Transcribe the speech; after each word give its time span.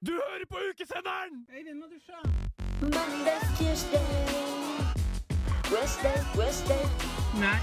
Du 0.00 0.12
hører 0.12 0.46
på 0.50 0.56
ukesenderen! 0.70 1.46
Monday, 2.80 3.40
Tuesday, 3.58 4.06
Wednesday, 5.72 6.18
Wednesday, 6.38 6.82
Nei, 7.40 7.58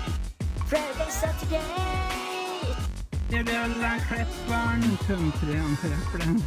Friday, 0.70 1.10
Saturday. 1.10 1.62
det 3.30 3.44
ble 3.46 3.54
vel 3.54 4.02
Klepperen. 4.08 4.82
Country, 5.08 5.56
antirepperen. 5.68 6.42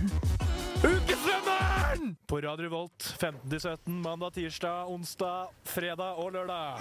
Ukesenderen! 0.83 2.17
På 2.29 2.37
Radio 2.37 2.69
Volt 2.71 3.17
15-17 3.23 3.91
mandag, 3.91 4.33
tirsdag, 4.33 4.89
onsdag, 4.91 5.47
fredag 5.65 6.19
og 6.19 6.33
lørdag. 6.33 6.79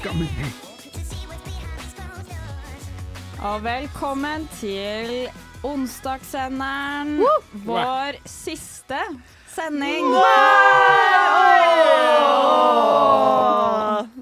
Skammelig. 0.00 0.30
Og 3.42 3.64
velkommen 3.64 4.48
til 4.58 5.28
onsdagssenderen. 5.62 7.18
Vår 7.66 8.18
siste 8.28 8.98
sending. 9.54 10.12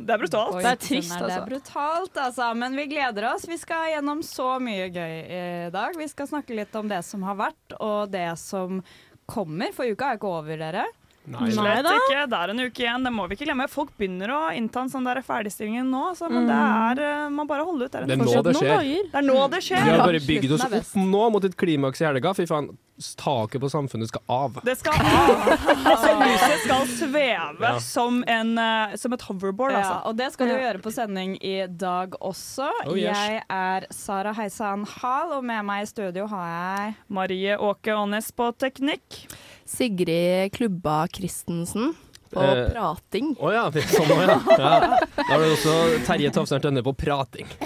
Det 0.07 0.15
er 0.15 0.19
brutalt. 0.23 0.55
Oi, 0.55 0.63
Det 0.63 0.71
er 0.71 0.81
trist, 0.81 1.13
altså. 1.13 1.19
Det 1.19 1.25
altså. 1.25 1.41
er 1.41 1.49
brutalt, 1.51 2.21
altså. 2.27 2.51
Men 2.55 2.77
vi 2.79 2.87
gleder 2.93 3.29
oss. 3.33 3.49
Vi 3.49 3.59
skal 3.61 3.91
gjennom 3.95 4.23
så 4.25 4.57
mye 4.63 4.87
gøy 4.95 5.17
i 5.25 5.71
dag. 5.75 5.99
Vi 5.99 6.09
skal 6.09 6.31
snakke 6.31 6.57
litt 6.57 6.75
om 6.79 6.89
det 6.89 7.03
som 7.05 7.27
har 7.27 7.37
vært, 7.41 7.77
og 7.81 8.13
det 8.15 8.29
som 8.41 8.81
kommer. 9.27 9.75
For 9.77 9.91
uka 9.91 10.13
er 10.13 10.21
ikke 10.21 10.31
over, 10.31 10.63
dere. 10.63 10.87
Nei, 11.27 11.51
Slett 11.51 11.83
da. 11.83 11.93
ikke. 11.99 12.23
Det 12.31 12.39
er 12.39 12.53
en 12.53 12.61
uke 12.63 12.83
igjen, 12.85 13.07
det 13.07 13.13
må 13.15 13.27
vi 13.27 13.35
ikke 13.35 13.49
glemme. 13.49 13.67
Folk 13.71 13.91
begynner 13.99 14.31
å 14.31 14.41
innta 14.55 14.85
en 14.85 14.91
sånn 14.93 15.07
der 15.09 15.19
ferdigstilling 15.27 15.83
nå, 15.91 16.03
så, 16.19 16.29
men 16.31 16.47
det 16.47 16.57
er 16.57 17.03
eh, 17.03 17.29
Man 17.35 17.49
bare 17.51 17.67
holder 17.67 17.89
ut. 17.89 17.93
Det 17.93 18.03
er, 18.03 18.07
Det 18.07 18.15
er 18.15 18.23
nå 18.23 18.43
det 18.47 18.55
skjer. 18.57 19.09
Det 19.11 19.21
er 19.23 19.27
nå 19.27 19.39
det 19.51 19.63
Vi 19.67 19.79
har 19.91 20.03
bare 20.05 20.23
bygd 20.23 20.57
oss 20.57 20.67
opp 20.69 20.99
nå 21.03 21.25
mot 21.35 21.49
et 21.49 21.57
klimaks 21.59 22.03
i 22.05 22.07
helga. 22.07 22.35
Fy 22.37 22.47
faen, 22.47 22.71
taket 23.19 23.61
på 23.61 23.69
samfunnet 23.73 24.09
skal 24.09 24.23
av. 24.31 24.61
Det 24.65 24.77
skal 24.79 24.95
av. 25.03 25.51
Altså, 25.87 26.13
lyset 26.21 26.63
skal 26.65 26.87
sveve 26.91 27.67
Ja. 27.67 27.75
som, 27.83 28.23
en, 28.27 28.55
eh, 28.59 28.95
som 29.01 29.13
et 29.17 29.23
hoverboard, 29.27 29.73
Ja, 29.75 29.83
altså. 29.83 29.99
og 30.09 30.17
det 30.17 30.31
skal 30.33 30.51
du 30.51 30.55
gjøre 30.55 30.83
på 30.85 30.93
sending 30.95 31.37
i 31.43 31.57
dag 31.67 32.15
også. 32.21 32.71
Oh, 32.87 32.95
yes. 32.97 33.11
Jeg 33.17 33.43
er 33.51 33.87
Sara 33.91 34.33
Heisan 34.39 34.87
Hall, 34.97 35.35
og 35.41 35.45
med 35.45 35.65
meg 35.67 35.83
i 35.85 35.91
studio 35.91 36.27
har 36.31 36.49
jeg 36.55 36.97
Marie 37.09 37.59
Åke 37.59 37.95
Aanes 37.99 38.31
på 38.37 38.51
teknikk. 38.59 39.27
Sigrid 39.67 40.53
Klubba 40.55 41.05
Christensen 41.13 41.95
på 42.31 42.43
Eh, 42.43 42.71
prating. 42.71 43.37
Å 43.41 43.53
ja, 43.55 43.65
det 43.73 43.83
er 43.85 43.93
sånn 43.93 44.11
også, 44.13 44.27
ja. 44.27 44.57
ja. 44.59 44.99
Da 45.17 45.29
har 45.31 45.43
du 45.43 45.47
også 45.53 45.75
Terje 46.07 46.33
Tafsner 46.35 46.63
Tønne 46.65 46.83
på 46.87 46.95
prating. 46.99 47.49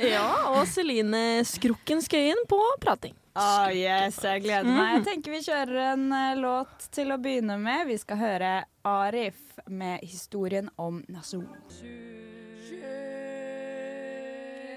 Ja, 0.00 0.26
og 0.56 0.64
Celine 0.68 1.44
Skrukken 1.46 2.00
Skøyen 2.04 2.40
på 2.48 2.58
prating. 2.82 3.14
Oh 3.36 3.68
yes, 3.68 4.16
jeg 4.24 4.46
gleder 4.46 4.68
meg. 4.70 4.94
Jeg 4.96 5.04
tenker 5.10 5.34
vi 5.34 5.42
kjører 5.44 5.80
en 5.92 6.06
eh, 6.16 6.38
låt 6.40 6.88
til 6.94 7.12
å 7.12 7.18
begynne 7.20 7.58
med. 7.60 7.86
Vi 7.90 7.98
skal 8.00 8.20
høre 8.22 8.52
Arif 8.88 9.60
med 9.68 10.00
historien 10.04 10.72
om 10.80 11.02
nasjon. 11.12 11.48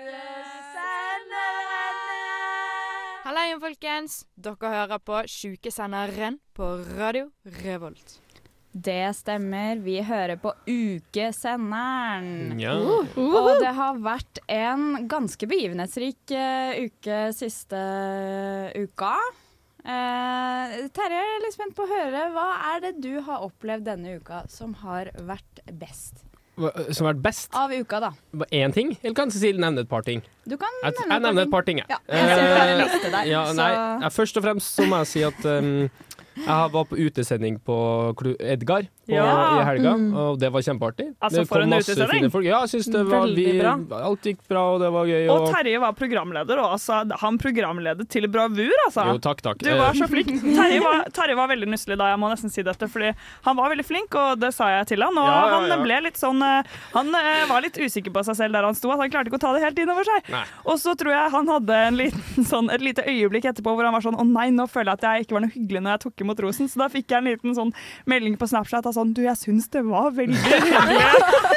Halla 0.10 1.79
igjen, 3.38 3.60
folkens. 3.62 4.26
Dere 4.40 4.70
hører 4.74 5.00
på 5.06 5.20
Sjukesenderen 5.30 6.40
på 6.58 6.66
Radio 6.98 7.28
Revolt. 7.62 8.16
Det 8.72 9.16
stemmer, 9.18 9.80
vi 9.82 10.00
hører 10.06 10.38
på 10.42 10.54
Ukesenderen. 10.70 12.60
Ja. 12.62 12.74
Og 13.18 13.50
det 13.62 13.74
har 13.78 13.98
vært 14.02 14.42
en 14.50 15.08
ganske 15.10 15.50
begivenhetsrik 15.50 16.32
eh, 16.34 16.86
uke 16.86 17.20
siste 17.38 17.82
uka. 18.78 19.14
Eh, 19.84 20.76
Terje, 20.94 21.18
jeg 21.18 21.36
er 21.36 21.46
litt 21.46 21.58
spent 21.58 21.78
på 21.78 21.86
å 21.86 21.92
høre. 21.92 22.30
Hva 22.36 22.48
er 22.76 22.84
det 22.88 22.96
du 23.02 23.20
har 23.26 23.46
opplevd 23.46 23.90
denne 23.90 24.18
uka 24.22 24.44
som 24.54 24.74
har 24.86 25.10
vært 25.26 25.64
best? 25.82 26.29
Hva- 26.59 26.93
Som 26.93 27.08
har 27.08 27.14
vært 27.14 27.21
best? 27.23 27.49
Av 27.55 27.71
uka, 27.71 27.99
da. 28.03 28.11
Én 28.52 28.73
ting? 28.75 28.92
Eller 29.02 29.15
kan 29.15 29.31
Cecilie 29.31 29.61
nevne 29.61 29.86
et 29.86 29.89
par 29.89 30.03
ting? 30.03 30.21
Du 30.45 30.58
kan 30.59 30.67
nevne 30.83 31.08
jeg 31.08 31.21
nevner 31.23 31.47
et 31.47 31.52
par 31.53 31.64
ting, 31.67 31.80
jeg. 31.80 31.87
Ja, 31.89 31.97
jeg 32.11 32.75
en 32.75 32.81
liste 32.83 33.11
der. 33.14 33.25
Ja, 33.31 33.43
nei, 33.55 33.70
jeg, 34.03 34.11
først 34.17 34.37
og 34.37 34.43
fremst 34.43 34.75
så 34.75 34.87
må 34.89 34.99
jeg 35.03 35.08
si 35.14 35.23
at 35.23 35.45
um, 35.45 35.89
jeg 36.39 36.71
var 36.75 36.86
på 36.89 36.99
utesending 36.99 37.59
på 37.64 37.77
Edgar 38.39 38.87
på, 39.09 39.15
Ja. 39.17 39.61
i 39.61 39.65
helga, 39.67 39.93
og 40.23 40.39
det 40.39 40.49
var 40.53 40.61
kjempeartig. 40.65 41.08
Altså, 41.20 41.45
for 41.49 41.64
en 41.65 41.73
utesending. 41.73 42.30
Ja, 42.45 42.61
jeg 42.64 42.70
synes 42.75 42.89
det 42.93 43.03
var 43.09 43.25
vi. 43.27 43.47
Alt 43.59 44.23
gikk 44.30 44.39
bra, 44.49 44.64
og 44.75 44.80
det 44.83 44.92
var 44.93 45.05
gøy. 45.09 45.27
Og 45.33 45.49
Terje 45.53 45.80
var 45.81 45.93
programleder, 45.97 46.61
og 46.64 46.75
altså, 46.77 47.02
han 47.23 47.37
programledet 47.42 48.08
til 48.09 48.27
bravur, 48.31 48.73
altså. 48.87 49.05
Jo, 49.09 49.17
takk, 49.23 49.42
takk. 49.45 49.64
Du 49.65 49.71
var 49.77 49.93
så 49.97 50.08
flink. 50.14 50.30
Terje 50.43 50.80
var, 50.83 51.03
Terje 51.15 51.36
var 51.39 51.49
veldig 51.52 51.70
nusselig 51.73 51.97
da, 51.99 52.11
jeg 52.14 52.20
må 52.21 52.30
nesten 52.31 52.53
si 52.53 52.64
dette, 52.65 52.87
fordi 52.92 53.11
han 53.45 53.58
var 53.59 53.73
veldig 53.73 53.86
flink, 53.87 54.15
og 54.15 54.39
det 54.42 54.53
sa 54.55 54.70
jeg 54.77 54.87
til 54.93 55.03
han. 55.05 55.17
Og 55.17 55.27
Ja, 55.30 55.39
ja, 55.49 55.59
han 55.73 55.83
ble 55.83 55.99
litt 56.05 56.17
sånn 56.20 56.41
eh, 56.45 56.64
Han 56.93 57.09
eh, 57.15 57.45
var 57.49 57.61
litt 57.65 57.77
usikker 57.80 58.14
på 58.15 58.23
seg 58.27 58.36
selv 58.39 58.53
der 58.58 58.67
han 58.67 58.76
sto, 58.77 58.91
at 58.93 58.99
han 59.02 59.09
klarte 59.11 59.30
ikke 59.31 59.39
å 59.39 59.43
ta 59.43 59.53
det 59.55 59.64
helt 59.65 59.80
innover 59.81 60.05
seg. 60.08 60.30
Nei. 60.33 60.43
Og 60.65 60.77
så 60.81 60.93
tror 60.99 61.14
jeg 61.15 61.33
han 61.33 61.47
hadde 61.53 61.80
en 61.89 61.97
liten, 61.99 62.45
sånn, 62.52 62.70
et 62.73 62.81
lite 62.83 63.03
øyeblikk 63.08 63.45
etterpå 63.52 63.73
hvor 63.76 63.87
han 63.87 63.93
var 63.95 64.05
sånn 64.05 64.17
Å 64.20 64.26
nei, 64.27 64.49
nå 64.55 64.65
føler 64.70 64.91
jeg 64.93 64.99
at 64.99 65.08
jeg 65.09 65.26
ikke 65.27 65.37
var 65.37 65.43
noe 65.45 65.53
hyggelig 65.55 65.81
når 65.86 65.95
jeg 65.95 66.03
tok 66.05 66.23
imot 66.26 66.41
rosen. 66.45 66.70
Så 66.71 66.81
da 66.81 66.87
fikk 66.91 67.09
jeg 67.14 67.21
en 67.23 67.30
liten 67.31 67.55
sånn 67.58 67.73
melding 68.09 68.36
på 68.39 68.47
Snapchat 68.52 68.86
av 68.89 68.95
sånn 68.99 69.15
Du, 69.15 69.23
jeg 69.26 69.39
syns 69.39 69.70
det 69.73 69.86
var 69.87 70.11
veldig 70.17 70.37
hyggelig, 70.60 71.02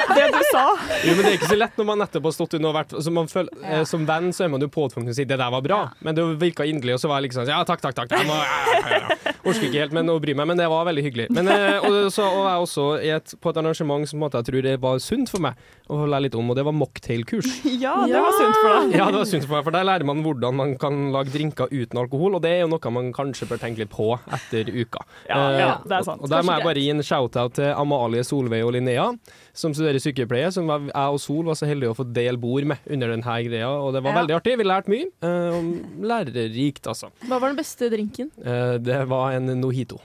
det 0.17 0.27
du 0.35 0.41
sa. 0.51 0.65
Jo, 1.07 1.15
men 1.17 1.23
Det 1.25 1.31
er 1.33 1.37
ikke 1.39 1.51
så 1.53 1.59
lett 1.59 1.79
når 1.81 1.89
man 1.89 2.03
nettopp 2.03 2.29
har 2.29 2.35
stått 2.37 2.57
under 2.59 2.73
og 2.73 2.77
vært 2.77 2.95
altså 2.99 3.13
man 3.15 3.29
føler, 3.31 3.51
eh, 3.63 3.85
Som 3.89 4.07
venn 4.09 4.31
så 4.35 4.47
er 4.47 4.53
man 4.53 4.65
jo 4.65 4.71
påtvunget 4.73 5.13
til 5.13 5.17
å 5.17 5.21
si 5.21 5.25
'det 5.29 5.39
der 5.39 5.51
var 5.51 5.63
bra', 5.63 5.83
men 6.01 6.15
det 6.15 6.25
virka 6.41 6.67
inderlig, 6.67 6.95
og 6.95 7.01
så 7.03 7.09
var 7.09 7.21
jeg 7.21 7.31
liksom 7.31 7.45
sånn 7.47 7.53
'ja, 7.55 7.65
takk, 7.65 7.83
takk', 7.83 7.95
takk. 7.95 8.11
Jeg 8.11 8.27
må, 8.27 8.37
ja, 8.37 8.89
ja, 8.91 8.99
ja. 8.99 9.33
Orker 9.45 9.67
ikke 9.67 9.81
helt 9.83 9.93
men 9.93 10.07
å 10.07 10.21
bry 10.23 10.35
meg, 10.35 10.47
men 10.47 10.57
det 10.57 10.69
var 10.71 10.85
veldig 10.87 11.03
hyggelig. 11.03 11.27
Men, 11.31 11.49
eh, 11.49 11.79
og, 11.83 12.13
så, 12.13 12.23
og 12.23 12.45
jeg 12.47 12.63
også 12.67 12.85
i 13.03 13.11
et, 13.11 13.35
på 13.41 13.51
et 13.51 13.57
arrangement 13.57 14.09
som 14.09 14.21
jeg 14.23 14.45
tror 14.45 14.63
det 14.63 14.81
var 14.81 14.99
sunt 14.99 15.29
for 15.29 15.41
meg 15.41 15.55
å 15.91 16.07
lære 16.07 16.23
litt 16.29 16.35
om, 16.39 16.51
og 16.51 16.57
det 16.57 16.65
var 16.65 16.73
mocktailkurs. 16.73 17.51
Ja, 17.83 18.07
det 18.07 18.15
var 18.15 18.33
sunt 18.39 18.57
for 18.61 18.71
deg. 18.77 18.97
Ja, 18.99 19.07
det 19.11 19.19
var 19.19 19.25
sunt 19.27 19.47
for 19.47 19.57
meg, 19.57 19.65
for 19.65 19.75
der 19.75 19.85
lærer 19.85 20.05
man 20.07 20.23
hvordan 20.23 20.55
man 20.55 20.77
kan 20.79 21.11
lage 21.13 21.33
drinker 21.35 21.67
uten 21.73 21.99
alkohol, 21.99 22.37
og 22.37 22.43
det 22.43 22.51
er 22.51 22.61
jo 22.63 22.69
noe 22.69 22.91
man 22.95 23.13
kanskje 23.13 23.49
bør 23.51 23.59
tenke 23.59 23.83
litt 23.83 23.91
på 23.91 24.13
etter 24.33 24.71
uka. 24.71 25.03
Ja, 25.29 25.43
Eh, 25.43 25.59
ja, 25.61 25.73
det 25.85 25.97
er 25.99 26.03
sant. 26.07 26.21
Og, 26.23 26.29
og 26.29 26.31
der 26.31 26.45
må 26.47 26.55
jeg 26.57 26.65
bare 26.67 26.83
gi 26.83 26.91
en 26.93 27.03
shout-out 27.03 27.57
til 27.59 27.73
Amalie, 27.75 28.23
Solveig 28.27 28.63
og 28.65 28.73
Linnea, 28.77 29.09
som 29.57 29.75
studerer 29.75 29.92
sykepleie, 30.01 30.51
som 30.53 30.67
var, 30.67 30.81
jeg 30.81 30.95
og 31.13 31.21
Sol 31.21 31.45
var 31.45 31.55
så 31.55 31.67
heldige 31.67 31.91
å 31.93 31.97
få 31.99 32.05
dele 32.13 32.39
bord 32.39 32.65
med 32.65 32.79
under 32.89 33.09
denne 33.09 33.37
greia, 33.49 33.69
og 33.69 33.93
det 33.93 34.03
var 34.03 34.13
Ja. 34.15 34.21
veldig 34.23 34.37
artig. 34.41 34.57
Vi 34.59 34.65
lærte 34.65 34.89
mye. 34.89 35.11
Uh, 35.23 35.61
lærerikt, 36.01 36.87
altså. 36.87 37.11
Hva 37.27 37.39
var 37.41 37.49
den 37.49 37.57
beste 37.57 37.91
drinken? 37.91 38.31
Uh, 38.39 38.79
det 38.79 39.07
var 39.09 39.33
en 39.33 39.47
nojito. 39.61 39.99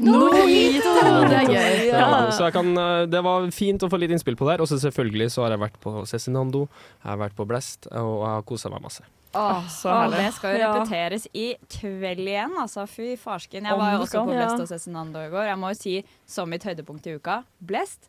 Nojito! 0.00 0.92
Det 1.28 1.36
er 1.36 1.48
gøy. 1.50 1.86
Ja, 1.90 2.30
Så 2.32 2.44
jeg 2.46 2.52
kan, 2.54 2.70
eh, 2.78 3.06
det 3.06 3.20
var 3.22 3.44
fint 3.52 3.82
å 3.84 3.88
få 3.92 3.98
litt 4.00 4.10
innspill 4.10 4.36
på 4.36 4.46
der. 4.48 4.60
Og 4.64 4.68
så 4.70 4.78
selvfølgelig 4.80 5.30
så 5.34 5.42
har 5.44 5.50
jeg 5.50 5.60
vært 5.60 5.76
på 5.82 5.92
Cezinando, 6.08 6.68
jeg 7.04 7.10
har 7.10 7.18
vært 7.18 7.36
på 7.36 7.46
Blest, 7.46 7.86
og 7.92 8.22
jeg 8.24 8.30
har 8.32 8.42
kosa 8.48 8.70
meg 8.70 8.80
masse. 8.82 9.02
Åh, 9.34 9.66
så 9.68 9.90
åh, 9.92 9.98
herlig. 10.08 10.16
det 10.24 10.34
skal 10.34 10.54
jo 10.54 10.58
Ja. 10.58 10.72
repeteres 10.74 11.26
i 11.34 11.54
kveld 11.68 12.18
igjen, 12.26 12.56
altså. 12.58 12.86
Fy 12.88 13.16
farsken. 13.16 13.62
Jeg 13.62 13.76
var 13.78 13.92
jo 13.92 13.98
også 14.06 14.24
på 14.24 14.32
Blest 14.32 14.60
og 14.60 14.68
Cezinando 14.68 15.18
i 15.20 15.28
går. 15.30 15.44
Jeg 15.52 15.58
må 15.58 15.68
jo 15.68 15.74
si, 15.74 16.04
som 16.26 16.48
mitt 16.48 16.62
høydepunkt 16.64 17.06
i 17.06 17.14
uka, 17.20 17.44
Blest. 17.62 18.08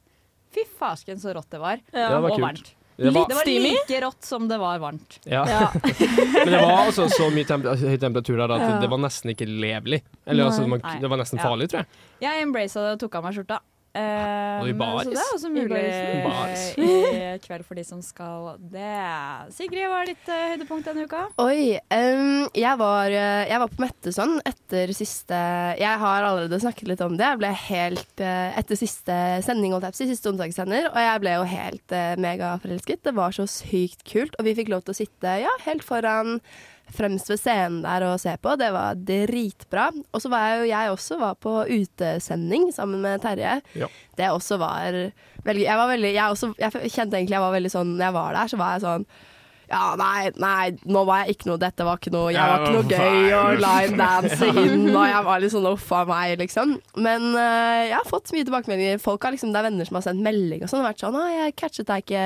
Fy 0.52 0.66
farsken 0.80 1.20
så 1.22 1.34
rått 1.38 1.50
det 1.54 1.60
var. 1.62 1.80
Det 1.92 2.06
var 2.12 2.24
og 2.28 2.32
kult. 2.36 2.42
varmt. 2.46 2.72
Det 3.02 3.10
var, 3.16 3.26
Det 3.32 3.36
var 3.40 3.48
like 3.50 4.00
rått 4.04 4.26
som 4.28 4.48
det 4.50 4.58
var 4.62 4.78
varmt. 4.84 5.16
ja. 5.26 5.46
Men 6.36 6.52
det 6.54 6.60
var 6.62 6.84
altså 6.86 7.08
så 7.10 7.30
mye 7.34 7.48
temp 7.50 7.66
høy 7.66 7.98
temperatur 7.98 8.38
der 8.38 8.52
at 8.58 8.62
Ja. 8.62 8.80
det 8.84 8.90
var 8.92 9.00
nesten 9.02 9.32
ikke 9.34 9.48
levelig. 9.48 10.02
Eller 10.28 10.46
altså, 10.52 10.68
man, 10.68 10.84
det 11.02 11.10
var 11.10 11.18
nesten 11.18 11.40
Ja. 11.40 11.48
farlig, 11.48 11.70
tror 11.72 11.82
jeg. 11.82 11.88
Jeg 12.22 12.44
embracet 12.44 12.78
det 12.84 12.92
og 12.94 13.00
tok 13.06 13.16
av 13.16 13.24
meg 13.26 13.34
skjorta. 13.40 13.60
Eh, 13.92 14.62
Og 14.62 14.70
i 14.70 14.72
men- 14.72 14.80
baris. 14.80 15.04
Så 15.04 15.12
det 15.12 15.20
er 15.20 15.34
også 15.36 15.50
I 15.50 15.56
mulig 15.56 15.80
eh, 15.84 17.34
i 17.36 17.40
kveld 17.44 17.66
for 17.68 17.76
de 17.76 17.84
som 17.84 18.00
skal 18.06 18.56
det. 18.72 18.88
Sigrid, 19.52 19.84
hva 19.92 20.00
er 20.04 20.12
ditt 20.14 20.32
uh, 20.32 20.46
høydepunkt 20.54 20.88
denne 20.88 21.08
uka? 21.10 21.26
Oi. 21.44 21.76
Um, 21.92 22.48
jeg, 22.56 22.80
var, 22.80 23.12
eh, 23.12 23.44
jeg 23.52 23.60
var 23.64 23.74
på 23.74 23.84
Metteson 23.84 24.38
etter 24.48 24.94
siste 24.96 25.36
Jeg 25.82 26.02
har 26.06 26.24
allerede 26.24 26.62
snakket 26.64 26.88
litt 26.94 27.04
om 27.04 27.18
det. 27.20 27.28
Jeg 27.28 27.42
ble 27.44 27.52
helt 27.66 28.24
uh, 28.24 28.58
Etter 28.62 28.80
siste 28.80 29.20
sending, 29.44 29.76
holdt 29.76 29.90
jeg 29.90 29.98
på 29.98 30.12
siste 30.14 30.32
onsdagssender, 30.32 30.88
og 30.94 31.00
jeg 31.04 31.24
ble 31.26 31.36
jo 31.36 31.48
helt 31.52 31.96
uh, 31.98 32.16
megaforelsket. 32.22 33.04
Det 33.10 33.16
var 33.18 33.36
så 33.36 33.48
sykt 33.50 34.06
kult, 34.08 34.40
og 34.40 34.48
vi 34.48 34.56
fikk 34.56 34.72
lov 34.72 34.86
til 34.88 34.96
å 34.96 35.02
sitte 35.04 35.40
ja, 35.44 35.52
helt 35.68 35.84
foran 35.84 36.38
fremst 36.96 37.32
ved 37.32 37.40
scenen 37.40 37.82
der 37.86 38.06
og 38.10 38.20
se 38.22 38.36
på. 38.42 38.56
Det 38.60 38.70
var 38.76 39.00
dritbra. 39.00 39.90
Og 40.12 40.24
så 40.24 40.32
var 40.32 40.48
jeg 40.48 40.62
jo 40.62 40.70
jeg 40.72 40.94
også 40.96 41.20
var 41.22 41.36
på 41.42 41.56
utesending 41.70 42.70
sammen 42.76 43.02
med 43.04 43.24
Terje. 43.24 43.60
Ja. 43.78 43.90
Det 44.18 44.30
også 44.32 44.58
var 44.62 44.98
veldig 45.46 45.64
Jeg 45.64 45.78
var 45.80 45.88
veldig 45.88 46.10
Jeg, 46.14 46.30
også, 46.30 46.52
jeg 46.60 46.92
kjente 46.92 47.18
egentlig 47.18 47.38
jeg 47.38 47.42
var 47.42 47.54
veldig 47.56 47.72
sånn 47.72 47.94
Når 47.96 48.04
jeg 48.04 48.16
var 48.18 48.36
der, 48.36 48.50
så 48.52 48.60
var 48.60 48.74
jeg 48.76 48.84
sånn 48.84 49.06
Ja, 49.72 49.94
nei, 50.00 50.32
nei, 50.42 50.74
nå 50.92 51.04
var 51.08 51.24
jeg 51.24 51.38
ikke 51.38 51.48
noe 51.48 51.60
Dette 51.62 51.86
var 51.88 52.00
ikke 52.00 52.12
noe 52.14 52.32
Jeg 52.34 52.44
var 52.44 52.66
ikke 52.66 52.74
noe 52.76 52.88
gøy 52.92 53.36
å 53.38 53.42
line 53.62 53.98
dance 54.00 54.50
inn, 54.52 54.84
og 54.92 55.06
jeg 55.08 55.22
var 55.28 55.44
litt 55.44 55.54
sånn 55.54 55.68
uff 55.70 55.88
a 55.96 56.02
meg, 56.10 56.34
liksom. 56.42 56.74
Men 57.00 57.28
uh, 57.38 57.82
jeg 57.88 57.96
har 57.96 58.08
fått 58.10 58.34
mye 58.36 58.48
tilbakemeldinger. 58.48 59.00
Folk 59.04 59.24
har 59.24 59.36
liksom, 59.36 59.54
Det 59.54 59.62
er 59.62 59.68
venner 59.70 59.88
som 59.88 60.00
har 60.00 60.06
sendt 60.10 60.24
melding 60.26 60.66
og 60.66 60.72
sånn, 60.72 60.84
og 60.84 60.90
vært 60.90 61.04
sånn 61.06 61.18
'Å, 61.18 61.24
jeg 61.38 61.56
catchet 61.62 61.88
deg 61.88 62.04
ikke 62.04 62.26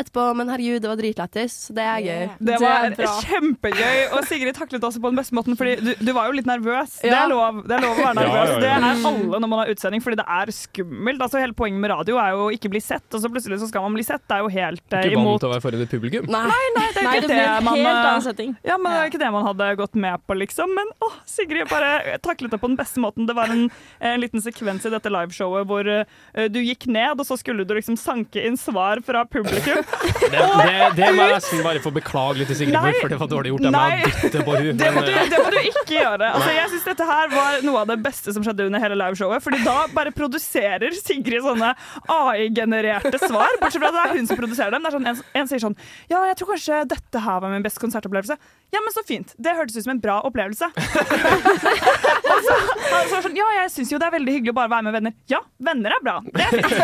etterpå, 0.00 0.24
men 0.38 0.52
herregud, 0.52 0.80
det 0.84 0.90
var 0.92 1.00
dritlættis'. 1.00 1.56
Så 1.68 1.76
det 1.76 1.84
er 1.84 2.00
gøy. 2.06 2.24
Det 2.48 2.58
var 2.62 2.96
kjempegøy, 3.24 3.98
og 4.16 4.24
Sigrid 4.30 4.56
taklet 4.56 4.84
også 4.88 5.02
på 5.02 5.12
den 5.12 5.20
beste 5.20 5.36
måten, 5.36 5.58
fordi 5.58 5.76
du, 5.82 5.90
du 6.00 6.12
var 6.16 6.30
jo 6.30 6.36
litt 6.38 6.48
nervøs. 6.48 6.98
Det, 7.02 7.12
er 7.12 7.28
lov, 7.30 7.62
det 7.68 7.76
er 7.78 7.84
lov 7.84 7.98
å 7.98 8.06
være 8.06 8.18
nervøs. 8.22 8.54
ja, 8.54 8.54
ja. 8.54 8.62
Det 8.64 8.70
er 8.72 9.06
alle 9.12 9.42
når 9.42 9.52
man 9.52 9.62
har 9.62 9.72
utsending, 9.74 10.04
fordi 10.04 10.20
det 10.22 10.26
er 10.38 10.52
skummelt. 10.54 11.22
Altså 11.24 11.42
Hele 11.42 11.54
poenget 11.56 11.82
med 11.82 11.92
radio 11.92 12.18
er 12.22 12.34
jo 12.34 12.48
å 12.48 12.50
ikke 12.54 12.70
bli 12.72 12.80
sett, 12.82 13.06
og 13.14 13.22
så 13.22 13.30
plutselig 13.32 13.60
så 13.62 13.68
skal 13.70 13.84
man 13.84 13.96
bli 13.96 14.06
sett. 14.06 14.24
Det 14.28 14.38
er 14.38 14.44
jo 14.44 14.50
helt 14.52 14.96
eh, 14.96 15.08
Ikke 15.10 15.22
vant 15.22 15.42
til 15.42 15.50
å 15.50 15.52
være 15.54 15.64
foran 15.64 15.84
et 15.84 15.92
publikum. 15.92 16.28
Nei, 16.32 16.46
Nei, 16.77 16.77
det 16.78 17.02
er 17.02 17.06
Nei, 17.08 17.14
ikke 17.18 17.30
det 17.30 17.38
ble 17.38 17.64
man, 17.66 17.80
helt 17.82 18.42
eh. 18.42 18.52
Ja, 18.66 18.78
men 18.78 18.92
det 18.92 19.00
er 19.00 19.12
ikke 19.12 19.22
det 19.22 19.30
man 19.34 19.46
hadde 19.46 19.68
gått 19.80 19.98
med 19.98 20.24
på, 20.26 20.36
liksom. 20.38 20.72
Men 20.78 20.90
å, 21.04 21.10
Sigrid 21.28 21.68
bare 21.70 22.18
taklet 22.24 22.54
det 22.54 22.60
på 22.62 22.70
den 22.70 22.78
beste 22.78 23.02
måten. 23.02 23.28
Det 23.28 23.36
var 23.36 23.52
en, 23.52 23.66
en 24.00 24.20
liten 24.22 24.42
sekvens 24.44 24.86
i 24.88 24.92
dette 24.94 25.12
liveshowet 25.12 25.68
hvor 25.68 25.88
uh, 25.88 26.46
du 26.52 26.60
gikk 26.62 26.88
ned, 26.90 27.18
og 27.18 27.26
så 27.28 27.38
skulle 27.40 27.66
du 27.68 27.74
liksom 27.76 27.98
sanke 28.00 28.42
inn 28.44 28.58
svar 28.60 29.02
fra 29.04 29.24
publikum. 29.28 29.84
Det, 30.28 30.36
det, 30.36 30.72
det 30.98 31.06
må 31.14 31.24
jeg 31.24 31.38
nesten 31.38 31.60
bare 31.64 31.80
få 31.80 31.90
beklage 31.94 32.40
litt 32.40 32.50
til 32.50 32.58
Sigrid 32.58 32.76
Nei. 32.76 32.90
for, 32.98 33.08
det 33.10 33.18
var 33.20 33.30
dårlig 33.30 33.52
gjort. 33.52 33.68
av 33.68 33.74
meg 33.74 34.02
å 34.04 34.10
dytte 34.10 34.42
på 34.44 34.54
henne. 34.56 34.74
Det 34.76 34.88
eh, 34.88 35.28
det 35.30 35.38
må 35.40 35.52
du 35.52 35.58
ikke 35.60 35.94
gjøre. 35.94 36.28
Altså, 36.28 36.50
jeg 36.54 36.70
synes 36.72 36.86
dette 36.88 37.06
her 37.08 37.30
var 37.32 37.62
noe 37.66 37.82
av 37.82 37.90
det 37.90 37.96
beste 38.04 38.34
som 38.34 38.44
skjedde 38.44 38.66
under 38.68 38.82
hele 38.82 38.98
liveshowet. 38.98 39.44
Fordi 39.44 39.60
da 39.64 39.76
bare 39.94 40.12
produserer 40.14 40.94
Sigrid 40.98 41.44
sånne 41.44 41.72
AI-genererte 42.12 43.20
svar. 43.22 43.58
Bortsett 43.62 43.82
fra 43.82 43.90
at 43.90 43.96
det 43.96 44.04
er 44.04 44.14
hun 44.18 44.28
som 44.30 44.40
produserer 44.40 44.74
dem. 44.74 44.84
Det 44.84 44.90
er 44.90 44.96
sånn, 44.98 45.08
en, 45.12 45.22
en 45.42 45.50
sier 45.50 45.64
sånn 45.64 45.76
Ja, 46.10 46.22
jeg 46.28 46.38
tror 46.40 46.52
kanskje 46.54 46.67
dette 46.88 47.22
her 47.24 47.40
var 47.42 47.52
min 47.52 47.64
beste 47.64 47.80
konsertopplevelse. 47.82 48.36
Ja, 48.74 48.82
men 48.84 48.92
så 48.92 49.02
fint. 49.08 49.32
Det 49.40 49.54
hørtes 49.56 49.76
ut 49.78 49.86
som 49.86 49.94
en 49.94 50.00
bra 50.02 50.18
opplevelse. 50.28 50.68
og 50.74 52.40
så, 52.44 52.56
og 52.58 53.08
så 53.08 53.20
sånn, 53.24 53.36
ja, 53.38 53.46
jeg 53.62 53.70
syns 53.72 53.92
jo 53.94 54.00
det 54.00 54.08
er 54.10 54.14
veldig 54.18 54.34
hyggelig 54.36 54.52
å 54.52 54.58
bare 54.58 54.72
være 54.74 54.86
med 54.88 54.96
venner. 54.98 55.14
Ja, 55.32 55.40
venner 55.70 55.96
er 55.96 56.04
bra. 56.04 56.16
Det 56.28 56.44
er 56.44 56.50
fint. 56.58 56.74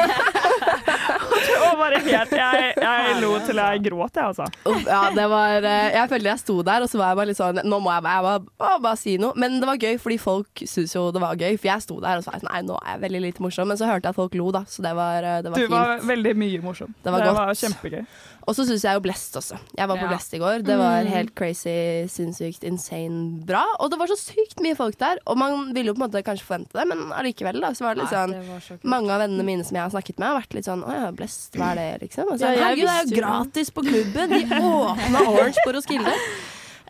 og 1.65 1.79
bare 1.81 1.99
helt 2.05 2.33
Jeg, 2.35 2.71
jeg 2.81 3.17
lo 3.21 3.33
til 3.45 3.61
jeg 3.61 3.83
gråt, 3.85 4.17
jeg, 4.17 4.25
altså. 4.33 4.47
Ja, 4.87 5.01
det 5.15 5.25
var 5.31 5.67
eh, 5.67 5.95
Jeg 5.95 6.11
følte 6.11 6.31
jeg 6.31 6.41
sto 6.43 6.57
der, 6.67 6.85
og 6.85 6.91
så 6.91 7.01
var 7.01 7.13
jeg 7.13 7.19
bare 7.21 7.31
litt 7.31 7.39
sånn 7.41 7.61
Nå 7.65 7.81
må 7.85 7.93
jeg 7.93 8.01
jeg 8.05 8.25
bare, 8.27 8.41
å, 8.59 8.71
bare 8.85 9.01
si 9.01 9.17
noe. 9.21 9.37
Men 9.41 9.59
det 9.61 9.69
var 9.69 9.81
gøy, 9.81 9.99
fordi 10.03 10.19
folk 10.21 10.65
syntes 10.65 10.95
jo 10.97 11.07
det 11.15 11.23
var 11.23 11.39
gøy. 11.41 11.57
For 11.61 11.71
jeg 11.71 11.85
sto 11.85 11.99
der 12.03 12.21
og 12.21 12.25
så 12.25 12.33
var 12.33 12.39
jeg 12.39 12.45
sånn 12.47 12.53
Nei, 12.55 12.63
nå 12.69 12.79
er 12.81 12.95
jeg 12.97 13.03
veldig 13.05 13.23
lite 13.27 13.45
morsom. 13.45 13.71
Men 13.71 13.81
så 13.81 13.89
hørte 13.91 14.09
jeg 14.09 14.15
at 14.17 14.21
folk 14.21 14.39
lo, 14.41 14.49
da. 14.55 14.65
Så 14.71 14.85
det 14.85 14.95
var, 14.97 15.29
eh, 15.29 15.41
det 15.45 15.53
var 15.53 15.61
Du 15.61 15.67
fint. 15.67 15.77
var 15.77 16.07
veldig 16.15 16.35
mye 16.45 16.65
morsom. 16.65 16.97
Det 17.05 17.15
var 17.15 17.29
godt. 17.29 17.61
kjempegøy. 17.61 18.05
Og 18.47 18.55
så 18.57 18.67
syns 18.69 18.83
jeg 18.85 18.93
jo 18.99 19.01
Blest 19.01 19.37
også. 19.41 19.57
Jeg 19.79 19.89
var 19.89 19.97
på 19.97 20.05
Ja. 20.05 20.09
Blest 20.13 20.35
i 20.35 20.39
går. 20.39 20.63
Det 20.65 20.77
var 20.77 21.03
Mm. 21.05 21.09
helt 21.09 21.35
crazy, 21.35 22.05
sinnssykt, 22.13 22.63
insane 22.65 23.41
bra. 23.47 23.65
Og 23.81 23.91
det 23.91 23.99
var 23.99 24.07
så 24.07 24.17
sykt 24.21 24.61
mye 24.61 24.77
folk 24.77 24.99
der. 24.99 25.19
Og 25.27 25.39
man 25.39 25.73
ville 25.73 25.87
jo 25.89 25.95
på 25.95 26.03
en 26.05 26.11
måte 26.11 26.23
kanskje 26.23 26.45
forvente 26.45 26.73
det, 26.73 26.87
men 26.87 27.11
allikevel, 27.13 27.61
da. 27.61 27.71
Så 27.73 27.85
var 27.85 27.95
det 27.95 28.03
litt 28.05 28.13
sånn 28.13 28.33
det 28.33 28.63
så 28.63 28.79
mange 28.85 29.09
av 29.11 29.21
vennene 29.25 29.45
mine 29.45 29.65
som 29.65 29.75
jeg 29.77 29.83
har 29.83 29.91
snakket 29.91 30.19
med, 30.19 30.29
har 30.29 30.41
vært 30.43 30.55
litt 30.55 30.65
sånn 30.67 30.85
Å 30.85 30.93
ja, 30.93 31.11
Blest, 31.11 31.53
hva 31.57 31.73
er 31.73 31.75
det, 31.99 32.03
liksom? 32.09 32.33
Og 32.33 32.39
så, 32.39 32.53
Ja, 32.55 32.69
Herregud, 32.69 32.85
det 32.85 32.91
er 32.91 33.05
jo 33.05 33.17
jo- 33.17 33.23
gratis 33.23 33.71
på 33.71 33.83
klubben! 33.83 34.29
De 34.29 34.45
åpna 34.61 35.19
Orange 35.27 35.57
på 35.67 35.73
Roskilde. 35.73 36.13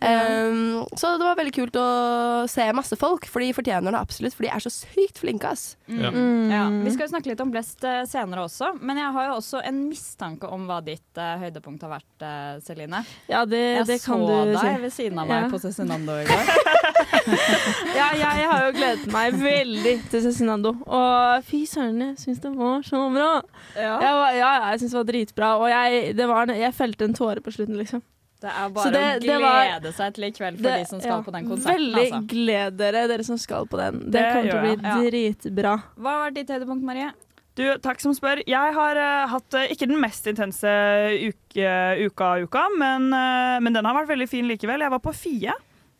Um, 0.02 0.84
så 0.98 1.14
det 1.16 1.24
var 1.24 1.36
veldig 1.38 1.52
kult 1.54 1.76
å 1.80 1.84
se 2.50 2.64
masse 2.76 2.96
folk, 2.98 3.24
for 3.30 3.40
de 3.40 3.52
fortjener 3.56 3.94
det 3.94 4.00
absolutt. 4.00 4.34
For 4.36 4.44
de 4.44 4.50
er 4.52 4.60
så 4.64 4.72
sykt 4.74 5.20
flinke, 5.22 5.48
ass. 5.54 5.76
Ja. 5.86 6.10
Mm. 6.12 6.50
Ja, 6.52 6.64
vi 6.84 6.92
skal 6.92 7.06
jo 7.06 7.12
snakke 7.14 7.30
litt 7.30 7.40
om 7.44 7.52
Blest 7.54 7.84
uh, 7.86 8.02
senere 8.10 8.44
også, 8.44 8.72
men 8.82 8.98
jeg 9.00 9.12
har 9.16 9.28
jo 9.30 9.36
også 9.38 9.62
en 9.64 9.78
mistanke 9.88 10.50
om 10.52 10.66
hva 10.68 10.80
ditt 10.84 11.20
uh, 11.20 11.36
høydepunkt 11.40 11.86
har 11.86 11.94
vært, 11.94 12.10
uh, 12.26 12.58
Celine. 12.66 13.04
Ja, 13.30 13.44
det, 13.48 13.62
Jeg 13.80 13.86
det 13.94 14.00
kan 14.04 14.24
så 14.26 14.40
deg 14.50 14.58
si. 14.60 14.74
ved 14.84 14.94
siden 14.98 15.22
av 15.22 15.30
meg 15.30 15.46
Ja. 15.46 15.50
på 15.54 15.62
Cezinando 15.62 16.18
i 16.20 16.26
går. 16.28 16.52
Ja, 17.94 18.08
jeg 18.18 18.46
har 18.50 18.64
jo 18.66 18.72
gledet 18.76 19.06
meg 19.12 19.36
veldig 19.40 19.94
til 20.12 20.22
Cezinando. 20.26 20.74
Og 20.84 21.44
fy 21.48 21.62
søren, 21.68 22.00
jeg 22.10 22.18
syns 22.20 22.42
det 22.42 22.50
var 22.56 22.82
så 22.84 23.00
bra. 23.14 23.30
Ja. 23.78 23.94
Jeg 24.02 24.18
var, 24.18 24.34
ja, 24.36 24.50
jeg 24.72 24.82
syns 24.82 24.92
det 24.94 24.98
var 24.98 25.08
dritbra. 25.08 25.52
Og 25.62 25.68
jeg, 25.72 26.02
det 26.18 26.26
var, 26.28 26.52
jeg 26.58 26.76
felte 26.76 27.08
en 27.08 27.16
tåre 27.16 27.40
på 27.44 27.54
slutten, 27.54 27.78
liksom. 27.80 28.02
Det 28.44 28.52
er 28.52 28.68
bare 28.76 28.90
det- 28.92 29.02
å 29.02 29.20
glede 29.24 29.40
var- 29.40 29.92
seg 29.96 30.14
til 30.14 30.24
i 30.24 30.30
kveld 30.36 30.56
for 30.58 30.62
Det- 30.68 30.78
de 30.78 30.84
som 30.90 31.00
skal 31.00 31.16
ja, 31.16 31.22
på 31.24 31.32
den 31.32 31.48
konserten. 31.48 31.74
Veldig 31.74 32.06
Altså. 32.12 32.26
gled 32.28 32.76
dere, 32.76 33.06
dere 33.08 33.24
som 33.24 33.38
skal 33.38 33.66
på 33.66 33.78
den. 33.80 34.00
Det, 34.10 34.12
Det 34.12 34.24
kommer 34.34 34.50
til 34.50 34.58
å 34.58 34.64
bli 34.64 34.74
ja. 34.84 34.96
dritbra. 35.10 35.74
Hva 35.98 36.10
har 36.18 36.30
vært 36.30 36.34
ditt 36.34 36.48
høydepunkt, 36.52 36.82
Marie? 36.84 37.12
Du, 37.56 37.62
takk 37.78 38.00
som 38.02 38.12
spør. 38.12 38.42
Jeg 38.50 38.74
har 38.74 38.96
uh, 38.98 39.28
hatt 39.30 39.54
uh, 39.54 39.60
ikke 39.70 39.86
den 39.86 40.00
mest 40.02 40.26
intense 40.26 40.66
uke, 41.22 41.68
uka 42.10 42.42
uka, 42.42 42.64
men, 42.76 43.12
uh, 43.14 43.60
men 43.62 43.72
den 43.72 43.84
har 43.86 43.94
vært 43.94 44.08
veldig 44.10 44.28
fin 44.28 44.44
likevel. 44.48 44.80
Jeg 44.80 44.90
var 44.90 44.98
på 44.98 45.14
Fie. 45.14 45.52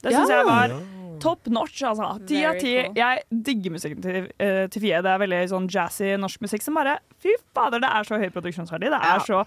Det 0.02 0.12
syns 0.12 0.28
Ja. 0.28 0.42
jeg 0.42 0.46
var 0.46 0.74
top 1.20 1.46
notch. 1.46 1.80
Altså. 1.82 2.26
Ti 2.26 2.44
av 2.44 2.58
ti. 2.58 2.74
Jeg 2.92 3.22
digger 3.32 3.70
musikken 3.70 4.02
til, 4.02 4.28
til 4.68 4.82
Fie. 4.82 5.00
Det 5.00 5.06
er 5.14 5.18
veldig 5.22 5.48
sånn 5.48 5.68
jazzy 5.70 6.16
norsk 6.18 6.40
musikk 6.42 6.60
som 6.66 6.74
bare 6.74 6.98
Fy 7.22 7.30
fader, 7.54 7.78
det 7.80 7.88
er 7.88 8.02
så 8.04 8.18
høy 8.20 8.28
produksjonsverdi. 8.34 8.90
Det 8.90 9.00
er 9.00 9.14
Ja. 9.14 9.18
så 9.20 9.46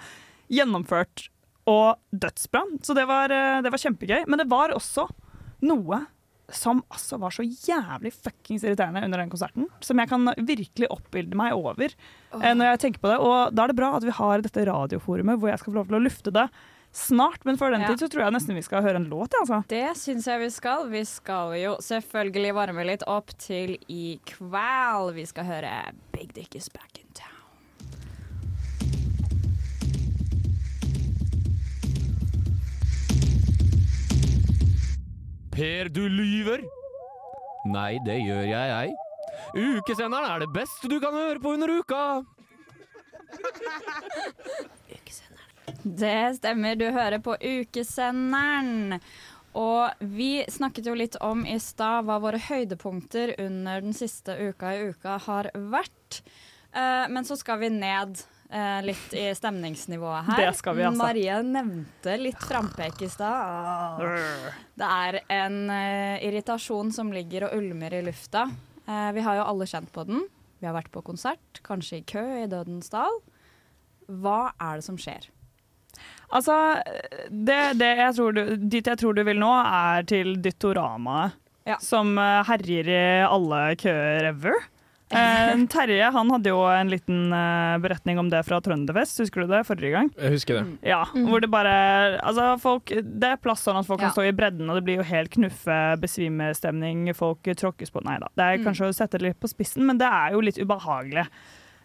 gjennomført 0.49 1.27
og 1.67 1.97
dødsbra. 2.15 2.63
Så 2.81 2.95
det 2.97 3.07
var, 3.09 3.31
eh, 3.33 3.61
det 3.61 3.71
var 3.73 3.81
kjempegøy. 3.81 4.21
Men 4.27 4.39
det 4.43 4.47
var 4.51 4.75
også 4.75 5.07
noe 5.67 6.05
som 6.53 6.79
altså 6.87 7.17
var 7.19 7.33
så 7.35 7.43
jævlig 7.43 8.13
fuckings 8.15 8.63
irriterende 8.63 9.03
under 9.03 9.19
den 9.19 9.31
konserten. 9.31 9.67
Som 9.83 9.99
jeg 9.99 10.07
kan 10.07 10.29
virkelig 10.37 10.87
oppbilde 10.93 11.35
meg 11.35 11.55
over 11.57 11.91
oh. 12.31 12.39
når 12.39 12.71
jeg 12.71 12.81
tenker 12.85 13.03
på 13.03 13.11
det. 13.11 13.19
Og 13.19 13.53
da 13.55 13.65
er 13.65 13.73
det 13.73 13.79
bra 13.79 13.91
at 13.97 14.07
vi 14.07 14.15
har 14.15 14.43
dette 14.45 14.65
radioforumet 14.69 15.41
hvor 15.41 15.51
jeg 15.51 15.59
skal 15.59 15.73
få 15.73 15.79
lov 15.81 15.91
til 15.91 15.99
å 15.99 16.03
lufte 16.05 16.31
det 16.31 16.47
snart. 16.95 17.43
Men 17.43 17.59
før 17.59 17.75
den 17.75 17.83
Ja. 17.83 17.91
tid 17.91 17.99
så 17.99 18.09
tror 18.09 18.23
jeg 18.23 18.33
nesten 18.37 18.55
vi 18.55 18.65
skal 18.65 18.83
høre 18.85 18.95
en 18.95 19.09
låt. 19.11 19.35
Altså. 19.41 19.63
Det 19.67 19.97
syns 19.97 20.27
jeg 20.27 20.39
vi 20.39 20.49
skal. 20.49 20.87
Vi 20.89 21.03
skal 21.03 21.55
jo 21.59 21.75
selvfølgelig 21.83 22.53
varme 22.55 22.85
litt 22.87 23.03
opp 23.07 23.35
til 23.37 23.77
i 23.91 24.19
kveld. 24.25 25.13
Vi 25.19 25.25
skal 25.25 25.45
høre 25.45 25.91
Big 26.13 26.33
Dick 26.33 26.55
is 26.55 26.69
back 26.69 26.97
in 26.97 27.11
town. 27.13 27.36
Per, 35.57 35.87
du 35.89 36.03
lyver! 36.05 36.61
Nei, 37.65 37.97
det 38.05 38.19
gjør 38.21 38.43
jeg, 38.45 38.73
ei. 38.77 38.91
Ukesenderen 39.57 40.29
er 40.29 40.43
det 40.43 40.51
beste 40.53 40.85
du 40.91 40.99
kan 41.01 41.15
høre 41.17 41.41
på 41.41 41.55
under 41.57 41.71
uka! 41.79 42.01
Det 45.83 46.37
stemmer, 46.37 46.77
du 46.79 46.85
hører 46.93 47.19
på 47.23 47.33
Ukesenderen. 47.41 48.99
Og 49.57 50.05
vi 50.13 50.45
snakket 50.51 50.87
jo 50.91 50.93
litt 50.97 51.17
om 51.25 51.41
i 51.49 51.57
stad 51.63 52.05
hva 52.05 52.19
våre 52.21 52.37
høydepunkter 52.37 53.33
under 53.41 53.81
den 53.81 53.97
siste 53.97 54.37
uka 54.37 54.75
i 54.75 54.91
uka 54.93 55.17
har 55.25 55.49
vært. 55.73 56.21
Eh, 56.69 57.05
men 57.09 57.25
så 57.25 57.35
skal 57.39 57.63
vi 57.65 57.73
ned 57.73 58.21
eh, 58.49 58.79
litt 58.85 59.13
i 59.17 59.25
stemningsnivået 59.35 60.29
her. 60.31 60.41
Det 60.45 60.55
skal 60.59 60.77
vi, 60.77 60.85
altså. 60.87 61.03
Marie 61.03 61.37
nevnte 61.45 62.17
litt 62.21 62.41
frampek 62.43 63.03
i 63.05 63.09
stad. 63.11 64.03
Det 64.77 64.89
er 64.89 65.19
en 65.39 65.61
eh, 65.73 66.25
irritasjon 66.27 66.91
som 66.95 67.13
ligger 67.13 67.47
og 67.49 67.57
ulmer 67.59 67.97
i 67.97 68.03
lufta. 68.05 68.47
Eh, 68.87 69.09
vi 69.17 69.23
har 69.25 69.39
jo 69.39 69.47
alle 69.47 69.69
kjent 69.69 69.91
på 69.93 70.05
den. 70.09 70.27
Vi 70.59 70.65
har 70.65 70.75
vært 70.77 70.91
på 70.93 71.03
konsert, 71.05 71.61
kanskje 71.65 71.99
i 71.99 72.05
kø 72.07 72.23
i 72.43 72.47
Dødens 72.49 72.89
dal. 72.93 73.19
Hva 74.07 74.53
er 74.57 74.79
det 74.79 74.87
som 74.87 74.97
skjer? 74.99 75.27
Altså, 76.27 76.53
det, 77.31 77.59
det 77.79 77.91
jeg 77.99 78.15
tror 78.17 78.33
du, 78.35 78.41
dit 78.59 78.87
jeg 78.87 78.99
tror 78.99 79.15
du 79.15 79.23
vil 79.27 79.39
nå, 79.41 79.51
er 79.63 80.07
til 80.07 80.35
Dyttoramaet. 80.43 81.37
Ja. 81.67 81.75
Som 81.83 82.15
eh, 82.15 82.41
herjer 82.47 82.87
i 82.87 83.03
alle 83.27 83.61
køer 83.79 84.29
ever. 84.29 84.67
Eh, 85.09 85.53
Terje 85.71 86.09
han 86.11 86.29
hadde 86.33 86.49
jo 86.51 86.59
en 86.67 86.89
liten 86.91 87.31
eh, 87.31 87.77
beretning 87.79 88.17
om 88.19 88.27
det 88.29 88.41
fra 88.43 88.57
Trønderfest, 88.59 89.21
husker 89.23 89.45
du 89.45 89.53
det? 89.53 89.61
Forrige 89.67 89.93
gang. 89.93 90.09
Jeg 90.19 90.33
husker 90.33 90.57
det. 90.59 90.65
Ja, 90.89 91.05
hvor 91.13 91.39
det 91.39 91.47
bare 91.49 92.19
Altså, 92.19 92.59
folk 92.59 92.91
Det 92.91 93.23
er 93.29 93.37
plass 93.39 93.63
sånn 93.63 93.79
at 93.79 93.87
folk 93.87 94.01
Ja. 94.01 94.09
kan 94.09 94.17
stå 94.17 94.27
i 94.27 94.35
bredden, 94.35 94.67
og 94.69 94.75
det 94.75 94.83
blir 94.83 94.97
jo 94.99 95.03
helt 95.07 95.31
knuffe, 95.31 95.77
besvimestemning. 96.03 97.07
Folk 97.15 97.41
tråkkes 97.43 97.91
på 97.95 98.03
Nei 98.03 98.17
da. 98.19 98.27
Det 98.35 98.43
er 98.43 98.57
Mm. 98.57 98.65
kanskje 98.67 98.89
å 98.89 98.93
sette 98.95 99.11
det 99.17 99.21
litt 99.21 99.39
på 99.39 99.47
spissen, 99.47 99.85
men 99.85 99.97
det 99.97 100.07
er 100.11 100.31
jo 100.33 100.41
litt 100.41 100.57
ubehagelig. 100.59 101.27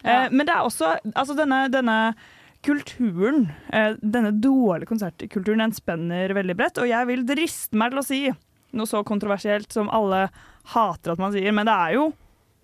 Ja. 0.05 0.25
Eh, 0.25 0.29
men 0.31 0.45
det 0.47 0.57
er 0.57 0.63
også 0.67 0.97
Altså, 1.15 1.37
denne, 1.37 1.69
denne 1.71 2.15
kulturen, 2.63 3.53
eh, 3.73 3.95
denne 4.03 4.33
dårlige 4.41 4.87
konsertkulturen, 4.89 5.59
den 5.59 5.73
spenner 5.73 6.29
veldig 6.35 6.57
bredt. 6.57 6.79
Og 6.79 6.89
jeg 6.89 7.07
vil 7.07 7.25
driste 7.25 7.75
meg 7.75 7.91
til 7.93 7.99
å 8.01 8.05
si 8.05 8.33
noe 8.73 8.87
så 8.87 9.05
kontroversielt 9.05 9.71
som 9.73 9.89
alle 9.91 10.29
hater 10.73 11.13
at 11.13 11.19
man 11.19 11.33
sier, 11.33 11.53
men 11.53 11.67
det 11.67 11.75
er 11.75 11.93
jo 11.95 12.13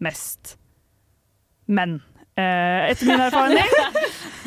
mest 0.04 0.56
menn. 1.68 1.98
Eh, 2.38 2.90
etter 2.92 3.08
min 3.08 3.18
erfaring 3.20 3.58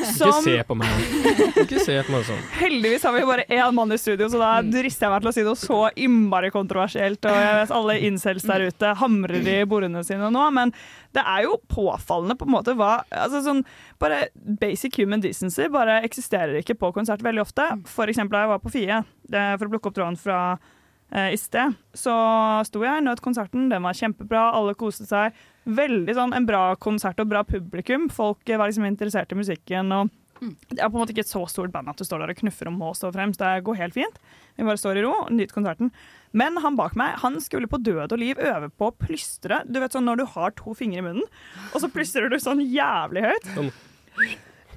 Ikke 0.02 0.30
se 0.42 0.54
på 0.64 0.74
meg. 0.80 1.02
Ikke 1.60 1.82
se 1.84 1.94
på 2.06 2.12
meg 2.14 2.22
sånn. 2.24 2.38
Heldigvis 2.56 3.02
har 3.04 3.12
vi 3.14 3.20
bare 3.28 3.44
én 3.52 3.74
mann 3.76 3.92
i 3.92 3.98
studio, 4.00 4.26
så 4.32 4.40
da 4.40 4.48
drister 4.64 5.06
jeg 5.06 5.12
meg 5.12 5.20
til 5.22 5.30
å 5.30 5.34
si 5.36 5.44
noe 5.46 5.60
så 5.60 5.80
innmari 6.00 6.48
kontroversielt. 6.54 7.20
Og 7.28 7.36
jeg 7.36 7.58
vet 7.60 7.74
alle 7.76 7.98
incels 8.08 8.46
der 8.48 8.64
ute 8.72 8.94
hamrer 9.02 9.44
i 9.52 9.58
bordene 9.68 10.02
sine 10.08 10.30
nå, 10.32 10.46
men 10.56 10.72
det 11.14 11.22
er 11.22 11.44
jo 11.44 11.58
påfallende 11.70 12.38
på 12.40 12.48
en 12.48 12.54
måte 12.56 12.74
hva 12.80 12.94
altså 13.12 13.44
sånn, 13.44 13.60
Bare 14.02 14.24
basic 14.34 14.96
human 14.98 15.20
decency 15.22 15.68
bare 15.70 16.00
eksisterer 16.08 16.56
ikke 16.62 16.74
på 16.80 16.90
konsert 16.96 17.22
veldig 17.22 17.44
ofte. 17.44 17.68
For 17.92 18.10
eksempel 18.10 18.38
da 18.40 18.46
jeg 18.46 18.54
var 18.56 18.64
på 18.64 18.72
Fie, 18.74 19.02
det- 19.30 19.44
for 19.60 19.68
å 19.68 19.74
plukke 19.76 19.92
opp 19.92 20.00
tråden 20.00 20.18
fra 20.18 20.40
i 21.12 21.36
sted, 21.36 21.74
så 21.92 22.14
sto 22.64 22.80
jeg, 22.86 23.04
nøt 23.04 23.20
konserten, 23.24 23.68
den 23.68 23.84
var 23.84 23.96
kjempebra, 23.98 24.46
alle 24.56 24.72
koste 24.78 25.04
seg. 25.08 25.36
Veldig 25.68 26.14
sånn 26.16 26.32
en 26.34 26.48
bra 26.48 26.72
konsert 26.80 27.20
og 27.22 27.28
bra 27.30 27.44
publikum. 27.46 28.08
Folk 28.10 28.48
eh, 28.48 28.58
var 28.58 28.70
liksom 28.70 28.88
interessert 28.88 29.32
i 29.34 29.38
musikken. 29.38 29.92
og 29.92 30.10
det 30.42 30.80
er 30.80 30.88
på 30.90 30.96
en 30.96 31.02
måte 31.04 31.14
ikke 31.14 31.22
et 31.22 31.30
så 31.30 31.44
stort 31.46 31.70
band 31.70 31.90
at 31.90 32.00
du 32.00 32.02
står 32.02 32.24
der 32.24 32.32
og 32.32 32.38
knuffer 32.40 32.66
og 32.66 32.74
må 32.74 32.88
stå 32.98 33.12
fremst. 33.14 33.38
Det 33.38 33.62
går 33.66 33.78
helt 33.78 33.94
fint. 33.94 34.16
Vi 34.56 34.66
bare 34.66 34.80
står 34.80 34.98
i 34.98 35.04
ro 35.04 35.12
og 35.20 35.30
nyter 35.30 35.54
konserten. 35.54 35.92
Men 36.34 36.58
han 36.64 36.78
bak 36.78 36.96
meg 36.98 37.20
han 37.22 37.38
skulle 37.44 37.70
på 37.70 37.78
død 37.78 38.10
og 38.16 38.18
liv 38.18 38.40
øve 38.42 38.72
på 38.74 38.90
å 38.90 38.96
plystre. 39.04 39.62
Du 39.68 39.78
vet 39.78 39.94
sånn 39.94 40.08
når 40.08 40.22
du 40.22 40.26
har 40.34 40.56
to 40.58 40.74
fingre 40.74 40.98
i 40.98 41.06
munnen, 41.06 41.28
og 41.70 41.84
så 41.84 41.92
plystrer 41.92 42.32
du 42.32 42.40
sånn 42.42 42.64
jævlig 42.64 43.26
høyt. 43.28 43.52
Sånn. 43.54 43.70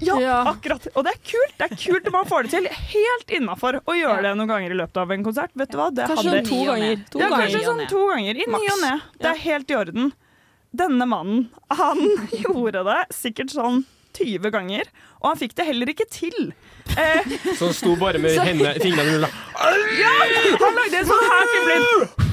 Ja, 0.03 0.41
akkurat. 0.51 0.87
Og 0.95 1.03
det 1.07 1.13
er 1.15 1.19
kult. 1.31 1.53
Det 1.57 1.65
er 1.71 1.75
kult 1.79 2.11
man 2.11 2.25
får 2.27 2.43
det 2.43 2.51
til. 2.51 2.67
Helt 2.91 3.31
innafor 3.37 3.77
å 3.87 3.95
gjøre 3.95 4.21
det 4.25 4.33
noen 4.35 4.49
ganger 4.51 4.71
i 4.75 4.79
løpet 4.81 4.97
av 4.97 5.11
en 5.15 5.23
konsert. 5.23 5.51
Vet 5.55 5.71
du 5.71 5.77
hva? 5.79 5.89
Det 5.95 6.07
Kanskje 6.09 6.29
hadde- 6.29 6.43
sånn 6.43 6.49
to 6.49 6.65
ganger. 6.71 6.95
To 7.11 7.19
ja, 7.19 7.29
ganger. 7.29 7.45
kanskje 7.47 7.63
sånn 7.69 7.87
to 7.89 8.01
ganger. 8.11 8.35
I 8.35 8.45
ny 8.51 8.61
og 8.75 8.81
ne. 8.81 8.93
Det 9.21 9.31
er 9.31 9.41
helt 9.45 9.71
i 9.71 9.75
orden. 9.79 10.13
Denne 10.75 11.07
mannen, 11.07 11.49
han 11.71 12.01
gjorde 12.43 12.83
det 12.83 12.99
sikkert 13.15 13.53
sånn 13.55 13.85
20 14.15 14.51
ganger, 14.51 14.87
og 15.21 15.29
han 15.31 15.37
fikk 15.39 15.55
det 15.55 15.65
heller 15.67 15.87
ikke 15.91 16.05
til. 16.11 16.53
Eh, 16.95 17.23
Så 17.55 17.65
han 17.67 17.73
sto 17.75 17.95
bare 17.99 18.19
med 18.19 18.35
hendene, 18.47 18.75
fingrene 18.79 19.15
rulla. 19.17 19.27
ja, 19.99 20.11
han 20.59 20.77
lagde 20.79 20.99
en 21.01 21.09
sånn 21.09 21.25
her 21.31 21.51
fibrin. 21.51 22.24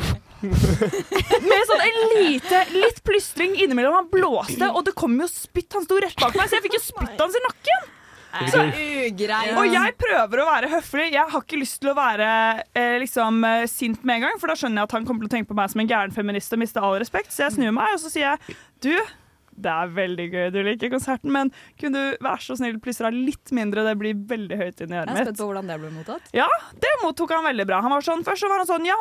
Med 0.42 1.64
sånn 1.70 1.82
en 1.86 1.98
lite, 2.18 2.62
litt 2.74 3.02
plystring 3.06 3.54
innimellom. 3.62 3.94
Han 4.00 4.08
blåste, 4.12 4.68
og 4.72 4.84
det 4.88 4.94
kom 4.98 5.14
jo 5.20 5.28
spytt. 5.30 5.70
Han 5.78 5.86
sto 5.86 5.98
rett 6.02 6.16
bak 6.20 6.34
meg, 6.38 6.48
så 6.50 6.58
jeg 6.58 6.66
fikk 6.68 6.78
jo 6.78 6.84
spytt 6.84 7.20
hans 7.22 7.38
i 7.38 7.44
nakken. 7.48 7.90
Så. 8.48 8.62
Og 8.64 9.66
jeg 9.68 9.94
prøver 10.00 10.40
å 10.40 10.46
være 10.48 10.68
høflig. 10.72 11.10
Jeg 11.12 11.28
har 11.34 11.42
ikke 11.44 11.58
lyst 11.60 11.82
til 11.82 11.90
å 11.92 11.96
være 11.98 12.28
eh, 12.72 12.94
liksom, 13.02 13.42
eh, 13.44 13.66
sint 13.68 14.00
med 14.08 14.16
en 14.22 14.24
gang, 14.28 14.38
for 14.40 14.48
da 14.48 14.56
skjønner 14.56 14.80
jeg 14.80 14.88
at 14.88 14.94
han 14.96 15.08
kommer 15.08 15.26
til 15.26 15.28
å 15.28 15.34
tenke 15.34 15.50
på 15.52 15.56
meg 15.58 15.68
som 15.72 15.82
en 15.84 15.90
gæren 15.90 16.14
feminist 16.16 16.54
og 16.56 16.62
miste 16.62 16.80
all 16.80 16.96
respekt. 17.02 17.28
Så 17.34 17.44
jeg 17.44 17.58
snur 17.58 17.74
meg 17.76 17.92
og 17.98 18.00
så 18.00 18.12
sier 18.14 18.30
jeg 18.30 18.56
du, 18.86 18.94
det 19.52 19.68
er 19.68 19.92
veldig 19.98 20.26
gøy 20.32 20.46
du 20.54 20.62
liker 20.64 20.94
konserten, 20.94 21.28
men 21.34 21.52
kunne 21.80 22.00
du 22.16 22.24
være 22.24 22.40
så 22.46 22.56
snill 22.56 22.78
plystre 22.82 23.10
av 23.12 23.18
litt 23.20 23.52
mindre? 23.52 23.84
Det 23.90 23.98
blir 24.00 24.16
veldig 24.32 24.58
høyt 24.62 24.80
inn 24.80 24.94
i 24.94 24.96
Jeg 24.96 25.02
øret 25.04 25.12
er 25.12 25.18
mitt. 25.18 25.28
spent 25.28 25.42
på 25.42 25.50
hvordan 25.50 25.68
det 25.68 25.76
ble 25.84 25.90
mottatt. 25.98 26.32
Ja, 26.40 26.48
det 26.86 26.94
mottok 27.04 27.36
han 27.36 27.44
veldig 27.52 27.68
bra. 27.68 27.82
Han 27.84 27.92
var 27.92 28.06
sånn, 28.08 28.24
først 28.24 28.46
så 28.46 28.48
var 28.48 28.64
han 28.64 28.70
sånn, 28.72 28.88
ja, 28.88 28.96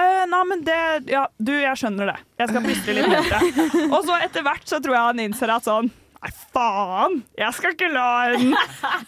eh, 0.00 0.26
nei, 0.30 0.42
men 0.50 0.64
det, 0.66 0.80
ja, 1.12 1.24
du, 1.38 1.52
jeg 1.60 1.78
skjønner 1.80 2.12
det. 2.12 2.18
Jeg 2.40 2.52
skal 2.52 2.66
plystre 2.66 2.96
litt 2.96 3.08
mindre. 3.12 3.40
Og 3.94 4.04
så 4.08 4.18
etter 4.24 4.44
hvert 4.46 4.68
så 4.68 4.80
tror 4.82 4.96
jeg 4.96 5.08
han 5.10 5.24
innser 5.26 5.52
at 5.54 5.66
sånn, 5.68 5.90
nei 6.20 6.30
faen, 6.52 7.20
jeg 7.38 7.56
skal 7.56 7.74
ikke 7.76 7.88
la 7.94 8.10
en 8.34 8.54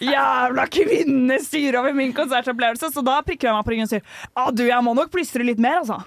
jævla 0.01 0.65
kvinne 0.73 1.37
styre 1.45 1.83
over 1.83 1.97
min 1.97 2.15
konsertopplevelse. 2.17 2.93
Så 2.95 3.05
da 3.05 3.19
prikker 3.27 3.51
han 3.51 3.59
meg 3.61 3.69
på 3.69 3.75
ryggen 3.75 3.89
og 3.91 3.95
sier, 3.95 4.05
ah, 4.33 4.51
du, 4.55 4.65
jeg 4.69 4.87
må 4.87 4.95
nok 4.97 5.13
plystre 5.13 5.47
litt 5.47 5.61
mer, 5.63 5.83
altså. 5.83 6.01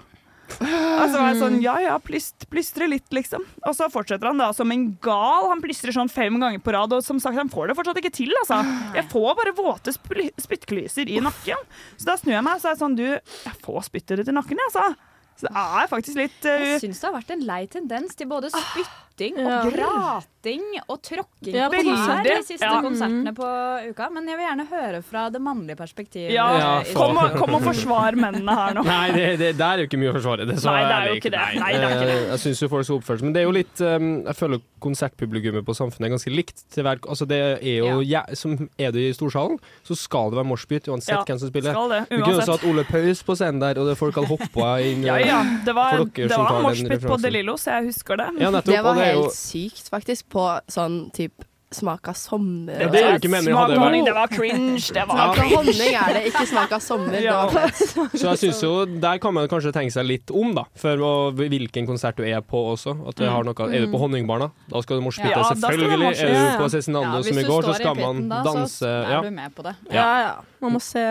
Og 0.56 1.06
så 1.10 1.18
var 1.18 1.32
jeg 1.32 1.40
sånn, 1.40 1.58
ja 1.64 1.76
ja, 1.84 1.96
plyst, 2.02 2.46
plystre 2.52 2.88
litt, 2.90 3.08
liksom. 3.14 3.44
Og 3.66 3.76
så 3.76 3.88
fortsetter 3.92 4.30
han 4.30 4.40
da 4.40 4.52
som 4.56 4.72
en 4.72 4.86
gal. 5.04 5.50
Han 5.52 5.64
plystrer 5.64 5.96
sånn 5.96 6.12
fem 6.12 6.38
ganger 6.42 6.62
på 6.64 6.76
rad, 6.76 6.94
og 6.96 7.04
som 7.06 7.20
sagt, 7.22 7.38
han 7.40 7.52
får 7.52 7.72
det 7.72 7.78
fortsatt 7.80 8.00
ikke 8.02 8.14
til, 8.16 8.32
altså. 8.44 8.62
Jeg 8.96 9.08
får 9.12 9.34
bare 9.42 9.56
våte 9.58 9.96
spyttklyser 9.96 11.12
i 11.12 11.20
nakken. 11.24 11.66
Så 11.98 12.08
da 12.08 12.18
snur 12.22 12.38
jeg 12.38 12.46
meg, 12.46 12.62
så 12.62 12.70
er 12.70 12.78
jeg 12.78 12.84
sånn, 12.84 13.00
du, 13.00 13.08
jeg 13.18 13.60
får 13.66 13.90
spyttet 13.90 14.22
ditt 14.22 14.32
i 14.32 14.38
nakken, 14.38 14.62
jeg, 14.62 14.72
altså. 14.72 15.12
Så 15.36 15.50
det 15.50 15.52
er 15.60 15.88
faktisk 15.92 16.16
litt 16.16 16.46
uh, 16.48 16.62
Jeg 16.64 16.80
syns 16.86 17.02
det 17.02 17.08
har 17.10 17.16
vært 17.18 17.32
en 17.36 17.42
lei 17.44 17.64
tendens 17.68 18.16
til 18.16 18.30
både 18.32 18.48
spytting 18.54 18.96
Ja. 19.20 19.62
og 19.64 19.72
grating 19.74 20.62
og 20.92 21.00
tråkking 21.02 21.56
Ja, 21.56 21.70
på 21.72 21.80
tær 21.82 22.24
de 22.26 22.34
siste 22.44 22.66
Ja. 22.66 22.82
konsertene 22.84 23.32
på 23.34 23.48
uka. 23.90 24.10
Men 24.12 24.28
jeg 24.28 24.38
vil 24.38 24.46
gjerne 24.46 24.66
høre 24.70 25.02
fra 25.04 25.30
det 25.30 25.42
mannlige 25.42 25.78
perspektivet. 25.80 26.32
Ja, 26.36 26.48
Ja, 26.58 26.84
kom, 26.94 27.18
og, 27.18 27.32
kom 27.40 27.56
og 27.56 27.62
forsvar 27.64 28.16
mennene 28.20 28.54
her 28.56 28.74
nå. 28.76 28.84
Nei, 28.90 29.12
det, 29.12 29.40
det, 29.40 29.50
det 29.58 29.66
er 29.66 29.78
jo 29.78 29.88
ikke 29.88 29.98
mye 30.02 30.12
å 30.12 30.16
forsvare. 30.20 30.46
Det, 30.50 30.58
så 30.60 30.70
Nei, 30.72 30.84
det 30.84 30.96
er 31.00 31.08
jo 31.08 31.16
ikke 31.22 31.32
det. 31.32 31.46
Nei, 31.62 31.72
det 31.74 31.82
er 31.84 31.96
ikke 31.96 32.10
det. 32.12 32.18
Eh, 32.20 32.30
Jeg 32.36 32.40
syns 32.44 32.62
jo 32.62 32.70
folk 32.76 32.86
skal 32.86 33.00
oppføre 33.00 33.18
seg 33.22 33.26
Men 33.30 33.34
det 33.34 33.42
er 33.42 33.48
jo 33.48 33.56
litt 33.56 33.82
um, 33.82 34.10
Jeg 34.26 34.36
føler 34.36 34.62
konsertpublikummet 34.86 35.66
på 35.66 35.74
Samfunnet 35.76 36.08
er 36.10 36.14
ganske 36.14 36.32
likt. 36.36 36.66
Til 36.76 36.84
hver, 36.86 37.00
altså 37.10 37.26
det 37.30 37.40
er 37.42 37.80
jo 37.80 38.02
ja. 38.06 38.22
Som 38.38 38.70
er 38.78 38.92
det 38.94 39.02
i 39.10 39.14
storsalen, 39.18 39.58
så 39.88 39.96
skal 39.98 40.30
det 40.34 40.38
være 40.42 40.50
moshpit 40.52 40.90
uansett 40.92 41.16
Ja, 41.16 41.24
hvem 41.26 41.40
som 41.42 41.50
spiller. 41.50 41.74
Skal 41.74 41.90
det, 41.96 42.02
Vi 42.10 42.20
kunne 42.22 42.36
også 42.36 42.44
uansett. 42.44 42.62
hatt 42.62 42.70
Ole 42.70 42.84
Paus 42.86 43.24
på 43.26 43.36
scenen 43.40 43.60
der, 43.64 43.80
og 43.82 43.90
det 43.90 43.96
folk 43.98 44.16
hadde 44.20 44.30
hoppa 44.30 44.70
inn. 44.86 45.02
Ja, 45.08 45.16
ja, 45.22 45.40
det 45.66 45.74
var, 45.76 46.04
det 46.06 46.30
var 46.30 46.62
moshpit 46.62 47.02
på 47.02 47.18
DeLillo, 47.18 47.24
De 47.26 47.32
Lillo, 47.34 47.56
så 47.58 47.80
jeg 47.80 47.90
husker 47.90 48.22
det. 48.22 48.28
Ja, 48.44 48.52
nettopp. 48.54 48.72
Det 48.76 48.84
var 48.84 48.92
og 48.92 49.02
det 49.02 49.05
er 49.10 49.14
jo 49.20 49.26
helt 49.28 49.36
sykt, 49.42 49.90
faktisk, 49.94 50.30
på 50.34 50.48
sånn 50.72 51.06
type 51.16 51.46
smak 51.76 52.08
av 52.08 52.16
sommer. 52.16 52.78
Ja, 52.80 52.88
det 52.88 53.00
er 53.02 53.08
jo 53.10 53.16
ikke 53.20 53.30
meningen 53.34 53.56
å 53.58 53.58
ha 53.58 53.64
det 53.68 53.74
Smak 53.76 53.82
av 53.82 53.84
honning, 53.90 54.04
det 54.06 54.14
var 54.16 54.28
cringe. 54.32 54.78
Det 54.96 55.02
var 55.10 55.18
Smak 55.18 55.40
av 55.42 55.50
honning 55.58 55.96
er 55.98 56.14
det, 56.16 56.22
ikke 56.30 56.44
smak 56.48 56.76
av 56.78 56.84
sommer. 56.86 57.18
Ja. 57.20 57.40
Så 58.16 58.30
jeg 58.30 58.40
synes 58.46 58.62
jo, 58.64 58.70
Der 59.02 59.18
kan 59.20 59.34
man 59.36 59.50
kanskje 59.52 59.74
tenke 59.76 59.92
seg 59.92 60.08
litt 60.08 60.32
om, 60.32 60.54
da. 60.56 60.64
For 60.80 61.04
å, 61.04 61.10
hvilken 61.36 61.90
konsert 61.90 62.16
du 62.22 62.24
er 62.24 62.40
på 62.46 62.62
også. 62.78 62.94
At 63.10 63.20
det 63.20 63.28
har 63.34 63.44
noe, 63.44 63.68
Er 63.68 63.88
du 63.88 63.92
på 63.92 64.00
Honningbarna, 64.06 64.52
da 64.72 64.84
skal 64.86 65.02
du 65.02 65.08
moshpitte, 65.10 65.34
Ja, 65.34 65.42
du 65.42 65.60
selvfølgelig. 65.66 66.14
Er 66.16 66.32
du 66.38 66.64
på 66.64 66.70
Cezinando 66.78 67.18
Ja, 67.20 67.28
som 67.28 67.42
i 67.44 67.48
går, 67.50 67.60
så 67.68 67.74
står 67.74 67.76
i 67.76 67.84
skal 67.84 68.00
man 68.00 68.16
pitten 68.24 68.30
da, 68.32 68.44
danse. 68.46 68.80
så 68.80 68.94
Ja. 68.94 69.20
er 69.20 69.28
du 69.28 69.36
med 69.42 69.56
på 69.58 69.68
det. 69.68 69.76
Ja, 69.92 70.08
ja. 70.22 70.34
Man 70.62 70.78
må 70.78 70.82
se, 70.86 71.04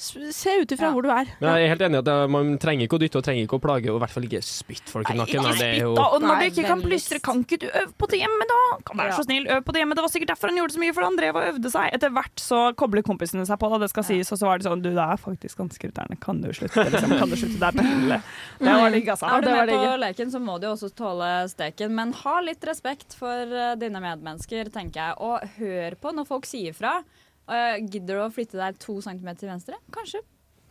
se 0.00 0.52
ut 0.62 0.72
ifra 0.72 0.88
Ja. 0.88 0.92
hvor 0.96 1.04
du 1.04 1.10
er. 1.12 1.28
Men 1.40 1.50
jeg 1.58 1.64
er 1.66 1.70
helt 1.74 1.82
enig 1.86 1.98
at 2.00 2.30
man 2.32 2.54
trenger 2.58 2.86
ikke 2.88 2.96
å 2.96 3.02
dytte 3.02 3.20
og 3.20 3.24
trenger 3.26 3.44
ikke 3.44 3.58
å 3.58 3.62
plage, 3.62 3.90
og 3.92 3.98
i 3.98 4.02
hvert 4.04 4.14
fall 4.14 4.24
ikke 4.24 4.40
spytte 4.46 4.88
folk 4.94 5.10
i 5.10 5.12
Nei, 5.12 5.18
nakken. 5.20 5.44
ikke 5.44 5.64
er 5.66 5.74
jo 5.80 5.90
spytt, 5.92 6.00
da. 6.00 6.06
Og 6.16 6.22
når 6.24 6.40
du 6.40 6.44
ikke 6.50 6.66
kan 6.70 6.80
plystre, 6.84 7.18
kan 7.20 7.42
ikke 7.44 7.58
du 7.60 7.66
øve 7.68 7.92
på 8.00 8.08
det 8.10 8.20
hjemme, 8.22 8.46
da? 8.50 8.60
Kan 8.88 8.96
være 9.02 9.12
så 9.18 9.24
snill, 9.28 9.46
øv 9.46 9.60
på 9.66 9.72
det 9.76 9.82
hjemme. 9.84 9.94
Det 9.98 10.04
var 10.06 10.12
sikkert 10.14 10.32
derfor 10.32 10.48
han 10.48 10.56
gjorde 10.60 10.74
så 10.76 10.80
mye, 10.80 10.94
for 10.96 11.02
han 11.04 11.16
drev 11.20 11.36
og 11.36 11.48
øvde 11.52 11.70
seg. 11.76 11.90
Etter 11.94 12.10
hvert 12.16 12.36
så 12.40 12.60
kobler 12.80 13.02
kompisene 13.06 13.44
seg 13.46 13.58
på 13.60 13.70
da. 13.70 13.78
det 13.84 13.90
skal 13.92 14.04
sies, 14.08 14.32
og 14.32 14.38
så 14.40 14.46
var 14.48 14.58
det 14.58 14.66
sånn 14.70 14.82
Du, 14.82 14.90
det 14.90 15.04
er 15.04 15.16
faktisk 15.20 15.58
ganske 15.60 15.84
irriterende. 15.84 16.18
Kan 16.20 16.40
du 16.40 16.48
slutte? 16.56 16.86
Liksom? 16.90 17.16
Kan 17.20 17.28
du 17.28 17.36
slutte? 17.36 17.58
Det 17.60 17.68
er 17.68 17.76
pinlig. 17.80 18.20
Det 18.60 18.74
var 18.80 18.90
digg, 18.90 19.08
altså. 19.08 19.26
Er 19.30 19.40
du 19.44 19.48
med 19.50 19.68
på 19.68 19.96
leken, 20.00 20.30
så 20.32 20.40
må 20.40 20.58
du 20.60 20.66
jo 20.66 20.72
også 20.76 20.90
tåle 20.96 21.30
steken. 21.52 21.92
Men 21.94 22.12
ha 22.24 22.40
litt 22.40 22.64
respekt 22.64 23.14
for 23.18 23.32
eh, 23.52 23.74
dine 23.76 24.00
medmennesker, 24.00 24.70
tenker 24.72 25.00
jeg. 25.00 25.14
Og 25.20 25.44
hør 25.58 25.96
på 26.00 26.12
når 26.16 26.26
folk 26.28 26.46
sier 26.48 26.72
fra. 26.76 27.02
Uh, 27.50 27.76
gidder 27.90 28.14
du 28.20 28.22
å 28.22 28.30
flytte 28.30 28.58
deg 28.60 28.78
to 28.78 29.00
centimeter 29.02 29.42
til 29.44 29.50
venstre? 29.50 29.78
Kanskje. 29.94 30.20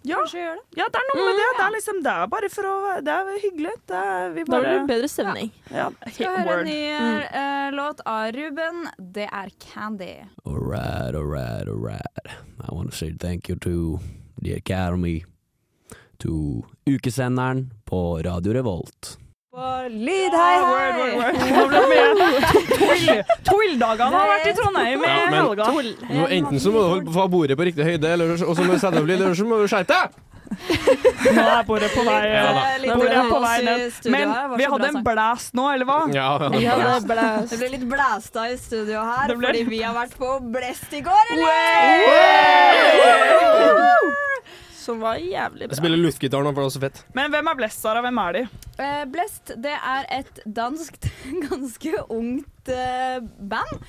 Ja. 0.07 0.15
Kanskje 0.15 0.39
gjør 0.39 0.59
det. 0.62 0.77
Ja, 0.79 0.86
det 0.88 1.00
er 1.01 1.07
noe 1.09 1.24
med 1.27 1.36
det. 1.41 1.48
Det 1.57 1.63
er 1.65 1.74
liksom, 1.75 1.98
det 2.05 2.12
er 2.15 2.27
bare 2.31 2.50
for 2.53 2.67
å 2.69 2.75
Det 3.03 3.15
er 3.19 3.31
hyggelig. 3.43 3.74
Det 3.91 3.98
er, 4.00 4.29
vi 4.38 4.45
Da 4.48 4.59
blir 4.62 4.69
det 4.69 4.86
bedre 4.88 5.09
stemning. 5.12 5.50
ja, 5.75 5.89
Skal 6.15 6.38
høre 6.39 6.53
en 6.62 6.69
ny 6.69 6.77
eh, 7.41 7.67
låt 7.75 8.00
av 8.07 8.29
Ruben. 8.31 8.86
Det 8.98 9.27
er 9.27 9.51
Candy. 9.59 10.13
All 10.45 10.55
right, 10.63 11.12
all 11.13 11.27
right, 11.27 11.67
all 11.67 11.83
right. 11.83 12.31
I 12.63 12.71
want 12.71 12.91
to 12.91 12.95
say 12.95 13.12
thank 13.12 13.50
you 13.50 13.57
to 13.59 14.00
the 14.41 14.53
Academy, 14.55 15.25
to 16.19 16.63
ukesenderen 16.88 17.74
på 17.86 18.21
Radio 18.24 18.53
Revolt. 18.53 19.17
Lyd, 19.50 20.34
hei, 20.38 20.58
hei! 20.62 21.34
Twill-dagene 23.48 24.13
har 24.13 24.27
vært 24.29 24.46
i 24.46 24.53
Trondheim 24.60 25.01
i 25.01 25.10
helga. 25.34 25.65
Enten 26.38 26.60
så 26.62 26.70
må 26.74 26.84
du 26.84 26.89
holde- 26.94 27.13
på 27.15 27.25
bordet 27.34 27.58
på 27.58 27.65
riktig 27.65 27.84
høyde, 27.88 28.12
eller, 28.13 28.36
så 28.38 28.46
må 28.53 28.74
du 28.75 28.79
sette 28.79 29.01
opp 29.01 29.08
lyd, 29.10 29.18
eller 29.18 29.34
så 29.39 29.48
må 29.50 29.58
du 29.58 29.65
skjerpe 29.72 29.89
deg! 29.89 30.10
Nå 31.34 31.41
er 31.46 31.63
bordet 31.65 31.89
på 31.94 32.03
vei. 32.06 32.22
Ja 32.29 32.94
Bordet 32.94 33.18
er 33.18 33.27
på 33.29 33.39
vei 33.41 33.58
ned. 33.65 33.82
Men 34.13 34.32
vi 34.58 34.70
hadde 34.70 34.88
en 34.94 35.01
blæst 35.06 35.53
nå, 35.58 35.65
eller 35.74 35.86
hva? 35.89 35.98
Ja, 36.13 36.29
ja. 36.46 36.50
Ja, 36.68 36.77
det 37.00 37.10
ble 37.10 37.27
Det 37.50 37.60
ble 37.63 37.70
litt 37.74 37.88
blæsta 37.89 38.46
i 38.53 38.56
studio 38.62 39.01
her, 39.01 39.34
fordi 39.34 39.65
vi 39.70 39.82
har 39.82 39.98
vært 39.98 40.13
på 40.22 40.29
Blest 40.53 40.94
i 40.94 41.01
går, 41.01 41.25
Som 44.89 45.01
var 45.05 45.22
jævlig 45.22 45.67
bra. 45.67 45.74
Jeg 45.75 45.81
spiller 45.84 46.01
luftgitar 46.01 46.46
nå, 46.46 46.53
for 46.53 46.65
det 46.65 46.69
er 46.72 46.75
så 46.77 46.84
fett. 46.88 47.01
Men 47.17 47.34
hvem 47.34 47.51
er 47.51 47.58
blest, 47.62 47.84
Sara? 47.86 48.01
Hvem 48.05 48.22
er 48.25 48.38
de? 48.39 48.46
Uh, 48.79 49.03
Blest, 49.13 49.51
det 49.62 49.75
er 49.77 50.08
et 50.19 50.39
danskt, 50.46 51.10
ganske 51.50 51.93
ungt 52.10 52.72
uh, 52.74 53.19
band. 53.51 53.84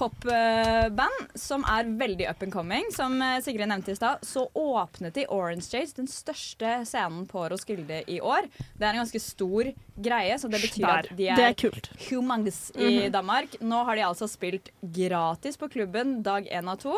Popband 0.00 1.34
som 1.36 1.64
er 1.68 1.88
veldig 2.00 2.28
up 2.30 2.42
and 2.42 2.52
coming. 2.54 2.86
Som 2.94 3.18
eh, 3.22 3.36
Sigrid 3.44 3.68
nevnte 3.68 3.92
i 3.92 3.98
stad, 3.98 4.22
så 4.24 4.46
åpnet 4.56 5.14
de 5.18 5.26
Orange 5.28 5.66
Chase, 5.68 5.96
den 5.98 6.08
største 6.08 6.78
scenen 6.88 7.26
på 7.28 7.44
Roskilde 7.52 8.00
i 8.08 8.16
år. 8.24 8.48
Det 8.78 8.86
er 8.86 8.94
en 8.94 9.02
ganske 9.02 9.20
stor 9.20 9.68
greie, 9.96 10.38
så 10.40 10.48
det 10.48 10.62
betyr 10.64 10.86
Der. 10.86 11.04
at 11.04 11.12
de 11.12 11.28
Det 11.28 11.50
er 11.50 11.68
er 11.68 12.08
humongous 12.08 12.62
i 12.80 13.10
Danmark. 13.12 13.58
Nå 13.60 13.84
har 13.84 14.00
de 14.00 14.06
altså 14.08 14.28
spilt 14.30 14.72
gratis 14.80 15.60
på 15.60 15.68
klubben 15.68 16.22
dag 16.24 16.48
én 16.48 16.70
av 16.70 16.80
to. 16.80 16.96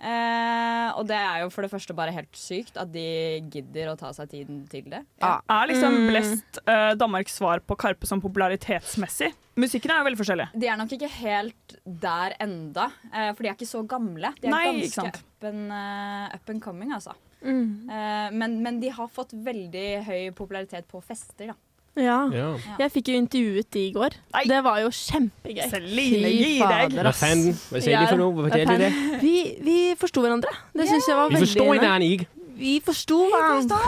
Eh, 0.00 0.88
og 0.96 1.04
det 1.10 1.16
er 1.18 1.42
jo 1.42 1.50
for 1.52 1.62
det 1.66 1.70
første 1.72 1.94
bare 1.96 2.14
helt 2.16 2.32
sykt 2.38 2.78
at 2.80 2.88
de 2.92 3.04
gidder 3.52 3.90
å 3.92 3.96
ta 4.00 4.12
seg 4.16 4.30
tiden 4.32 4.62
til 4.70 4.86
det. 4.90 5.02
Er 5.20 5.68
liksom 5.68 5.96
Mm. 6.00 6.06
Blest 6.08 6.58
eh, 6.66 6.92
Danmarks 6.96 7.34
svar 7.36 7.60
på 7.60 7.76
Karpe 7.76 8.06
som 8.08 8.20
popularitetsmessig? 8.22 9.32
Musikken 9.60 9.90
er 9.92 9.98
jo 10.00 10.06
veldig 10.08 10.20
forskjellig. 10.20 10.46
De 10.62 10.68
er 10.70 10.78
nok 10.80 10.92
ikke 10.96 11.08
helt 11.20 11.74
der 11.84 12.36
enda, 12.40 12.86
eh, 13.12 13.32
for 13.34 13.42
de 13.42 13.48
er 13.50 13.56
ikke 13.58 13.68
så 13.68 13.82
gamle. 13.86 14.32
De 14.40 14.48
er 14.48 14.54
Nei, 14.54 14.86
ganske 14.88 15.20
up 15.20 15.44
and, 15.50 15.72
uh, 15.72 16.28
up 16.34 16.48
and 16.48 16.62
coming, 16.62 16.92
altså. 16.96 17.12
Mm. 17.42 17.88
Eh, 17.90 18.30
men, 18.36 18.62
men 18.62 18.80
de 18.80 18.88
har 18.92 19.08
fått 19.08 19.32
veldig 19.32 20.04
høy 20.06 20.30
popularitet 20.36 20.88
på 20.88 21.02
fester, 21.04 21.52
da. 21.52 21.54
Ja. 21.98 22.28
Ja. 22.30 22.54
Jeg 22.78 22.92
fikk 22.94 23.08
jo 23.10 23.16
intervjuet 23.18 23.66
de 23.74 23.80
i 23.88 23.92
går. 23.94 24.10
Det 24.46 24.60
var 24.64 24.78
jo 24.84 24.88
kjempegøy. 24.94 25.66
Celine, 25.72 26.28
gi 26.30 26.52
deg! 26.60 26.94
Hva 27.00 27.12
faen? 27.16 27.40
Hva 27.70 27.78
sier 27.82 27.98
de 27.98 28.06
for 28.12 28.18
noe? 28.20 28.30
Hva 28.36 28.42
forteller 28.46 28.76
de 28.78 28.82
det? 28.84 28.92
Vi, 29.24 29.34
vi 29.66 29.76
forsto 29.98 30.18
hverandre. 30.24 30.52
Det 30.76 30.84
syns 30.90 31.06
jeg 31.10 31.16
var 31.18 31.26
Vi 31.32 31.36
veldig 31.40 31.48
forstår 31.48 31.70
ikke. 32.10 32.28
Vi 32.60 32.74
forsto 32.84 33.18
hverandre. 33.32 33.78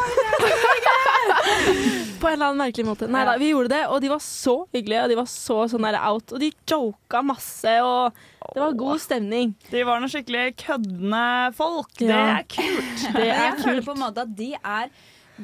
På 2.22 2.28
en 2.30 2.34
eller 2.36 2.46
annen 2.48 2.60
merkelig 2.62 2.86
måte. 2.86 3.08
Nei 3.10 3.24
da, 3.28 3.32
vi 3.40 3.48
gjorde 3.50 3.70
det, 3.74 3.82
og 3.90 3.96
de 4.02 4.08
var 4.12 4.20
så 4.24 4.54
hyggelige, 4.72 5.02
og 5.04 5.08
de 5.12 5.16
var 5.18 5.28
så 5.30 5.58
sånn 5.70 5.84
der 5.86 5.96
out. 6.00 6.32
Og 6.32 6.38
de 6.42 6.50
joka 6.70 7.18
masse, 7.26 7.74
og 7.84 8.12
det 8.54 8.60
var 8.62 8.72
god 8.82 8.98
stemning. 9.02 9.48
De 9.70 9.80
var 9.86 9.96
noen 10.02 10.12
skikkelig 10.12 10.44
køddende 10.62 11.24
folk. 11.58 11.90
Det 12.00 12.10
er 12.10 12.42
kult. 12.50 13.06
Det 13.06 13.06
er 13.06 13.12
kult. 13.16 13.28
jeg 13.28 13.52
føler 13.64 13.82
på 13.86 13.92
en 13.96 14.02
måte 14.06 14.20
at 14.26 14.32
de 14.38 14.50
er 14.58 14.86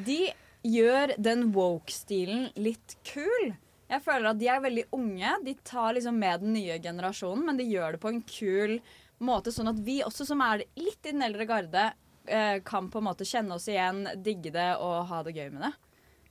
De 0.05 0.19
gjør 0.65 1.15
den 1.21 1.49
woke-stilen 1.55 2.49
litt 2.59 2.97
kul. 3.07 3.53
Jeg 3.89 4.03
føler 4.05 4.31
at 4.31 4.39
de 4.39 4.49
er 4.51 4.61
veldig 4.61 4.85
unge. 4.95 5.35
De 5.45 5.55
tar 5.65 5.95
liksom 5.97 6.19
med 6.21 6.43
den 6.43 6.53
nye 6.57 6.77
generasjonen, 6.83 7.45
men 7.47 7.57
de 7.57 7.67
gjør 7.69 7.95
det 7.95 8.01
på 8.03 8.11
en 8.11 8.21
kul 8.27 8.77
måte, 9.25 9.51
sånn 9.51 9.71
at 9.71 9.79
vi 9.83 9.99
også 10.05 10.27
som 10.29 10.43
er 10.45 10.63
litt 10.79 11.03
i 11.03 11.11
den 11.11 11.25
eldre 11.25 11.47
garde, 11.49 11.85
eh, 12.29 12.59
kan 12.63 12.87
på 12.91 13.01
en 13.01 13.07
måte 13.09 13.27
kjenne 13.27 13.57
oss 13.57 13.67
igjen, 13.67 14.05
digge 14.23 14.53
det 14.55 14.71
og 14.77 15.09
ha 15.09 15.23
det 15.25 15.35
gøy 15.35 15.49
med 15.51 15.65
det. 15.67 15.73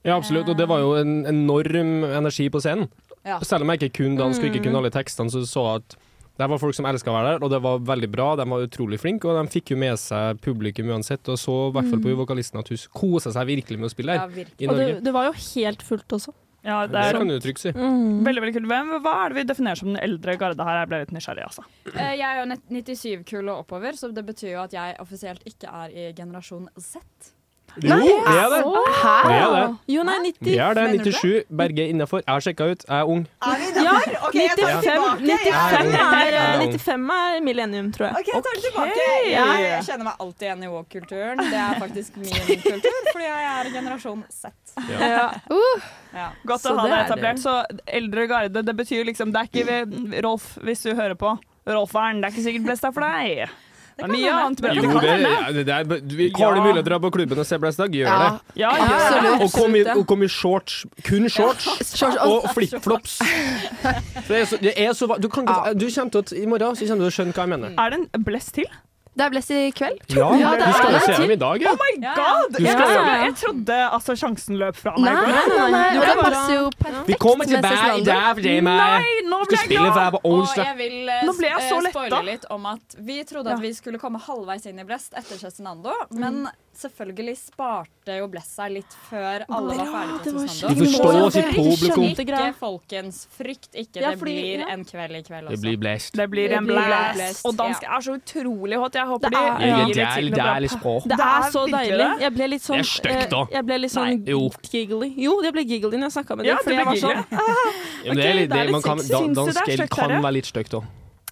Ja, 0.07 0.15
absolutt. 0.15 0.47
Og 0.49 0.57
det 0.57 0.67
var 0.71 0.79
jo 0.79 0.93
en 0.95 1.25
enorm 1.27 2.05
energi 2.07 2.47
på 2.49 2.61
scenen. 2.63 2.87
Ja. 3.27 3.41
Selv 3.43 3.65
om 3.65 3.73
jeg 3.73 3.81
ikke 3.81 3.97
kunne 3.99 4.21
dansk 4.21 4.41
og 4.41 4.49
ikke 4.49 4.63
kunne 4.63 4.79
alle 4.79 4.93
tekstene, 4.93 5.31
så 5.33 5.43
så 5.45 5.65
jeg 5.67 5.83
at 5.83 5.97
det 6.39 6.47
var 6.47 6.59
folk 6.61 6.75
som 6.77 6.87
elska 6.87 7.11
å 7.11 7.15
være 7.17 7.31
der, 7.33 7.43
og 7.43 7.51
det 7.51 7.59
var 7.65 7.81
veldig 7.93 8.09
bra. 8.13 8.27
De 8.39 8.45
var 8.47 8.63
utrolig 8.63 8.99
flinke, 9.01 9.27
og 9.27 9.35
de 9.35 9.51
fikk 9.51 9.73
jo 9.73 9.79
med 9.81 9.99
seg 9.99 10.39
publikum 10.45 10.87
uansett. 10.93 11.27
Og 11.27 11.39
så 11.41 11.55
i 11.67 11.73
hvert 11.75 11.89
fall 11.91 12.03
på 12.05 12.13
vokalisten 12.21 12.61
at 12.61 12.71
hun 12.71 12.79
kosa 12.95 13.33
seg 13.35 13.49
virkelig 13.49 13.79
med 13.81 13.89
å 13.89 13.91
spille 13.91 14.15
Ja, 14.15 14.27
her 14.27 14.45
i 14.47 14.69
Og 14.71 14.77
det, 14.79 14.85
det 15.03 15.13
var 15.15 15.27
jo 15.27 15.33
helt 15.39 15.83
fullt 15.83 16.15
også. 16.19 16.31
Ja, 16.63 16.81
det 16.87 16.91
Det 16.91 17.15
kan 17.15 17.27
du 17.31 17.37
trygt 17.39 17.61
si. 17.61 17.71
Mm. 17.71 18.23
veldig, 18.27 18.41
veldig 18.43 18.53
kult. 18.57 18.67
Hvem, 18.67 18.89
hva 19.03 19.13
er 19.23 19.31
det 19.31 19.37
vi 19.39 19.43
definerer 19.47 19.79
som 19.79 19.91
den 19.93 20.01
eldre 20.03 20.35
garde 20.39 20.65
her? 20.67 20.79
Jeg 20.81 20.89
ble 20.91 20.99
litt 21.05 21.13
nysgjerrig, 21.15 21.45
altså. 21.47 21.63
Eh, 21.93 22.15
Jeg 22.19 22.27
er 22.27 22.39
jo 22.41 22.57
97-kull 22.75 23.51
og 23.53 23.61
oppover, 23.63 23.95
så 23.99 24.11
det 24.11 24.25
betyr 24.27 24.53
jo 24.57 24.63
at 24.65 24.75
jeg 24.75 24.97
offisielt 24.99 25.43
ikke 25.47 25.71
er 25.71 25.95
i 25.95 26.07
generasjon 26.17 26.67
Z. 26.75 26.99
Jo, 27.83 27.97
det 28.25 28.35
er 28.39 28.49
det. 28.53 28.59
Hæ? 28.99 29.15
Det 29.29 29.35
er 29.39 29.51
det. 29.55 29.77
Jo, 29.93 30.03
nei, 30.03 30.15
90. 30.25 30.45
Vi 30.49 30.55
er 30.57 30.73
det. 30.77 30.83
Mener 30.89 31.03
du 31.03 31.11
97. 31.11 31.43
Berge 31.61 31.83
er 31.85 31.89
innafor. 31.93 32.21
Jeg 32.25 32.33
har 32.33 32.43
sjekka 32.45 32.67
ut. 32.71 32.83
Jeg 32.89 32.99
er 32.99 33.11
ung. 33.13 33.23
Ja, 33.45 33.53
jeg 33.59 33.73
tar 33.75 33.85
det 34.31 34.45
95, 34.59 34.81
tilbake. 34.83 35.19
95, 35.19 35.93
Jeg 35.93 36.33
er, 36.33 36.37
er 36.39 36.63
ung. 36.65 36.73
95 36.79 37.11
er 37.19 37.41
millennium, 37.49 37.91
tror 37.95 38.05
jeg. 38.09 38.15
OK, 38.19 38.27
jeg 38.33 38.43
tar 38.47 38.57
det 38.59 38.63
tilbake. 38.67 39.07
Jeg 39.29 39.83
kjenner 39.89 40.03
meg 40.09 40.23
alltid 40.25 40.47
igjen 40.49 40.63
i 40.63 40.71
woke-kulturen. 40.73 41.37
Det 41.49 41.59
er 41.63 41.79
faktisk 41.85 42.17
min 42.17 42.33
kultur, 42.63 42.99
fordi 43.11 43.25
jeg 43.27 43.49
er 43.53 43.71
generasjon 43.77 44.23
Z. 44.29 44.53
Ja. 44.99 45.29
Ja. 46.13 46.27
Godt 46.47 46.61
Så 46.63 46.73
å 46.73 46.77
ha 46.79 46.85
det 46.87 46.91
det 46.91 46.97
er 46.97 47.03
det. 47.03 47.11
etablert. 47.11 47.39
Så 47.43 47.55
eldre 47.99 48.27
garde, 48.27 48.63
det 48.65 48.75
betyr 48.75 49.05
liksom 49.05 49.31
Det 49.33 49.41
er 49.41 49.49
ikke 49.49 49.65
vi- 49.69 50.21
Rolf, 50.25 50.57
hvis 50.63 50.81
du 50.83 50.93
hører 50.95 51.15
på. 51.15 51.37
Rolferen, 51.69 52.21
det 52.21 52.29
er 52.29 52.33
ikke 52.35 52.45
sikkert 52.47 52.65
best 52.65 52.83
er 52.87 52.91
for 52.95 53.01
deg. 53.05 53.49
Det 53.99 54.05
kan 54.05 54.13
mye 54.15 54.31
annet 54.31 54.61
bra. 54.63 54.73
Jo, 54.73 54.81
Det 54.81 55.55
det, 55.59 55.65
det 55.67 55.75
er, 55.75 55.83
vi 56.15 56.29
har 56.39 56.55
du 56.55 56.61
mulighet 56.63 56.79
til 56.79 56.85
å 56.85 56.89
dra 56.89 56.99
på 57.03 57.11
klubben 57.11 57.41
og 57.43 57.47
se 57.49 57.57
Blest 57.59 57.81
Dag, 57.81 57.91
gjør 57.99 58.07
Ja. 58.07 58.19
det. 58.19 58.61
Ja, 58.63 58.71
ja. 58.79 58.87
Absolutt. 58.95 59.41
Og 59.43 59.51
kom 59.57 59.75
i, 59.75 59.83
og 59.95 60.03
kom 60.07 60.23
i 60.23 60.29
shorts. 60.31 60.77
Kun 61.03 61.27
shorts. 61.29 61.67
Shorts 61.99 62.17
og- 62.23 62.47
flipflops. 62.55 63.19
Du, 64.29 64.35
du 65.19 65.27
kommer 65.29 66.09
til 66.13 66.21
å, 66.21 66.37
I 66.37 66.45
morgen 66.45 66.75
så 66.77 66.85
kommer 66.87 67.03
du 67.03 67.09
til 67.09 67.09
å 67.09 67.15
skjønne 67.17 67.33
hva 67.35 67.45
jeg 67.45 67.51
mener. 67.55 67.73
Er 67.81 67.89
det 67.95 67.99
en 68.15 68.23
blest 68.23 68.53
til? 68.55 68.69
Det 69.19 69.25
er 69.25 69.31
blest 69.33 69.49
i 69.51 69.57
kveld. 69.75 69.97
Ja, 70.15 70.27
Ja, 70.39 70.51
det 70.55 70.67
du 70.69 70.75
skal 70.77 70.93
jo 70.95 70.99
se 71.03 71.15
dem 71.19 71.31
i 71.33 71.35
dag, 71.39 71.63
ja. 71.65 71.73
Oh 71.75 71.79
my 71.81 71.89
god! 72.05 72.53
Du 72.55 72.63
Jeg, 72.63 72.77
jeg 73.25 73.33
trodde 73.41 73.79
altså 73.97 74.15
sjansen 74.21 74.55
løp 74.61 74.77
fra 74.79 74.93
meg. 74.95 75.09
Nei, 75.09 75.33
nei, 75.33 75.41
nei, 75.49 75.65
nei. 75.73 75.81
Du 75.97 75.99
det 76.05 76.15
passer 76.21 76.53
jo 76.55 76.69
perfekt 76.79 77.11
Vi 77.11 77.17
kommer 77.19 77.49
tilbake 77.49 77.97
i 77.99 78.05
dag. 78.07 78.39
Nei, 78.79 79.11
nå 79.27 79.41
ble 79.49 79.59
jeg 79.59 79.67
glad! 79.75 80.15
Og 80.23 80.55
jeg 80.55 80.77
vil 80.79 81.11
uh, 81.11 81.89
spoile 81.91 82.23
litt 82.31 82.47
om 82.55 82.65
at 82.71 82.97
vi 83.11 83.19
trodde 83.27 83.51
at 83.57 83.61
vi 83.67 83.73
skulle 83.75 83.99
komme 83.99 84.23
halvveis 84.23 84.65
inn 84.71 84.79
i 84.79 84.87
Blest 84.87 85.13
etter 85.19 85.35
Cezinando, 85.43 85.91
men 86.15 86.45
selvfølgelig 86.83 87.35
sparte 87.39 88.15
jo 88.19 88.27
Blest 88.31 88.55
seg 88.57 88.73
litt 88.77 88.95
før 89.09 89.45
alle 89.45 89.75
var 89.77 89.89
ferdige 89.93 90.33
var 90.35 90.49
Cezinando. 90.49 90.69
De 90.69 90.85
forstår 90.85 91.29
sitt 91.35 91.49
publikum. 91.55 92.05
Ikke 92.09 92.49
folkens, 92.59 93.19
frykt 93.35 93.71
ikke. 93.73 94.01
Ja, 94.03 94.11
det 94.13 94.21
blir 94.23 94.63
ja. 94.63 94.67
en 94.73 94.85
kveld 94.87 95.19
i 95.19 95.23
kveld 95.27 95.51
Det 95.53 95.59
blir 95.63 95.79
blest. 95.81 96.17
Det 96.19 96.27
blir 96.31 96.55
en 96.57 96.69
blast. 96.69 97.17
blast, 97.19 97.45
Og 97.49 97.57
dansk 97.59 97.87
er 97.87 98.05
så 98.07 98.15
utrolig 98.19 98.79
hot. 98.81 98.99
Jeg 98.99 99.07
håper 99.13 99.29
Det 99.29 99.39
de 99.39 99.43
gir 99.43 99.67
Ja, 99.69 100.11
litt 100.19 100.35
det 100.35 100.45
er 100.45 100.63
litt 100.65 100.75
språk. 100.75 101.09
Det 101.09 101.19
er 101.29 101.49
så 101.55 101.65
deilig. 101.73 102.09
Jeg 102.25 102.35
ble 102.37 102.49
litt 102.55 102.65
sånn 102.65 102.83
eh, 102.83 103.25
Jeg 103.55 103.65
ble 103.69 103.81
litt 103.83 103.95
sånn 103.95 104.23
jo. 104.27 104.45
giggly. 104.71 105.11
Jo, 105.19 105.39
jeg 105.45 105.55
ble 105.55 105.65
giggly 105.67 105.97
når 105.97 106.09
jeg 106.09 106.17
snakka 106.19 106.39
med 106.39 106.49
Ja, 106.49 106.55
dem. 106.55 106.59
det 106.59 106.63
Fordi 106.63 106.75
jeg 106.79 106.85
var 106.85 106.95
sånn 108.87 109.35
dansk 109.35 109.89
kan 109.99 110.17
være 110.19 110.35
litt 110.39 110.49
stygt 110.49 110.75
òg. 110.79 110.87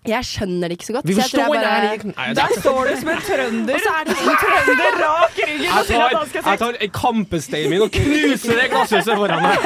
Jeg 0.08 0.24
skjønner 0.24 0.70
det 0.70 0.78
ikke 0.78 0.86
så 0.88 0.94
godt. 0.98 1.06
Vi 1.10 1.14
så 1.18 1.22
jeg 1.24 1.32
tror 1.32 1.42
forstår 1.42 1.56
jeg 1.56 1.64
det 1.64 1.68
bare- 1.68 2.28
Nei, 2.28 2.34
Der 2.34 2.44
er- 2.44 2.62
står 2.62 2.82
du 2.88 2.96
som 3.00 3.10
en 3.10 3.22
trønder. 3.28 3.74
Og 3.74 3.82
så 3.82 3.92
er 3.98 4.04
det 4.06 4.16
en 4.18 4.38
trønder 4.44 5.00
rak 5.02 5.38
i 5.38 5.48
ryggen 5.48 5.68
og 5.68 5.78
Jeg 5.78 5.86
sier 5.88 6.04
at 6.06 6.12
tar, 6.12 6.20
han 6.20 6.28
skal 6.28 6.44
jeg 6.48 6.60
tar 6.60 6.92
kampesteinen 7.02 7.70
min 7.70 7.82
og 7.82 7.92
knuser 7.92 8.56
det 8.62 8.70
glasshuset 8.72 9.16
foran 9.18 9.42
meg. 9.44 9.58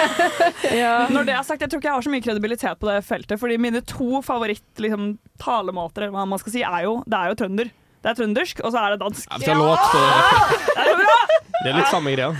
Når 1.16 1.26
det 1.26 1.36
er 1.36 1.44
sagt, 1.44 1.62
jeg 1.62 1.70
tror 1.70 1.80
ikke 1.82 1.90
jeg 1.92 1.98
har 2.00 2.02
så 2.08 2.14
mye 2.16 2.26
kredibilitet 2.26 2.80
på 2.80 2.88
det 2.90 3.04
feltet, 3.06 3.40
fordi 3.40 3.58
mine 3.58 3.82
to 3.82 4.22
favoritt 4.26 4.64
liksom, 4.78 5.18
talemåter 5.42 6.04
eller 6.08 6.16
hva 6.18 6.26
man 6.28 6.40
skal 6.40 6.52
si, 6.56 6.62
er 6.64 6.84
jo, 6.88 7.04
det 7.08 7.18
er 7.20 7.28
jo 7.34 7.36
trønder. 7.44 7.72
Det 8.02 8.10
er 8.10 8.18
trøndersk, 8.18 8.64
og 8.66 8.74
så 8.74 8.82
er 8.82 8.96
det 8.96 9.00
dansk. 9.04 9.28
Ja, 9.30 9.38
det, 9.38 9.48
er 9.48 9.56
låt 9.62 9.80
så... 9.92 10.00
det. 10.02 11.42
Det 11.62 11.70
er 11.70 11.76
litt 11.78 11.92
samme 11.92 12.10
greia. 12.16 12.32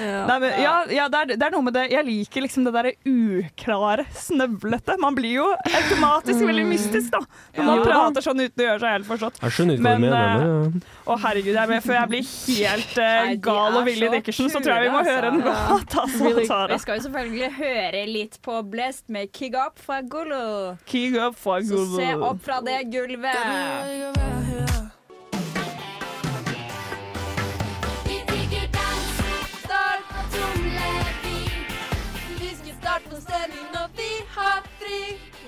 Nei, 0.00 0.36
men, 0.40 0.46
ja, 0.62 0.72
ja 0.88 1.08
det, 1.12 1.18
er, 1.20 1.32
det 1.34 1.44
er 1.44 1.52
noe 1.52 1.64
med 1.66 1.74
det 1.76 1.82
Jeg 1.92 2.04
liker 2.06 2.44
liksom 2.46 2.64
det 2.64 2.72
derre 2.72 2.92
uklare, 3.04 4.06
snøvlete. 4.16 4.96
Man 5.02 5.16
blir 5.18 5.34
jo 5.42 5.48
automatisk 5.52 6.40
veldig 6.48 6.64
mystisk, 6.70 7.10
da. 7.12 7.20
Når 7.58 7.66
man 7.66 7.80
Ja. 7.80 7.84
prater 7.84 8.24
sånn 8.24 8.40
uten 8.40 8.62
å 8.62 8.66
gjøre 8.66 8.80
seg 8.82 8.94
helt 8.96 9.08
forstått. 9.08 9.40
Jeg 9.42 9.56
skjønner 9.56 9.76
ikke 9.76 9.84
hva 9.84 9.92
du 9.92 10.04
mener. 10.06 10.44
men, 10.46 10.82
Å 11.04 11.18
herregud, 11.26 11.58
jeg, 11.60 11.82
før 11.84 11.96
jeg 11.98 12.10
blir 12.14 12.24
helt 12.30 12.96
uh, 12.96 13.04
Nei, 13.04 13.36
gal 13.44 13.76
og 13.76 13.80
er 13.82 13.86
vill 13.90 14.00
i 14.00 14.08
så 14.08 14.12
Dickerson, 14.16 14.50
så 14.54 14.62
tror 14.64 14.72
jeg 14.74 14.86
vi 14.86 14.94
må 14.94 15.04
høre 15.10 15.30
en 15.30 15.42
altså. 15.42 15.52
låt. 15.74 15.98
Altså, 16.00 16.32
Vi 16.72 16.80
skal 16.84 16.96
jo 16.96 17.04
selvfølgelig 17.08 17.52
høre 17.58 18.02
litt 18.08 18.40
på 18.44 18.56
Blest 18.72 19.04
med 19.12 19.32
Kig 19.36 19.58
Up 19.60 19.76
fra 19.80 20.00
gulvet. 20.00 20.80
Kig 20.88 21.18
up 21.20 21.36
for 21.36 21.60
Så 21.66 21.84
se 21.98 22.10
opp 22.16 22.40
fra 22.46 22.60
det 22.64 22.80
gulvet. 22.92 23.36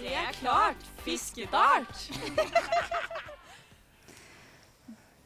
Det 0.02 0.14
er 0.18 0.32
klart 0.40 0.82
fiskestart! 1.04 2.08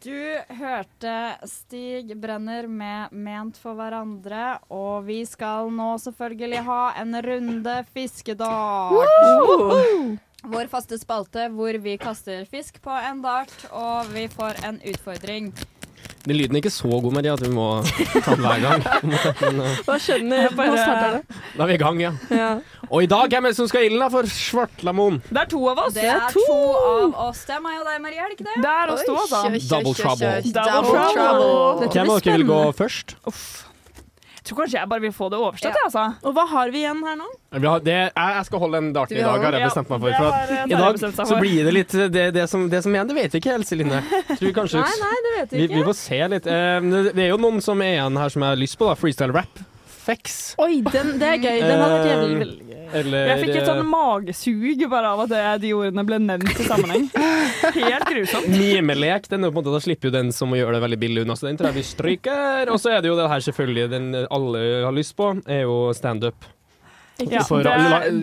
Du 0.06 0.38
hørte 0.54 1.14
Stig 1.50 2.12
Brenner 2.20 2.68
med 2.70 3.10
'Ment 3.10 3.56
for 3.58 3.74
hverandre', 3.74 4.58
og 4.70 5.06
vi 5.08 5.24
skal 5.26 5.72
nå 5.74 5.96
selvfølgelig 5.98 6.62
ha 6.68 6.82
en 7.02 7.16
runde 7.26 7.74
fiskedart. 7.90 8.92
Vår 10.46 10.68
faste 10.70 10.98
spalte 11.00 11.48
hvor 11.54 11.76
vi 11.82 11.96
kaster 11.98 12.44
fisk 12.50 12.78
på 12.84 12.94
en 12.94 13.22
dart, 13.24 13.54
og 13.74 14.12
vi 14.14 14.28
får 14.30 14.60
en 14.68 14.78
utfordring. 14.92 15.50
Den 16.26 16.36
lyden 16.40 16.56
er 16.56 16.62
ikke 16.62 16.70
så 16.74 16.88
god, 16.90 17.12
Maria, 17.14 17.34
at 17.36 17.42
vi 17.42 17.48
må 17.54 17.66
ta 17.86 18.34
den 18.34 18.42
hver 18.42 18.62
gang. 18.62 18.82
Men, 19.42 19.60
uh, 19.62 19.76
da 19.86 19.96
skjønner 20.02 20.40
jeg 20.42 20.56
bare 20.58 20.72
det. 20.74 21.36
Da 21.54 21.62
er 21.62 21.70
vi 21.70 21.76
i 21.76 21.82
gang, 21.82 22.00
ja. 22.02 22.10
Ja. 22.34 22.48
Og 22.90 23.04
i 23.06 23.10
dag, 23.10 23.30
hvem 23.30 23.46
er 23.46 23.54
det 23.54 23.58
som 23.60 23.68
skal 23.70 23.86
i 23.86 23.90
ilden 23.90 24.02
da 24.02 24.08
for 24.10 24.26
Svartlamoen? 24.30 25.20
Det 25.28 25.42
er 25.44 25.50
to 25.52 25.60
av 25.70 25.84
oss. 25.84 25.94
Det 25.94 26.08
er 26.10 26.26
to 26.34 26.46
av 26.50 27.14
oss. 27.28 27.44
Det 27.46 27.54
er 27.58 27.62
meg 27.62 27.78
og 27.78 27.86
deg, 27.90 28.02
Marie, 28.02 28.18
er 28.22 28.32
det 28.34 28.38
ikke 28.38 28.48
det? 28.48 28.58
Det 28.66 28.72
er 28.72 28.94
oss 28.96 29.06
to, 29.06 29.14
altså. 29.22 29.44
Oi, 29.46 29.62
Double 29.70 29.92
oi, 29.92 29.94
oi, 29.94 30.00
trouble. 30.02 30.34
Double 30.42 30.66
Double 30.72 30.90
trouble. 30.90 31.14
trouble. 31.14 31.94
Hvem 31.94 32.12
av 32.16 32.26
dere 32.26 32.38
vil 32.40 32.48
gå 32.50 32.60
først? 32.82 33.16
Jeg 33.26 33.38
tror 34.48 34.58
kanskje 34.62 34.78
jeg 34.78 34.90
bare 34.90 35.04
vil 35.04 35.12
få 35.14 35.28
det 35.32 35.38
overstått, 35.40 35.74
jeg, 35.74 35.88
altså. 35.88 36.04
Og 36.26 36.34
hva 36.36 36.44
har 36.50 36.72
vi 36.74 36.82
igjen 36.84 37.02
her 37.06 37.18
nå? 37.20 37.28
Vil 37.56 37.68
det, 37.86 37.96
jeg, 37.96 38.34
jeg 38.38 38.48
skal 38.48 38.62
holde 38.64 38.80
en 38.82 38.90
dart 38.96 39.14
i 39.14 39.20
dag, 39.20 39.44
har 39.46 39.58
jeg 39.58 39.68
bestemt 39.68 39.92
meg 39.92 40.04
for. 40.06 40.16
For 40.16 40.32
at 40.32 40.72
I 40.72 40.80
dag 40.80 41.28
så 41.30 41.38
blir 41.40 41.68
det 41.68 41.76
litt 41.76 41.96
det, 42.16 42.26
det, 42.36 42.48
som, 42.52 42.66
det 42.72 42.82
som 42.84 42.94
er 42.94 43.00
igjen, 43.00 43.12
det 43.12 43.18
vet 43.20 43.36
vi 43.36 43.42
ikke 43.42 43.54
helt, 43.56 43.68
Celine. 43.68 44.02
Vi 44.42 44.52
kanskje 44.56 44.82
Nei, 44.82 44.96
nei, 45.00 45.14
det 45.24 45.32
vet 45.36 45.54
vi, 45.54 45.62
vi 45.66 45.80
vi 45.80 45.86
får 45.86 45.96
se 45.98 46.18
litt. 46.32 46.46
Eh, 46.50 46.90
det 46.92 47.04
det 47.16 47.24
er 47.24 47.32
jo 47.32 47.40
noen 47.40 47.62
som 47.64 47.80
er 47.82 47.96
igjen 47.96 48.18
her 48.20 48.32
som 48.32 48.44
jeg 48.44 48.54
har 48.54 48.60
lyst 48.60 48.78
på, 48.78 48.88
da. 48.88 48.96
Freestyle 48.98 49.34
rap. 49.34 49.62
Fex. 50.06 50.54
Oi, 50.62 50.82
den, 50.86 51.16
det 51.18 51.26
er 51.34 51.38
gøy. 51.42 51.60
Den 51.66 51.80
hadde 51.82 51.94
vært 51.96 52.08
jævlig 52.12 52.36
veldig 52.44 52.66
gøy. 52.70 52.82
Eller 53.00 53.24
Jeg 53.32 53.40
fikk 53.42 53.56
et 53.58 53.66
sånn 53.66 53.80
magesug 53.90 54.82
bare 54.92 55.08
av 55.10 55.22
at 55.24 55.30
det, 55.32 55.40
de 55.64 55.72
ordene 55.74 56.04
ble 56.06 56.18
nevnt 56.22 56.60
i 56.62 56.66
sammenheng. 56.68 57.08
Helt 57.74 58.06
grusomt. 58.06 58.46
Mimelek, 58.52 59.26
den 59.32 59.42
er 59.42 59.50
på 59.50 59.58
en 59.58 59.64
måte, 59.64 59.72
da 59.74 59.80
slipper 59.82 60.06
jo 60.06 60.14
den 60.14 60.30
som 60.36 60.54
gjør 60.54 60.76
det 60.76 60.82
veldig 60.84 60.98
billig 61.02 61.24
unna, 61.26 61.34
så 61.34 61.48
den 61.48 61.58
tror 61.58 61.72
jeg 61.72 61.80
vi 61.80 61.86
stryker. 61.88 62.70
Og 62.70 62.78
så 62.78 62.94
er 62.94 63.02
det 63.02 63.10
jo 63.10 63.16
det 63.18 63.26
her 63.34 63.42
selvfølgelig 63.48 63.88
den 63.96 64.06
alle 64.30 64.62
har 64.86 64.94
lyst 64.94 65.16
på, 65.18 65.32
er 65.50 65.64
jo 65.66 65.80
standup. 65.98 66.46
Ja, 67.18 67.40
For 67.48 67.64
det, 67.64 67.72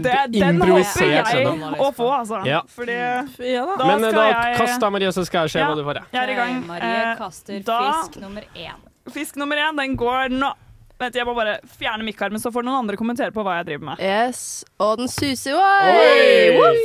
det, 0.05 0.17
den 0.37 0.59
håper 0.61 1.07
jeg 1.09 1.47
å 1.81 1.87
få, 1.97 2.07
altså. 2.13 2.43
Ja. 2.45 2.59
Fordi 2.69 2.93
Ja 3.41 3.63
da. 3.73 3.87
Men 3.89 4.03
da, 4.05 4.11
da 4.13 4.25
jeg 4.29 4.57
kast 4.61 4.79
da, 4.83 4.89
Maria, 4.93 5.09
så 5.15 5.23
skal 5.25 5.47
jeg 5.49 5.55
se 5.57 5.63
Ja. 5.63 5.71
hva 5.71 5.75
du 5.79 5.83
får. 5.87 5.99
jeg. 5.99 6.21
Er 6.23 6.29
i 6.29 6.35
gang. 6.37 6.59
Marie 6.67 6.91
Eh, 7.09 7.15
kaster 7.17 7.63
da- 7.65 7.79
fisk 8.03 8.19
nummer 8.21 8.45
én. 8.55 8.77
Fisk 9.11 9.35
nummer 9.35 9.57
én, 9.57 9.75
den 9.81 9.97
går 9.97 10.29
nå. 10.31 10.53
Vent, 11.01 11.15
jeg 11.17 11.25
må 11.27 11.33
bare 11.35 11.57
fjerne 11.79 12.03
mikkarmen, 12.07 12.39
så 12.39 12.51
får 12.53 12.63
noen 12.63 12.79
andre 12.85 12.95
kommentere 12.99 13.31
på 13.35 13.43
hva 13.43 13.53
jeg 13.59 13.65
driver 13.71 13.85
med. 13.91 13.97
Yes. 14.03 14.63
Og 14.79 14.97
den 15.01 15.07
suser. 15.11 15.53
Oi! 15.57 16.77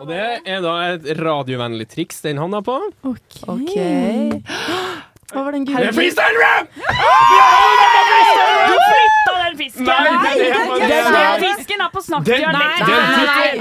Og 0.00 0.06
det 0.08 0.22
er 0.48 0.60
da 0.64 0.72
et 0.94 1.04
radiovennlig 1.20 1.86
triks 1.92 2.22
den 2.24 2.38
handa 2.40 2.62
på. 2.64 2.78
OK. 3.04 3.34
Hva 5.32 5.40
var 5.46 5.52
den 5.54 5.64
Det 5.68 5.74
er 5.76 5.80
gule? 5.84 5.92
freestyle 5.96 6.38
rap! 6.40 6.66
Du 8.68 8.74
flytta 8.88 9.32
den 9.44 9.54
fisken! 9.60 9.84
Nei, 9.84 9.92
Den- 10.02 10.14
den 11.12 11.40
fisken 11.56 11.80
er 11.80 11.88
på 11.92 12.00
Den- 12.00 12.06
snakkdialekt. 12.08 12.86
den- 12.86 12.88
Nei, 12.88 12.96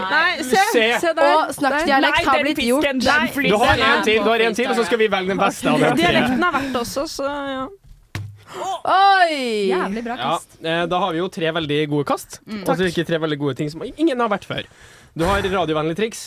nei, 0.09 0.31
se, 0.43 0.55
Se. 0.71 0.99
se 0.99 1.13
der. 1.13 1.35
Og 1.35 1.53
snakkdialekt 1.55 2.25
har 2.25 2.39
blitt 2.43 2.57
gjort. 2.57 2.81
den. 2.83 2.99
Du 2.99 3.09
har 3.57 3.75
Den 3.75 3.85
en 3.85 4.03
til, 4.03 4.23
du 4.23 4.29
har 4.29 4.39
en 4.39 4.53
til, 4.55 4.67
og 4.67 4.75
så 4.75 4.85
skal 4.85 4.97
vi 4.97 5.07
velge 5.07 5.27
den 5.27 5.37
beste 5.37 5.67
av 5.69 5.79
dem. 5.79 5.95
Dialekten 5.97 6.43
er 6.43 6.51
verdt 6.51 6.73
også, 6.81 7.03
så 7.07 7.23
ja. 7.27 7.67
Oi! 8.55 9.69
Jævlig 9.71 10.03
bra 10.05 10.17
kast. 10.19 10.57
Ja, 10.63 10.85
da 10.89 10.99
har 11.03 11.15
vi 11.15 11.21
jo 11.21 11.29
tre 11.31 11.51
veldig 11.55 11.79
gode 11.91 12.07
kast. 12.09 12.41
Altså 12.61 12.89
ikke 12.89 13.05
tre 13.07 13.21
veldig 13.23 13.39
gode 13.41 13.57
ting 13.61 13.71
som 13.71 13.83
ingen 13.85 14.19
har 14.19 14.31
vært 14.31 14.47
før. 14.49 14.67
Du 15.17 15.25
har 15.27 15.43
radiovennlig 15.43 15.97
triks, 15.99 16.21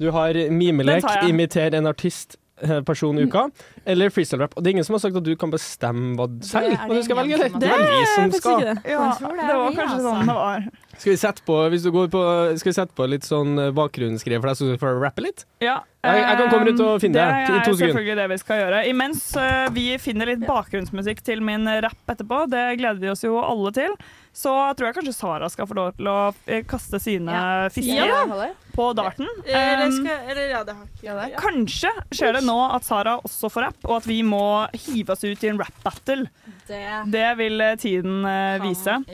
du 0.00 0.10
har 0.14 0.36
mimelek, 0.52 1.04
imiter 1.28 1.74
en 1.76 1.90
artist 1.90 2.38
eh, 2.62 2.78
person 2.88 3.18
i 3.20 3.26
uka, 3.28 3.46
eller 3.84 4.12
freestyle 4.12 4.44
rap. 4.44 4.56
Og 4.56 4.64
det 4.64 4.70
er 4.70 4.78
ingen 4.78 4.86
som 4.88 4.96
har 4.96 5.04
sagt 5.04 5.18
at 5.20 5.26
du 5.26 5.34
kan 5.40 5.52
bestemme 5.52 6.14
hva, 6.16 6.28
selv 6.46 6.76
hva 6.76 6.96
du 6.96 7.02
skal 7.04 7.20
velge. 7.20 7.50
Det 7.60 7.68
er 7.68 7.84
vi 7.84 8.06
som 8.14 8.32
skal. 8.36 8.64
Ja, 8.88 9.10
det 9.18 9.58
var 9.60 9.76
kanskje 9.76 9.98
altså. 9.98 10.06
sånn 10.08 10.32
det 10.32 10.38
var. 10.40 10.70
Skal 11.00 11.14
vi 11.14 11.16
sette 11.16 11.40
på, 11.48 11.54
hvis 11.72 11.82
du 11.86 11.90
går 11.94 12.10
på, 12.12 12.20
skal 12.60 12.70
vi 12.70 12.76
sette 12.76 12.92
på 12.98 13.06
litt 13.08 13.24
sånn 13.24 13.54
eh, 13.58 13.70
bakgrunnsgreier 13.72 14.42
for 14.42 14.50
deg, 14.52 14.58
så 14.60 14.68
du 14.68 14.76
får 14.82 14.98
rappe 15.00 15.24
litt? 15.24 15.46
Ja, 15.64 15.78
Jeg- 16.04 16.16
jeg 16.24 16.36
kan 16.38 16.48
komme 16.50 16.66
rundt 16.68 16.80
og 16.80 17.00
finne 17.00 17.12
det 17.12 17.24
det. 17.48 17.56
i 17.56 17.64
to 17.64 17.70
er 17.72 17.76
selvfølgelig 17.80 18.16
det 18.16 18.28
vi 18.30 18.36
skal 18.40 18.56
gjøre. 18.60 18.78
Imens 18.88 19.36
eh, 19.36 19.68
vi 19.72 19.86
finner 20.00 20.26
litt 20.26 20.40
bakgrunnsmusikk 20.46 21.20
til 21.24 21.40
min 21.44 21.64
rapp 21.84 22.08
etterpå, 22.08 22.48
det 22.48 22.78
gleder 22.80 23.00
vi 23.00 23.08
oss 23.12 23.22
jo 23.24 23.36
alle 23.40 23.72
til, 23.76 23.96
så 24.32 24.74
tror 24.76 24.86
jeg 24.88 24.94
kanskje 25.00 25.14
Sara 25.14 25.48
skal 25.52 25.66
få 25.66 25.74
lov 25.76 25.96
til 25.96 26.06
å 26.06 26.34
eh, 26.46 26.62
kaste 26.68 27.00
sine 27.00 27.32
Ja. 27.32 27.68
fisker 27.68 28.06
Ja. 28.06 28.52
på 28.76 28.94
darten. 28.96 29.26
Um, 29.26 29.92
skal, 30.04 30.20
eller 30.30 30.48
ja, 30.48 30.62
det 30.64 30.74
har 30.76 30.84
ikke 30.84 31.02
Ja, 31.04 31.14
det. 31.26 31.36
Kanskje 31.36 31.90
skjer 32.12 32.32
det 32.38 32.44
nå 32.44 32.58
at 32.74 32.84
Sara 32.84 33.18
også 33.20 33.50
får 33.50 33.62
rapp, 33.66 33.80
og 33.84 33.96
at 33.98 34.06
vi 34.06 34.22
må 34.22 34.68
hive 34.72 35.10
oss 35.10 35.24
ut 35.24 35.44
i 35.44 35.48
en 35.48 35.58
rap-battle. 35.58 36.28
Det 36.68 37.10
Det 37.10 37.36
vil 37.36 37.60
eh, 37.60 37.74
tiden 37.76 38.24
eh, 38.24 38.58
vise. 38.60 39.04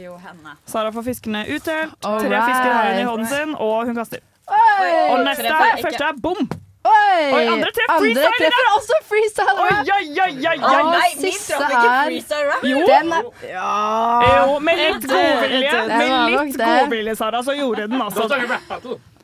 Sara 0.67 0.91
får 0.93 1.03
fiskene 1.05 1.47
utdelt. 1.49 1.76
All 2.05 2.21
Tre 2.21 2.39
fisker 2.51 2.71
har 2.73 2.87
hun 2.93 3.01
i 3.01 3.09
hånden 3.11 3.29
sin, 3.33 3.55
og 3.55 3.75
hun 3.89 3.95
kaster. 3.99 4.21
Oi! 4.47 4.93
Og 5.11 5.25
neste, 5.27 5.43
treffer 5.43 5.83
første 5.89 6.05
er 6.07 6.23
bom! 6.23 6.49
Oi! 6.87 7.23
Oi, 7.35 7.47
andre 7.51 7.71
treff 7.75 7.91
Andre 7.91 8.13
freestyle, 8.15 8.37
treffer 8.39 8.67
også 8.77 8.97
freestyle 9.09 9.55
Oi, 9.59 9.71
oi, 9.75 10.05
oi, 10.23 10.35
oi, 10.47 10.53
oi, 10.53 10.59
Å, 10.63 10.83
nei, 10.93 11.09
siste 11.19 11.59
her. 11.59 12.13
Jo. 12.71 12.83
Den 12.87 13.11
er 13.17 13.23
Jo, 14.23 14.59
med 14.63 14.83
litt 14.83 15.07
godvilje, 15.11 15.73
med 15.91 16.13
litt 16.31 16.61
godvilje, 16.61 17.17
Sara, 17.19 17.41
så 17.43 17.57
gjorde 17.59 17.89
den 17.91 18.03
altså. 18.07 18.29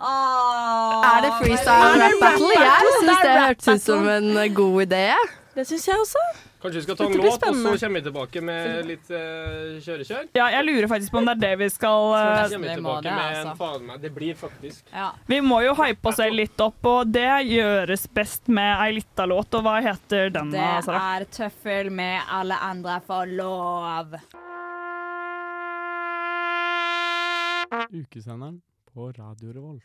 Er 0.03 1.19
det 1.23 1.35
freestyle 1.39 2.01
rap 2.03 2.17
battle? 2.25 2.55
Jeg 2.59 2.97
syns 2.99 3.23
det 3.23 3.37
hørtes 3.39 3.69
ut 3.69 3.87
som 3.87 4.09
en 4.17 4.33
god 4.59 4.83
idé. 4.89 5.07
Det 5.55 5.69
syns 5.69 5.87
jeg 5.93 6.03
også. 6.03 6.25
Kanskje 6.63 6.79
vi 6.79 6.83
skal 6.85 6.97
ta 6.97 7.07
en 7.09 7.17
låt, 7.19 7.43
og 7.43 7.57
så 7.59 7.71
kommer 7.87 7.99
vi 7.99 8.03
tilbake 8.07 8.41
med 8.47 8.87
litt 8.87 9.09
uh, 9.11 9.81
kjøre-kjør? 9.83 10.29
Ja, 10.39 10.45
jeg 10.55 10.67
lurer 10.69 10.87
faktisk 10.93 11.11
på 11.15 11.19
om 11.19 11.27
det 11.27 11.33
er 11.35 11.41
det 11.43 11.53
vi 11.59 11.69
skal 11.75 12.13
Så 12.13 12.21
det, 12.23 12.53
kommer 12.53 12.63
vi 12.63 12.69
det 12.69 12.77
tilbake 12.79 13.03
det, 13.03 13.15
med 13.17 13.33
en 13.33 13.49
altså. 13.51 13.55
faen 13.59 13.89
meg 13.89 14.05
Det 14.05 14.13
blir 14.15 14.39
faktisk 14.39 14.93
Ja. 14.95 15.09
Vi 15.27 15.41
må 15.43 15.59
jo 15.67 15.75
hype 15.81 16.09
oss 16.13 16.21
selv 16.21 16.39
litt 16.39 16.63
opp, 16.63 16.87
og 16.87 17.11
det 17.11 17.27
gjøres 17.51 18.07
best 18.15 18.47
med 18.47 18.71
ei 18.87 18.93
lita 19.01 19.27
låt. 19.27 19.51
Og 19.59 19.67
hva 19.67 19.75
heter 19.83 20.31
den, 20.35 20.55
Det 20.55 20.69
Sara? 20.87 21.03
er 21.17 21.27
tøffel 21.35 21.91
med 21.91 22.23
alle 22.31 22.59
andre 22.71 23.01
for 23.07 23.27
lov. 23.27 24.15
Ukesenderen 27.91 28.61
på 28.93 29.11
Radio 29.17 29.53
Revolt. 29.53 29.83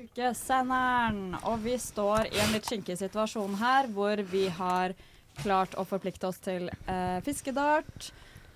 Ukesenderen. 0.00 1.34
Og 1.44 1.58
vi 1.64 1.76
står 1.78 2.30
i 2.30 2.38
en 2.40 2.52
litt 2.54 2.68
skinkig 2.68 2.96
situasjon 3.00 3.56
her, 3.60 3.88
hvor 3.92 4.22
vi 4.30 4.46
har 4.48 4.94
klart 5.42 5.74
å 5.78 5.86
forplikte 5.88 6.26
oss 6.28 6.38
til 6.38 6.68
eh, 6.86 7.20
fiskedart. 7.26 8.10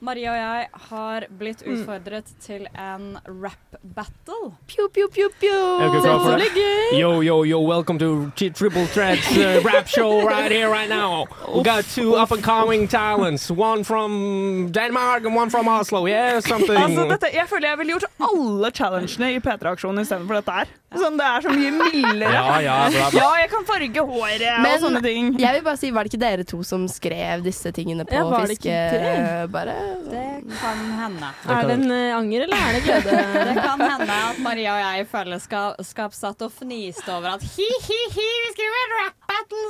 Marie 0.04 0.28
og 0.28 0.37
jeg 0.37 0.68
har 0.90 1.24
blitt 1.38 1.62
Mm. 1.64 1.78
utfordret 1.78 2.26
til 2.42 2.66
en 2.76 3.16
rap 3.24 3.76
battle. 3.82 4.50
Pew, 4.66 4.88
pew, 4.92 5.06
pew, 5.08 5.30
pew. 5.40 5.80
Er 5.80 5.88
dere 5.88 6.02
klar 6.02 6.18
for 6.20 6.37
det? 6.37 6.48
gøy. 6.52 6.98
Yo, 6.98 7.20
yo, 7.22 7.42
yo, 7.44 7.60
welcome 7.60 7.98
to 7.98 8.30
Triple 8.37 8.84
Threats 8.92 9.30
uh, 9.38 9.62
rap 9.64 9.87
show 9.88 10.26
right 10.26 10.50
here, 10.52 10.68
right 10.68 10.90
now. 10.90 11.24
We 11.54 11.62
got 11.62 11.84
two 11.87 12.16
up 12.16 12.32
and 12.32 12.42
coming 12.42 12.87
talents. 12.87 13.50
One 13.50 13.82
from 13.82 14.70
Denmark 14.72 15.24
and 15.24 15.34
one 15.34 15.48
from 15.48 15.68
Oslo. 15.68 16.04
Yeah, 16.06 16.40
something. 16.40 16.76
Altså, 16.76 17.08
dette, 17.08 17.32
jeg 17.32 17.48
føler 17.48 17.68
jeg 17.68 17.78
ville 17.78 17.92
gjort 17.96 18.10
alle 18.20 18.70
challengene 18.72 19.32
i 19.37 19.40
P3-aksjonen 19.40 20.00
istedenfor 20.04 20.34
dette 20.42 20.52
her. 20.52 20.66
Sånn, 20.94 21.16
det 21.18 21.26
er 21.26 21.40
så 21.44 21.50
mye 21.54 21.70
mildere. 21.74 22.33
Ja, 22.33 22.59
ja, 22.62 22.76
bra, 22.90 23.09
bra. 23.11 23.20
Ja, 23.20 23.30
jeg 23.42 23.50
kan 23.50 23.64
farge 23.68 24.04
håret 24.09 24.44
Men- 24.62 24.74
og 24.74 24.80
sånne 24.85 25.02
ting. 25.02 25.33
Jeg 25.40 25.52
vil 25.59 25.62
bare 25.66 25.76
si, 25.80 25.90
Var 25.90 26.04
det 26.04 26.12
ikke 26.12 26.20
dere 26.24 26.44
to 26.46 26.62
som 26.62 26.87
skrev 26.88 27.42
disse 27.44 27.72
tingene 27.74 28.04
på 28.07 28.14
Ja, 28.14 28.24
var 28.30 28.46
det 28.46 28.57
fiske... 28.57 28.70
ikke? 28.70 29.50
Bare 29.54 29.74
Det 30.11 30.24
kan 30.61 30.78
hende. 31.00 31.30
Er 31.48 31.62
det 31.68 31.76
en 31.78 31.90
eh, 31.90 32.16
anger, 32.16 32.46
eller 32.46 32.57
er 32.57 32.72
det 32.78 32.83
glede? 32.87 33.11
Det 33.50 33.57
kan 33.62 33.80
hende 33.85 34.18
at 34.30 34.38
Maria 34.44 34.74
og 34.76 34.80
jeg 34.85 35.04
i 35.04 35.09
fellesskap 35.11 36.14
satt 36.14 36.42
og 36.46 36.52
fniste 36.54 37.11
over 37.14 37.35
at 37.37 37.42
hi-hi-hi, 37.54 38.28
vi 38.44 38.52
skriver 38.54 38.94
rap 38.98 39.16
battle! 39.28 39.64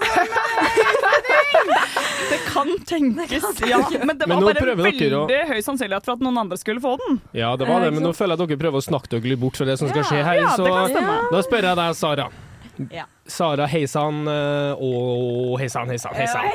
Det 2.30 2.38
kan 2.52 2.68
tenkes, 2.87 3.44
ja. 3.68 3.78
Men 4.04 4.18
det 4.18 4.26
var 4.28 4.40
bare 4.44 4.74
veldig 4.76 4.98
dere 5.00 5.20
å- 5.24 5.48
høy 5.54 5.60
sannsynlighet 5.64 6.04
for 6.06 6.16
at 6.16 6.22
noen 6.24 6.38
andre 6.44 6.56
skulle 6.60 6.80
få 6.82 6.96
den. 7.00 7.20
Ja, 7.37 7.54
det 7.56 7.68
var 7.68 7.80
det, 7.84 7.92
men 7.94 8.02
nå 8.04 8.12
føler 8.16 8.34
jeg 8.37 8.42
at 8.44 8.48
dere 8.54 8.60
prøver 8.64 8.80
å 8.80 8.84
snakke 8.87 9.10
dere 9.12 9.30
litt 9.34 9.40
bort 9.42 9.56
fra 9.60 9.66
det 9.68 9.76
som 9.80 9.88
skal 9.92 10.04
skje 10.08 10.22
her. 10.24 10.40
ja, 10.40 10.54
Så 10.56 10.64
det 10.64 10.72
kan 10.74 10.88
stemme. 10.94 11.13
Da 11.33 11.42
spør 11.46 11.68
jeg 11.70 11.77
deg, 11.83 11.94
Sara. 11.98 12.29
Ja. 12.90 13.05
Sara 13.31 13.68
Heisan 13.70 14.24
eh, 14.29 14.81
og 14.83 15.55
Heisan, 15.61 15.87
Heisan, 15.92 16.12
Heisan. 16.18 16.48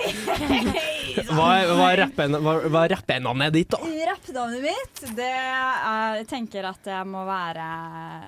Hva 1.29 1.45
er, 1.61 1.69
hva 1.73 1.85
er 1.93 2.01
rappen- 2.03 2.35
hva- 2.43 2.57
hva 2.69 2.81
er 2.85 2.91
rappenavnet 2.93 3.53
ditt, 3.55 3.71
da? 3.71 3.79
Rappnavnet 4.09 4.61
mitt, 4.67 5.01
det 5.17 5.29
er, 5.29 6.19
jeg 6.19 6.27
tenker 6.29 6.67
at 6.69 6.83
det 6.85 6.99
må 7.09 7.23
være 7.27 7.65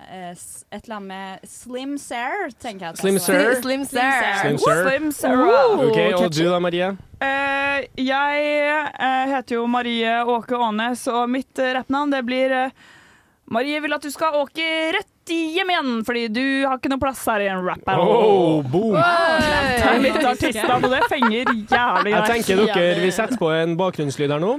eh, 0.08 0.32
et 0.32 0.80
eller 0.82 0.96
annet 0.98 1.12
med 1.12 1.52
Slim 1.52 1.98
Sare, 2.02 2.48
tenker 2.64 2.88
jeg. 2.88 2.96
at 2.96 3.04
Slim 3.04 3.20
Sir? 3.20 3.54
Slim 3.62 3.86
Sir. 5.12 5.44
Ok, 5.84 6.00
Og 6.24 6.32
du 6.34 6.42
da, 6.48 6.60
Marie? 6.64 6.90
Uh, 7.22 7.84
jeg 8.02 8.48
uh, 8.98 9.26
heter 9.36 9.60
jo 9.60 9.68
Marie 9.70 10.16
Åke 10.26 10.58
Aanes, 10.58 11.04
og 11.12 11.28
mitt 11.30 11.60
uh, 11.62 11.74
rappnavn 11.78 12.16
det 12.16 12.24
blir 12.26 12.56
Marie 13.52 13.82
vil 13.84 13.94
at 13.94 14.02
du 14.02 14.10
skal 14.14 14.40
åke 14.42 14.64
rett 14.96 15.08
hjem 15.56 15.72
igjen, 15.74 15.92
fordi 16.08 16.24
du 16.34 16.44
har 16.68 16.78
ikke 16.80 16.92
noe 16.94 17.02
plass 17.02 17.24
her 17.30 17.44
i 17.46 17.50
en 17.52 17.64
rap 17.66 17.82
battle. 17.88 18.06
Oh, 18.06 18.62
boom! 18.64 18.96
Det 18.98 19.90
er 19.90 20.00
litt 20.04 20.20
artister, 20.22 20.74
og 20.78 20.88
det 20.92 21.02
fenger 21.12 21.52
jævlig 21.72 22.16
Jeg 22.16 22.30
tenker 22.36 22.64
dere 22.68 23.04
vi 23.04 23.12
setter 23.16 23.42
på 23.42 23.52
en 23.56 23.76
bakgrunnslyd 23.80 24.34
her 24.36 24.42
nå, 24.44 24.56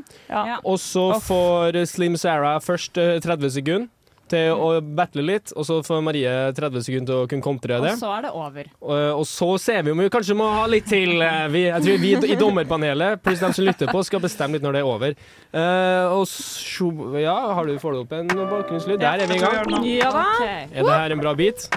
og 0.63 0.79
så 0.83 1.09
får 1.23 1.83
Slim 1.91 2.17
Sarah 2.21 2.59
først 2.63 2.99
eh, 3.01 3.19
30 3.23 3.55
sekunder 3.59 3.91
til 4.33 4.53
å 4.57 4.69
battle 4.83 5.23
litt, 5.29 5.53
og 5.55 5.67
så 5.69 5.79
får 5.87 6.01
Marie 6.05 6.33
30 6.57 6.85
sekunder 6.87 7.11
til 7.13 7.21
å 7.23 7.29
kunne 7.31 7.45
kontre 7.45 7.79
det. 7.85 7.93
Og 7.95 8.01
så 8.01 8.11
er 8.17 8.27
det 8.27 8.33
over. 8.35 8.71
Og, 8.81 8.95
og 9.21 9.27
så 9.29 9.49
ser 9.63 9.85
vi 9.87 9.93
om 9.95 10.01
vi 10.03 10.09
kanskje 10.13 10.37
må 10.39 10.49
ha 10.57 10.65
litt 10.73 10.89
til. 10.91 11.15
eh, 11.23 11.45
Vi, 11.53 11.63
jeg 11.69 11.85
tror 11.87 12.01
vi 12.03 12.13
i 12.33 12.39
dommerpanelet, 12.41 13.21
pluss 13.25 13.43
dem 13.45 13.53
som 13.57 13.67
lytter 13.69 13.93
på, 13.93 14.03
skal 14.09 14.23
bestemme 14.25 14.57
litt 14.59 14.65
når 14.67 14.79
det 14.79 14.83
er 14.83 14.89
over. 14.91 15.17
Uh, 15.53 16.17
og 16.17 16.25
så, 16.31 16.89
ja, 17.21 17.37
har 17.59 17.69
du, 17.69 17.77
får 17.83 17.93
du 17.99 18.01
opp 18.07 18.17
en 18.19 18.33
bakgrunnslyd? 18.33 18.99
Der 19.03 19.23
er 19.25 19.31
vi 19.31 19.37
i 19.37 19.43
gang. 19.45 19.85
Ja 19.93 20.11
da. 20.15 20.27
Er 20.73 20.81
det 20.83 20.97
her 20.97 21.17
en 21.17 21.23
bra 21.23 21.35
bit? 21.39 21.69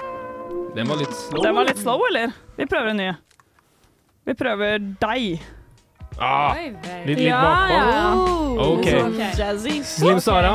Den 0.76 0.88
var 0.90 0.98
litt 1.00 1.12
slow. 1.16 1.42
Den 1.44 1.54
var 1.56 1.68
litt 1.68 1.78
slow, 1.80 2.02
eller? 2.10 2.32
Vi 2.58 2.66
prøver 2.68 2.92
en 2.92 2.98
ny. 3.00 3.10
Vi 4.26 4.34
prøver 4.36 4.80
deg. 5.00 5.44
Ah, 6.16 6.56
litt 7.04 7.18
litt 7.20 7.28
bakpå. 7.28 7.76
ja. 7.76 8.10
OK. 8.66 8.86
Ok. 9.04 9.20
Slim 9.84 10.20
Sara, 10.24 10.52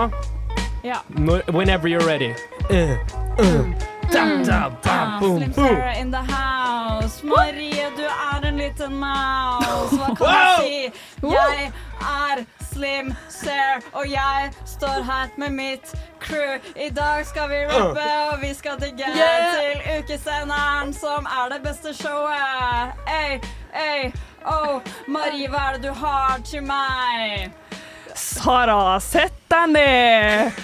Ja. 0.83 0.95
når, 1.09 1.41
whenever 1.51 1.87
you're 1.87 2.07
ready. 2.07 2.33
Uh, 2.69 2.97
uh, 3.39 3.65
Da, 4.13 4.43
da, 4.43 4.71
Ah, 4.85 5.19
boom, 5.21 5.51
boom. 5.55 5.77
In 6.01 6.11
the 6.11 6.17
house. 6.33 7.23
Marie, 7.23 7.85
du 7.97 8.03
er 8.03 8.45
en 8.47 8.57
liten 8.57 8.93
mouse. 8.99 9.95
Hva 9.95 10.05
kan 10.15 10.17
Wow! 10.19 10.65
jeg 10.67 10.91
si? 10.91 10.99
Jeg 11.21 11.71
er 12.01 12.43
Slim, 12.73 13.13
Sarah, 13.29 13.81
og 13.93 14.05
jeg 14.11 14.51
står 14.65 15.03
her 15.03 15.27
med 15.37 15.49
mitt 15.49 15.95
crew. 16.19 16.57
I 16.75 16.89
dag 16.89 17.25
skal 17.25 17.49
vi 17.49 17.55
rappe, 17.71 18.01
og 18.31 18.41
vi 18.41 18.53
skal 18.53 18.71
digge 18.81 19.05
Yeah. 19.15 19.55
til 19.55 19.99
ukesenderen, 19.99 20.93
som 20.93 21.25
er 21.25 21.49
det 21.53 21.61
beste 21.63 21.93
showet. 21.93 22.91
Ey, 23.07 23.39
ey, 23.75 24.11
oh, 24.45 24.81
Marie, 25.07 25.47
hva 25.47 25.57
er 25.69 25.73
det 25.77 25.83
du 25.89 25.93
har 25.93 26.39
til 26.45 26.63
meg? 26.63 27.51
Sara, 28.17 28.99
sett 29.03 29.35
deg 29.51 29.71
ned! 29.73 30.59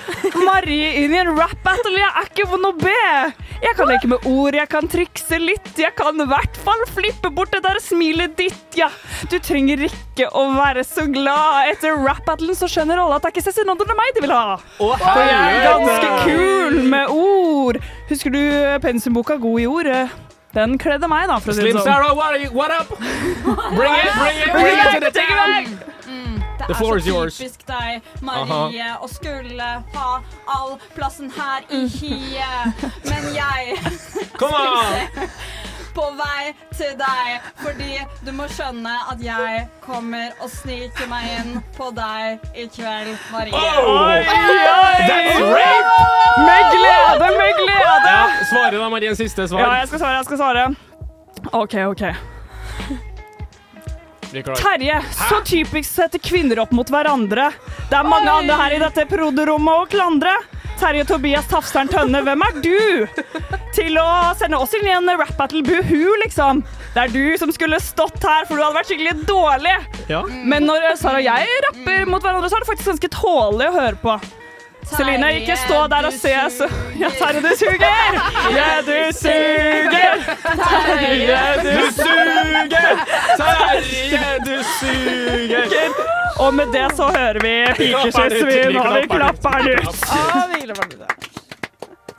Marie 0.46 1.04
inn 1.04 1.14
i 1.14 1.20
en 1.20 1.34
rap 1.38 1.56
battle, 1.64 1.94
jeg 1.98 2.08
er 2.08 2.30
ikke 2.30 2.48
vond 2.52 2.70
å 2.70 2.74
be! 2.78 2.94
Jeg 3.64 3.74
kan 3.78 3.90
leke 3.90 4.10
med 4.12 4.26
ord, 4.30 4.56
jeg 4.58 4.70
kan 4.70 4.90
trikse 4.92 5.40
litt, 5.42 5.72
jeg 5.80 5.94
kan 5.98 6.20
i 6.22 6.28
hvert 6.30 6.60
fall 6.66 6.84
flippe 6.94 7.32
bort 7.34 7.54
det 7.56 7.64
der 7.66 7.80
smilet 7.84 8.36
ditt, 8.38 8.78
ja. 8.78 8.90
Du 9.32 9.38
trenger 9.44 9.88
ikke 9.88 10.30
å 10.38 10.46
være 10.54 10.84
så 10.88 11.08
glad. 11.10 11.72
Etter 11.74 11.98
rap 12.04 12.22
battlen 12.28 12.58
så 12.58 12.70
skjønner 12.70 13.02
alle 13.02 13.18
at 13.18 13.26
det 13.26 13.32
er 13.32 13.36
ikke 13.36 13.46
Cezinando 13.48 13.88
eller 13.88 13.98
meg 13.98 14.14
de 14.16 14.24
vil 14.28 14.36
ha. 14.36 14.60
For 14.78 15.24
jeg 15.24 15.58
er 15.58 15.68
ganske 15.68 16.14
kul 16.28 16.80
med 16.94 17.12
ord. 17.14 17.82
Husker 18.12 18.34
du 18.34 18.42
pensumboka 18.86 19.40
God 19.42 19.64
i 19.64 19.68
ord? 19.70 19.92
Den 20.56 20.78
kledde 20.82 21.10
meg, 21.12 21.28
da, 21.30 21.42
for 21.44 21.52
å 21.52 21.58
si 21.58 21.62
det 21.62 21.72
Slim 21.72 21.82
sånn. 21.82 21.90
Sarah, 21.90 22.16
what, 22.18 22.34
are 22.34 22.42
you, 22.42 22.50
what 22.56 22.72
up? 22.74 22.90
Bring 23.78 23.94
it, 23.94 24.14
bring 24.18 24.42
it, 24.42 24.54
bring 24.54 24.80
it 24.80 24.94
to 24.94 25.00
the 25.04 25.14
town! 25.14 25.97
Det 26.58 26.65
The 26.67 26.74
er 26.74 26.80
så 26.82 26.96
is 26.98 27.08
yours. 27.08 27.38
typisk 27.38 27.67
deg, 27.67 28.02
Marie, 28.22 28.88
å 29.02 29.08
skulle 29.12 29.67
ha 29.96 30.10
all 30.58 30.78
plassen 30.96 31.30
her 31.32 31.65
i 31.70 31.84
hiet. 31.88 32.88
Men 33.06 33.30
jeg 33.36 33.78
Come 34.41 35.28
på 35.98 36.04
vei 36.13 36.52
til 36.78 36.91
deg, 37.00 37.46
fordi 37.58 37.96
du 38.22 38.30
må 38.38 38.46
skjønne 38.54 38.91
at 39.10 39.22
jeg 39.24 39.63
kommer 39.82 40.30
og 40.46 40.52
sniker 40.54 41.10
meg 41.10 41.26
inn 41.39 41.56
på 41.78 41.88
deg 41.98 42.43
i 42.54 42.67
kveld, 42.70 43.15
Marie. 43.34 43.54
Oh! 43.58 44.06
Oi, 44.06 44.20
oi! 44.22 45.08
That's 45.10 45.41
rape! 45.41 45.98
Med 46.38 46.70
glede, 46.76 47.32
med 47.41 47.54
glede! 47.63 48.13
Ja, 48.13 48.26
svare 48.52 48.78
da, 48.78 48.89
Marie. 48.93 49.10
En 49.10 49.17
siste 49.17 49.48
svar. 49.50 49.65
Ja, 49.65 49.74
jeg 49.82 49.89
skal 49.89 50.04
svare, 50.06 50.20
jeg 50.20 50.30
skal 50.30 50.38
svare. 50.43 50.67
OK, 51.54 51.80
OK. 51.89 52.04
Er. 54.34 54.54
Terje, 54.60 55.00
så 55.30 55.40
typisk 55.46 55.90
setter 55.90 56.20
kvinner 56.20 56.60
opp 56.63 56.74
mot 56.76 56.90
hverandre. 56.92 57.50
Det 57.90 57.96
er 57.96 58.08
mange 58.08 58.32
andre 58.32 58.58
her 58.60 58.76
i 58.76 58.80
dette 58.82 59.06
proderommet 59.10 59.84
å 59.84 59.90
klandre. 59.92 60.34
Terje 60.78 61.08
Tobias 61.10 61.48
Tafseren 61.50 61.90
Tønne, 61.90 62.22
hvem 62.22 62.44
er 62.46 62.58
du? 62.62 63.08
Til 63.74 63.98
å 63.98 64.08
sende 64.38 64.60
oss 64.62 64.76
inn 64.78 64.86
i 64.86 64.94
en 64.94 65.10
rap 65.18 65.34
battle 65.40 65.63
buhu, 65.66 66.12
liksom. 66.24 66.62
Det 66.94 67.06
er 67.06 67.13
du 67.13 67.38
som 67.42 67.54
skulle 67.54 67.80
stått 67.82 68.22
her, 68.26 68.46
for 68.46 68.58
du 68.58 68.63
hadde 68.66 68.78
vært 68.78 68.92
skikkelig 68.92 69.16
dårlig. 69.30 69.78
Ja. 70.12 70.22
Men 70.28 70.68
når 70.70 70.92
Sara 71.00 71.22
og 71.22 71.26
jeg 71.26 71.63
rapper 71.70 72.06
mot 72.10 72.22
hverandre, 72.22 72.52
så 72.52 72.60
er 72.60 72.66
det 72.66 72.70
faktisk 72.70 72.92
ganske 72.94 73.13
tålelig 73.16 73.72
å 73.72 73.78
høre 73.80 74.02
på. 74.04 74.20
Celine, 74.95 75.28
ikke 75.41 75.56
stå 75.60 75.80
der 75.91 76.08
og 76.10 76.13
se 76.15 76.34
så 76.58 76.67
Ja, 76.97 77.10
Terje, 77.19 77.41
du 77.43 77.50
suger! 77.60 78.17
Ja, 78.56 78.67
du 78.88 79.12
suger! 79.13 80.21
Terje, 80.62 81.41
du 81.65 81.91
suger! 81.97 83.02
Terje, 83.41 84.32
du 84.47 84.56
suger! 84.78 85.91
Og 86.39 86.54
med 86.54 86.71
det 86.73 86.86
så 86.95 87.10
hører 87.17 87.39
vi 87.43 87.54
pikeskyssvin, 87.78 88.78
og 88.78 88.93
vi 88.95 89.08
klapper 89.12 89.58
den 89.65 89.67
ut. 89.88 89.88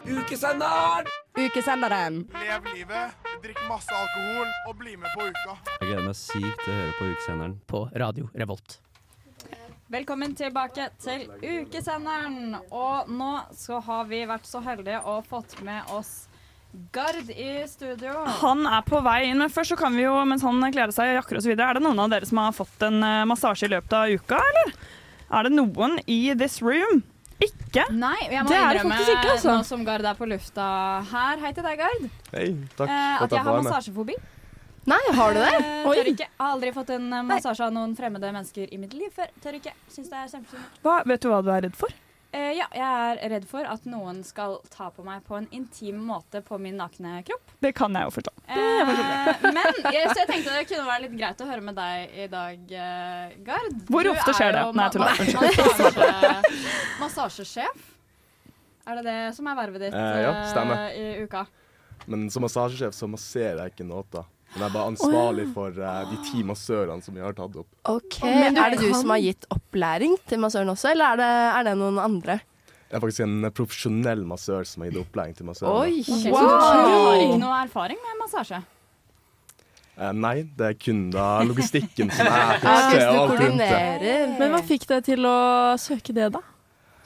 Ukesenderen! 0.08 1.06
Ukesenderen. 1.38 2.14
Lev 2.34 2.60
livet, 2.74 3.12
drikk 3.44 3.60
masse 3.68 3.94
alkohol 3.94 4.48
og 4.68 4.74
bli 4.80 4.96
med 4.98 5.12
på 5.14 5.28
uka. 5.28 5.54
Jeg 5.80 5.90
gleder 5.92 6.06
meg 6.08 6.16
sykt 6.18 6.64
til 6.64 6.72
å 6.72 6.78
høre 6.80 6.94
på 6.98 7.10
ukesenderen 7.12 7.54
på 7.70 7.84
Radio 8.02 8.26
Revolt. 8.34 8.78
Velkommen 9.88 10.34
tilbake 10.36 10.90
til 11.00 11.22
ukesenderen. 11.40 12.58
Og 12.76 13.08
nå 13.08 13.28
så 13.56 13.78
har 13.86 14.04
vi 14.10 14.18
vært 14.28 14.44
så 14.44 14.60
heldige 14.60 14.98
og 15.08 15.24
fått 15.30 15.54
med 15.64 15.88
oss 15.96 16.26
Gard 16.92 17.30
i 17.32 17.62
studio. 17.64 18.12
Han 18.42 18.66
er 18.68 18.84
på 18.84 19.00
vei 19.00 19.30
inn, 19.30 19.40
men 19.40 19.48
først 19.48 19.72
så 19.72 19.78
kan 19.80 19.96
vi 19.96 20.04
jo, 20.04 20.12
mens 20.28 20.44
han 20.44 20.60
kler 20.68 20.90
av 20.90 20.92
seg 20.92 21.14
og 21.14 21.22
jakker 21.22 21.40
videre, 21.40 21.70
er 21.70 21.78
det 21.78 21.84
noen 21.86 22.02
av 22.04 22.12
dere 22.12 22.28
som 22.28 22.42
har 22.42 22.52
fått 22.52 22.84
en 22.84 23.00
eh, 23.00 23.22
massasje 23.30 23.64
i 23.64 23.72
løpet 23.72 23.96
av 23.96 24.12
uka, 24.12 24.42
eller? 24.50 24.74
Er 25.40 25.48
det 25.48 25.54
noen 25.56 25.96
i 26.04 26.18
this 26.36 26.60
room? 26.60 27.00
Ikke? 27.40 27.86
Nei, 27.88 28.18
jeg 28.28 28.44
må 28.44 28.52
Det 28.52 28.58
er 28.60 28.68
det 28.76 28.82
innrømme 28.82 28.98
faktisk 28.98 29.14
ikke, 29.16 29.34
altså. 29.38 29.56
nå 29.56 29.66
som 29.72 29.88
Gard 29.88 30.04
er 30.12 30.20
på 30.20 30.28
lufta 30.28 30.66
her. 31.14 31.40
Hei 31.46 31.54
til 31.56 31.64
deg, 31.64 31.80
Gard. 31.80 32.08
Hei, 32.34 32.46
takk 32.76 32.92
Eh, 32.92 33.22
at 33.24 33.38
jeg 33.38 33.48
har 33.48 33.62
massasjefobi. 33.64 34.18
Nei, 34.88 35.00
har 35.18 35.34
du 35.36 35.40
det? 35.42 35.52
Eh, 35.58 35.86
Oi. 35.90 35.94
tør 36.00 36.10
ikke. 36.14 36.26
Jeg 36.28 36.40
har 36.40 36.52
aldri 36.56 36.72
fått 36.76 36.90
en 36.96 37.08
eh, 37.12 37.24
massasje 37.28 37.64
av 37.68 37.72
noen 37.76 37.94
fremmede 37.98 38.32
mennesker 38.34 38.72
i 38.72 38.78
mitt 38.80 38.94
liv 38.96 39.10
før. 39.14 39.30
Tør 39.44 39.58
ikke. 39.60 39.72
Syns 39.92 40.08
det 40.12 40.20
er 40.22 40.28
kjempesynd. 40.34 40.84
Vet 41.12 41.24
du 41.24 41.28
hva 41.32 41.40
du 41.44 41.50
er 41.54 41.66
redd 41.68 41.76
for? 41.78 41.92
Uh, 42.28 42.50
ja, 42.52 42.66
jeg 42.76 42.84
er 42.84 43.30
redd 43.32 43.44
for 43.48 43.64
at 43.64 43.86
noen 43.88 44.18
skal 44.26 44.58
ta 44.68 44.90
på 44.92 45.00
meg 45.06 45.22
på 45.24 45.38
en 45.38 45.46
intim 45.56 46.02
måte 46.10 46.42
på 46.44 46.58
min 46.60 46.76
nakne 46.76 47.22
kropp. 47.24 47.54
Det 47.64 47.70
kan 47.76 47.94
jeg 47.96 48.04
jo 48.04 48.12
forstå. 48.18 48.32
Uh, 48.44 49.46
men 49.48 49.78
jeg, 49.94 50.10
så 50.12 50.18
jeg 50.20 50.28
tenkte 50.28 50.52
det 50.58 50.66
kunne 50.68 50.84
være 50.90 51.06
litt 51.06 51.14
greit 51.16 51.40
å 51.40 51.46
høre 51.48 51.64
med 51.64 51.78
deg 51.80 52.12
i 52.12 52.26
dag, 52.28 52.74
uh, 52.76 53.38
Gard. 53.46 53.78
Hvor 53.88 54.04
Du 54.04 54.12
ofte 54.12 54.34
er 54.34 54.38
skjer 54.42 54.58
det? 54.58 54.66
Nei, 54.76 54.88
jeg 54.88 54.98
tuller. 54.98 56.02
ma- 56.04 56.42
Massasjesjef. 57.00 57.86
Er 58.88 59.00
det 59.00 59.04
det 59.08 59.16
som 59.36 59.48
er 59.48 59.56
vervet 59.58 59.82
ditt 59.86 59.96
Eh, 59.96 60.20
ja, 60.24 60.30
eh, 60.78 61.00
i 61.00 61.24
uka? 61.24 61.46
Men 62.08 62.28
som 62.32 62.44
massasjesjef 62.44 62.94
så 62.96 63.08
masserer 63.08 63.58
jeg 63.64 63.74
ikke 63.74 63.88
noe. 63.88 64.22
Men 64.54 64.62
jeg 64.62 64.68
er 64.70 64.74
bare 64.74 64.90
ansvarlig 64.94 65.44
oh, 65.44 65.48
ja. 65.48 65.54
for 65.54 65.80
uh, 65.84 66.04
de 66.08 66.18
ti 66.24 66.42
massørene 66.46 67.04
som 67.04 67.16
vi 67.18 67.20
har 67.20 67.34
tatt 67.36 67.58
opp. 67.60 67.68
OK. 67.92 68.20
Men 68.24 68.56
Er 68.56 68.72
det 68.72 68.80
du 68.80 68.86
kan- 68.88 69.00
som 69.02 69.10
har 69.12 69.20
gitt 69.20 69.44
opplæring 69.52 70.16
til 70.26 70.40
massøren 70.40 70.72
også, 70.72 70.92
eller 70.94 71.12
er 71.12 71.20
det, 71.20 71.32
er 71.58 71.68
det 71.68 71.74
noen 71.82 72.00
andre? 72.00 72.38
Jeg 72.88 72.96
er 72.96 73.02
faktisk 73.04 73.20
en 73.26 73.50
profesjonell 73.52 74.24
massør 74.24 74.64
som 74.64 74.82
har 74.82 74.90
gitt 74.90 75.02
opplæring 75.02 75.36
til 75.36 75.48
Ok, 75.50 75.56
så 75.58 75.66
wow. 75.68 76.40
du 76.40 76.48
har 76.48 77.20
ikke 77.26 77.40
noe 77.44 77.62
erfaring 77.66 77.98
med 78.00 78.20
massasje? 78.22 78.62
Uh, 79.98 80.12
nei, 80.14 80.46
det 80.56 80.66
er 80.66 80.74
kun 80.78 81.10
da 81.10 81.42
logistikken 81.44 82.10
som 82.14 82.26
er 82.30 82.62
det. 84.00 84.16
Men 84.38 84.54
hva 84.54 84.62
fikk 84.64 84.86
deg 84.88 85.04
til 85.10 85.26
å 85.26 85.76
søke 85.76 86.14
det, 86.16 86.32
da? 86.32 86.40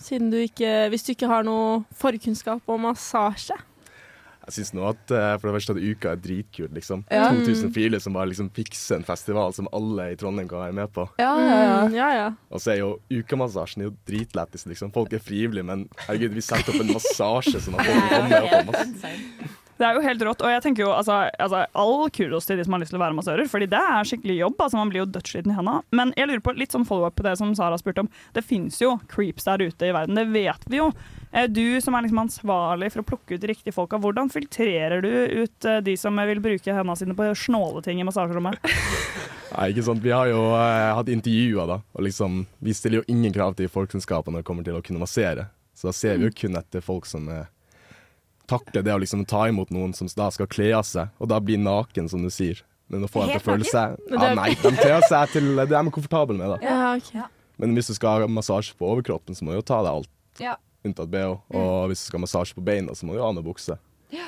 Siden 0.02 0.30
du 0.30 0.36
ikke, 0.42 0.88
hvis 0.92 1.06
du 1.06 1.12
ikke 1.14 1.30
har 1.30 1.42
noe 1.46 1.82
forkunnskap 1.98 2.62
om 2.70 2.86
massasje. 2.86 3.56
Jeg 4.42 4.56
syns 4.56 4.72
nå 4.74 4.82
at 4.88 5.12
eh, 5.14 5.34
for 5.38 5.48
det 5.48 5.54
første 5.56 5.76
at 5.76 5.82
uka 5.82 6.12
er 6.12 6.22
dritkult, 6.22 6.74
liksom. 6.74 7.04
Ja. 7.14 7.28
2000 7.30 7.72
filer 7.76 8.02
som 8.02 8.16
bare 8.16 8.30
liksom 8.32 8.50
fikser 8.54 8.98
en 8.98 9.06
festival 9.06 9.54
som 9.54 9.70
alle 9.72 10.08
i 10.12 10.18
Trondheim 10.18 10.50
kan 10.50 10.64
være 10.64 10.76
med 10.80 10.92
på. 10.96 11.06
Ja, 11.22 11.30
ja, 11.38 11.56
ja. 11.62 11.80
Mm, 11.86 11.96
ja, 11.96 12.10
ja. 12.18 12.28
Og 12.50 12.62
så 12.64 12.74
er 12.74 12.80
jo 12.82 12.92
ukamassasjen 13.12 13.84
er 13.84 13.90
jo 13.90 13.96
dritlættis, 14.08 14.66
liksom. 14.66 14.90
Folk 14.94 15.14
er 15.14 15.22
frivillige, 15.22 15.66
men 15.68 15.86
herregud, 16.08 16.34
vi 16.34 16.44
setter 16.44 16.74
opp 16.74 16.82
en 16.82 16.94
massasje 16.96 17.62
sånn 17.62 17.78
at 17.78 17.90
folk 17.92 18.14
kommer 18.16 18.48
opp 18.48 18.56
og 18.60 18.72
masse. 18.72 19.16
Det 19.82 19.88
er 19.88 19.96
jo 19.98 20.02
helt 20.04 20.20
rått, 20.22 20.42
og 20.46 20.50
jeg 20.52 20.62
tenker 20.62 20.84
jo 20.84 20.90
altså, 20.94 21.16
altså, 21.42 21.64
all 21.74 22.04
kudos 22.14 22.46
til 22.46 22.60
de 22.60 22.62
som 22.62 22.76
har 22.76 22.82
lyst 22.84 22.92
til 22.94 23.00
å 23.00 23.02
være 23.02 23.16
massører, 23.18 23.48
fordi 23.50 23.66
det 23.72 23.80
er 23.82 24.06
skikkelig 24.06 24.36
jobb. 24.38 24.60
altså 24.62 24.78
Man 24.78 24.92
blir 24.92 25.00
jo 25.02 25.06
dødssliten 25.10 25.50
i 25.50 25.56
hendene. 25.56 25.80
Men 25.90 26.12
jeg 26.14 26.28
lurer 26.30 26.44
på 26.46 26.54
litt 26.54 26.76
sånn 26.76 26.86
follow-up 26.86 27.16
på 27.18 27.24
det 27.26 27.32
som 27.40 27.50
Sara 27.58 27.74
spurte 27.80 28.04
om. 28.04 28.10
Det 28.36 28.44
fins 28.46 28.78
jo 28.78 28.92
creeps 29.10 29.48
der 29.48 29.64
ute 29.64 29.88
i 29.88 29.94
verden, 29.96 30.20
det 30.20 30.28
vet 30.30 30.68
vi 30.70 30.78
jo. 30.78 30.92
Eh, 31.32 31.48
Du 31.50 31.80
som 31.82 31.96
er 31.98 32.06
liksom 32.06 32.20
ansvarlig 32.22 32.92
for 32.94 33.02
å 33.02 33.08
plukke 33.08 33.34
ut 33.34 33.42
de 33.42 33.50
riktige 33.50 33.74
folka, 33.74 33.98
hvordan 33.98 34.30
filtrerer 34.30 35.02
du 35.02 35.10
ut 35.42 35.66
eh, 35.66 35.80
de 35.82 35.96
som 35.98 36.22
vil 36.30 36.42
bruke 36.44 36.76
hendene 36.76 36.96
sine 37.00 37.16
på 37.18 37.32
snåle 37.42 37.82
ting 37.82 37.98
i 37.98 38.06
massasjerommet? 38.06 38.62
Nei, 39.56 39.66
ikke 39.72 39.84
sant. 39.88 40.04
Vi 40.04 40.14
har 40.14 40.30
jo 40.30 40.44
eh, 40.54 40.92
hatt 40.94 41.10
intervjuer, 41.10 41.66
da. 41.74 41.80
Og 41.98 42.06
liksom, 42.06 42.44
vi 42.62 42.76
stiller 42.78 43.02
jo 43.02 43.08
ingen 43.10 43.34
krav 43.34 43.58
til 43.58 43.66
forkunnskaper 43.72 44.30
når 44.30 44.44
det 44.44 44.48
kommer 44.52 44.68
til 44.68 44.78
å 44.78 44.84
kunne 44.84 45.02
massere. 45.02 45.48
Så 45.74 45.90
da 45.90 45.96
ser 45.96 46.20
vi 46.20 46.28
jo 46.28 46.36
kun 46.36 46.54
etter 46.60 46.84
folk 46.84 47.08
som 47.10 47.26
eh, 47.32 47.50
takler 48.52 48.84
det 48.86 48.92
å 48.94 49.00
liksom 49.02 49.24
ta 49.28 49.46
imot 49.50 49.70
noen 49.74 49.94
som 49.96 50.06
da 50.16 50.28
skal 50.34 50.46
kle 50.52 50.70
av 50.78 50.84
seg, 50.88 51.08
og 51.20 51.28
da 51.32 51.40
bli 51.40 51.56
naken, 51.60 52.08
som 52.12 52.22
du 52.22 52.30
sier. 52.32 52.60
Men 52.92 53.06
å 53.06 53.08
få 53.08 53.22
dem 53.24 53.38
til 53.38 53.40
å 53.40 53.46
føle 53.46 53.64
seg 53.64 53.96
Ja, 54.10 54.24
er- 54.30 54.34
nei, 54.36 54.50
de 54.54 54.70
kler 54.76 55.00
seg 55.08 55.30
til 55.32 55.54
det 55.56 55.68
de 55.70 55.74
er 55.78 55.90
komfortable 55.94 56.36
med, 56.36 56.50
da. 56.52 56.58
Ja, 56.66 56.80
okay. 56.98 57.22
Men 57.58 57.74
hvis 57.76 57.88
du 57.88 57.94
skal 57.94 58.20
ha 58.20 58.26
massasje 58.28 58.74
på 58.76 58.84
overkroppen, 58.90 59.34
så 59.38 59.42
må 59.46 59.52
du 59.54 59.60
jo 59.60 59.62
ta 59.62 59.78
deg 59.82 59.92
alt 59.92 60.08
Ja. 60.40 60.56
unntatt 60.84 61.08
BH. 61.10 61.40
Og 61.54 61.88
hvis 61.88 62.02
du 62.02 62.06
skal 62.10 62.18
ha 62.20 62.26
massasje 62.26 62.54
på 62.58 62.64
beina, 62.64 62.92
så 62.92 63.04
må 63.08 63.14
du 63.16 63.20
ha 63.22 63.30
med 63.32 63.44
bukse. 63.44 63.78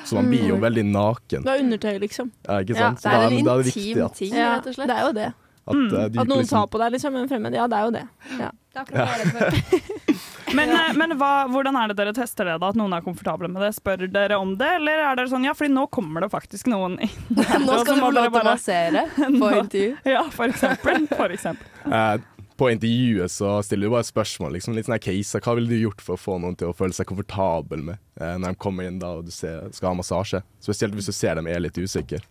Så 0.05 0.15
man 0.17 0.25
blir 0.31 0.47
jo 0.49 0.55
veldig 0.57 0.81
naken. 0.89 1.43
Du 1.45 1.49
har 1.51 1.59
undertøy, 1.61 1.99
liksom. 2.01 2.31
Ja, 2.47 2.59
ikke 2.63 2.73
Ja, 2.75 2.89
sant? 2.89 3.01
Så 3.01 3.03
da, 3.11 3.11
da 3.11 3.29
intim 3.29 3.45
det 3.45 3.65
viktig 3.69 4.05
at, 4.05 4.21
Ja, 4.21 4.59
det 4.61 4.79
er 4.89 5.03
jo 5.05 5.11
det. 5.13 5.33
at 5.67 5.75
eh, 5.75 6.09
de 6.09 6.19
At 6.21 6.27
noen 6.27 6.39
liksom 6.41 6.57
tar 6.57 6.67
på 6.73 6.79
deg, 6.81 6.91
liksom. 6.93 7.15
En 7.21 7.29
fremmed. 7.29 7.53
Ja, 7.53 7.67
det 7.67 7.77
er 7.77 7.83
jo 7.85 7.91
det. 7.91 8.07
Ja. 8.39 8.49
Det 8.73 8.75
er 8.75 8.81
akkurat 8.81 9.53
det 9.53 10.15
Men, 10.55 10.71
eh, 10.71 10.93
men 10.97 11.15
hva, 11.19 11.31
hvordan 11.51 11.77
er 11.79 11.91
det 11.91 11.97
dere 11.99 12.13
tester 12.15 12.47
det, 12.47 12.59
da? 12.61 12.69
At 12.71 12.79
noen 12.79 12.93
er 12.95 13.03
komfortable 13.05 13.49
med 13.51 13.63
det? 13.63 13.73
Spør 13.77 14.05
dere 14.11 14.39
om 14.41 14.55
det, 14.59 14.69
eller 14.79 15.03
er 15.09 15.19
dere 15.19 15.31
sånn 15.31 15.47
ja, 15.47 15.55
fordi 15.57 15.73
nå 15.75 15.87
kommer 15.93 16.25
det 16.25 16.31
faktisk 16.33 16.69
noen 16.71 16.97
inn. 17.03 17.17
Nå 17.65 17.81
skal 17.81 17.95
du 17.97 18.05
få 18.05 18.13
lov 18.15 18.29
til 18.29 18.39
å 18.39 18.45
massere 18.47 19.05
på 19.41 19.51
intervju. 19.59 19.91
Ja, 20.15 20.23
for 20.33 20.53
eksempel. 20.53 21.05
For 21.11 21.35
eksempel. 21.35 21.69
Eh, 21.85 22.15
på 22.55 22.69
intervjuet 22.71 23.31
så 23.31 23.57
stiller 23.67 23.89
du 23.89 23.95
bare 23.97 24.07
spørsmål. 24.07 24.55
Liksom, 24.55 24.75
litt 24.77 24.87
sånne 24.87 25.01
caser. 25.03 25.43
Hva 25.43 25.57
ville 25.57 25.71
du 25.71 25.81
gjort 25.81 26.03
for 26.03 26.15
å 26.15 26.21
få 26.21 26.37
noen 26.39 26.55
til 26.59 26.71
å 26.71 26.77
føle 26.77 26.95
seg 26.95 27.09
komfortabel 27.09 27.83
med 27.91 27.99
eh, 28.21 28.37
når 28.39 28.55
de 28.55 28.61
kommer 28.63 28.87
inn 28.87 29.01
da 29.01 29.17
og 29.19 29.27
du 29.27 29.33
ser, 29.35 29.67
skal 29.75 29.91
ha 29.91 29.99
massasje? 29.99 30.43
Spesielt 30.63 30.95
hvis 30.95 31.11
du 31.11 31.15
ser 31.15 31.35
dem 31.39 31.51
er 31.51 31.63
litt 31.63 31.79
usikre. 31.79 32.23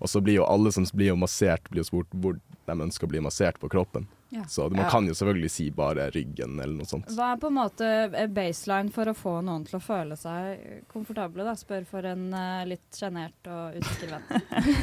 Og 0.00 0.08
så 0.10 0.22
blir 0.24 0.40
jo 0.40 0.48
alle 0.48 0.72
som 0.72 0.86
blir 0.96 1.14
massert, 1.18 1.68
blir 1.70 1.84
spurt 1.86 2.08
hvor 2.18 2.38
de 2.40 2.74
ønsker 2.74 3.06
å 3.06 3.12
bli 3.12 3.22
massert 3.22 3.60
på 3.60 3.70
kroppen. 3.70 4.08
Ja. 4.30 4.44
Så 4.46 4.68
man 4.70 4.84
Ja. 4.84 4.90
kan 4.90 5.06
jo 5.08 5.14
selvfølgelig 5.18 5.50
si 5.50 5.64
bare 5.74 6.04
ryggen 6.14 6.60
eller 6.60 6.76
noe 6.78 6.86
sånt. 6.86 7.08
Hva 7.10 7.32
er 7.34 7.40
på 7.42 7.48
en 7.50 7.56
måte 7.56 7.88
baseline 8.30 8.92
for 8.94 9.10
å 9.10 9.14
få 9.16 9.32
noen 9.42 9.64
til 9.66 9.80
å 9.80 9.82
føle 9.82 10.16
seg 10.18 10.84
komfortable? 10.92 11.42
da? 11.44 11.56
Spør 11.58 11.84
for 11.90 12.06
en 12.06 12.28
uh, 12.32 12.62
litt 12.68 12.94
sjenert 12.94 13.50
og 13.50 13.80
usikker 13.80 14.14
venn. 14.14 14.22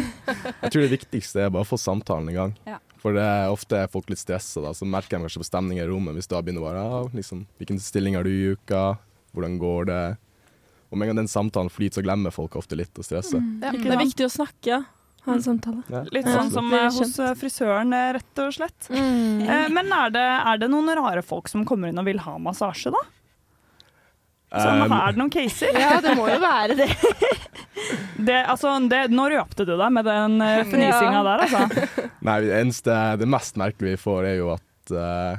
Jeg 0.65 0.71
tror 0.73 0.83
det 0.83 0.91
viktigste 0.97 1.45
er 1.45 1.49
bare 1.55 1.63
å 1.63 1.69
få 1.69 1.79
samtalen 1.79 2.27
i 2.29 2.35
gang. 2.35 2.55
Ja. 2.67 2.81
For 2.99 3.15
det 3.15 3.23
er 3.23 3.47
ofte 3.53 3.79
er 3.85 3.87
folk 3.93 4.09
litt 4.11 4.19
stressa, 4.19 4.59
da, 4.65 4.73
så 4.75 4.83
merker 4.89 5.15
de 5.15 5.23
kanskje 5.27 5.43
på 5.45 5.47
stemningen 5.47 5.85
i 5.85 5.87
rommet 5.87 6.17
hvis 6.17 6.27
da 6.27 6.41
begynner 6.41 6.65
bare 6.65 6.83
ja, 6.83 7.01
liksom, 7.13 7.45
Hvilken 7.61 7.79
stilling 7.79 8.17
har 8.17 8.25
du 8.27 8.31
i 8.33 8.55
uka? 8.57 8.97
Hvordan 9.37 9.59
går 9.61 9.85
det? 9.91 10.01
Og 10.89 10.97
med 10.97 11.07
en 11.07 11.13
gang 11.13 11.21
den 11.23 11.31
samtalen 11.31 11.69
flyter, 11.71 12.01
så 12.01 12.03
glemmer 12.03 12.33
folk 12.35 12.55
ofte 12.59 12.75
litt 12.79 12.95
å 12.99 13.03
stresse. 13.05 13.39
Ja, 13.61 13.71
det 13.71 13.91
er 13.91 13.99
viktig 14.01 14.27
å 14.27 14.31
snakke. 14.33 14.81
Ha 15.27 15.33
en 15.35 15.43
samtale. 15.43 15.83
Ja. 15.91 16.01
Litt 16.15 16.27
sånn 16.31 16.49
som 16.53 16.71
eh, 16.73 16.87
hos 16.95 17.17
eh, 17.19 17.33
frisøren, 17.37 17.91
eh, 17.93 18.13
rett 18.17 18.41
og 18.45 18.53
slett. 18.55 18.87
Mm. 18.89 19.41
Eh, 19.43 19.67
Men 19.75 19.91
er 19.91 20.13
det, 20.15 20.23
er 20.53 20.61
det 20.63 20.69
noen 20.71 20.87
rare 20.97 21.21
folk 21.25 21.49
som 21.51 21.65
kommer 21.67 21.91
inn 21.91 21.99
og 21.99 22.07
vil 22.07 22.21
ha 22.23 22.37
massasje, 22.39 22.93
da? 22.95 23.03
Sånn, 24.47 24.79
Um, 24.87 24.93
er 24.95 25.11
det 25.11 25.19
noen 25.19 25.31
caser? 25.33 25.75
Ja, 25.75 25.97
det 25.99 26.13
må 26.15 26.29
jo 26.31 26.37
være 26.39 26.75
det. 26.79 26.85
det, 28.29 28.37
altså, 28.47 28.71
det 28.87 29.01
nå 29.11 29.25
røpte 29.33 29.65
du 29.67 29.73
deg 29.75 29.91
med 29.91 30.07
den 30.07 30.37
fnisinga 30.71 31.19
Ja. 31.19 31.23
der, 31.27 31.43
altså. 31.43 31.87
Nei, 32.29 32.37
det 32.45 32.53
eneste, 32.61 32.95
det 33.19 33.27
mest 33.27 33.59
merkelige 33.59 33.97
vi 33.97 34.01
får, 34.05 34.29
er 34.31 34.37
jo 34.39 34.53
at 34.55 34.93
uh, 34.95 35.35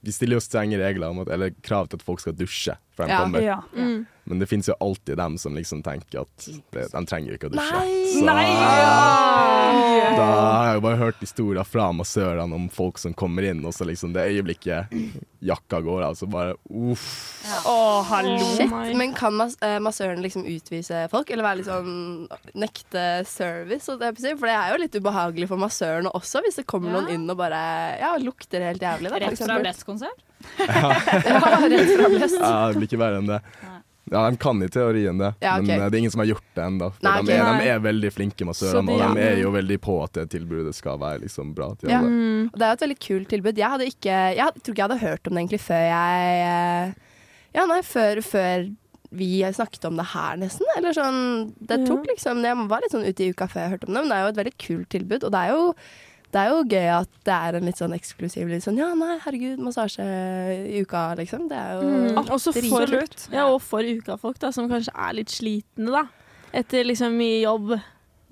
vi 0.00 0.14
stiller 0.16 0.38
jo 0.40 0.44
strenge 0.46 0.80
regler 0.80 1.12
om 1.12 1.20
at, 1.26 1.28
eller 1.36 1.52
krav 1.60 1.90
til 1.92 2.00
at 2.00 2.06
folk 2.08 2.24
skal 2.24 2.32
dusje 2.38 2.78
før 2.96 3.04
de 3.10 3.12
Ja. 3.12 3.20
kommer. 3.26 3.44
Ja. 3.44 3.58
Mm. 3.76 4.06
Men 4.26 4.40
det 4.42 4.48
finnes 4.50 4.66
jo 4.68 4.74
alltid 4.82 5.16
dem 5.20 5.36
som 5.38 5.54
liksom 5.54 5.84
tenker 5.86 6.24
at 6.24 6.46
det, 6.74 6.88
de 6.92 7.02
trenger 7.06 7.36
ikke 7.36 7.46
å 7.46 7.52
dusje. 7.54 7.78
Nei! 7.78 8.00
Så 8.10 8.24
Nei! 8.26 8.46
da 10.16 10.24
har 10.26 10.66
jeg 10.70 10.78
jo 10.78 10.82
bare 10.84 10.98
hørt 11.00 11.20
historier 11.22 11.66
fra 11.66 11.88
massørene 11.94 12.56
om 12.56 12.66
folk 12.72 12.98
som 12.98 13.14
kommer 13.16 13.46
inn, 13.46 13.60
og 13.66 13.74
så 13.76 13.86
liksom 13.86 14.12
det 14.16 14.24
øyeblikket 14.32 14.92
jakka 15.46 15.80
går 15.84 16.02
av, 16.08 16.16
så 16.18 16.26
bare 16.30 16.56
uff. 16.66 17.06
Å, 17.68 17.76
hallo. 18.08 18.38
Shit, 18.56 18.72
men 18.98 19.12
kan 19.16 19.36
mas 19.38 19.54
eh, 19.62 19.76
massøren 19.82 20.22
liksom 20.24 20.46
utvise 20.48 21.04
folk, 21.12 21.30
eller 21.30 21.46
være 21.46 21.60
litt 21.60 21.70
sånn 21.70 22.26
nekte 22.58 23.04
service? 23.28 23.86
For 23.86 24.46
det 24.48 24.56
er 24.56 24.74
jo 24.74 24.80
litt 24.82 24.98
ubehagelig 24.98 25.50
for 25.52 25.60
massørene 25.62 26.10
også, 26.18 26.42
hvis 26.46 26.58
det 26.62 26.66
kommer 26.70 26.90
Ja. 26.90 26.98
noen 27.00 27.14
inn 27.20 27.30
og 27.30 27.38
bare 27.38 27.62
ja, 28.00 28.14
lukter 28.22 28.64
helt 28.72 28.82
jævlig. 28.82 29.12
Da, 29.12 29.20
Rett 29.22 29.30
fra 29.30 29.38
eksempel. 29.38 29.66
blesskonsert? 29.68 30.22
ja, 30.60 30.90
rett 31.66 31.90
fra 31.96 32.08
blest. 32.12 32.36
Ja, 32.40 32.68
det 32.70 32.78
blir 32.80 32.88
ikke 32.90 33.00
verre 33.00 33.22
enn 33.22 33.30
det. 33.30 33.40
Ja, 34.10 34.20
De 34.30 34.36
kan 34.38 34.62
i 34.62 34.68
teorien 34.70 35.18
det, 35.18 35.32
Ja, 35.42 35.56
okay. 35.58 35.66
men 35.66 35.80
eh, 35.82 35.88
det 35.90 35.96
er 35.96 36.02
ingen 36.04 36.12
som 36.14 36.20
har 36.22 36.28
gjort 36.30 36.44
det 36.54 36.62
ennå. 36.62 36.92
Nei, 37.02 37.14
de, 37.26 37.32
er- 37.34 37.58
de 37.58 37.68
er 37.72 37.80
veldig 37.82 38.10
flinke 38.14 38.46
massørene, 38.46 38.94
og 38.94 39.16
de 39.16 39.22
er 39.26 39.40
jo 39.42 39.50
veldig 39.50 39.78
på 39.82 39.96
at 40.04 40.12
det 40.20 40.26
tilbudet 40.30 40.74
skal 40.78 40.98
være 41.02 41.24
liksom 41.24 41.50
bra 41.56 41.72
til 41.80 41.90
Ja. 41.90 41.98
alle. 41.98 42.46
Og 42.52 42.58
det 42.58 42.62
er 42.62 42.70
jo 42.70 42.78
et 42.78 42.84
veldig 42.86 42.98
kult 43.08 43.28
tilbud. 43.34 43.58
Jeg 43.58 43.70
hadde 43.74 43.88
ikke 43.90 44.16
Jeg 44.36 44.54
tror 44.62 44.72
ikke 44.74 44.82
jeg 44.82 44.88
hadde 44.88 45.02
hørt 45.02 45.26
om 45.26 45.34
det 45.34 45.42
egentlig 45.42 45.60
før 45.66 45.84
jeg 45.90 46.40
eh, 46.46 46.94
Ja, 47.56 47.66
nei, 47.66 47.80
før, 47.82 48.22
før 48.22 48.68
vi 49.16 49.28
snakket 49.54 49.84
om 49.88 49.96
det 49.96 50.06
her, 50.12 50.36
nesten. 50.36 50.66
Eller 50.76 50.92
sånn 50.92 51.54
Det 51.58 51.78
tok 51.86 52.06
liksom 52.10 52.42
Jeg 52.44 52.56
var 52.68 52.82
litt 52.82 52.92
sånn 52.92 53.06
ute 53.06 53.22
i 53.24 53.30
uka 53.32 53.46
før 53.48 53.62
jeg 53.64 53.70
hørte 53.74 53.88
om 53.88 53.94
det, 53.94 54.02
men 54.02 54.10
det 54.10 54.16
er 54.18 54.22
jo 54.26 54.32
et 54.34 54.40
veldig 54.42 54.56
kult 54.66 54.88
tilbud. 54.90 55.24
Og 55.24 55.32
det 55.32 55.40
er 55.46 55.54
jo 55.54 55.74
det 56.36 56.42
er 56.42 56.50
jo 56.52 56.62
gøy 56.68 56.88
at 56.92 57.12
det 57.24 57.34
er 57.34 57.56
en 57.56 57.64
litt 57.70 57.78
sånn 57.80 57.94
eksklusiv 57.96 58.50
litt 58.50 58.64
sånn 58.66 58.76
Ja, 58.76 58.90
nei, 58.98 59.14
herregud, 59.24 59.60
massasje 59.64 60.04
i 60.04 60.82
uka, 60.84 61.06
liksom. 61.16 61.46
Det 61.48 61.56
er 61.56 61.78
jo 61.78 61.86
Mm. 61.86 62.28
Også 62.34 62.52
for, 62.52 62.92
ja, 63.32 63.46
og 63.48 63.62
for 63.64 63.80
ukafolk, 63.80 64.38
da, 64.42 64.50
som 64.52 64.68
kanskje 64.68 64.92
er 64.92 65.14
litt 65.16 65.32
slitne, 65.32 65.90
da. 65.94 66.04
Etter 66.52 66.84
liksom 66.84 67.16
mye 67.16 67.40
jobb. 67.40 67.72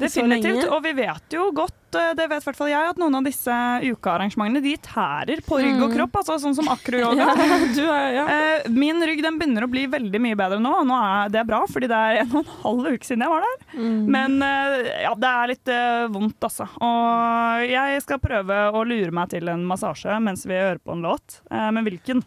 Definitivt. 0.01 0.67
Og 0.69 0.83
vi 0.85 0.93
vet 0.99 1.37
jo 1.37 1.49
godt, 1.55 1.77
eh, 1.99 2.13
det 2.19 2.27
vet 2.31 2.43
i 2.43 2.47
hvert 2.49 2.59
fall 2.59 2.71
jeg, 2.71 2.91
at 2.93 2.99
noen 3.01 3.15
av 3.19 3.25
disse 3.27 3.57
ukearrangementene 3.89 4.63
de 4.65 4.75
tærer 4.85 5.43
på 5.47 5.59
rygg 5.61 5.81
og 5.83 5.89
Mm. 5.91 5.97
kropp. 5.97 6.19
Altså 6.23 6.37
sånn 6.43 6.55
som 6.59 6.69
akroyoga. 6.73 7.27
Ja, 7.85 7.99
ja. 8.11 8.25
Eh, 8.29 8.69
Min 8.71 9.01
rygg 9.03 9.23
den 9.23 9.39
begynner 9.39 9.65
å 9.67 9.71
bli 9.71 9.87
veldig 9.91 10.21
mye 10.21 10.37
bedre 10.39 10.59
nå. 10.63 10.73
og 10.81 10.87
Nå 10.89 10.99
er 10.99 11.33
det 11.35 11.47
bra, 11.49 11.63
fordi 11.71 11.89
det 11.91 11.97
er 11.97 12.21
en 12.23 12.33
og 12.37 12.45
en 12.45 12.53
halv 12.63 12.93
uke 12.95 13.05
siden 13.09 13.25
jeg 13.27 13.33
var 13.35 13.45
der. 13.47 13.67
Mm. 13.79 13.99
Men 14.17 14.37
eh, 14.43 15.03
ja, 15.07 15.15
det 15.15 15.33
er 15.33 15.53
litt 15.55 15.73
vondt, 16.15 16.39
altså. 16.51 16.69
Og 16.81 17.67
jeg 17.71 18.03
skal 18.05 18.19
prøve 18.23 18.61
å 18.75 18.85
lure 18.87 19.11
meg 19.15 19.31
til 19.35 19.49
en 19.53 19.65
massasje 19.69 20.17
mens 20.23 20.45
vi 20.47 20.55
hører 20.59 20.79
på 20.85 20.93
en 20.97 21.03
låt. 21.05 21.41
Eh, 21.51 21.71
Men 21.75 21.85
hvilken 21.85 22.23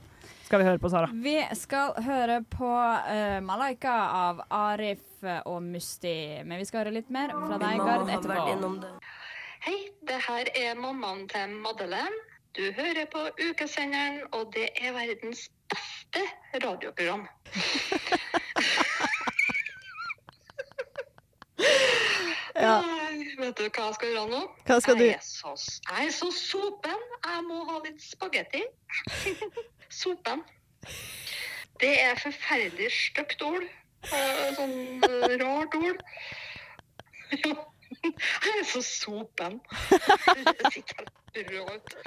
skal 0.48 0.62
vi 0.62 0.66
høre 0.70 0.80
på, 0.80 0.88
Sara? 0.90 1.10
Vi 1.12 1.36
skal 1.60 1.90
høre 2.06 2.38
på 2.48 2.70
uh, 2.72 3.40
Malaika 3.44 3.96
av 4.16 4.38
Arif 4.48 5.04
og 5.44 5.58
Musti. 5.66 6.40
Men 6.48 6.62
vi 6.62 6.68
skal 6.70 6.86
høre 6.86 6.94
litt 6.96 7.10
mer 7.12 7.34
fra 7.36 7.58
deg, 7.60 7.82
Gard, 7.84 8.08
etterpå. 8.16 8.86
Hei, 9.68 9.78
det 10.08 10.18
her 10.28 10.46
er 10.56 10.74
mammaen 10.80 11.28
til 11.30 11.50
Madeleine. 11.50 12.20
Du 12.58 12.62
hører 12.78 13.06
på 13.12 13.24
Ukesenderen, 13.50 14.22
og 14.34 14.54
det 14.56 14.70
er 14.82 14.92
verdens 14.92 15.50
beste 15.70 16.24
radioprogram. 16.68 17.28
Ja. 22.58 22.78
Vet 23.38 23.58
du 23.60 23.68
hva 23.70 23.84
jeg 23.88 23.96
skal 23.98 24.12
gjøre 24.14 24.30
nå? 24.32 24.40
Hva 24.66 24.80
skal 24.82 24.96
du- 24.98 25.04
Jeg 25.06 25.14
er 25.16 25.22
så, 25.22 25.52
jeg 25.92 26.08
er 26.08 26.12
så 26.12 26.32
sopen. 26.32 27.02
Jeg 27.26 27.44
må 27.48 27.64
ha 27.70 27.80
litt 27.86 28.02
spagetti. 28.02 28.64
sopen. 30.02 30.42
Det 31.80 31.92
er 32.02 32.16
forferdelig 32.24 32.90
stygt 32.92 33.42
ord. 33.46 33.68
Eh, 34.14 34.56
Sånn 34.58 35.04
eh, 35.06 35.38
rart 35.44 35.76
ord. 35.78 36.02
Jeg 38.14 38.62
er 38.62 38.68
så 38.74 38.82
sopen. 38.86 39.60
Det 40.58 40.72
sitter 40.74 41.10
helt 41.36 41.74
ut. 41.76 41.98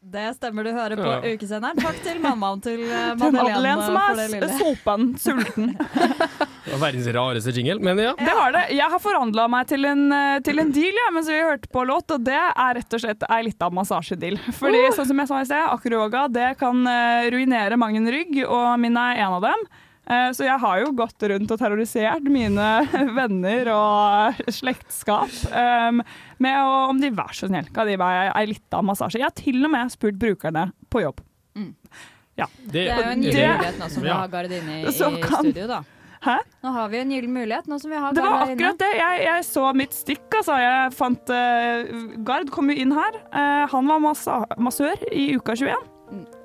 Det 0.00 0.22
stemmer, 0.38 0.64
du 0.64 0.70
hører 0.72 0.96
på 0.96 1.04
Ja. 1.04 1.18
ukesenderen. 1.34 1.76
Takk 1.76 1.98
til 2.02 2.20
mammaen 2.24 2.62
til 2.64 2.80
eh, 2.88 3.10
Til 3.20 3.34
Madeleine 3.34 3.82
som 3.84 3.98
er 4.00 4.46
sopen, 4.56 5.10
sulten. 5.20 5.74
Det 6.64 6.72
var 6.72 6.80
verdens 6.86 7.06
rareste 7.12 7.52
jingle, 7.52 7.76
men 7.84 7.98
ja. 8.00 8.14
Det 8.16 8.32
har 8.32 8.52
det. 8.56 8.62
Jeg 8.78 8.88
har 8.94 9.02
forhandla 9.02 9.44
meg 9.52 9.68
til 9.68 9.84
en, 9.84 10.06
eh, 10.16 10.38
til 10.46 10.58
en 10.62 10.72
deal 10.72 10.96
ja, 11.02 11.10
mens 11.12 11.28
vi 11.28 11.36
hørte 11.36 11.68
på 11.68 11.84
låt, 11.84 12.10
og 12.16 12.24
det 12.24 12.38
er 12.38 12.74
rett 12.80 12.96
og 12.96 13.00
slett 13.04 13.28
ei 13.28 13.42
lita 13.50 13.68
massasjedeal. 13.76 14.40
Fordi 14.56 14.80
sånn 14.96 15.10
som 15.12 15.20
jeg 15.20 15.28
sa 15.34 15.42
i 15.44 15.48
sted, 15.52 15.68
akroyoga 15.76 16.24
det 16.32 16.48
kan 16.64 16.80
eh, 16.88 17.28
ruinere 17.36 17.76
mang 17.80 17.96
en 18.00 18.08
rygg, 18.10 18.40
og 18.48 18.80
min 18.80 18.96
er 18.96 19.20
en 19.26 19.36
av 19.36 19.44
dem. 19.50 19.68
Eh, 20.08 20.30
Så 20.32 20.46
jeg 20.46 20.58
har 20.62 20.80
jo 20.80 20.92
gått 20.96 21.22
rundt 21.22 21.50
og 21.52 21.58
terrorisert 21.60 22.24
mine 22.32 22.68
venner 23.18 23.68
og 23.74 24.40
slektskap 24.50 25.30
um, 25.52 26.00
med 26.38 26.56
å, 26.64 26.72
om 26.90 27.00
de 27.02 27.10
vær 27.14 27.34
så 27.36 27.50
snill 27.50 27.68
kan 27.74 27.86
de 27.86 27.98
meg 28.00 28.32
ei 28.34 28.46
lita 28.50 28.80
massasje. 28.82 29.20
Jeg 29.20 29.28
har 29.28 29.36
til 29.36 29.60
og 29.64 29.70
med 29.74 29.92
spurt 29.92 30.18
brukerne 30.18 30.70
på 30.90 31.04
jobb. 31.04 31.20
Ja. 32.38 32.46
Det 32.72 32.86
er 32.88 33.00
jo 33.02 33.08
en 33.12 33.24
gyllen 33.26 33.56
mulighet 33.58 33.80
nå 33.82 33.88
som 33.92 34.04
vi 34.06 34.12
har 34.14 34.28
Gard 34.32 34.52
inne 34.56 34.76
i, 34.80 34.92
studio, 34.94 35.66
da. 35.68 35.82
Hæ? 36.24 36.36
Nå 36.64 36.72
har 36.74 36.88
vi 36.92 36.98
en 37.00 37.12
gyllen 37.14 37.32
mulighet 37.32 37.68
nå 37.68 37.78
som 37.80 37.92
vi 37.92 38.00
har 38.00 38.16
Det 38.16 38.24
var 38.24 38.42
inne. 38.44 38.54
akkurat 38.54 38.80
det. 38.80 38.90
Jeg, 38.98 39.20
jeg 39.26 39.44
så 39.48 39.66
mitt 39.76 39.96
stikk, 39.96 40.26
altså. 40.40 40.56
Jeg 40.60 40.92
fant 40.96 41.32
uh, 41.32 41.94
Gard 42.28 42.52
kom 42.52 42.72
jo 42.72 42.76
inn 42.80 42.92
her. 42.96 43.16
Uh, 43.32 43.64
han 43.72 43.88
var 43.92 44.02
massa 44.04 44.40
massør 44.60 45.00
i 45.12 45.30
uka 45.36 45.56
21. 45.56 45.89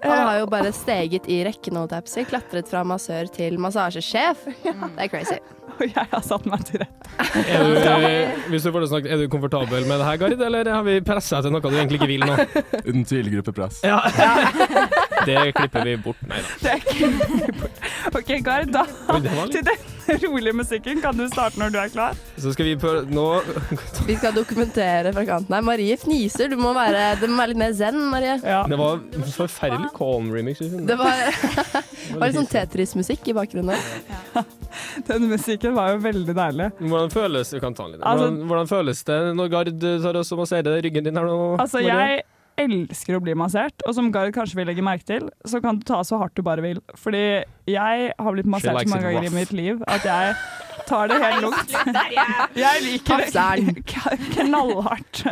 Han 0.04 0.28
har 0.28 0.40
jo 0.42 0.48
bare 0.52 0.72
steget 0.76 1.28
i 1.32 1.42
rekken, 1.48 1.78
holdt 1.80 1.96
jeg 1.96 2.06
på 2.06 2.12
å 2.12 2.16
si. 2.16 2.26
Klatret 2.30 2.72
fra 2.72 2.84
massør 2.88 3.30
til 3.34 3.60
massasjesjef. 3.62 4.48
Det 4.66 5.06
er 5.08 5.12
crazy. 5.12 5.40
Og 5.76 5.84
jeg 5.90 6.08
har 6.12 6.22
satt 6.24 6.46
meg 6.48 6.62
til 6.68 6.80
rette. 6.84 7.10
Er 7.42 7.66
du, 7.66 7.80
eh, 8.08 8.38
hvis 8.52 8.64
du 8.64 8.72
får 8.72 8.86
det 8.86 8.90
snakket, 8.94 9.12
er 9.12 9.24
du 9.24 9.32
komfortabel 9.32 9.88
med 9.90 10.00
det 10.00 10.08
her, 10.08 10.20
Gard, 10.22 10.46
eller 10.48 10.70
har 10.72 10.86
vi 10.88 11.00
pressa 11.04 11.42
til 11.44 11.52
noe 11.52 11.64
du 11.64 11.76
egentlig 11.76 12.00
ikke 12.00 12.12
vil 12.14 12.24
nå? 12.28 12.38
Uten 12.86 13.04
tvil 13.08 13.32
gruppepress. 13.38 13.82
Ja. 13.88 14.00
Det 15.26 15.52
klipper 15.58 15.86
vi 15.90 15.98
bort. 16.06 16.22
Nei 16.30 16.40
da. 16.44 16.50
Det 16.66 18.16
OK, 18.20 18.32
Gard, 18.46 18.72
da 18.74 18.86
det 19.26 19.32
til 19.54 19.66
den 19.66 20.20
rolige 20.24 20.54
musikken 20.54 21.02
kan 21.02 21.18
du 21.18 21.26
starte 21.32 21.60
når 21.60 21.72
du 21.74 21.78
er 21.82 21.90
klar. 21.94 22.18
Så 22.38 22.52
skal 22.54 22.68
vi 22.68 22.76
prøve 22.80 23.06
Nå 23.10 23.26
Vi 24.06 24.18
skal 24.20 24.36
dokumentere 24.36 25.14
fra 25.16 25.24
kanten 25.26 25.56
her. 25.56 25.66
Marie 25.66 25.98
fniser. 25.98 26.52
Du 26.52 26.58
må 26.62 26.74
være, 26.78 27.16
det 27.22 27.30
må 27.30 27.40
være 27.40 27.54
litt 27.54 27.62
mer 27.62 27.74
zen, 27.78 27.98
Marie. 28.12 28.36
Det 28.42 28.80
var 28.80 29.02
forferdelig 29.36 29.90
calm 29.98 30.30
remix. 30.34 30.62
Det 30.62 30.98
var, 31.00 31.24
Det 31.32 32.14
var, 32.14 32.20
var 32.20 32.30
litt 32.30 32.40
sånn 32.40 32.52
Tetris-musikk 32.52 33.32
i 33.32 33.38
bakgrunnen. 33.38 33.90
Den 35.10 35.28
musikken 35.32 35.76
var 35.78 35.96
jo 35.96 36.04
veldig 36.06 36.38
deilig. 36.38 36.70
Hvordan 36.84 37.12
føles 37.14 37.54
du 37.56 37.60
kan 37.64 37.74
ta. 37.78 37.90
Altså- 37.90 38.06
hvordan, 38.06 38.40
hvordan 38.50 38.72
føles 38.72 39.04
det 39.08 39.20
når 39.40 39.52
Gard 39.54 39.74
tar 40.06 40.22
oss 40.22 40.34
og 40.36 40.44
masserer 40.44 40.82
ryggen 40.86 41.06
din 41.08 41.18
her 41.18 41.28
nå? 41.30 41.56
Altså, 41.62 41.82
Marie? 41.82 42.08
jeg 42.16 42.26
elsker 42.62 43.18
å 43.18 43.24
bli 43.24 43.36
massert, 43.38 43.84
og 43.88 43.96
som 43.98 44.12
Gard 44.14 44.34
kanskje 44.36 44.60
vil 44.60 44.70
legge 44.70 44.84
merke 44.86 45.08
til, 45.08 45.28
så 45.48 45.62
kan 45.64 45.80
du 45.80 45.86
ta 45.88 46.02
så 46.08 46.20
hardt 46.22 46.36
du 46.38 46.44
bare 46.46 46.64
vil. 46.64 46.80
Fordi 47.00 47.24
jeg 47.70 48.14
har 48.16 48.36
blitt 48.38 48.50
massert 48.50 48.80
så 48.86 48.92
mange 48.92 49.10
ganger 49.10 49.28
i 49.30 49.34
mitt 49.34 49.52
liv 49.56 49.82
at 49.92 50.06
jeg 50.08 50.36
tar 50.86 51.10
det 51.10 51.18
helt 51.22 51.42
lukt. 51.42 51.72
Jeg 52.66 52.82
liker 52.86 53.24
det 53.34 53.84
knallhardt. 54.36 55.24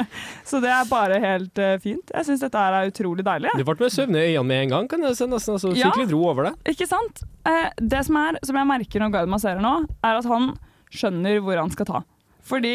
Så 0.48 0.60
det 0.64 0.72
er 0.74 0.88
bare 0.90 1.20
helt 1.22 1.60
eh, 1.62 1.76
fint. 1.84 2.10
Jeg 2.10 2.26
syns 2.28 2.42
dette 2.42 2.58
er 2.58 2.90
utrolig 2.90 3.26
deilig. 3.28 3.52
Du 3.60 3.64
ble 3.68 3.76
med 3.80 3.94
søvn 3.94 4.18
i 4.18 4.24
øynene 4.32 4.48
med 4.50 4.64
en 4.64 4.74
gang, 4.74 4.90
kan 4.90 5.06
jeg 5.06 5.20
si. 5.20 5.28
Nesten, 5.30 5.60
altså, 5.60 5.74
Ja. 5.78 5.92
Fikk 5.92 6.08
litt 6.08 6.16
ro 6.16 6.24
over 6.32 6.50
det. 6.50 6.56
Ikke 6.74 6.88
sant? 6.90 7.22
Eh, 7.46 7.70
det 7.78 8.02
som 8.08 8.18
er, 8.24 8.40
som 8.46 8.58
jeg 8.60 8.70
merker 8.72 9.04
når 9.04 9.14
Gard 9.14 9.32
masserer 9.32 9.62
nå, 9.64 9.76
er 10.02 10.20
at 10.24 10.30
han 10.32 10.56
skjønner 10.94 11.40
hvor 11.46 11.62
han 11.62 11.74
skal 11.74 11.90
ta. 11.90 12.04
Fordi 12.44 12.72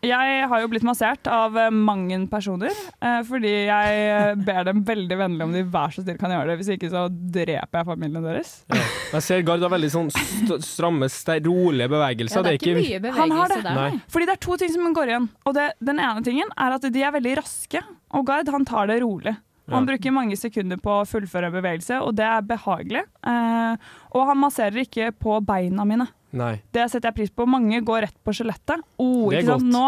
jeg 0.00 0.44
har 0.48 0.62
jo 0.62 0.68
blitt 0.72 0.84
massert 0.86 1.28
av 1.28 1.56
eh, 1.60 1.68
mange 1.74 2.16
personer. 2.32 2.72
eh, 3.04 3.18
Fordi 3.28 3.50
jeg 3.68 3.98
eh, 4.08 4.30
ber 4.46 4.64
dem 4.70 4.80
veldig 4.88 5.18
vennlig 5.20 5.44
om 5.44 5.52
de 5.52 5.64
vær 5.68 5.92
så 5.92 6.04
snill 6.04 6.16
kan 6.20 6.32
gjøre 6.32 6.52
det. 6.52 6.56
Hvis 6.62 6.72
ikke 6.76 6.88
så 6.92 7.04
dreper 7.10 7.82
jeg 7.82 7.88
familien 7.90 8.24
deres. 8.24 8.54
Jeg 8.70 9.26
ser 9.26 9.44
Gard 9.44 9.66
har 9.66 9.74
veldig 9.74 9.92
sånn 9.92 10.08
st 10.14 10.56
stramme, 10.64 11.10
rolige 11.44 11.90
bevegelser. 11.92 12.46
det 12.46 12.56
er 12.56 12.60
ikke 12.60 13.12
Han 13.18 13.36
har 13.36 13.52
det. 13.52 13.60
Nei. 13.76 13.90
Fordi 14.08 14.30
det 14.30 14.38
er 14.38 14.42
to 14.48 14.56
ting 14.60 14.72
som 14.72 14.96
går 14.96 15.12
igjen. 15.12 15.28
Og 15.44 15.56
det, 15.58 15.68
den 15.84 16.00
ene 16.00 16.24
tingen 16.24 16.56
er 16.56 16.78
at 16.78 16.88
de 16.88 17.04
er 17.04 17.14
veldig 17.18 17.36
raske. 17.42 17.84
Og 18.16 18.24
Gard 18.26 18.48
han 18.50 18.64
tar 18.64 18.88
det 18.90 19.02
rolig. 19.04 19.36
Han 19.70 19.86
bruker 19.88 20.14
mange 20.14 20.36
sekunder 20.38 20.80
på 20.82 21.00
å 21.00 21.08
fullføre 21.08 21.50
bevegelse, 21.54 22.00
og 22.04 22.14
det 22.18 22.26
er 22.26 22.46
behagelig. 22.46 23.04
Eh, 23.26 23.90
og 24.14 24.26
han 24.30 24.40
masserer 24.40 24.82
ikke 24.84 25.12
på 25.16 25.38
beina 25.46 25.86
mine. 25.88 26.08
Nei. 26.30 26.60
Det 26.70 26.84
setter 26.92 27.10
jeg 27.10 27.16
pris 27.16 27.32
på. 27.34 27.46
Mange 27.50 27.80
går 27.82 28.04
rett 28.06 28.18
på 28.22 28.34
skjelettet. 28.36 28.84
Oh, 29.02 29.30
Det 29.32 29.40
er 29.40 29.48
godt. 29.48 29.64
Nå, 29.66 29.86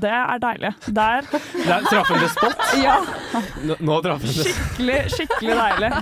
det 0.00 0.12
er 0.16 0.40
deilig. 0.40 0.70
Der 0.88 1.26
Der 1.68 1.84
traff 1.90 2.08
hun 2.08 2.22
det 2.22 2.30
spot. 2.32 2.64
Ja. 2.80 2.96
Nå, 3.68 3.76
nå 3.84 3.98
traff 4.06 4.24
hun 4.24 4.32
det. 4.32 4.46
Skikkelig, 4.48 5.00
skikkelig 5.12 5.58
deilig. 5.60 5.92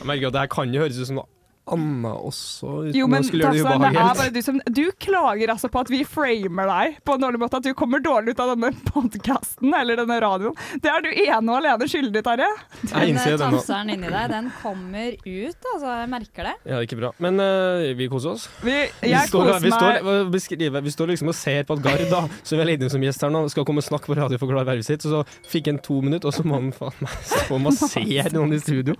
Jeg 0.00 0.08
merker 0.10 0.32
at 0.32 0.36
det 0.38 0.42
her 0.46 0.52
kan 0.56 0.74
jo 0.74 0.82
høres 0.82 0.98
ut 0.98 1.10
som 1.12 1.20
noe 1.22 1.30
annet 1.72 2.18
også, 2.28 2.70
uten 2.88 2.98
Jo, 2.98 3.06
men 3.08 3.24
å 3.24 3.26
skulle 3.26 3.50
gjøre 3.56 3.76
det 3.78 3.88
ubehagelig. 3.88 4.32
du 4.34 4.40
som 4.44 4.58
Du 4.68 4.82
klager 5.00 5.52
altså 5.54 5.70
på 5.72 5.80
at 5.80 5.90
vi 5.92 6.02
framer 6.08 6.68
deg 6.68 6.98
på 7.06 7.16
en 7.16 7.22
dårlig 7.24 7.40
måte, 7.40 7.60
at 7.60 7.64
du 7.64 7.72
kommer 7.78 8.02
dårlig 8.04 8.34
ut 8.34 8.42
av 8.44 8.52
denne 8.52 8.70
podkasten 8.90 9.72
eller 9.74 10.00
denne 10.02 10.18
radioen. 10.20 10.56
Det 10.82 10.90
er 10.92 11.04
du 11.04 11.10
ene 11.10 11.40
og 11.40 11.56
alene 11.60 11.88
skyldig, 11.88 12.22
Terje. 12.26 12.50
Den 12.82 13.14
innser 13.14 13.38
tafseren 13.40 13.92
inni 13.94 14.10
deg, 14.12 14.28
den 14.32 14.50
kommer 14.60 15.16
ut, 15.16 15.70
altså. 15.72 15.94
Jeg 16.04 16.10
merker 16.12 16.50
det. 16.50 16.54
Ja, 16.68 16.78
det 16.78 16.88
ikke 16.90 17.00
bra. 17.00 17.12
Men 17.24 17.40
uh, 17.40 17.94
vi 17.96 18.10
koser 18.12 18.34
oss. 18.34 18.46
Vi, 18.64 18.76
Vi 19.00 19.14
står, 19.30 19.48
koser 19.48 19.64
vi, 19.64 19.72
står, 19.72 20.30
beskriver, 20.34 20.84
vi 20.84 20.94
står 20.94 21.14
liksom 21.14 21.32
og 21.32 21.38
ser 21.38 21.64
på 21.68 21.78
at 21.78 21.84
Gard, 21.84 22.04
da, 22.12 22.24
som 22.42 22.58
vi 22.58 22.62
har 22.62 22.70
leid 22.72 22.84
inn 22.84 22.92
som 22.92 23.04
gjest 23.04 23.24
her 23.24 23.32
nå, 23.32 23.44
skal 23.52 23.66
komme 23.68 23.80
og 23.80 23.88
snakke 23.88 24.10
på 24.10 24.18
radio 24.18 24.40
for 24.40 24.50
å 24.50 24.56
klare 24.56 24.68
vervet 24.74 24.88
sitt. 24.88 25.08
Og 25.08 25.16
så 25.16 25.50
fikk 25.50 25.72
han 25.72 25.80
to 25.84 26.00
minutter, 26.04 26.28
og 26.28 26.36
så 26.36 26.44
må 26.44 26.60
han 26.60 26.72
faen 26.76 27.00
meg 27.04 27.16
stå 27.32 27.56
og 27.56 27.64
massere 27.64 28.28
noen 28.36 28.52
i 28.56 28.60
studio. 28.60 28.98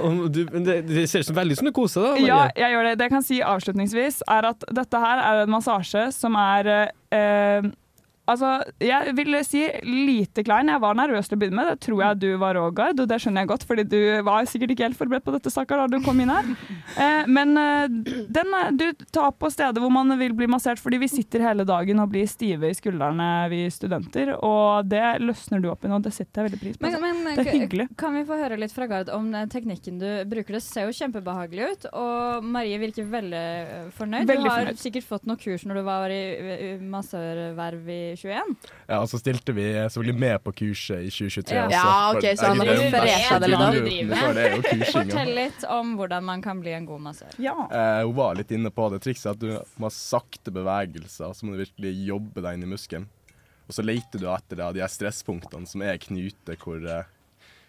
Og 0.00 0.26
du, 0.32 0.42
det, 0.48 0.80
det 0.88 1.06
ser 1.10 1.24
ut 1.24 1.30
som 1.30 1.36
veldig 1.36 1.60
som 1.60 1.68
du 1.68 1.74
koser 1.76 1.89
deg. 1.98 2.22
Ja, 2.26 2.36
Marie. 2.44 2.56
jeg 2.62 2.74
gjør 2.74 2.88
det. 2.88 2.94
Det 2.98 3.06
jeg 3.08 3.14
kan 3.16 3.26
si 3.26 3.40
avslutningsvis, 3.42 4.22
er 4.30 4.48
at 4.52 4.66
dette 4.80 5.02
her 5.02 5.22
er 5.24 5.42
en 5.42 5.50
massasje 5.50 6.06
som 6.14 6.38
er 6.38 6.70
eh, 6.76 7.70
Altså, 8.30 8.50
jeg 8.82 9.14
vil 9.18 9.38
si 9.46 9.62
lite 9.86 10.44
klein. 10.46 10.70
Jeg 10.70 10.82
var 10.82 10.98
nervøs 10.98 11.30
til 11.30 11.38
å 11.38 11.40
begynne 11.42 11.58
med. 11.60 11.70
Det 11.72 11.86
tror 11.86 12.02
jeg 12.04 12.20
du 12.22 12.28
var 12.40 12.58
òg, 12.60 12.74
Gard, 12.76 13.02
og 13.02 13.08
det 13.10 13.18
skjønner 13.22 13.44
jeg 13.44 13.50
godt, 13.50 13.66
fordi 13.68 13.86
du 13.90 13.98
var 14.26 14.48
sikkert 14.48 14.74
ikke 14.74 14.86
helt 14.88 14.98
forberedt 14.98 15.26
på 15.26 15.34
dette, 15.34 15.52
stakkar, 15.52 15.82
da 15.82 15.90
du 15.90 16.04
kom 16.04 16.20
inn 16.22 16.32
her. 16.32 16.50
Eh, 17.00 17.26
men 17.30 17.54
eh, 17.56 17.84
den 18.34 18.54
er, 18.56 18.72
du 18.74 19.04
tar 19.14 19.30
på 19.38 19.48
steder 19.52 19.80
hvor 19.80 19.92
man 19.94 20.10
vil 20.18 20.32
bli 20.36 20.48
massert, 20.50 20.80
fordi 20.82 20.98
vi 21.00 21.08
sitter 21.08 21.44
hele 21.44 21.64
dagen 21.64 22.02
og 22.02 22.10
blir 22.12 22.26
stive 22.28 22.70
i 22.70 22.76
skuldrene, 22.76 23.28
vi 23.52 23.60
studenter, 23.72 24.32
og 24.36 24.88
det 24.90 25.20
løsner 25.22 25.62
du 25.62 25.68
opp 25.70 25.86
i 25.86 25.90
nå. 25.90 26.00
Det 26.02 26.12
setter 26.12 26.42
jeg 26.42 26.48
veldig 26.48 26.60
pris 26.60 26.80
på. 26.80 26.90
Men, 26.90 27.22
men 27.22 27.38
det 27.38 27.44
er 27.46 27.58
hyggelig. 27.60 27.86
kan 28.00 28.16
vi 28.18 28.24
få 28.28 28.40
høre 28.40 28.58
litt 28.60 28.74
fra 28.74 28.88
Gard 28.90 29.12
om 29.14 29.30
den 29.32 29.52
teknikken 29.52 30.00
du 30.02 30.08
bruker? 30.28 30.58
Det 30.58 30.62
ser 30.66 30.90
jo 30.90 30.96
kjempebehagelig 30.98 31.70
ut, 31.70 31.88
og 32.02 32.50
Marie 32.58 32.80
virker 32.82 33.06
veldig 33.14 33.44
øh, 33.78 33.88
fornøyd. 33.96 34.26
Veldig 34.32 34.44
du 34.44 34.50
har 34.50 34.64
fornøyd. 34.64 34.82
sikkert 34.82 35.08
fått 35.08 35.30
noe 35.30 35.40
kurs 35.40 35.66
når 35.68 35.80
du 35.80 35.84
var 35.86 36.16
i 36.16 36.74
massørverv 36.90 37.94
i 37.94 38.00
21. 38.20 38.54
Ja, 38.88 38.98
og 39.00 39.08
så 39.10 39.18
stilte 39.20 39.54
vi 39.56 39.64
selvfølgelig 39.72 40.16
med 40.22 40.36
på 40.44 40.52
kurset 40.60 41.06
i 41.06 41.10
2023 41.10 41.56
Ja. 41.56 41.64
også. 41.66 41.76
Ja, 41.76 42.10
ok, 42.14 42.26
så 42.40 42.46
han 42.50 42.58
det 42.58 42.66
da. 42.66 43.72
jo- 43.74 43.84
det. 44.34 44.84
Fortell 44.92 45.34
litt 45.34 45.64
om 45.68 45.94
hvordan 45.98 46.24
man 46.24 46.42
kan 46.44 46.60
bli 46.60 46.72
en 46.76 46.86
god 46.86 47.00
massør. 47.00 47.32
Eh, 47.70 48.02
hun 48.04 48.14
var 48.16 48.34
litt 48.38 48.50
inne 48.50 48.70
på 48.70 48.90
det 48.92 49.00
trikset 49.04 49.32
at 49.34 49.38
du 49.42 49.48
må 49.80 49.88
ha 49.88 49.94
sakte 49.94 50.50
bevegelser, 50.54 51.32
så 51.34 51.44
må 51.46 51.56
du 51.56 51.64
virkelig 51.64 51.94
jobbe 52.06 52.42
deg 52.44 52.54
inn 52.58 52.66
i 52.68 52.70
muskelen. 52.74 53.08
Og 53.70 53.74
så 53.76 53.84
leter 53.86 54.18
du 54.18 54.26
etter 54.26 54.56
det, 54.58 54.72
de 54.74 54.80
her 54.82 54.90
stresspunktene 54.90 55.66
som 55.68 55.82
er 55.86 55.98
knuter 56.02 56.56
hvor 56.58 56.82
eh, 56.82 57.04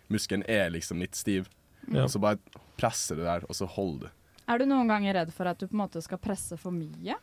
muskelen 0.09 0.43
er 0.49 0.69
liksom 0.73 0.99
litt 0.99 1.15
stiv. 1.15 1.47
Ja. 1.91 2.03
Og 2.05 2.09
så 2.13 2.19
bare 2.21 2.37
presser 2.77 3.15
du 3.17 3.23
der, 3.23 3.43
og 3.49 3.55
så 3.57 3.67
holder 3.69 4.07
du. 4.07 4.17
Er 4.51 4.57
du 4.57 4.65
noen 4.65 4.87
ganger 4.89 5.13
redd 5.13 5.31
for 5.33 5.47
at 5.47 5.59
du 5.61 5.67
på 5.67 5.73
en 5.77 5.83
måte 5.85 6.01
skal 6.03 6.17
presse 6.21 6.57
for 6.59 6.71
mye? 6.75 7.15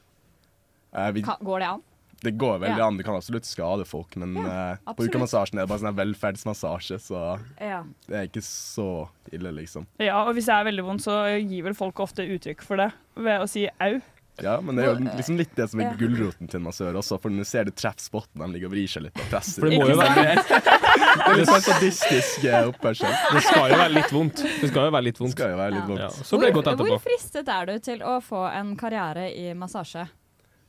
Eh, 0.94 1.10
vi, 1.12 1.22
Ka- 1.26 1.36
Går 1.44 1.58
det 1.60 1.68
an? 1.68 1.82
Det 2.22 2.32
går 2.38 2.58
veldig 2.64 2.78
Ja. 2.78 2.86
an, 2.86 2.96
du 2.98 3.04
kan 3.06 3.14
absolutt 3.14 3.44
skade 3.46 3.84
folk, 3.86 4.16
men 4.16 4.34
ja, 4.34 4.76
på 4.84 4.90
absolutt. 4.94 5.14
ukemassasjen 5.14 5.58
er 5.58 5.66
det 5.66 5.68
bare 5.68 5.78
sånn 5.84 5.96
velferdsmassasje, 5.96 6.98
så 7.00 7.38
Ja. 7.60 7.82
det 8.08 8.16
er 8.16 8.26
ikke 8.28 8.42
så 8.42 9.08
ille, 9.32 9.52
liksom. 9.54 9.86
Ja, 10.00 10.24
og 10.26 10.34
hvis 10.34 10.46
det 10.46 10.54
er 10.54 10.64
veldig 10.64 10.84
vondt, 10.84 11.02
så 11.06 11.24
gir 11.48 11.62
vel 11.64 11.74
folk 11.74 11.94
ofte 12.00 12.26
uttrykk 12.26 12.62
for 12.62 12.76
det 12.76 12.92
ved 13.16 13.40
å 13.40 13.48
si 13.48 13.68
au. 13.80 14.00
Ja, 14.40 14.60
men 14.60 14.76
det 14.76 14.84
er 14.84 14.94
jo 14.94 15.00
liksom 15.02 15.36
litt 15.36 15.52
det 15.56 15.68
som 15.68 15.80
er 15.80 15.90
Ja. 15.90 15.94
gulroten 15.98 16.46
til 16.48 16.60
en 16.60 16.66
massør 16.66 16.94
også, 16.94 17.20
for 17.20 17.28
når 17.28 17.38
du 17.38 17.44
ser 17.44 17.64
du 17.64 17.72
treffer 17.72 17.98
spotten, 18.06 18.38
de 18.38 18.46
ligger 18.54 18.66
og 18.66 18.72
vrir 18.72 18.86
seg 18.86 19.02
litt 19.02 19.16
og 19.18 19.26
presser. 19.32 19.60
For 19.62 19.68
det 19.68 19.80
må 19.80 19.88
jo 19.88 19.96
være 19.98 20.14
det. 20.14 20.36
Det 21.18 21.26
er 21.26 21.36
litt 21.38 21.48
sånn 21.48 21.62
sadistisk 21.62 22.44
eh, 22.44 22.68
oppførsel. 22.70 23.10
Det 23.32 23.42
skal 23.42 23.70
jo 23.70 23.76
være 23.78 23.92
litt 23.94 24.10
vondt. 24.14 24.36
Det 24.60 24.68
skal 24.70 24.84
jo 24.86 24.90
være 24.94 25.04
litt 25.08 25.18
vondt. 25.18 25.32
Skal 25.32 25.50
jo 25.50 25.56
være 25.58 25.72
litt 25.74 25.86
vondt. 25.88 26.00
Ja, 26.00 26.08
så 26.10 26.38
blir 26.38 26.46
det 26.46 26.54
godt 26.54 26.64
Hvor, 26.64 26.74
etterpå. 26.74 26.88
hvor 26.88 27.02
fristet 27.02 27.48
er 27.48 27.66
du 27.66 27.78
til 27.80 27.98
å 27.98 28.14
få 28.22 28.42
en 28.54 28.76
karriere 28.76 29.26
i 29.34 29.52
massasje? 29.54 30.08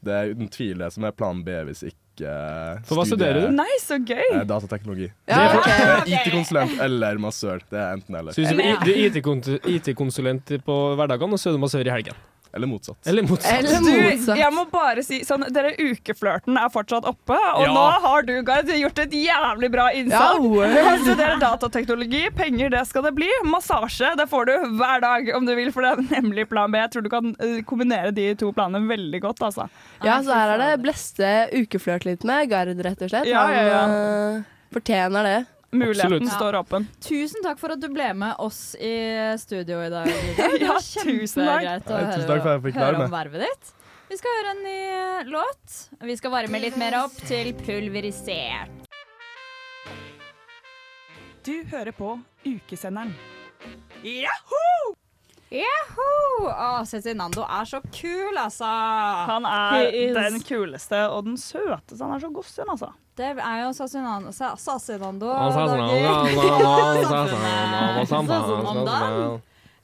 Det 0.06 0.14
er 0.16 0.30
uten 0.34 0.48
tvil 0.54 0.78
det 0.80 0.92
som 0.96 1.04
er 1.10 1.12
plan 1.12 1.42
B 1.44 1.50
hvis 1.68 1.84
ikke 1.90 2.30
For 2.88 3.00
hva 3.00 3.06
studerer 3.08 3.46
du? 3.46 3.52
Nei, 3.56 3.70
så 3.84 3.96
gøy! 4.04 4.26
Eh, 4.36 4.44
datateknologi. 4.48 5.08
Ja, 5.28 5.38
det 5.38 5.44
er, 5.44 5.58
ok. 5.60 5.68
det 5.70 5.76
er 5.86 5.94
Ok. 6.00 6.10
IT-konsulent 6.18 6.82
eller 6.84 7.22
massør. 7.24 7.62
Det 7.70 7.80
er 7.80 7.94
enten 7.96 8.16
eller. 8.20 8.36
Så 8.36 8.44
hvis 8.44 8.52
du 8.56 8.60
er- 8.60 9.10
IT-kon- 9.10 9.60
IT-konsulent 9.76 10.52
på 10.66 10.76
hverdagene, 11.00 11.34
og 11.34 11.40
så 11.40 11.50
er 11.50 11.56
du 11.56 11.62
massør 11.64 11.88
i 11.88 11.94
helgen. 11.96 12.18
Eller 12.54 12.68
motsatt. 12.68 12.98
Eller 13.06 13.22
motsatt. 13.30 13.62
Du, 13.86 14.32
jeg 14.40 14.54
må 14.56 14.64
bare 14.72 15.04
si 15.06 15.20
sånn, 15.28 15.44
dere 15.54 15.76
Ukeflørten 15.78 16.58
er 16.58 16.72
fortsatt 16.74 17.06
oppe, 17.06 17.36
og 17.38 17.62
Ja. 17.68 17.74
nå 17.76 17.84
har 18.06 18.24
du 18.26 18.32
Gard, 18.48 18.72
gjort 18.74 19.00
et 19.04 19.12
jævlig 19.14 19.70
bra 19.72 19.86
innsalg. 19.94 20.48
Ja. 20.58 20.70
Du 20.74 20.80
kan 20.90 21.04
studere 21.04 21.38
datateknologi, 21.44 22.24
penger 22.36 22.70
det 22.74 22.82
skal 22.90 23.06
det 23.06 23.14
bli. 23.20 23.30
Massasje 23.46 24.16
det 24.18 24.26
får 24.32 24.50
du 24.50 24.54
hver 24.80 25.02
dag 25.06 25.30
om 25.38 25.46
du 25.46 25.54
vil, 25.56 25.70
for 25.76 25.86
det 25.86 25.92
er 25.94 26.22
nemlig 26.22 26.48
plan 26.50 26.72
B. 26.74 26.82
Jeg 26.82 26.92
tror 26.96 27.06
du 27.06 27.12
kan 27.14 27.36
eh, 27.38 27.60
kombinere 27.70 28.12
de 28.16 28.32
to 28.40 28.50
planene 28.56 28.82
veldig 28.90 29.22
godt. 29.28 29.42
altså. 29.46 29.70
Ja, 30.04 30.18
så 30.26 30.34
her 30.34 30.56
er 30.56 30.64
det 30.66 30.82
bleste 30.84 31.30
ukeflørt 31.54 32.06
litt 32.10 32.26
med 32.26 32.50
Gard, 32.50 32.74
rett 32.82 33.02
og 33.06 33.14
slett. 33.14 33.30
Ja, 33.30 33.46
ja, 33.54 33.62
ja. 33.70 33.80
Han 33.86 33.96
eh, 34.40 34.44
fortjener 34.74 35.24
det. 35.30 35.40
Muligheten 35.72 36.30
står 36.30 36.56
åpen. 36.64 36.88
Tusen 37.04 37.44
takk 37.46 37.60
for 37.62 37.76
at 37.76 37.82
du 37.84 37.88
ble 37.94 38.08
med 38.18 38.40
oss 38.42 38.74
i 38.76 38.94
studio 39.38 39.82
i 39.86 39.90
dag. 39.94 40.10
Ja, 40.64 40.80
tusen 40.82 41.46
takk. 41.46 41.64
Ja, 41.64 41.76
tusen 41.84 41.94
høre, 41.94 42.26
takk 42.26 42.42
for 42.42 42.50
at 42.50 42.56
jeg 42.56 42.64
fikk 42.70 42.80
være 42.80 42.86
høre 42.88 42.96
om 42.96 43.04
med. 43.06 43.14
vervet 43.14 43.46
ditt. 43.46 43.74
Vi 44.10 44.18
skal 44.18 44.38
høre 44.40 44.54
en 44.56 44.64
ny 44.66 44.80
låt. 45.30 45.76
Vi 46.10 46.16
skal 46.18 46.34
varme 46.34 46.62
litt 46.64 46.78
mer 46.82 46.98
opp 47.04 47.14
til 47.30 47.52
pulverisert. 47.60 48.88
Du 51.46 51.54
hører 51.72 51.94
på 51.96 52.16
Ukesenderen. 52.46 53.14
Jaho! 54.04 54.66
Jaho! 55.54 56.10
Å, 56.50 56.66
Cezinando 56.90 57.42
er 57.46 57.70
så 57.70 57.80
kul, 57.94 58.38
altså. 58.38 58.68
Han 59.30 59.46
er 59.50 59.90
den 60.18 60.42
kuleste 60.46 61.04
og 61.10 61.26
den 61.30 61.38
søteste. 61.42 62.02
Han 62.04 62.18
er 62.18 62.26
så 62.26 62.30
gossen, 62.34 62.70
altså. 62.70 62.92
Det 63.20 63.34
er 63.36 63.58
jo 63.66 63.72
sasunando 63.76 64.32
Sasunando 64.32 65.28
Cezinando 68.08 69.42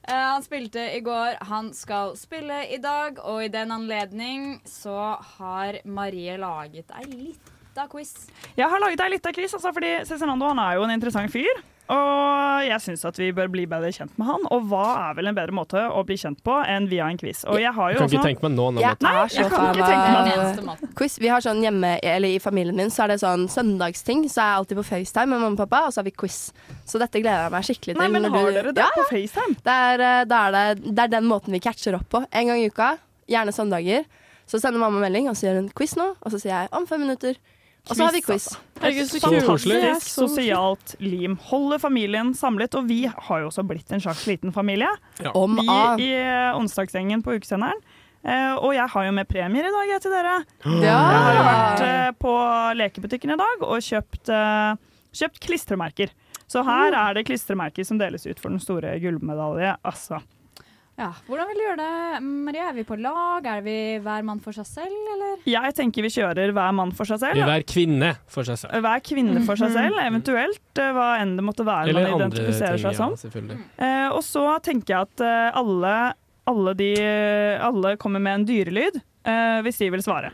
Han 0.07 0.43
spilte 0.45 0.85
i 0.95 1.01
går, 1.03 1.41
han 1.49 1.73
skal 1.73 2.13
spille 2.15 2.61
i 2.71 2.77
dag, 2.79 3.19
og 3.25 3.43
i 3.43 3.49
den 3.51 3.73
anledning 3.75 4.61
så 4.69 5.17
har 5.37 5.81
Marie 5.83 6.37
laget 6.37 6.93
ei 6.95 7.07
lita 7.09 7.87
quiz. 7.91 8.13
Jeg 8.55 8.69
har 8.69 8.79
laget 8.79 9.01
ei 9.01 9.15
lita 9.17 9.33
quiz, 9.35 9.55
altså, 9.57 9.73
fordi 9.73 9.95
Cezinando 10.05 10.53
han 10.53 10.61
er 10.61 10.77
jo 10.77 10.85
en 10.85 10.93
interessant 10.93 11.33
fyr. 11.33 11.63
Og 11.93 12.63
jeg 12.65 12.81
syns 12.81 13.03
at 13.05 13.17
vi 13.19 13.27
bør 13.35 13.49
bli 13.53 13.65
bedre 13.69 13.91
kjent 13.93 14.13
med 14.17 14.25
han. 14.25 14.45
Og 14.53 14.63
hva 14.71 14.85
er 15.11 15.17
vel 15.19 15.29
en 15.29 15.35
bedre 15.37 15.53
måte 15.53 15.77
å 15.85 16.01
bli 16.07 16.15
kjent 16.17 16.39
på 16.45 16.55
enn 16.65 16.87
via 16.89 17.05
en 17.11 17.19
quiz? 17.21 17.43
Og 17.45 17.59
jeg 17.61 17.73
har 17.75 17.91
jo 17.93 17.99
Jeg 17.99 18.01
kan 18.01 18.15
ikke 18.15 18.25
tenke 18.25 18.45
meg 18.47 18.55
noen 18.57 18.79
annen 18.79 18.95
måte. 18.95 19.35
jeg 19.35 19.49
kan 19.53 19.75
ikke 19.75 19.89
tenke 19.91 20.65
meg 20.65 20.95
quiz. 20.97 21.17
Vi 21.21 21.29
har 21.29 21.45
sånn 21.45 21.61
hjemme, 21.61 21.91
eller 22.01 22.27
i 22.33 22.39
familien 22.41 22.75
min, 22.79 22.89
så 22.89 23.03
er 23.05 23.13
det 23.13 23.19
sånn 23.21 23.45
søndagsting. 23.51 24.25
Så 24.31 24.41
er 24.41 24.49
jeg 24.49 24.59
alltid 24.63 24.77
på 24.81 24.85
FaceTime 24.89 25.29
med 25.35 25.39
mamma 25.45 25.53
og 25.59 25.61
pappa, 25.69 25.83
og 25.87 25.93
så 25.93 26.01
har 26.01 26.09
vi 26.09 26.15
quiz. 26.17 26.39
Så 26.89 26.97
dette 27.01 27.21
gleder 27.21 27.45
jeg 27.45 27.51
meg 27.53 27.69
skikkelig 27.69 27.93
til. 27.95 28.01
Nei, 28.01 28.09
men 28.09 28.23
har 28.31 28.45
du- 28.45 28.51
dere 28.57 28.73
det 28.73 28.81
Ja, 28.81 28.89
på 28.97 29.05
FaceTime? 29.11 29.55
Det 29.61 29.77
er, 29.77 29.97
det, 30.25 30.31
er 30.41 30.51
det, 30.57 30.95
det 30.95 30.99
er 31.05 31.07
den 31.19 31.25
måten 31.29 31.51
vi 31.53 31.59
catcher 31.59 31.95
opp 32.01 32.09
på. 32.09 32.25
En 32.33 32.47
gang 32.47 32.57
i 32.63 32.69
uka, 32.69 32.97
gjerne 33.29 33.53
søndager. 33.53 34.05
Så 34.47 34.59
sender 34.61 34.79
mamma 34.79 34.99
melding, 35.01 35.29
og 35.29 35.35
så 35.35 35.47
gjør 35.49 35.55
hun 35.61 35.69
quiz 35.73 35.95
nå. 35.97 36.15
Og 36.21 36.31
så 36.31 36.37
sier 36.41 36.53
jeg 36.65 36.69
om 36.73 36.85
fem 36.85 37.01
minutter. 37.01 37.35
Og 37.89 37.95
så 37.95 38.07
har 38.07 38.15
vi 38.15 38.21
quiz. 38.25 38.47
altså. 38.47 38.61
Herregud, 38.81 39.09
så 39.09 39.29
er 39.71 39.99
sosialt 40.03 40.95
lim. 40.99 41.37
Holder 41.47 41.79
familien 41.79 42.33
samlet, 42.37 42.75
og 42.75 42.89
vi 42.89 43.05
har 43.07 43.43
jo 43.43 43.51
også 43.51 43.63
blitt 43.67 43.93
en 43.93 44.01
slags 44.03 44.25
liten 44.27 44.53
familie. 44.55 44.89
Ja. 45.21 45.31
Om 45.37 45.59
vi 45.59 45.67
av. 45.69 46.01
i 46.01 46.09
eh, 46.17 46.57
onsdagsgjengen 46.57 47.23
på 47.25 47.37
ukesenderen. 47.37 47.79
Eh, 48.25 48.53
og 48.57 48.73
jeg 48.73 48.89
har 48.89 49.05
jo 49.05 49.13
med 49.13 49.29
premier 49.29 49.67
i 49.69 49.73
dag 49.73 49.89
jeg, 49.93 50.01
til 50.01 50.15
dere. 50.15 50.35
Ja. 50.65 50.75
Jeg 50.81 51.23
har 51.25 51.35
jo 51.37 51.45
vært 51.45 51.83
eh, 51.85 52.11
på 52.25 52.35
lekebutikken 52.81 53.35
i 53.35 53.39
dag 53.41 53.65
og 53.67 53.85
kjøpt, 53.85 54.31
eh, 54.33 55.01
kjøpt 55.21 55.43
klistremerker. 55.45 56.13
Så 56.49 56.61
her 56.65 56.93
er 56.97 57.17
det 57.17 57.25
klistremerker 57.29 57.85
som 57.85 58.01
deles 58.01 58.25
ut 58.25 58.41
for 58.41 58.53
den 58.53 58.61
store 58.61 58.97
gullmedalje. 59.01 59.75
Altså. 59.85 60.21
Ja, 60.95 61.09
Hvordan 61.27 61.49
vil 61.49 61.57
du 61.59 61.63
gjøre 61.65 61.77
det, 61.81 62.19
Maria? 62.23 62.69
Er 62.69 62.75
vi 62.77 62.83
på 62.87 62.95
lag? 63.03 63.43
Er 63.51 63.63
vi 63.65 63.73
hver 63.99 64.23
mann 64.23 64.39
for 64.39 64.55
seg 64.55 64.63
selv, 64.69 64.93
eller? 65.11 65.33
Jeg 65.51 65.73
tenker 65.75 66.05
vi 66.05 66.11
kjører 66.13 66.53
hver 66.55 66.71
mann 66.77 66.93
for 66.95 67.09
seg 67.09 67.19
selv. 67.19 67.41
Hver 67.43 67.65
kvinne 67.67 68.13
for 68.31 68.47
seg 68.47 68.61
selv. 68.61 68.77
Hver 68.85 69.01
kvinne 69.03 69.41
for 69.43 69.59
seg 69.59 69.73
Mhm. 69.73 69.75
selv, 69.75 69.99
eventuelt 70.05 70.79
eh, 70.79 70.91
hva 70.95 71.09
enn 71.19 71.35
det 71.35 71.43
måtte 71.43 71.65
være 71.67 71.89
Eller 71.91 72.07
man 72.15 72.21
identifiserer 72.31 72.77
ting, 72.79 72.85
seg 72.85 72.93
ja, 72.93 72.97
som. 73.01 73.15
selvfølgelig. 73.19 73.57
Eh, 73.77 74.07
og 74.15 74.23
så 74.23 74.45
tenker 74.63 74.93
jeg 74.95 75.01
at 75.09 75.19
eh, 75.27 75.59
alle, 75.59 75.95
alle, 76.47 76.73
de, 76.79 76.89
alle 77.59 77.97
kommer 77.97 78.19
med 78.23 78.33
en 78.39 78.45
dyrelyd 78.47 78.95
eh, 79.27 79.61
hvis 79.67 79.77
de 79.83 79.89
vil 79.91 80.01
svare. 80.05 80.31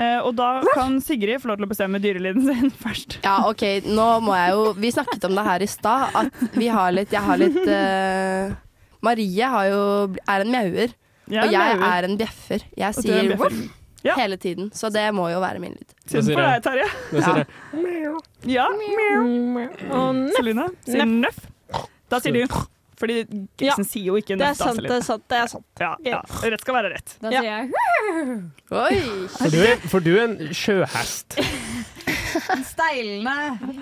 Uh, 0.00 0.22
og 0.24 0.34
da 0.38 0.62
kan 0.72 0.94
Sigrid 1.02 1.42
få 1.42 1.50
lov 1.50 1.58
til 1.58 1.66
å 1.66 1.68
bestemme 1.68 1.98
dyrelyden 2.00 2.42
sin 2.50 2.70
først. 2.70 3.18
Ja, 3.22 3.42
OK, 3.50 3.62
nå 3.84 4.06
må 4.24 4.32
jeg 4.38 4.54
jo 4.54 4.70
Vi 4.80 4.90
snakket 4.94 5.26
om 5.28 5.34
det 5.36 5.44
her 5.44 5.60
i 5.60 5.66
stad, 5.68 6.14
at 6.16 6.56
vi 6.56 6.68
har 6.72 6.90
litt 6.94 7.10
Jeg 7.12 7.20
har 7.26 7.36
litt 7.42 7.58
eh, 7.68 8.54
Marie 9.02 9.42
har 9.48 9.66
jo, 9.70 9.82
er 10.28 10.40
en 10.44 10.50
mjauer, 10.52 10.94
Jeg 11.30 11.36
er 11.38 11.46
og 11.46 11.52
jeg 11.52 11.76
mjauer. 11.78 11.92
er 11.92 12.04
en 12.08 12.16
bjeffer. 12.18 12.64
Jeg 12.76 12.96
Og 12.96 13.04
du 13.04 13.10
er 13.10 13.14
en 13.14 13.20
sier 13.20 13.36
bjeffer. 13.36 13.60
voff 13.60 14.16
hele 14.16 14.36
tiden, 14.40 14.70
så 14.72 14.88
det 14.92 15.06
må 15.14 15.28
jo 15.30 15.40
være 15.40 15.60
min 15.60 15.72
lyd. 15.76 15.94
Synd 16.08 16.32
for 16.32 16.40
deg, 16.40 16.62
Terje. 16.64 16.86
Hva 17.12 17.20
sier 17.22 17.36
Ja. 17.36 17.36
jeg? 17.36 17.46
Ja. 18.56 18.66
Og 19.92 20.14
nøff. 20.14 20.36
Celine 20.36 20.68
sier 20.88 21.04
nøff. 21.06 21.40
Da 22.10 22.18
sier 22.20 22.32
du 22.32 22.46
fordi 23.00 23.14
Ja. 23.24 23.72
grisen 23.72 23.84
sier 23.88 24.04
jo 24.10 24.14
ikke 24.16 24.36
Det 24.36 24.42
er 24.42 24.50
nøff. 24.50 24.58
da, 24.58 24.64
sant, 24.64 24.76
Celine. 24.76 24.88
det 24.88 24.96
er 24.96 25.02
sant. 25.06 25.28
Det 25.28 25.38
er 25.38 25.46
sant. 25.46 25.64
Ja, 25.80 25.94
ja. 26.04 26.20
Rett 26.42 26.60
skal 26.60 26.74
være 26.74 26.90
rett. 26.94 27.14
Da 27.22 27.30
Ja. 27.30 27.40
sier 27.40 27.50
jeg 27.56 27.70
Oi! 28.72 29.28
For 29.28 29.48
du, 29.50 29.58
er, 29.62 29.76
for 29.88 30.00
du 30.00 30.16
er 30.18 30.24
en 30.24 30.36
sjøhest. 30.52 31.36
en 32.54 32.64
steilende 32.64 33.36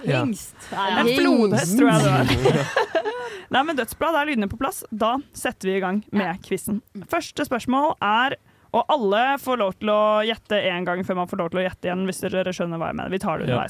Ja. 0.08 0.22
hingst. 0.24 0.54
En 0.72 1.06
flodhest, 1.18 1.78
tror 1.78 1.90
jeg 1.90 2.02
det 2.02 2.10
var. 2.10 2.66
Nei, 3.54 3.62
men 3.64 3.76
Dødsblad 3.78 4.16
er 4.20 4.28
lydene 4.28 4.48
på 4.50 4.58
plass. 4.60 4.82
Da 4.90 5.14
setter 5.36 5.70
vi 5.70 5.78
i 5.78 5.80
gang 5.84 6.02
med 6.12 6.42
quizen. 6.44 6.82
Første 7.08 7.44
spørsmål 7.48 7.94
er 8.04 8.36
Og 8.76 8.84
alle 8.92 9.38
får 9.40 9.56
lov 9.62 9.70
til 9.80 9.88
å 9.88 10.20
gjette 10.28 10.58
én 10.68 10.84
gang 10.84 11.00
før 11.00 11.16
man 11.16 11.28
får 11.30 11.38
lov 11.40 11.46
til 11.54 11.60
å 11.62 11.62
gjette 11.64 11.88
igjen. 11.88 12.02
hvis 12.04 12.18
dere 12.20 12.52
skjønner 12.52 12.76
hva 12.76 12.90
jeg 12.90 12.98
mener. 12.98 13.10
Vi 13.14 13.18
tar 13.22 13.38
det 13.40 13.48
Ja. 13.48 13.62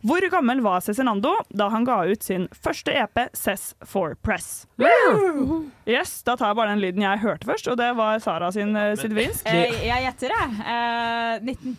Hvor 0.00 0.24
gammel 0.32 0.62
var 0.64 0.80
Cezinando 0.80 1.34
da 1.52 1.68
han 1.68 1.84
ga 1.84 1.98
ut 2.08 2.22
sin 2.24 2.48
første 2.56 2.88
EP, 2.96 3.28
Cess 3.36 3.74
for 3.84 4.14
Press? 4.24 4.66
Yes, 5.86 6.22
Da 6.24 6.36
tar 6.36 6.54
jeg 6.54 6.56
bare 6.56 6.72
den 6.72 6.80
lyden 6.80 7.04
jeg 7.04 7.20
hørte 7.20 7.44
først, 7.44 7.68
og 7.68 7.76
det 7.76 7.90
var 7.98 8.18
Sara 8.18 8.48
sin 8.50 8.74
uh, 8.74 8.94
sitt 8.96 9.12
vinst. 9.12 9.44
Eh, 9.44 9.76
jeg 9.90 10.06
gjetter, 10.08 10.32
jeg. 10.32 10.48
Uh, 10.64 11.44
19. 11.44 11.76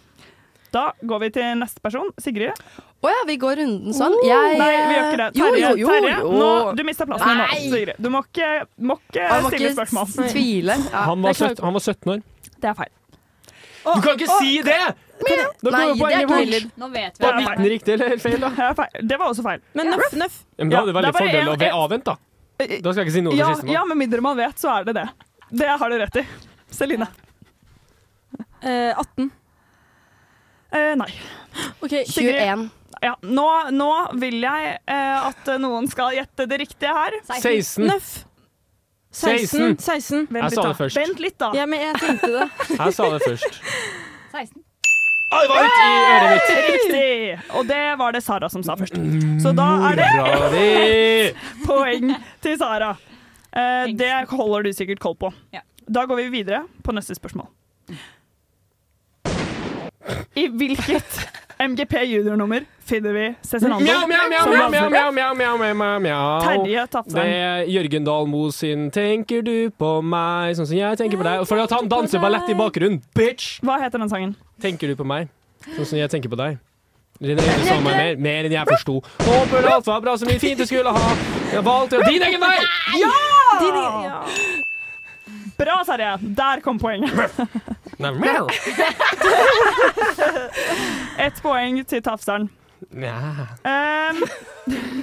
Da 0.74 0.92
går 1.02 1.20
vi 1.26 1.30
til 1.38 1.58
neste 1.62 1.82
person. 1.84 2.10
Sigrid. 2.22 2.60
Å 2.98 3.12
ja, 3.12 3.24
vi 3.30 3.38
går 3.40 3.60
runden 3.62 3.96
sånn. 3.96 4.16
Jeg 4.26 4.58
Nei, 4.60 4.70
vi 4.74 4.96
gjør 4.96 5.08
ikke 5.08 5.20
det. 5.22 5.28
Terje, 5.38 5.62
jo, 5.62 5.72
jo, 5.80 5.90
Terje 5.92 6.14
jo. 6.18 6.32
Nå, 6.42 6.52
du 6.78 6.84
mista 6.88 7.08
plassen 7.10 7.30
din 7.30 7.42
nå, 7.44 7.48
Sigrid. 7.76 8.00
Du 8.02 8.10
må 8.14 8.24
ikke, 8.26 8.52
må 8.82 8.98
ikke 9.06 9.28
stille 9.48 9.72
ikke 9.72 9.74
spørsmål. 9.78 10.32
tvile. 10.34 10.78
Ja, 10.92 11.04
Han 11.12 11.26
var, 11.26 11.38
det 11.38 11.52
17, 11.54 11.66
han 11.66 11.78
var 11.78 11.86
17 11.86 12.14
år. 12.16 12.24
Det 12.58 12.72
er 12.72 12.80
feil. 12.82 12.94
Du 13.88 14.02
kan 14.04 14.18
ikke 14.18 14.40
si 14.42 14.58
det! 14.66 14.80
Da 15.18 15.72
Nei, 15.72 15.84
går 15.98 16.12
jo 16.12 16.18
det 16.18 16.26
poenget 16.30 16.66
bort. 16.68 16.74
Nå 16.78 16.88
vet 16.94 17.16
vi 17.18 17.24
Var 17.26 17.38
det. 17.38 17.46
19 17.48 17.70
riktig 17.72 17.94
eller 17.96 18.20
feil, 18.22 18.36
da? 18.44 18.50
Det 18.58 18.68
feil. 18.78 19.08
Det 19.10 19.18
var 19.22 19.32
også 19.32 19.46
feil. 19.46 19.64
Men 19.80 19.90
nøff, 19.94 20.12
nøff. 20.20 20.36
Ja, 20.58 20.66
men 20.66 20.74
da 20.74 20.82
hadde 20.82 20.92
du 20.92 20.98
veldig 20.98 21.14
da 21.14 21.18
fordel 21.18 21.50
å 21.50 21.56
være 21.56 21.80
avvent, 21.86 22.10
da. 22.12 22.18
Da 22.58 22.92
skal 22.92 23.02
jeg 23.02 23.08
ikke 23.08 23.16
si 23.16 23.24
noe 23.26 23.38
Ja, 23.38 23.48
siste 23.54 23.72
ja, 23.72 23.86
med 23.88 24.00
mindre 24.02 24.22
man 24.26 24.38
vet, 24.38 24.60
så 24.62 24.74
er 24.76 24.90
det 24.90 24.98
det. 24.98 25.08
Det 25.62 25.70
har 25.80 25.94
du 25.94 25.98
rett 26.02 26.20
i. 26.22 26.26
Celine. 26.74 27.08
Uh, 28.62 28.94
18. 28.98 29.32
Eh, 30.76 30.94
nei. 31.00 31.12
OK, 31.80 31.94
21. 32.06 32.70
Ja, 33.02 33.14
nå, 33.22 33.48
nå 33.72 33.90
vil 34.18 34.40
jeg 34.42 34.78
eh, 34.90 35.28
at 35.30 35.50
noen 35.62 35.86
skal 35.92 36.16
gjette 36.18 36.48
det 36.50 36.62
riktige 36.64 36.94
her. 36.96 37.18
16. 37.30 37.86
Nøff. 37.88 38.14
16. 39.18 39.78
16. 39.80 40.28
Vent 40.30 40.44
Jeg 40.44 40.56
sa 40.58 40.64
det 40.68 40.78
først. 40.78 40.98
Vent 41.00 41.22
litt, 41.24 41.38
da. 41.42 41.52
Ja, 41.58 41.66
men 41.70 41.82
jeg 41.82 42.00
tenkte 42.02 42.32
det. 42.34 42.48
Jeg 42.82 42.96
sa 42.98 43.08
det 43.14 43.22
først. 43.24 43.62
16. 44.34 44.64
Å, 45.28 45.40
det 45.44 45.48
var 45.52 45.66
ut 45.66 45.78
i 45.78 45.88
øret 45.92 46.30
mitt! 46.32 46.52
Riktig! 46.68 47.48
Og 47.60 47.66
det 47.68 47.82
var 48.00 48.14
det 48.16 48.22
Sara 48.24 48.48
som 48.52 48.64
sa 48.64 48.78
først. 48.80 48.96
Så 49.44 49.52
da 49.58 49.66
er 49.90 49.98
det 50.00 50.06
Bra 50.14 50.28
poeng 51.68 52.14
til 52.46 52.56
Sara. 52.62 52.94
Eh, 53.52 53.90
det 54.00 54.12
holder 54.32 54.70
du 54.70 54.72
sikkert 54.78 55.02
koll 55.04 55.18
på. 55.20 55.34
Da 55.88 56.06
går 56.08 56.22
vi 56.22 56.30
videre 56.40 56.62
på 56.84 56.96
neste 56.96 57.16
spørsmål. 57.18 57.50
I 60.36 60.48
hvilket 60.48 61.20
MGP 61.60 62.04
junior-nummer 62.06 62.66
finner 62.86 63.14
vi 63.14 63.36
Cezinando? 63.42 63.84
Mjau, 63.86 64.08
mjau, 64.08 64.30
mjau, 64.30 64.44
som 64.44 64.52
mjau, 64.54 64.70
mjau, 64.70 64.90
mjau, 64.90 65.36
mjau, 65.36 65.58
mjau, 65.58 65.74
mjau, 65.76 66.00
mjau. 66.00 66.42
Terje 66.46 66.86
Det 67.14 67.26
er 67.26 67.66
Jørgen 67.66 68.06
Dahlmo 68.06 68.52
sin 68.52 68.92
'Tenker 68.92 69.42
du 69.42 69.70
på 69.70 70.02
meg', 70.02 70.56
sånn 70.56 70.68
som 70.68 70.78
jeg 70.78 70.98
tenker 70.98 71.18
på 71.18 71.24
deg. 71.24 71.48
Fordi 71.48 71.64
at 71.64 71.72
han 71.72 71.90
danser 71.90 72.20
ballett 72.20 72.50
i 72.50 72.54
bakgrunnen. 72.54 73.02
Bitch! 73.16 73.60
Hva 73.62 73.80
heter 73.82 74.00
den 74.00 74.10
sangen? 74.10 74.36
Tenker 74.62 74.88
du 74.88 74.96
på 74.96 75.06
meg, 75.06 75.28
sånn 75.76 75.86
som 75.86 75.98
jeg 75.98 76.10
tenker 76.10 76.30
på 76.30 76.38
deg. 76.38 76.58
Mer, 77.20 78.16
mer 78.16 78.46
enn 78.46 78.52
jeg 78.54 78.68
forsto. 78.70 79.02
Håper 79.26 79.66
alt 79.66 79.88
var 79.88 80.02
bra, 80.02 80.18
som 80.18 80.30
vi 80.30 80.38
fint 80.38 80.60
du 80.60 80.66
skulle 80.70 80.94
ha. 80.94 81.16
Jeg 81.52 81.64
valgte 81.66 82.04
din 82.06 82.22
egen 82.22 82.40
vei! 82.40 82.58
Ja! 83.02 84.22
Bra, 85.58 85.84
Terje. 85.84 86.12
Der 86.38 86.62
kom 86.62 86.78
poenget. 86.78 87.10
Nei, 87.98 88.12
mjau. 88.14 88.46
Ett 91.18 91.40
poeng 91.42 91.80
til 91.90 92.02
Tafseren. 92.06 92.46
Ja. 92.94 93.48
Um, 93.66 94.20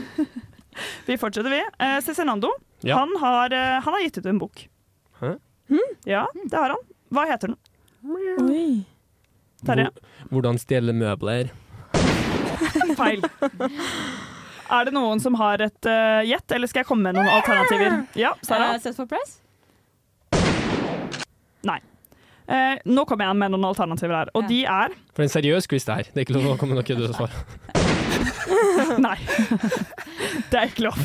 vi 1.09 1.17
fortsetter, 1.19 1.51
vi. 1.51 1.59
Uh, 1.83 1.99
Cezinando 2.07 2.53
Ja. 2.87 2.99
han, 3.03 3.11
har, 3.21 3.51
uh, 3.53 3.81
han 3.83 3.93
har 3.97 4.01
gitt 4.05 4.19
ut 4.23 4.27
en 4.31 4.39
bok. 4.39 4.67
Hæ? 5.21 5.33
Ja, 6.07 6.27
det 6.45 6.55
har 6.59 6.71
han. 6.77 6.83
Hva 7.15 7.25
heter 7.31 7.49
den? 7.55 7.59
Oi. 8.45 8.85
Terje? 9.67 9.89
Hvor- 9.91 10.31
Hvordan 10.35 10.59
stjele 10.61 10.93
møbler. 10.97 11.51
Feil. 12.99 13.25
Er 14.75 14.85
det 14.89 14.95
noen 14.97 15.21
som 15.21 15.35
har 15.39 15.61
et 15.63 15.87
eh, 15.87 16.23
gjett, 16.29 16.53
eller 16.57 16.67
skal 16.71 16.81
jeg 16.83 16.87
komme 16.89 17.05
med 17.11 17.15
noen 17.19 17.29
alternativer? 17.29 17.99
Ja, 18.19 18.33
Sara? 18.45 18.73
Uh, 18.75 18.81
Set 18.83 18.97
for 18.97 19.07
press? 19.11 19.37
Nei. 21.69 21.79
Eh, 22.49 22.77
nå 22.85 23.05
kommer 23.09 23.25
jeg 23.31 23.37
med 23.41 23.51
noen 23.55 23.65
alternativer 23.71 24.19
her, 24.19 24.29
og 24.35 24.43
Ja. 24.45 24.49
de 24.49 24.59
er 24.69 24.89
For 25.15 25.23
en 25.25 25.29
seriøs 25.33 25.67
quiz 25.71 25.85
det 25.89 25.95
her. 25.97 26.03
Det 26.13 26.17
er 26.17 26.25
ikke 26.27 26.35
lov 26.37 26.51
å 26.55 26.59
komme 26.61 26.75
noe 26.77 26.85
kødd 26.85 27.01
og 27.09 27.15
svare. 27.17 27.33
Nei. 29.07 29.17
Det 30.51 30.59
er 30.61 30.67
ikke 30.69 30.89
lov. 30.91 30.99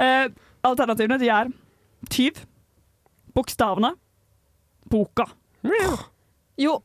Eh, 0.00 0.28
alternativene 0.64 1.18
de 1.20 1.26
er 1.28 1.48
tyv, 2.08 2.38
bokstavene, 3.36 3.90
boka. 4.88 5.26
Jo, 6.56 6.78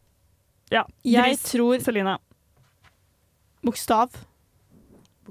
Ja, 0.69 0.81
jeg 1.05 1.37
gris. 1.37 1.43
tror 1.53 1.79
Celine. 1.79 2.17
bokstav. 3.63 4.11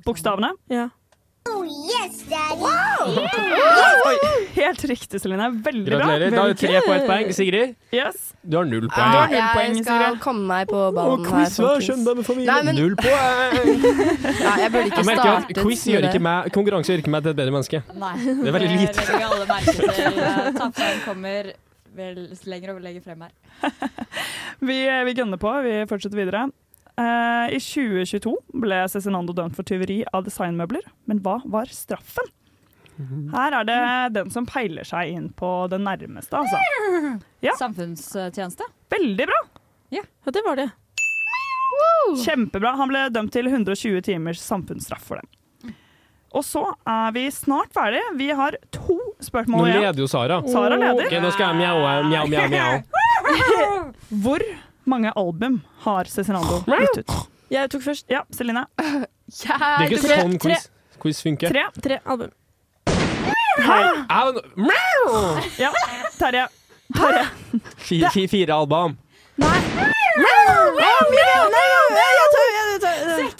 Bokstavene. 0.06 0.54
Ja. 0.72 0.88
Oi, 1.44 1.68
helt 4.54 4.84
riktig, 4.88 5.20
Celine. 5.20 5.50
Veldig 5.64 5.84
bra. 5.90 5.98
Gratulerer. 5.98 6.30
Da 6.32 6.40
har 6.40 6.48
du 6.48 6.54
tre 6.60 6.80
på 6.86 6.92
ett 6.94 7.06
poeng. 7.08 7.32
Sigrid, 7.36 7.74
Yes. 7.92 8.32
du 8.42 8.56
har 8.56 8.64
null 8.64 8.86
Ja, 8.88 8.94
poeng. 8.94 9.34
helt 9.34 9.76
jeg 9.76 9.84
skal 9.84 10.16
komme 10.24 10.46
meg 10.48 10.68
på 10.68 10.80
ballen 10.96 11.24
her. 11.24 11.30
quiz 11.44 11.56
folkens. 11.58 11.86
søndag 11.90 12.16
med 12.16 12.24
familien. 12.26 12.54
Nei, 12.54 12.62
men- 12.62 12.74
Null 12.76 12.96
poeng! 12.96 13.12
Ja, 14.44 14.56
jeg 14.56 14.72
burde 14.72 14.86
ikke 14.88 14.96
Jeg 14.96 15.06
merker 15.06 15.28
at 15.28 15.42
startet 15.44 15.56
quiz 15.62 15.84
gjør 15.84 16.02
ikke 16.08 16.20
meg, 16.20 16.52
konkurranse 16.52 16.88
gjør 16.92 16.98
ikke 17.04 17.10
meg 17.14 17.22
til 17.22 17.30
et 17.30 17.36
bedre 17.36 17.52
menneske. 17.52 17.82
Nei. 17.94 18.16
Det 18.16 18.48
er 18.48 18.52
veldig 18.58 18.70
lite. 18.80 18.92
Det 18.92 19.08
legger 19.08 19.18
vi 19.18 19.24
alle 19.24 19.46
merke 19.46 19.72
til. 19.74 19.84
Eh, 20.84 21.04
kommer 21.04 21.52
vel 21.94 22.28
lenger 22.46 22.74
og 22.74 22.80
lenger 22.82 23.02
frem 23.04 23.20
her. 23.20 23.32
Vi, 24.64 24.76
vi 25.04 25.12
gønner 25.14 25.36
på. 25.36 25.50
Vi 25.62 25.72
fortsetter 25.90 26.16
videre. 26.16 26.48
Eh, 26.98 27.54
I 27.56 27.58
2022 27.58 28.34
ble 28.62 28.84
Cezinando 28.92 29.34
dømt 29.34 29.56
for 29.56 29.66
tyveri 29.66 30.02
av 30.14 30.24
designmøbler, 30.28 30.84
men 31.10 31.20
hva 31.24 31.40
var 31.50 31.70
straffen? 31.74 32.28
Her 33.34 33.56
er 33.58 33.64
det 33.66 33.78
den 34.14 34.28
som 34.30 34.46
peiler 34.46 34.86
seg 34.86 35.10
inn 35.16 35.24
på 35.34 35.48
det 35.72 35.80
nærmeste, 35.82 36.38
altså. 36.38 37.18
Ja. 37.42 37.56
Samfunnstjeneste. 37.58 38.68
Veldig 38.94 39.26
bra! 39.26 39.40
ja, 39.90 40.02
det 40.30 40.42
var 40.46 40.56
det. 40.58 40.68
Kjempebra. 42.24 42.74
Han 42.78 42.90
ble 42.90 43.08
dømt 43.10 43.32
til 43.34 43.48
120 43.50 44.00
timers 44.06 44.38
samfunnsstraff 44.42 45.02
for 45.08 45.18
det. 45.18 45.74
Og 46.34 46.42
så 46.42 46.62
er 46.90 47.12
vi 47.14 47.28
snart 47.30 47.70
ferdig. 47.74 48.00
Vi 48.18 48.26
har 48.34 48.56
to 48.74 48.96
spørsmål 49.22 49.68
igjen. 49.68 49.84
leder 49.86 50.02
jo 50.02 50.08
Sara. 50.10 50.40
Sara 50.50 50.78
leder. 50.78 51.06
Ok, 51.06 51.14
nå 51.22 51.30
skal 51.34 51.52
jeg 51.52 51.60
mjaue, 51.62 51.92
mjau, 52.10 52.24
mjau, 52.30 52.48
mjau. 52.54 52.72
Hvor 54.24 54.42
mange 54.86 55.12
album 55.16 55.60
har 55.84 56.04
Cezinando 56.10 56.62
gitt 56.66 56.98
ut? 57.02 57.14
Jeg 57.50 57.70
tok 57.70 57.82
først. 57.84 58.06
Ja, 58.10 58.22
Celine. 58.34 58.66
Det 59.24 59.50
er 59.50 59.86
ikke 59.88 60.00
tre, 60.04 60.16
sånn 60.20 60.34
quiz, 60.42 60.66
quiz 61.00 61.20
funker. 61.24 61.48
Tre. 61.48 61.62
Tre 61.80 61.98
album. 62.04 62.30
Ja, 65.58 65.70
Terje. 66.18 66.44
Terje. 66.94 67.24
Fire, 67.78 68.10
fire, 68.12 68.28
fire 68.28 68.52
album. 68.58 68.98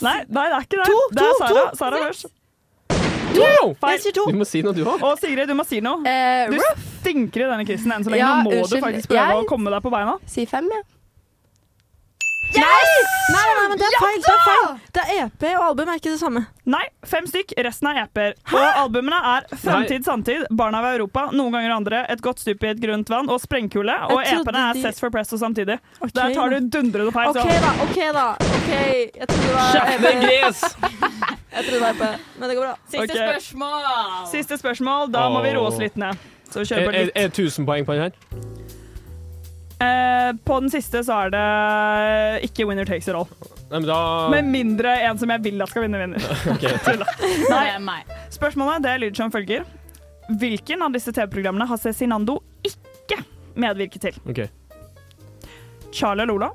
Nei, 0.04 0.24
nei, 0.28 0.46
det 0.48 0.56
er 0.56 0.64
ikke 0.64 0.78
det. 0.80 0.86
To, 0.88 0.96
det 1.16 1.24
er 1.24 1.36
Sara. 1.40 1.64
Sara 1.78 2.00
først. 2.06 2.26
Wow! 3.34 3.72
Feil. 3.80 3.94
Jeg 3.96 4.02
sier 4.04 4.14
to. 4.14 4.24
Du 4.30 4.36
må 4.38 4.46
si 4.46 4.60
noe, 4.62 4.74
du 4.76 4.82
òg. 4.86 5.02
Og 5.02 5.16
Sigrid, 5.18 5.48
du 5.50 5.54
må 5.58 5.64
si 5.66 5.80
noe. 5.82 6.04
Eh, 6.06 6.50
Du- 6.52 6.82
stinker 7.04 7.44
i 7.44 7.48
denne 7.50 7.64
quizen 7.68 7.92
enn 7.92 8.04
så 8.06 8.10
lenge. 8.12 8.24
Nå 8.24 8.42
må 8.46 8.68
du 8.68 8.76
faktisk 8.80 9.08
prøve 9.10 9.40
å 9.42 9.46
komme 9.48 9.70
deg 9.74 9.82
på 9.84 9.90
beina. 9.92 10.14
Si 10.30 10.46
fem, 10.46 10.68
ja. 10.72 10.82
Nei! 12.60 12.94
Nei, 13.34 13.44
nei, 13.56 13.68
men 13.70 13.80
det 13.80 13.86
er 13.88 13.96
feil. 13.98 14.18
Det 14.22 14.32
er 14.32 14.42
feil. 14.44 14.66
Det 14.94 15.02
er 15.04 15.20
EP, 15.24 15.44
og 15.56 15.64
album 15.70 15.90
er 15.90 16.00
ikke 16.00 16.12
det 16.12 16.20
samme. 16.20 16.42
Nei, 16.70 16.82
fem 17.08 17.26
stykk. 17.28 17.54
Resten 17.66 17.88
er 17.90 18.00
EP-er. 18.04 18.36
Og 18.52 18.80
albumene 18.82 19.18
er 19.30 19.46
Fremtid, 19.62 20.04
samtid, 20.06 20.44
Barna 20.54 20.82
av 20.82 20.90
Europa, 20.92 21.26
Noen 21.32 21.54
ganger 21.56 21.74
andre, 21.76 22.04
Et 22.12 22.20
godt 22.22 22.42
stup 22.42 22.62
i 22.64 22.70
et 22.72 22.82
grunt 22.82 23.10
vann 23.10 23.30
og 23.32 23.40
Sprengkule. 23.42 23.96
Og 24.10 24.20
EP-ene 24.22 24.64
er 24.70 24.78
de- 24.78 24.84
Sess 24.84 25.00
for 25.00 25.10
Press 25.14 25.32
og 25.32 25.40
samtidig. 25.40 25.78
Okay, 26.00 26.14
Der 26.14 26.34
tar 26.34 26.50
du 26.50 26.68
dundrende 26.68 27.12
feil. 27.12 27.28
OK, 27.28 27.48
da. 27.66 27.72
ok 27.86 27.98
da 28.12 28.26
Ok, 28.34 28.70
Jeg 28.70 29.28
trodde 29.28 29.46
det 29.48 29.54
var 29.54 29.72
Kjefte 29.72 30.12
EP. 30.12 30.22
gris! 30.22 30.62
Jeg 31.54 31.64
trodde 31.64 31.74
det 31.74 31.80
var 31.80 31.90
EP, 31.90 32.20
men 32.38 32.48
det 32.48 32.56
går 32.56 32.64
bra. 32.66 32.76
Siste 32.86 33.02
okay. 33.02 33.28
spørsmål. 33.28 34.28
Siste 34.30 34.58
spørsmål. 34.58 35.12
Da 35.12 35.28
må 35.28 35.42
vi 35.42 35.54
roe 35.56 35.68
oss 35.70 35.78
litt 35.78 35.96
ned. 35.96 36.18
Så 36.50 36.62
vi 36.62 36.70
kjører 36.70 36.86
på 36.86 36.92
litt. 36.94 37.12
er 37.14 37.28
det 37.28 37.38
1000 37.38 37.66
poeng 37.66 37.86
på 37.86 37.94
den 37.94 38.02
her? 38.08 38.83
Eh, 39.84 40.32
på 40.44 40.60
den 40.60 40.70
siste 40.72 41.02
så 41.04 41.16
er 41.24 41.32
det 41.34 41.44
ikke 42.48 42.66
winner 42.68 42.88
takes 42.88 43.08
it 43.08 43.16
all. 43.16 43.28
Nei, 43.70 43.80
men 43.80 43.88
da 43.88 43.98
Med 44.32 44.50
mindre 44.50 44.92
en 45.08 45.18
som 45.20 45.30
jeg 45.32 45.42
vil 45.44 45.62
at 45.64 45.72
skal 45.72 45.86
vinne, 45.86 46.00
vinner. 46.00 46.26
okay. 46.54 46.76
Nei. 47.50 47.64
er. 47.74 48.20
Spørsmålet 48.34 48.84
det 48.84 48.94
lyder 49.02 49.18
som 49.18 49.32
følger. 49.34 49.66
Hvilken 50.40 50.84
av 50.84 50.94
disse 50.94 51.12
TV-programmene 51.12 51.66
har 51.68 51.80
Cezinando 51.80 52.38
ikke 52.64 53.20
medvirket 53.60 54.06
til? 54.08 54.20
Okay. 54.30 54.48
Charlie 55.94 56.26
Lola, 56.26 56.50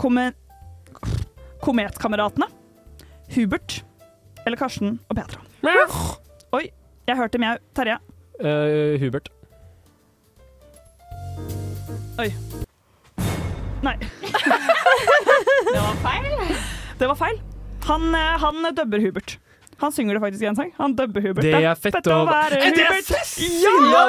Kome 0.00 0.32
Kometkameratene, 1.64 2.48
Hubert 3.36 3.78
eller 4.44 4.60
Karsten 4.60 4.98
og 5.08 5.16
Petra? 5.16 5.40
Oi, 6.54 6.66
jeg 7.08 7.16
hørte 7.16 7.40
mjau. 7.40 7.56
Terje. 7.76 7.96
Uh, 8.36 9.00
Hubert. 9.00 9.30
Oi. 12.18 12.28
Nei. 13.84 13.96
Det 14.00 15.80
var 15.80 15.96
feil. 16.04 16.54
Det 16.98 17.08
var 17.10 17.16
feil. 17.18 17.40
Han, 17.88 18.14
eh, 18.14 18.20
han 18.40 18.62
dubber 18.74 18.98
Hubert. 19.02 19.38
Han 19.82 19.92
synger 19.92 20.14
det 20.14 20.20
faktisk 20.22 20.42
i 20.42 20.46
en 20.46 20.56
sang. 20.56 20.70
Han 20.78 20.94
dubber 20.96 21.20
Hubert. 21.20 21.42
Det 21.44 21.52
er 21.58 21.74
fett 21.74 22.06
å- 22.06 22.20
være 22.28 22.60
Er 22.62 22.70
det 22.70 22.86
Hubert. 22.86 23.10
Ja! 23.62 23.72
Ja! 23.90 24.04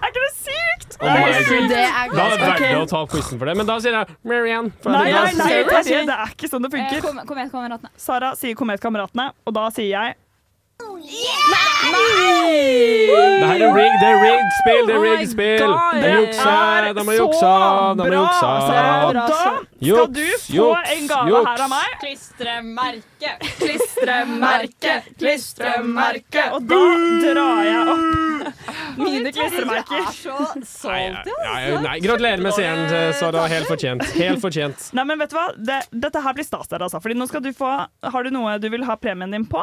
Er 0.00 0.08
ikke 0.08 0.22
det 0.24 0.32
sykt? 0.40 0.96
Oh 1.00 1.06
my 1.06 1.10
God. 1.20 1.68
Det 1.68 1.82
er 1.84 2.08
Da 2.16 2.24
er 2.24 2.36
det 2.36 2.48
verdt 2.48 2.80
å 2.80 2.88
ta 2.88 3.04
quizen 3.12 3.38
for 3.38 3.44
det. 3.46 3.56
Men 3.60 3.66
da 3.68 3.76
sier 3.84 3.92
jeg 3.98 4.16
Marianne. 4.24 4.72
for 4.82 4.90
Nei, 4.90 5.04
det- 5.04 5.12
nei, 5.12 5.32
nei? 5.34 5.64
Terje, 5.70 6.06
det 6.06 6.16
er 6.16 6.34
ikke 6.34 6.48
sånn 6.50 6.62
det 6.66 6.72
Eh, 6.74 6.78
funker. 6.80 7.00
Kom, 7.02 7.50
kom. 7.50 7.88
Sara 7.96 8.32
sier 8.34 8.54
Kometkameratene, 8.54 9.30
og 9.46 9.54
da 9.54 9.68
sier 9.70 9.90
jeg 9.92 10.14
Det 13.60 13.66
er 13.68 13.74
rigged, 13.76 13.98
det 14.00 14.08
er 14.08 14.20
rigged 14.24 14.52
spill, 14.56 14.82
det 14.88 14.94
er 14.94 15.02
rigged 15.04 15.30
spill. 15.30 15.58
De 15.60 15.74
har 16.08 16.16
juksa, 16.20 16.54
de 16.96 18.06
har 18.06 18.14
juksa. 18.16 18.52
Og 19.10 19.14
da 19.18 19.26
skal 19.30 19.66
Juks, 19.80 20.10
du 20.12 20.20
få 20.20 20.54
juks, 20.54 20.90
en 20.94 21.06
gave 21.08 21.28
juks. 21.30 21.46
her 21.48 21.62
av 21.64 21.70
meg. 21.72 21.92
Klistremerke. 22.02 23.30
Klistremerke, 23.60 24.94
klistremerke. 25.20 26.44
Og 26.56 26.66
da 26.68 26.80
drar 27.24 27.60
jeg 27.64 27.94
opp 27.94 28.60
mine 29.04 29.32
klistremerker. 29.36 30.00
Du 30.00 30.08
er 30.08 30.16
så 30.16 30.38
salty, 30.68 31.34
Ja, 31.44 31.54
ja, 31.66 31.80
nei, 31.84 31.96
gratulerer 32.04 32.44
med 32.44 32.56
seieren, 32.56 33.12
Sara. 33.20 33.44
Helt 33.52 33.68
fortjent. 33.70 34.04
Helt 34.16 34.40
fortjent. 34.42 34.88
Nei, 34.96 35.04
men 35.08 35.20
vet 35.20 35.32
du 35.32 35.38
hva? 35.38 35.46
Det, 35.56 35.80
dette 36.06 36.24
her 36.24 36.36
blir 36.36 36.48
stas 36.48 36.68
der, 36.72 36.84
altså. 36.86 37.00
Fordi 37.04 37.16
nå 37.20 37.28
skal 37.30 37.44
du 37.44 37.52
få 37.56 37.70
Har 38.12 38.24
du 38.26 38.30
noe 38.34 38.56
du 38.60 38.68
vil 38.72 38.84
ha 38.88 38.96
premien 39.00 39.32
din 39.32 39.46
på? 39.48 39.62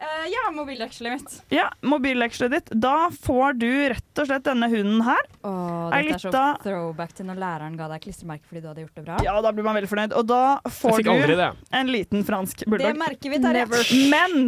Eh, 0.00 0.28
ja, 0.32 0.50
mobilvekselet 0.50 1.12
mitt. 1.12 1.42
Ja, 1.48 1.72
mobillekselet 1.80 2.52
ditt. 2.52 2.68
Da 2.80 3.10
får 3.22 3.52
du 3.52 3.88
rett 3.88 4.20
og 4.22 4.26
slett 4.30 4.46
denne 4.46 4.68
hunden 4.72 5.02
her. 5.04 5.26
Åh, 5.44 5.90
dette 5.92 6.14
er 6.14 6.22
så 6.22 6.44
throwback 6.62 7.12
til 7.18 7.26
når 7.28 7.40
læreren 7.42 7.76
ga 7.76 7.88
deg 7.90 8.06
klistremerke 8.06 8.48
fordi 8.48 8.62
du 8.64 8.70
hadde 8.70 8.84
gjort 8.86 8.96
det 8.96 9.04
bra. 9.04 9.18
Ja, 9.26 9.34
da 9.44 9.52
blir 9.52 9.66
man 9.66 9.76
veldig 9.76 9.90
fornøyd. 9.90 10.14
Og 10.16 10.24
da 10.30 10.40
får 10.72 11.02
du 11.04 11.12
en 11.12 11.92
liten 11.92 12.24
fransk 12.24 12.64
bulldog. 12.64 12.86
Det 12.86 13.02
merker 13.02 13.34
vi, 13.34 13.40
Terje. 13.44 13.66
Men, 14.08 14.38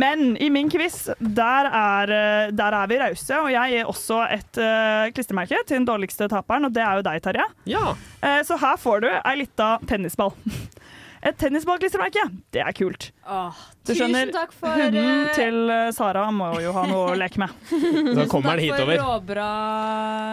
men 0.00 0.24
i 0.40 0.48
min 0.54 0.72
quiz, 0.72 0.96
der 1.20 1.68
er, 1.68 2.14
eh, 2.16 2.54
der 2.56 2.78
er 2.80 2.88
vi 2.88 3.00
rause, 3.04 3.42
og 3.42 3.52
jeg 3.52 3.74
gir 3.74 3.90
også 3.92 4.22
et 4.38 4.62
uh, 4.62 5.10
klistremerke 5.12 5.60
til 5.66 5.82
den 5.82 5.88
dårligste 5.88 6.30
taperen, 6.32 6.70
og 6.70 6.72
det 6.72 6.80
er 6.84 7.02
jo 7.02 7.04
deg, 7.10 7.20
Terje. 7.28 7.44
Ja. 7.68 7.92
Uh, 8.24 8.40
så 8.48 8.56
her 8.64 8.80
får 8.80 9.04
du 9.04 9.10
ei 9.12 9.36
lita 9.42 9.74
tennisball. 9.84 10.32
Et 11.24 11.36
tennisballklistremerke, 11.40 12.26
det 12.52 12.60
er 12.60 12.74
kult. 12.76 13.06
Åh, 13.24 13.56
Du 13.88 13.92
skjønner, 13.96 14.28
takk 14.32 14.50
for 14.52 14.68
hunden 14.76 15.00
eh, 15.00 15.30
til 15.36 15.70
eh, 15.72 15.86
Sara 15.96 16.26
må 16.32 16.50
jo 16.60 16.72
ha 16.76 16.82
noe 16.88 17.12
å 17.12 17.16
leke 17.16 17.40
med. 17.40 17.52
Da 18.18 18.26
kommer 18.28 18.54
han 18.54 18.60
hitover. 18.60 19.00
råbra 19.00 19.46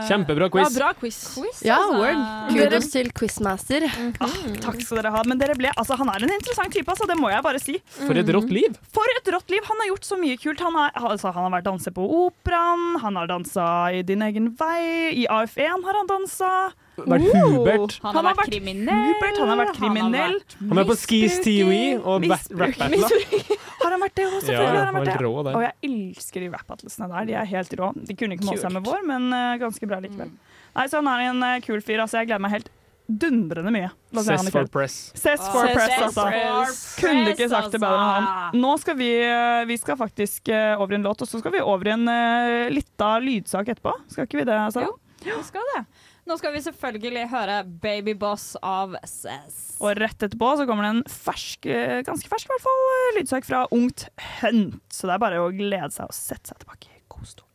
Kjempebra 0.09 0.49
quiz. 0.51 0.65
Ja, 0.65 0.71
bra 0.75 0.89
quiz. 0.99 1.19
quiz. 1.35 1.61
Ja, 1.67 1.77
altså. 1.79 2.01
word. 2.01 2.51
Kudos 2.55 2.89
til 2.91 3.11
quizmaster. 3.15 3.87
Ah, 4.19 4.35
takk 4.63 4.81
skal 4.83 5.01
dere 5.01 5.13
ha. 5.15 5.23
Men 5.27 5.39
dere 5.39 5.55
ble, 5.59 5.71
altså, 5.75 5.95
han 5.99 6.11
er 6.11 6.27
en 6.27 6.35
interessant 6.35 6.73
type, 6.75 6.87
altså, 6.91 7.07
det 7.07 7.17
må 7.19 7.31
jeg 7.31 7.45
bare 7.47 7.61
si. 7.63 7.77
For 8.01 8.19
et 8.19 8.31
rått 8.35 8.51
liv. 8.51 8.75
For 8.95 9.15
et 9.15 9.31
rått 9.35 9.51
liv! 9.55 9.63
Han 9.71 9.83
har 9.83 9.91
gjort 9.93 10.07
så 10.11 10.19
mye 10.19 10.39
kult. 10.41 10.63
Han 10.67 10.75
har, 10.79 10.91
altså, 10.99 11.31
han 11.31 11.47
har 11.47 11.55
vært 11.59 11.69
danser 11.69 11.95
på 11.95 12.07
Operaen, 12.21 12.99
han 13.03 13.19
har 13.19 13.31
dansa 13.31 13.65
i 13.95 14.03
Din 14.07 14.23
egen 14.27 14.51
vei, 14.59 15.11
i 15.23 15.27
AF1 15.31 15.85
har 15.87 16.01
han 16.01 16.09
dansa. 16.11 16.53
Vært 17.01 17.23
Hubert. 17.33 17.95
Han 18.03 18.17
har 18.19 18.35
vært 18.35 18.51
kriminell. 18.51 19.05
Hubert, 19.07 19.37
han 19.39 19.49
har 19.51 19.59
vært 19.61 19.77
kriminell. 19.79 20.35
Han 20.59 20.81
er 20.81 20.87
på 20.89 20.97
Skis 20.99 21.39
TV 21.41 21.77
og 21.97 22.21
Misbruker. 22.25 22.80
Rap 22.81 22.95
battler. 23.05 23.55
Har 23.81 23.95
han 23.95 24.03
vært 24.03 24.17
det 24.17 24.25
òg? 24.27 24.33
Ja, 24.33 24.41
Selvfølgelig 24.45 24.67
har 24.67 24.85
han 24.85 24.95
han 24.95 24.99
vært 24.99 25.09
det. 25.11 25.23
rå 25.25 25.31
der. 25.45 25.55
Og 25.57 25.63
jeg 25.65 25.89
elsker 25.89 26.43
de 26.43 26.49
rap-battlesene 26.53 27.07
der. 27.11 27.29
De 27.29 27.37
er 27.39 27.47
helt 27.49 27.73
rå. 27.79 27.87
De 28.09 28.17
kunne 28.17 28.37
ikke 28.37 28.47
måle 28.49 28.61
seg 28.61 28.75
med 28.75 28.85
vår, 28.85 29.01
men 29.09 29.25
uh, 29.33 29.55
ganske 29.61 29.89
bra 29.89 29.97
likevel. 30.03 30.29
Nei, 30.75 30.85
så 30.91 31.01
han 31.01 31.09
er 31.09 31.23
en 31.31 31.41
uh, 31.45 31.55
kul 31.65 31.81
fyr. 31.81 32.03
Altså, 32.03 32.19
jeg 32.21 32.29
gleder 32.29 32.43
meg 32.45 32.53
helt 32.53 32.69
dundrende 33.11 33.73
mye. 33.73 33.89
Ses 34.13 34.29
Cess 34.29 34.51
for 34.53 34.69
press. 34.71 34.97
Cess 35.17 35.47
for 35.49 35.71
press, 35.73 35.95
altså. 35.97 36.27
press. 36.29 36.77
Kunne 37.01 37.33
ikke 37.33 37.49
sagt 37.51 37.73
det 37.73 37.81
bedre 37.81 37.97
enn 37.97 38.05
han. 38.07 38.29
altså. 38.29 38.61
Nå 38.61 38.75
skal 38.83 38.97
vi, 39.01 39.09
eh, 39.25 39.63
vi 39.67 39.77
skal 39.81 39.97
faktisk 39.99 40.53
over 40.53 40.93
i 40.93 40.99
en 40.99 41.09
låt, 41.09 41.25
og 41.25 41.27
så 41.27 41.41
skal 41.41 41.57
vi 41.57 41.63
over 41.65 41.89
i 41.89 41.95
en 41.97 42.05
uh, 42.07 42.69
lita 42.71 43.15
lydsak 43.25 43.73
etterpå. 43.73 43.97
Skal 44.13 44.29
ikke 44.29 44.43
vi 44.43 44.47
det, 44.47 44.61
Sara? 44.77 44.93
Jo, 45.25 45.41
vi 45.41 45.49
skal 45.49 45.67
det. 45.73 45.83
Nå 46.31 46.37
skal 46.39 46.53
vi 46.55 46.61
selvfølgelig 46.63 47.25
høre 47.27 47.55
'Baby 47.67 48.13
Boss' 48.15 48.55
av 48.63 48.93
Cess. 49.03 49.75
Og 49.83 49.97
rett 49.99 50.23
etterpå 50.23 50.53
så 50.55 50.63
kommer 50.69 50.85
det 50.85 50.91
en 50.95 51.03
fersk, 51.11 51.65
eh, 51.65 51.99
ganske 52.07 52.29
fersk 52.31 52.47
i 52.47 52.51
hvert 52.53 52.63
fall, 52.63 52.83
eh, 52.91 53.17
lydsak 53.17 53.43
fra 53.43 53.65
Ungt 53.75 54.07
Hunt. 54.39 54.79
Så 54.87 55.09
det 55.09 55.13
er 55.15 55.19
bare 55.19 55.41
å 55.43 55.51
glede 55.51 55.91
seg 55.91 56.07
og 56.07 56.15
sette 56.15 56.47
seg 56.47 56.57
tilbake. 56.63 56.87
i 56.87 57.01
godstolen. 57.11 57.51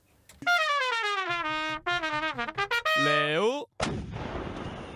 Leo? 3.07 3.65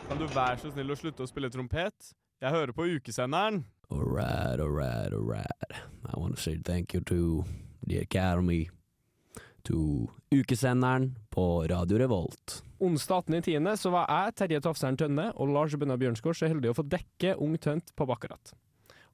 Kan 0.08 0.18
du 0.18 0.26
være 0.26 0.58
så 0.60 0.72
snill 0.74 0.90
å 0.90 0.98
slutte 1.00 1.24
å 1.24 1.28
spille 1.28 1.48
trompet? 1.48 2.12
Jeg 2.42 2.50
hører 2.50 2.72
på 2.72 2.84
ukesenderen. 2.84 3.64
All 3.90 4.04
right, 4.04 4.60
all 4.60 4.68
right, 4.68 5.10
all 5.10 5.24
right. 5.24 5.72
I 6.04 6.20
want 6.20 6.36
to 6.36 6.42
say 6.42 6.58
thank 6.58 6.92
you 6.92 7.00
to 7.00 7.44
the 7.86 7.96
Academy, 7.96 8.68
to 9.66 10.08
ukesenderen 10.34 11.12
på 11.30 11.66
Radio 11.70 11.98
Revolt. 12.00 12.60
Onsdag 12.80 13.28
18.10. 13.28 13.76
så 13.76 13.92
var 13.92 14.08
jeg, 14.08 14.36
Terje 14.38 14.62
Tafseren 14.64 14.96
Tønne 14.96 15.28
og 15.36 15.52
Lars 15.52 15.76
Bønna 15.76 15.98
Bjørnskår 16.00 16.36
så 16.38 16.48
heldige 16.48 16.72
å 16.72 16.78
få 16.78 16.86
dekke 16.88 17.36
Ung 17.42 17.58
Tønt 17.60 17.92
på 17.96 18.06
Bakkerat. 18.08 18.54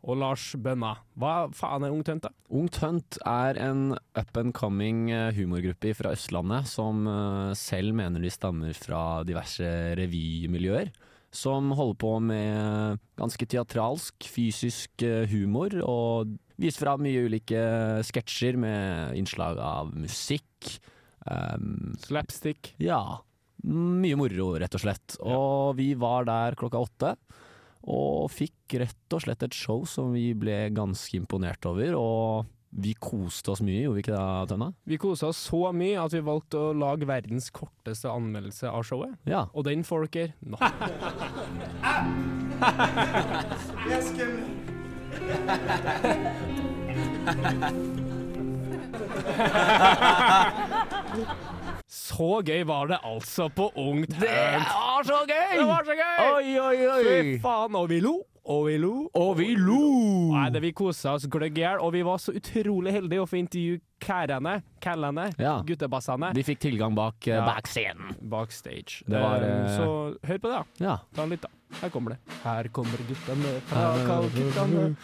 Og 0.07 0.21
Lars 0.21 0.45
Bønna, 0.63 0.93
hva 1.19 1.49
faen 1.57 1.87
er 1.87 1.95
Ung 1.95 2.05
Tønt, 2.07 2.29
da? 2.29 2.31
Ung 2.55 2.69
Tønt 2.71 3.19
er 3.27 3.59
en 3.59 3.97
up 4.15 4.39
and 4.39 4.55
coming 4.55 5.11
eh, 5.11 5.33
humorgruppe 5.35 5.97
fra 5.99 6.13
Østlandet 6.15 6.69
som 6.71 7.09
eh, 7.11 7.53
selv 7.59 7.97
mener 7.99 8.23
de 8.23 8.31
stammer 8.31 8.77
fra 8.79 9.25
diverse 9.27 9.67
revymiljøer. 9.99 10.93
Som 11.35 11.75
holder 11.75 11.99
på 12.01 12.13
med 12.23 13.03
ganske 13.19 13.49
teatralsk, 13.51 14.29
fysisk 14.31 15.03
eh, 15.05 15.27
humor, 15.33 15.75
og 15.83 16.37
viser 16.61 16.85
fra 16.85 16.97
mye 17.01 17.27
ulike 17.29 17.61
sketsjer 18.07 18.59
med 18.61 19.17
innslag 19.19 19.61
av 19.63 19.93
musikk. 19.97 20.77
Um, 21.27 21.95
Slapstick. 22.05 22.75
Ja. 22.83 23.21
Mye 23.67 24.19
moro, 24.19 24.53
rett 24.61 24.77
og 24.77 24.83
slett. 24.85 25.19
Og 25.25 25.77
vi 25.79 25.93
var 25.99 26.29
der 26.29 26.57
klokka 26.59 26.83
åtte. 26.83 27.15
Og 27.87 28.31
fikk 28.35 28.79
rett 28.83 29.15
og 29.15 29.23
slett 29.23 29.43
et 29.47 29.55
show 29.55 29.85
som 29.87 30.13
vi 30.15 30.35
ble 30.39 30.67
ganske 30.75 31.17
imponert 31.19 31.67
over. 31.71 31.95
Og 31.99 32.47
vi 32.77 32.93
koste 33.01 33.51
oss 33.55 33.63
mye, 33.65 33.83
gjorde 33.85 33.97
vi 33.97 34.03
ikke 34.05 34.17
det, 34.17 34.49
Tønna? 34.51 34.69
Vi 34.85 34.99
kosa 35.01 35.31
oss 35.31 35.39
så 35.49 35.73
mye 35.73 36.01
at 36.03 36.13
vi 36.13 36.21
valgte 36.27 36.57
å 36.61 36.75
lage 36.77 37.09
verdens 37.09 37.51
korteste 37.55 38.11
anmeldelse 38.13 38.69
av 38.69 38.85
showet. 38.85 39.15
Ja. 39.29 39.47
Og 39.55 39.65
den 39.69 39.85
folker, 39.87 40.33
nå. 40.45 40.57
nå. 43.89 44.66
Så 51.89 52.41
gøy 52.47 52.63
var 52.67 52.87
det 52.91 52.99
altså 53.05 53.49
på 53.49 53.73
Ungt 53.77 54.13
Hønt. 54.15 54.21
Det 54.21 54.63
var 54.71 55.03
så 55.05 55.19
gøy! 55.29 55.59
Det 55.59 55.67
var 55.69 55.83
så 55.85 55.95
gøy! 55.99 56.19
Oi, 56.37 56.59
oi, 56.59 56.87
oi! 56.95 57.03
Fy 57.05 57.43
faen, 57.43 57.75
og 57.77 57.89
vi 57.91 58.01
lo, 58.05 58.15
og 58.47 58.67
vi 58.69 58.77
lo. 58.79 58.93
Og 59.19 59.33
vi 59.41 59.49
lo! 59.59 59.81
Nei, 60.33 60.45
det 60.55 60.61
Vi 60.63 60.71
kosa 60.73 61.15
oss 61.17 61.27
gløgg 61.27 61.59
i 61.59 61.61
hjel, 61.65 61.79
og 61.83 61.93
vi 61.97 62.03
var 62.07 62.19
så 62.23 62.33
utrolig 62.39 62.93
heldige 62.95 63.21
å 63.25 63.27
få 63.29 63.37
intervjue 63.41 63.81
kærene, 64.01 64.61
kallene, 64.81 65.25
Ja. 65.39 65.57
guttebassene. 65.67 66.31
De 66.37 66.43
fikk 66.47 66.59
tilgang 66.61 66.95
bak 66.95 67.27
eh, 67.29 67.35
Ja. 67.37 67.45
backscenen. 67.47 68.15
Backstage. 68.23 69.03
Det 69.09 69.19
var, 69.21 69.43
eh, 69.43 69.77
Så 69.77 70.15
hør 70.23 70.39
på 70.39 70.49
det, 70.49 70.57
da. 70.57 70.65
Ja. 70.85 70.97
Ta 71.15 71.23
en 71.23 71.31
lytt, 71.31 71.41
da. 71.43 71.49
Her 71.81 71.89
kommer 71.91 72.11
det. 72.11 72.19
Her 72.45 72.63
kommer 72.69 72.97
guttene 73.09 73.61
fra 73.67 73.97
Her- 73.97 74.07
Kalkuttene. 74.07 74.97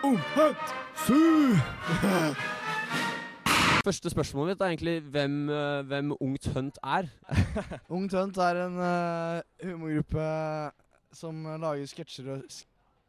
Første 3.84 4.10
spørsmålet 4.12 4.48
mitt 4.52 4.60
er 4.60 4.66
egentlig 4.74 4.96
hvem, 5.12 5.36
hvem 5.88 6.12
Ungt 6.20 6.46
Hunt 6.54 6.78
er. 6.84 7.04
Ungt 7.96 8.12
Hunt 8.12 8.36
er 8.38 8.54
en 8.66 8.76
uh, 8.78 9.40
humorgruppe 9.64 10.26
som 11.16 11.34
lager 11.60 11.86
sketsjer 11.90 12.28
og 12.36 12.42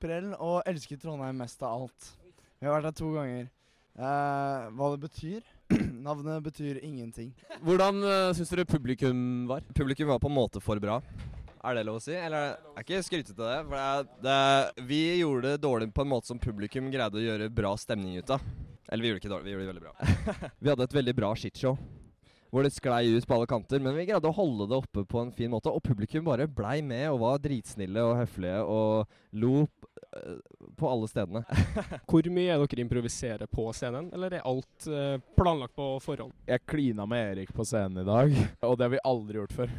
sprell, 0.01 0.31
og 0.41 0.61
elsker 0.69 0.99
Trondheim 0.99 1.37
mest 1.37 1.61
av 1.61 1.83
alt. 1.83 2.13
Vi 2.57 2.67
har 2.67 2.79
vært 2.79 2.89
her 2.89 2.97
to 2.97 3.09
ganger. 3.13 3.49
Eh, 3.91 4.69
hva 4.77 4.87
det 4.93 5.01
betyr? 5.03 5.43
Navnet 6.07 6.41
betyr 6.45 6.79
ingenting. 6.81 7.29
Hvordan 7.61 8.01
uh, 8.01 8.31
syns 8.35 8.49
dere 8.53 8.65
publikum 8.65 9.45
var? 9.49 9.65
Publikum 9.77 10.09
var 10.09 10.21
på 10.23 10.31
en 10.31 10.37
måte 10.37 10.63
for 10.63 10.81
bra. 10.81 11.01
Er 11.61 11.77
det 11.77 11.85
lov 11.85 11.99
å 11.99 12.01
si? 12.01 12.15
Eller 12.17 12.55
er 12.73 12.81
ikke 12.81 13.03
skrytete 13.05 13.37
det. 13.37 13.57
For 13.69 13.77
det, 13.77 14.17
det, 14.25 14.85
vi 14.89 15.01
gjorde 15.21 15.51
det 15.51 15.61
dårlig 15.61 15.91
på 15.93 16.05
en 16.05 16.13
måte 16.15 16.31
som 16.31 16.41
publikum 16.41 16.89
greide 16.93 17.19
å 17.19 17.25
gjøre 17.25 17.51
bra 17.53 17.75
stemning 17.77 18.17
ut 18.17 18.33
av. 18.33 18.45
Eller 18.89 19.05
vi 19.05 19.11
gjorde 19.11 19.19
det 19.19 19.25
ikke 19.25 19.35
dårlig, 19.35 19.45
vi 19.45 19.53
gjorde 19.53 19.67
det 19.67 19.73
veldig 19.73 19.85
bra. 19.85 20.51
vi 20.63 20.71
hadde 20.73 20.87
et 20.87 21.01
veldig 21.01 21.17
bra 21.21 21.35
shitshow. 21.37 21.77
Hvor 22.51 22.65
det 22.67 22.73
sklei 22.75 23.13
ut 23.15 23.23
på 23.27 23.35
alle 23.37 23.47
kanter, 23.47 23.79
men 23.79 23.95
vi 23.95 24.03
greide 24.09 24.27
å 24.27 24.35
holde 24.35 24.65
det 24.67 24.75
oppe 24.81 25.05
på 25.07 25.21
en 25.21 25.31
fin 25.31 25.51
måte. 25.53 25.71
Og 25.71 25.83
publikum 25.85 26.25
bare 26.25 26.49
blei 26.51 26.81
med 26.83 27.05
og 27.13 27.21
var 27.21 27.39
dritsnille 27.39 28.03
og 28.03 28.17
høflige 28.19 28.57
og 28.67 29.39
lo 29.39 29.53
eh, 29.63 30.41
på 30.75 30.89
alle 30.91 31.07
stedene. 31.07 31.45
Hvor 32.11 32.27
mye 32.35 32.51
er 32.51 32.59
dere 32.59 32.83
improviserer 32.83 33.47
på 33.47 33.69
scenen, 33.77 34.09
eller 34.11 34.35
er 34.35 34.43
alt 34.49 34.89
uh, 34.91 35.15
planlagt 35.39 35.77
på 35.79 35.93
forhånd? 36.03 36.35
Jeg 36.49 36.67
klina 36.67 37.07
med 37.07 37.37
Erik 37.37 37.55
på 37.55 37.63
scenen 37.67 38.03
i 38.03 38.07
dag, 38.09 38.35
og 38.67 38.75
det 38.75 38.87
har 38.89 38.95
vi 38.97 39.05
aldri 39.13 39.39
gjort 39.39 39.55
før. 39.61 39.75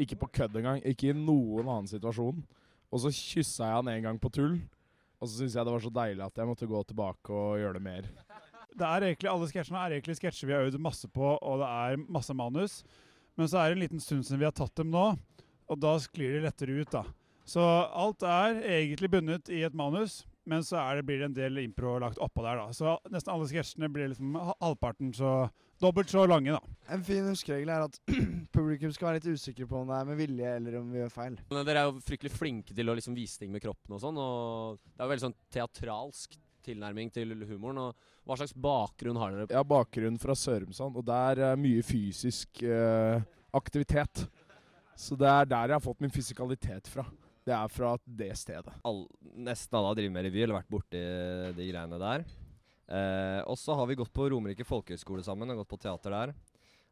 Ikke 0.00 0.20
på 0.20 0.28
kødd 0.40 0.60
engang, 0.60 0.84
ikke 0.84 1.14
i 1.14 1.16
noen 1.16 1.64
annen 1.64 1.88
situasjon. 1.88 2.44
Og 2.90 3.00
så 3.00 3.14
kyssa 3.14 3.70
jeg 3.70 3.80
han 3.80 3.92
en 3.94 4.06
gang 4.10 4.20
på 4.20 4.32
tull, 4.34 4.58
og 5.20 5.28
så 5.28 5.38
syntes 5.38 5.56
jeg 5.56 5.64
det 5.64 5.72
var 5.72 5.82
så 5.84 5.92
deilig 6.02 6.26
at 6.26 6.40
jeg 6.40 6.48
måtte 6.52 6.68
gå 6.68 6.84
tilbake 6.88 7.32
og 7.32 7.60
gjøre 7.60 7.78
det 7.80 7.86
mer. 7.88 8.12
Det 8.78 8.86
er 8.86 9.06
egentlig, 9.10 9.30
Alle 9.30 9.48
sketsjene 9.50 9.84
er 9.84 9.96
egentlig 9.96 10.18
sketsjer 10.18 10.50
vi 10.50 10.56
har 10.56 10.66
øvd 10.68 10.80
masse 10.82 11.08
på, 11.10 11.32
og 11.36 11.62
det 11.62 11.70
er 11.70 12.02
masse 12.12 12.34
manus. 12.36 12.80
Men 13.38 13.48
så 13.50 13.60
er 13.60 13.70
det 13.70 13.78
en 13.78 13.84
liten 13.84 14.02
stund 14.02 14.26
siden 14.26 14.40
vi 14.42 14.48
har 14.48 14.56
tatt 14.56 14.74
dem 14.78 14.90
nå, 14.92 15.06
og 15.70 15.80
da 15.80 15.94
sklir 16.02 16.36
det 16.36 16.44
lettere 16.48 16.80
ut. 16.82 16.90
da. 16.92 17.04
Så 17.48 17.62
alt 17.62 18.22
er 18.26 18.60
egentlig 18.62 19.10
bundet 19.10 19.48
i 19.50 19.62
et 19.66 19.74
manus, 19.74 20.24
men 20.46 20.62
så 20.66 20.78
er 20.82 20.98
det, 20.98 21.06
blir 21.08 21.20
det 21.22 21.30
en 21.30 21.36
del 21.36 21.62
impro 21.64 21.96
lagt 22.02 22.20
oppå 22.22 22.44
der. 22.46 22.60
da. 22.60 22.74
Så 22.76 22.96
nesten 23.10 23.32
alle 23.34 23.48
sketsjene 23.50 23.90
blir 23.92 24.10
liksom 24.12 24.36
halvparten 24.60 25.12
så 25.16 25.32
dobbelt 25.80 26.12
så 26.12 26.26
lange, 26.28 26.52
da. 26.52 26.60
En 26.92 27.02
fin 27.06 27.24
huskeregel 27.24 27.72
er 27.72 27.86
at 27.86 27.98
publikum 28.56 28.92
skal 28.92 29.10
være 29.10 29.20
litt 29.20 29.40
usikre 29.40 29.66
på 29.70 29.80
om 29.80 29.88
det 29.90 29.96
er 29.96 30.10
med 30.10 30.20
vilje 30.20 30.52
eller 30.58 30.78
om 30.80 30.92
vi 30.92 31.00
gjør 31.00 31.14
feil. 31.14 31.40
Men 31.50 31.66
Dere 31.66 31.82
er 31.82 31.88
jo 31.88 32.04
fryktelig 32.04 32.34
flinke 32.34 32.76
til 32.76 32.92
å 32.92 32.96
liksom 32.98 33.16
vise 33.16 33.40
ting 33.40 33.52
med 33.54 33.64
kroppen 33.64 33.96
og 33.96 34.02
sånn. 34.02 34.20
og 34.20 34.80
Det 34.84 35.00
er 35.00 35.06
jo 35.06 35.12
veldig 35.14 35.26
sånn 35.28 35.38
teatralsk 35.56 36.38
tilnærming 36.64 37.10
til 37.14 37.32
humoren. 37.48 37.78
og 37.78 38.26
Hva 38.28 38.36
slags 38.40 38.54
bakgrunn 38.54 39.18
har 39.20 39.34
dere? 39.34 39.48
Jeg 39.50 39.60
har 39.60 39.68
bakgrunn 39.68 40.18
fra 40.20 40.36
Sørumsand, 40.38 40.98
og 41.00 41.06
der 41.08 41.42
er 41.50 41.60
mye 41.60 41.82
fysisk 41.86 42.62
eh, 42.62 43.22
aktivitet. 43.56 44.26
Så 45.00 45.16
det 45.16 45.28
er 45.30 45.48
der 45.48 45.72
jeg 45.72 45.78
har 45.78 45.84
fått 45.84 46.02
min 46.04 46.12
fysikalitet 46.12 46.90
fra. 46.92 47.06
Det 47.46 47.54
er 47.56 47.72
fra 47.72 47.94
det 48.04 48.34
stedet. 48.36 48.74
All, 48.86 49.06
nesten 49.40 49.78
alle 49.78 49.92
har 49.92 49.98
drevet 49.98 50.12
med 50.14 50.26
revy 50.28 50.42
eller 50.44 50.58
vært 50.60 50.72
borti 50.74 51.00
de 51.56 51.68
greiene 51.70 52.00
der. 52.02 52.26
Eh, 52.90 53.40
og 53.46 53.56
så 53.58 53.74
har 53.78 53.88
vi 53.88 53.96
gått 53.98 54.12
på 54.12 54.28
Romerike 54.32 54.66
folkehøgskole 54.66 55.24
sammen 55.24 55.50
og 55.52 55.62
gått 55.62 55.72
på 55.72 55.80
teater 55.86 56.14
der. 56.16 56.34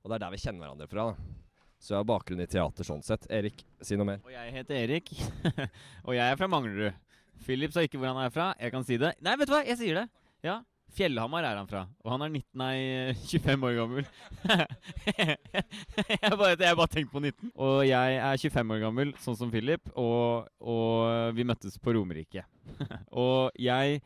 Og 0.02 0.08
det 0.08 0.16
er 0.16 0.24
der 0.24 0.32
vi 0.32 0.40
kjenner 0.40 0.64
hverandre 0.64 0.88
fra. 0.88 1.10
da. 1.10 1.44
Så 1.78 1.94
jeg 1.94 2.00
har 2.00 2.08
bakgrunn 2.10 2.42
i 2.42 2.48
teater 2.50 2.86
sånn 2.86 3.04
sett. 3.06 3.26
Erik, 3.30 3.60
si 3.84 3.98
noe 3.98 4.08
mer. 4.08 4.22
Og 4.26 4.32
jeg 4.34 4.54
heter 4.56 4.80
Erik, 4.80 5.12
og 6.06 6.16
jeg 6.16 6.24
er 6.24 6.38
fra 6.40 6.48
Manglerud. 6.50 6.96
Philip 7.44 7.74
sa 7.74 7.84
ikke 7.84 8.00
hvor 8.00 8.12
han 8.12 8.24
er 8.24 8.32
fra. 8.34 8.50
Jeg 8.60 8.74
kan 8.74 8.86
si 8.86 8.98
det. 9.00 9.14
Nei, 9.24 9.36
vet 9.38 9.50
du 9.50 9.54
hva, 9.54 9.62
jeg 9.66 9.80
sier 9.80 10.02
det. 10.02 10.08
Ja, 10.46 10.60
Fjellhamar 10.96 11.44
er 11.44 11.58
han 11.58 11.68
fra. 11.68 11.84
Og 12.04 12.12
han 12.14 12.24
er 12.24 12.30
19, 12.32 12.44
nei, 12.58 12.76
25 13.30 13.66
år 13.68 13.74
gammel. 13.76 14.06
jeg 15.18 16.38
bare, 16.40 16.56
bare 16.56 16.88
tenkte 16.90 17.12
på 17.12 17.22
19. 17.22 17.52
Og 17.54 17.82
jeg 17.86 18.16
er 18.16 18.40
25 18.40 18.74
år 18.74 18.84
gammel, 18.86 19.12
sånn 19.22 19.36
som 19.38 19.52
Philip, 19.52 19.90
og, 19.94 20.48
og 20.58 21.34
vi 21.36 21.46
møttes 21.48 21.78
på 21.82 21.94
Romerike. 21.96 22.44
og 23.24 23.52
jeg 23.60 24.00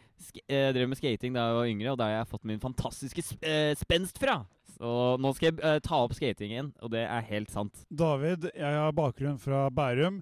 eh, 0.48 0.72
drev 0.74 0.90
med 0.90 1.00
skating 1.00 1.36
da 1.36 1.46
jeg 1.48 1.60
var 1.60 1.70
yngre, 1.70 1.94
og 1.94 2.02
der 2.02 2.10
har 2.10 2.20
jeg 2.20 2.32
fått 2.34 2.50
min 2.50 2.62
fantastiske 2.62 3.24
sp 3.24 3.46
eh, 3.46 3.72
spenst 3.78 4.20
fra. 4.22 4.42
Så 4.72 4.92
nå 5.22 5.32
skal 5.36 5.52
jeg 5.52 5.62
eh, 5.62 5.80
ta 5.84 6.02
opp 6.02 6.16
skatingen, 6.18 6.74
og 6.82 6.92
det 6.94 7.06
er 7.06 7.30
helt 7.30 7.52
sant. 7.54 7.86
David, 7.88 8.50
jeg 8.56 8.78
har 8.82 8.94
bakgrunn 8.96 9.40
fra 9.40 9.68
Bærum. 9.70 10.20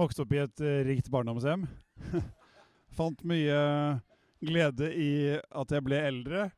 Vokste 0.00 0.24
opp 0.24 0.32
i 0.34 0.42
et 0.42 0.64
eh, 0.64 0.82
rikt 0.88 1.12
barndomshjem. 1.12 1.68
Fant 2.92 3.22
mye 3.28 3.58
glede 4.42 4.88
i 4.94 5.10
at 5.38 5.72
jeg 5.72 5.84
ble 5.86 6.00
eldre. 6.08 6.48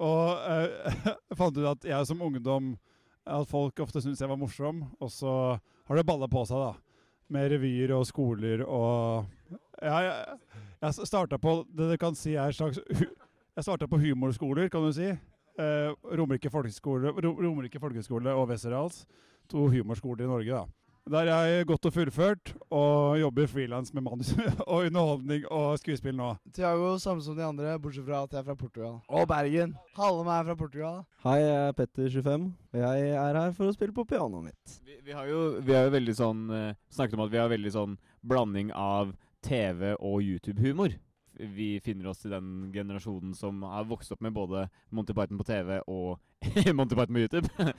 Og 0.00 0.36
uh, 0.40 1.10
fant 1.38 1.56
ut 1.58 1.66
at 1.74 1.84
jeg 1.90 2.06
som 2.08 2.22
ungdom 2.24 2.70
At 3.28 3.44
folk 3.50 3.76
ofte 3.84 4.00
syntes 4.00 4.22
jeg 4.22 4.30
var 4.30 4.38
morsom. 4.40 4.84
Og 5.00 5.10
så 5.12 5.32
har 5.58 5.98
det 6.00 6.06
balla 6.08 6.28
på 6.30 6.44
seg, 6.48 6.56
da. 6.62 6.72
Med 7.30 7.50
revyer 7.52 7.92
og 7.94 8.06
skoler 8.08 8.64
og 8.66 9.26
Ja, 9.80 9.98
jeg, 10.02 10.38
jeg 10.82 11.06
starta 11.08 11.38
på 11.40 11.60
det 11.70 11.86
du 11.92 11.96
kan 12.00 12.16
si 12.18 12.32
er 12.34 12.50
slags 12.52 12.80
Jeg 12.90 13.62
starta 13.66 13.86
på 13.90 14.00
humorskoler, 14.02 14.68
kan 14.72 14.82
du 14.86 14.90
si. 14.96 15.10
Uh, 15.60 15.92
Romerike 16.16 16.50
folkeskole, 16.50 17.10
Ro- 17.12 17.36
Romerike 17.38 17.78
folkeskole 17.82 18.32
og 18.32 18.48
Westerdals. 18.50 19.02
To 19.52 19.66
humorskoler 19.72 20.24
i 20.24 20.30
Norge, 20.30 20.60
da. 20.62 20.64
Der 21.08 21.26
er 21.32 21.46
jeg 21.48 21.66
godt 21.66 21.86
og 21.88 21.92
fullført, 21.92 22.52
og 22.70 23.20
jobber 23.20 23.46
frilans 23.46 23.94
med 23.94 24.02
manus 24.02 24.34
og 24.70 24.84
underholdning 24.84 25.46
og 25.50 25.78
skuespill 25.80 26.14
nå. 26.16 26.34
Tiago, 26.54 26.98
samme 26.98 27.24
som 27.24 27.36
de 27.36 27.44
andre, 27.44 27.78
bortsett 27.80 28.04
fra 28.06 28.22
at 28.26 28.32
jeg 28.36 28.42
er 28.42 28.46
fra 28.46 28.54
Portugal. 28.54 29.00
Og 29.08 29.26
Bergen. 29.28 29.74
Halve 29.96 30.24
meg 30.28 30.36
er 30.38 30.48
fra 30.50 30.54
Portugal. 30.60 31.02
Hei, 31.24 31.38
jeg 31.40 31.56
er 31.56 31.72
Petter, 31.78 32.08
25, 32.14 32.46
og 32.72 32.80
jeg 32.84 33.10
er 33.10 33.40
her 33.40 33.52
for 33.56 33.70
å 33.70 33.74
spille 33.74 33.96
på 33.96 34.04
pianoet 34.12 34.50
mitt. 34.50 34.78
Vi, 34.86 35.00
vi, 35.08 35.16
har 35.16 35.26
jo, 35.30 35.42
vi 35.64 35.74
har 35.74 35.88
jo 35.88 35.94
veldig 35.96 36.16
sånn 36.20 36.48
eh, 36.54 36.78
snakket 36.94 37.18
om 37.18 37.24
at 37.26 37.32
vi 37.32 37.40
har 37.42 37.52
veldig 37.54 37.72
sånn 37.74 37.96
blanding 38.20 38.74
av 38.76 39.14
TV 39.42 39.94
og 39.96 40.20
YouTube-humor. 40.22 40.94
Vi 41.40 41.70
finner 41.80 42.10
oss 42.10 42.26
i 42.28 42.32
den 42.32 42.68
generasjonen 42.74 43.32
som 43.34 43.62
har 43.64 43.88
vokst 43.88 44.12
opp 44.12 44.20
med 44.20 44.36
både 44.36 44.66
Monty 44.92 45.16
Python 45.16 45.40
på 45.40 45.48
TV 45.48 45.78
og 45.88 46.20
Monty 46.76 46.98
Python 46.98 47.16
på 47.16 47.24
YouTube. 47.24 47.48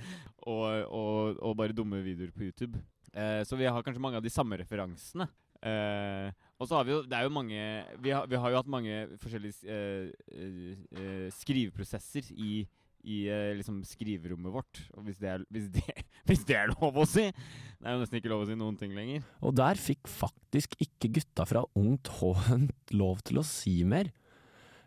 og, 0.51 0.65
og, 0.89 1.37
og 1.37 1.55
bare 1.59 1.77
dumme 1.77 2.01
videoer 2.01 2.33
på 2.33 2.49
YouTube. 2.49 2.81
Eh, 3.13 3.41
så 3.47 3.59
vi 3.59 3.67
har 3.67 3.83
kanskje 3.83 4.03
mange 4.03 4.19
av 4.19 4.25
de 4.25 4.31
samme 4.31 4.59
referansene. 4.61 5.27
Eh, 5.61 6.29
og 6.57 6.69
så 6.69 6.79
har 6.79 6.87
vi 6.87 6.93
jo 6.95 7.01
Det 7.05 7.13
er 7.13 7.27
jo 7.27 7.33
mange 7.35 7.57
Vi 8.01 8.09
har, 8.09 8.25
vi 8.25 8.37
har 8.41 8.49
jo 8.49 8.57
hatt 8.57 8.69
mange 8.71 8.95
forskjellige 9.21 9.61
eh, 9.69 10.07
eh, 10.33 10.79
eh, 10.97 11.27
skriveprosesser 11.37 12.31
i 12.33 12.63
i 13.07 13.23
eh, 13.29 13.51
liksom 13.57 13.81
skriverommet 13.87 14.53
vårt. 14.53 14.83
Og 14.97 15.07
hvis 15.07 15.19
det, 15.21 15.29
er, 15.33 15.45
hvis, 15.53 15.69
det, 15.73 16.03
hvis 16.29 16.43
det 16.47 16.57
er 16.57 16.73
lov 16.75 16.99
å 17.01 17.07
si! 17.09 17.27
Det 17.31 17.87
er 17.87 17.95
jo 17.95 18.03
nesten 18.03 18.19
ikke 18.19 18.31
lov 18.31 18.43
å 18.45 18.49
si 18.49 18.57
noen 18.59 18.77
ting 18.77 18.93
lenger. 18.97 19.25
Og 19.41 19.55
der 19.57 19.79
fikk 19.81 20.09
faktisk 20.09 20.75
ikke 20.81 21.11
gutta 21.17 21.47
fra 21.49 21.63
Ungt 21.79 22.11
Hånd 22.19 22.71
lov 23.01 23.23
til 23.27 23.41
å 23.41 23.47
si 23.47 23.79
mer. 23.87 24.11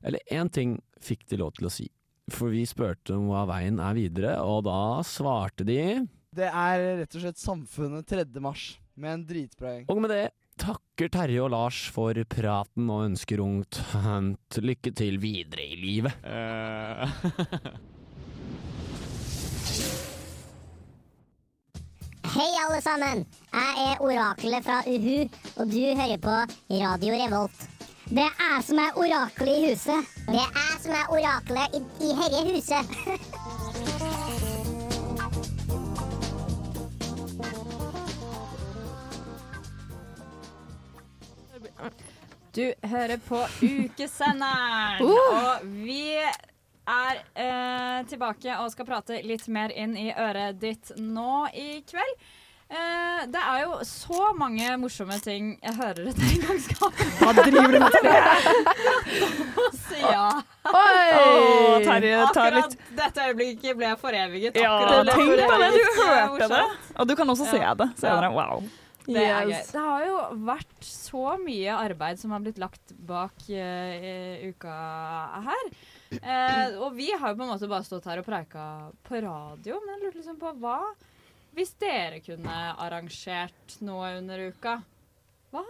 Eller 0.05 0.23
én 0.33 0.51
ting 0.53 0.79
fikk 1.03 1.27
de 1.31 1.41
lov 1.41 1.55
til 1.59 1.69
å 1.69 1.73
si. 1.73 1.89
For 2.33 2.53
vi 2.55 2.63
spurte 2.69 3.17
om 3.17 3.29
hva 3.29 3.45
veien 3.51 3.81
er 3.83 3.97
videre, 3.97 4.37
og 4.41 4.65
da 4.69 5.03
svarte 5.05 5.67
de 5.69 5.81
Det 6.35 6.49
er 6.51 6.81
rett 6.99 7.15
og 7.15 7.23
slett 7.23 7.39
Samfunnet 7.39 8.09
3. 8.11 8.25
mars, 8.43 8.73
med 8.99 9.13
en 9.13 9.21
dritbra 9.29 9.77
gjeng. 9.77 9.85
Og 9.93 10.01
med 10.03 10.11
det 10.11 10.25
takker 10.59 11.11
Terje 11.15 11.43
og 11.43 11.53
Lars 11.55 11.79
for 11.95 12.19
praten 12.31 12.91
og 12.91 13.05
ønsker 13.09 13.43
Ungt 13.43 13.79
Hunt 13.93 14.59
lykke 14.63 14.91
til 14.99 15.21
videre 15.23 15.67
i 15.67 15.79
livet. 15.79 16.15
Hei, 22.35 22.51
alle 22.65 22.81
sammen! 22.83 23.23
Jeg 23.55 23.87
er 23.87 24.03
oraklet 24.03 24.67
fra 24.67 24.81
Uhu, 24.91 25.29
og 25.55 25.71
du 25.71 25.81
hører 26.01 26.19
på 26.19 26.35
Radio 26.83 27.15
Revolt. 27.15 27.69
Det 28.11 28.27
er 28.27 28.35
jeg 28.43 28.67
som 28.73 28.83
er 28.83 28.99
oraklet 28.99 29.55
i 29.55 29.71
huset. 29.71 30.15
Det 30.27 30.43
er 30.43 30.51
jeg 30.59 30.83
som 30.83 30.99
er 30.99 31.15
oraklet 31.15 31.79
i, 31.79 31.85
i 32.11 32.15
herre 32.19 32.47
huset. 32.51 32.85
Du 42.55 42.65
hører 42.87 43.19
på 43.29 43.41
Ukesenderen, 43.67 45.01
Uh! 45.03 45.09
og 45.11 45.65
vi 45.65 46.21
er 46.85 47.19
eh, 47.35 48.05
tilbake 48.07 48.55
og 48.61 48.71
skal 48.71 48.87
prate 48.87 49.19
litt 49.27 49.49
mer 49.49 49.73
inn 49.75 49.97
i 49.99 50.13
øret 50.13 50.61
ditt 50.63 50.93
nå 51.01 51.47
i 51.51 51.81
kveld. 51.89 52.15
Eh, 52.75 53.25
det 53.29 53.41
er 53.41 53.59
jo 53.65 53.81
så 53.85 54.31
mange 54.39 54.71
morsomme 54.81 55.19
ting 55.23 55.51
jeg 55.63 55.75
hører 55.77 56.09
etter 56.11 56.61
skal 56.65 56.95
Hva 57.21 57.35
driver 57.37 57.75
du 57.75 57.79
med, 57.83 57.93
ja. 60.01 60.29
Oi! 60.71 61.83
Terje 61.85 62.23
tar 62.33 62.57
Akkurat 62.57 62.79
dette 62.97 63.29
øyeblikket 63.29 63.77
ble 63.77 63.91
jeg 63.91 64.01
foreviget. 64.01 64.57
Ja, 64.63 64.73
tenk 65.05 65.21
på 65.45 65.61
det, 65.61 65.69
du 65.77 66.01
hørte 66.01 66.49
det. 66.55 66.65
Og 66.97 67.11
du 67.11 67.15
kan 67.21 67.35
også 67.37 67.51
se 67.53 67.61
det 67.83 67.91
senere. 68.01 68.33
Wow. 68.35 68.65
Det 69.07 69.25
er 69.25 69.49
gøy. 69.51 69.57
Det 69.69 69.83
har 69.85 70.05
jo 70.09 70.19
vært 70.47 70.87
så 70.87 71.25
mye 71.43 71.77
arbeid 71.77 72.21
som 72.21 72.33
har 72.35 72.45
blitt 72.45 72.61
lagt 72.63 72.95
bak 73.09 73.45
uh, 73.51 74.47
uka 74.49 74.77
her. 75.49 75.67
Uh, 76.15 76.79
og 76.85 76.95
vi 76.97 77.11
har 77.11 77.33
jo 77.33 77.39
på 77.39 77.45
en 77.45 77.53
måte 77.53 77.69
bare 77.71 77.87
stått 77.87 78.09
her 78.09 78.23
og 78.23 78.29
preika 78.29 78.65
på 79.07 79.21
radio, 79.25 79.81
men 79.83 79.97
jeg 79.97 80.05
lurte 80.05 80.21
liksom 80.23 80.41
på 80.41 80.55
hva 80.63 80.79
Hvis 81.55 81.75
dere 81.79 82.19
kunne 82.25 82.55
arrangert 82.83 83.77
noe 83.87 84.17
under 84.19 84.49
uka, 84.51 84.79
hva, 85.55 85.63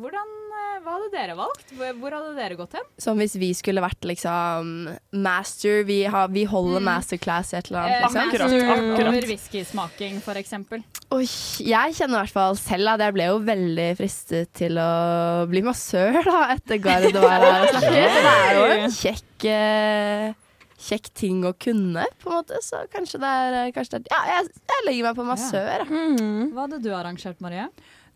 hvordan, 0.00 0.30
eh, 0.56 0.76
hva 0.80 0.94
hadde 0.96 1.08
dere 1.12 1.34
valgt? 1.36 1.72
Hvor, 1.76 2.14
hadde 2.16 2.30
dere 2.38 2.56
gått 2.56 2.72
hen? 2.78 2.86
Som 3.04 3.18
hvis 3.20 3.34
vi 3.40 3.50
skulle 3.58 3.82
vært 3.84 4.06
liksom 4.08 4.70
master 5.12 5.82
Vi, 5.84 5.98
har, 6.08 6.28
vi 6.32 6.46
holder 6.48 6.80
Mm. 6.80 6.88
masterclass 6.88 7.52
i 7.52 7.58
et 7.58 7.68
eller 7.70 7.80
Eh, 7.84 8.06
annet. 8.08 8.32
Liksom. 8.32 8.70
akkurat. 8.72 9.08
over 9.10 9.26
whiskysmaking, 9.28 10.20
for 10.24 10.34
eksempel. 10.40 10.82
Oi, 11.12 11.26
jeg 11.26 11.94
kjenner 11.98 12.16
i 12.16 12.22
hvert 12.24 12.32
fall 12.32 12.56
selv 12.56 12.88
at 12.94 13.00
jeg 13.04 13.12
ble 13.18 13.26
jo 13.28 13.38
veldig 13.44 13.88
fristet 13.98 14.52
til 14.54 14.78
å 14.80 15.46
bli 15.50 15.62
massør 15.66 16.20
da, 16.24 16.38
etter 16.56 16.78
Gard 16.80 17.12
var 17.12 17.40
her 17.44 17.64
og 17.64 17.68
snakket. 17.74 17.98
Ja. 18.00 18.22
Det 18.24 18.36
er 18.46 18.54
jo 18.56 18.64
en 18.78 18.90
kjekk, 18.96 19.44
eh, 19.52 20.32
kjekk 20.80 21.12
ting 21.12 21.42
å 21.44 21.52
kunne, 21.60 22.06
på 22.22 22.30
en 22.32 22.38
måte. 22.40 22.56
Så 22.64 22.86
kanskje 22.94 23.20
det 23.20 23.28
er, 23.36 23.58
eh, 23.66 23.72
kanskje 23.76 23.98
det 24.00 24.06
er 24.08 24.16
Ja, 24.16 24.38
jeg, 24.40 24.52
jeg 24.72 24.86
legger 24.88 25.10
meg 25.10 25.16
på 25.20 25.26
massør. 25.28 25.70
jeg. 25.76 26.52
Hva 26.54 26.64
hadde 26.68 26.80
du 26.82 26.90
arrangert, 26.94 27.40
Marie? 27.44 27.68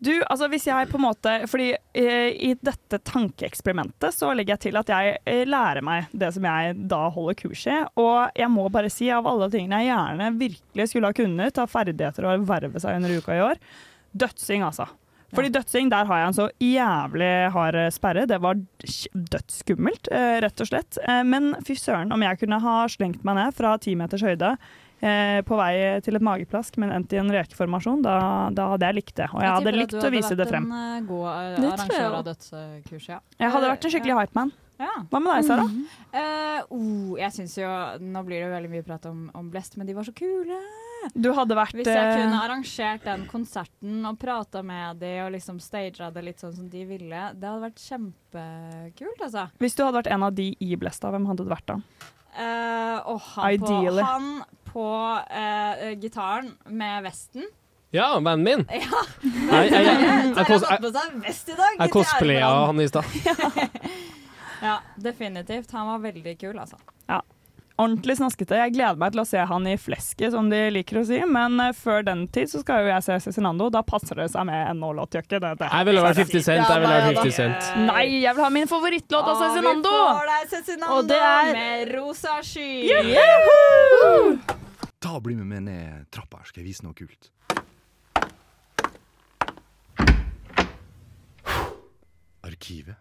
Du, 0.04 0.12
altså 0.28 0.48
hvis 0.52 0.66
jeg 0.68 0.88
på 0.90 0.98
en 0.98 1.04
måte 1.06 1.32
Fordi 1.48 1.70
eh, 1.96 2.34
i 2.34 2.50
dette 2.60 2.98
tankeeksperimentet 3.08 4.12
så 4.12 4.32
legger 4.36 4.56
jeg 4.56 4.64
til 4.66 4.80
at 4.80 4.90
jeg 4.92 5.14
eh, 5.30 5.44
lærer 5.48 5.84
meg 5.86 6.10
det 6.12 6.32
som 6.34 6.44
jeg 6.44 6.74
da 6.90 7.04
holder 7.14 7.38
kurs 7.38 7.62
i. 7.70 7.78
Og 8.00 8.34
jeg 8.36 8.50
må 8.52 8.66
bare 8.74 8.92
si, 8.92 9.08
av 9.14 9.28
alle 9.30 9.48
tingene 9.52 9.80
jeg 9.82 9.92
gjerne 9.92 10.28
virkelig 10.40 10.90
skulle 10.90 11.10
ha 11.10 11.16
kunnet 11.16 11.62
av 11.62 11.72
ferdigheter 11.72 12.28
og 12.28 12.44
verve 12.48 12.82
seg 12.82 12.98
under 12.98 13.16
uka 13.16 13.38
i 13.38 13.42
år, 13.44 13.64
dødsing, 14.12 14.66
altså. 14.66 14.88
Fordi 15.34 15.50
dødsing, 15.50 15.90
der 15.90 16.06
har 16.06 16.20
jeg 16.20 16.28
en 16.28 16.36
så 16.36 16.46
jævlig 16.62 17.32
hard 17.54 17.78
sperre. 17.94 18.26
Det 18.30 18.38
var 18.42 18.60
dødsskummelt, 19.34 20.08
eh, 20.12 20.38
rett 20.44 20.62
og 20.62 20.70
slett. 20.70 20.98
Eh, 21.02 21.22
men 21.26 21.54
fy 21.66 21.74
søren, 21.74 22.12
om 22.14 22.22
jeg 22.22 22.38
kunne 22.38 22.60
ha 22.62 22.76
slengt 22.88 23.24
meg 23.26 23.40
ned 23.40 23.56
fra 23.56 23.74
ti 23.78 23.96
meters 23.98 24.22
høyde 24.22 24.54
eh, 24.54 24.83
på 25.00 25.56
vei 25.58 26.00
til 26.04 26.16
et 26.16 26.24
mageplask, 26.24 26.78
men 26.80 26.92
endt 26.94 27.12
i 27.12 27.18
en 27.20 27.32
rekeformasjon, 27.32 28.04
da, 28.04 28.16
da 28.54 28.70
hadde 28.72 28.88
jeg 28.88 28.98
likt 29.00 29.16
det. 29.18 29.26
Og 29.32 29.42
jeg, 29.42 29.50
hadde 29.50 29.72
tipper 29.72 29.80
likt 29.82 30.06
å 30.08 30.12
vise 30.14 30.36
det 30.38 30.46
frem. 30.48 30.68
en 30.70 30.98
eh, 30.98 31.08
god 31.08 31.26
eh, 31.30 31.48
Det 31.58 31.72
tror 31.72 31.94
jeg 31.94 32.04
arrangør 32.04 32.18
av 32.18 32.28
dødskurs, 32.28 33.08
ja. 33.08 33.18
Jeg 33.40 33.56
hadde 33.56 33.72
vært 33.72 33.88
en 33.88 33.94
skikkelig 33.94 34.20
hypeman. 34.20 34.54
Ja. 34.80 34.94
Hva 35.10 35.20
med 35.22 35.36
deg, 35.36 35.44
Sara? 35.46 35.66
Eh, 36.10 36.62
oh, 36.74 37.12
jeg 37.14 37.30
syns 37.30 37.52
jo 37.60 37.68
Nå 38.02 38.24
blir 38.26 38.42
det 38.42 38.48
veldig 38.50 38.70
mye 38.72 38.86
prat 38.86 39.04
om, 39.06 39.28
om 39.38 39.52
Blest, 39.52 39.76
men 39.78 39.86
de 39.86 39.94
var 39.94 40.06
så 40.06 40.14
kule. 40.16 40.58
Du 41.12 41.28
hadde 41.36 41.54
vært 41.54 41.76
Hvis 41.76 41.90
jeg 41.90 42.00
eh, 42.00 42.16
kunne 42.16 42.40
arrangert 42.40 43.04
den 43.06 43.26
konserten 43.30 44.08
og 44.08 44.18
prata 44.20 44.64
med 44.66 45.02
de 45.02 45.12
og 45.26 45.30
liksom 45.36 45.60
stagea 45.62 46.10
det 46.14 46.24
litt 46.26 46.42
sånn 46.42 46.56
som 46.56 46.68
de 46.72 46.82
ville, 46.88 47.22
det 47.36 47.48
hadde 47.50 47.62
vært 47.66 47.84
kjempekult, 47.84 49.24
altså. 49.28 49.46
Hvis 49.62 49.76
du 49.76 49.84
hadde 49.84 49.98
vært 50.00 50.12
en 50.16 50.26
av 50.26 50.34
de 50.34 50.50
i 50.64 50.74
Blesta, 50.80 51.12
hvem 51.14 51.28
hadde 51.30 51.46
du 51.46 51.52
vært 51.52 51.68
da? 51.70 51.78
Uh, 52.34 52.98
oh, 53.12 53.26
han 53.36 53.60
Ideally. 53.60 54.02
på, 54.02 54.08
han 54.08 54.63
på 54.74 54.84
uh, 54.84 55.92
gitaren 56.02 56.50
med 56.66 57.04
vesten. 57.06 57.46
Ja, 57.94 58.08
vennen 58.18 58.42
min. 58.42 58.64
Ja. 58.74 59.02
Jeg- 59.22 59.70
jeg- 59.70 60.34
jeg- 60.34 60.46
på 60.82 60.90
seg 60.92 61.12
vest 61.22 61.48
i 61.48 61.54
dag. 61.60 61.76
Jeg 61.78 61.90
cosplaya 61.94 62.48
han 62.66 62.80
i 62.82 62.88
stad. 62.90 63.04
Ja, 64.64 64.78
definitivt. 64.96 65.70
Han 65.76 65.86
var 65.86 65.98
veldig 66.10 66.38
kul, 66.40 66.58
altså. 66.58 66.78
Ja. 67.10 67.20
Ordentlig 67.74 68.14
snaskete. 68.20 68.54
Jeg 68.54 68.70
gleder 68.76 68.98
meg 69.02 69.10
til 69.16 69.20
å 69.24 69.26
se 69.26 69.40
han 69.50 69.64
i 69.66 69.72
flesket, 69.82 70.30
som 70.30 70.46
de 70.50 70.60
liker 70.70 71.00
å 71.00 71.02
si. 71.08 71.18
Men 71.26 71.58
eh, 71.58 71.72
før 71.74 72.04
den 72.06 72.28
tid 72.30 72.52
så 72.52 72.60
skal 72.62 72.84
jo 72.84 72.92
jeg 72.92 73.02
se 73.02 73.16
Cezinando. 73.24 73.66
Da 73.74 73.82
passer 73.82 74.20
det 74.22 74.28
seg 74.30 74.46
med 74.46 74.60
en 74.70 74.78
nålåtjakke. 74.78 75.40
Jeg 75.42 75.88
ville 75.88 76.04
vært 76.04 76.20
50 76.22 76.46
Cent. 76.46 76.70
Jeg 76.70 76.84
ville 76.84 77.00
vært 77.00 77.18
50 77.18 77.34
Cent. 77.34 77.72
Nei, 77.88 78.04
jeg 78.22 78.38
vil 78.38 78.46
ha 78.46 78.52
min 78.54 78.70
favorittlåt 78.70 79.32
av 79.32 79.42
Cezinando! 79.42 79.94
Vi 80.54 80.78
Og 80.86 81.08
det 81.08 81.18
er- 81.18 81.52
med 81.52 81.94
rosa 81.96 82.38
sky. 82.46 82.90
Ta 85.00 85.16
og 85.16 85.22
Bli 85.26 85.34
med 85.34 85.46
meg 85.46 85.62
ned 85.66 86.06
trappa 86.14 86.38
her, 86.38 86.44
skal 86.46 86.62
jeg 86.62 86.70
vise 86.70 86.86
noe 86.86 86.94
kult. 86.94 87.30
Arkivet. 92.44 92.94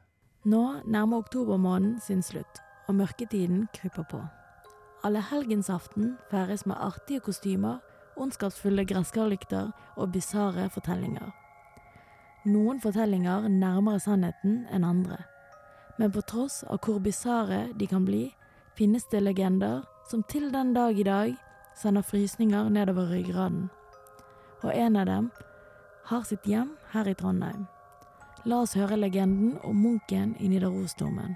Nå 0.46 0.82
nærmer 0.88 1.18
oktobermåneden 1.24 2.00
sin 2.02 2.24
slutt, 2.24 2.60
og 2.88 2.96
mørketiden 2.96 3.68
kryper 3.76 4.04
på. 4.10 4.22
Allehelgensaften 5.04 6.18
feires 6.32 6.66
med 6.66 6.78
artige 6.80 7.20
kostymer, 7.20 7.82
ondskapsfulle 8.16 8.86
gresskarlykter 8.86 9.72
og 9.96 10.12
bisarre 10.14 10.70
fortellinger. 10.70 11.34
Noen 12.46 12.80
fortellinger 12.84 13.50
nærmere 13.52 14.00
sannheten 14.00 14.64
enn 14.72 14.84
andre. 14.88 15.18
Men 16.00 16.12
på 16.12 16.24
tross 16.28 16.64
av 16.64 16.80
hvor 16.86 17.00
bisarre 17.04 17.66
de 17.80 17.88
kan 17.88 18.06
bli, 18.08 18.30
finnes 18.78 19.06
det 19.12 19.22
legender 19.24 19.84
som 20.10 20.24
til 20.24 20.52
den 20.54 20.74
dag 20.74 21.00
i 21.00 21.04
dag 21.08 21.36
sender 21.76 22.02
frysninger 22.02 22.70
nedover 22.70 23.12
ryggraden. 23.12 23.70
Og 24.64 24.72
en 24.76 24.96
av 24.96 25.06
dem 25.06 25.32
har 26.06 26.24
sitt 26.28 26.48
hjem 26.48 26.78
her 26.92 27.08
i 27.08 27.16
Trondheim. 27.16 27.68
La 28.46 28.62
oss 28.64 28.76
høre 28.76 28.98
legenden 29.00 29.58
om 29.64 29.78
munken 29.80 30.36
i 30.40 30.48
Nidarosdomen. 30.52 31.36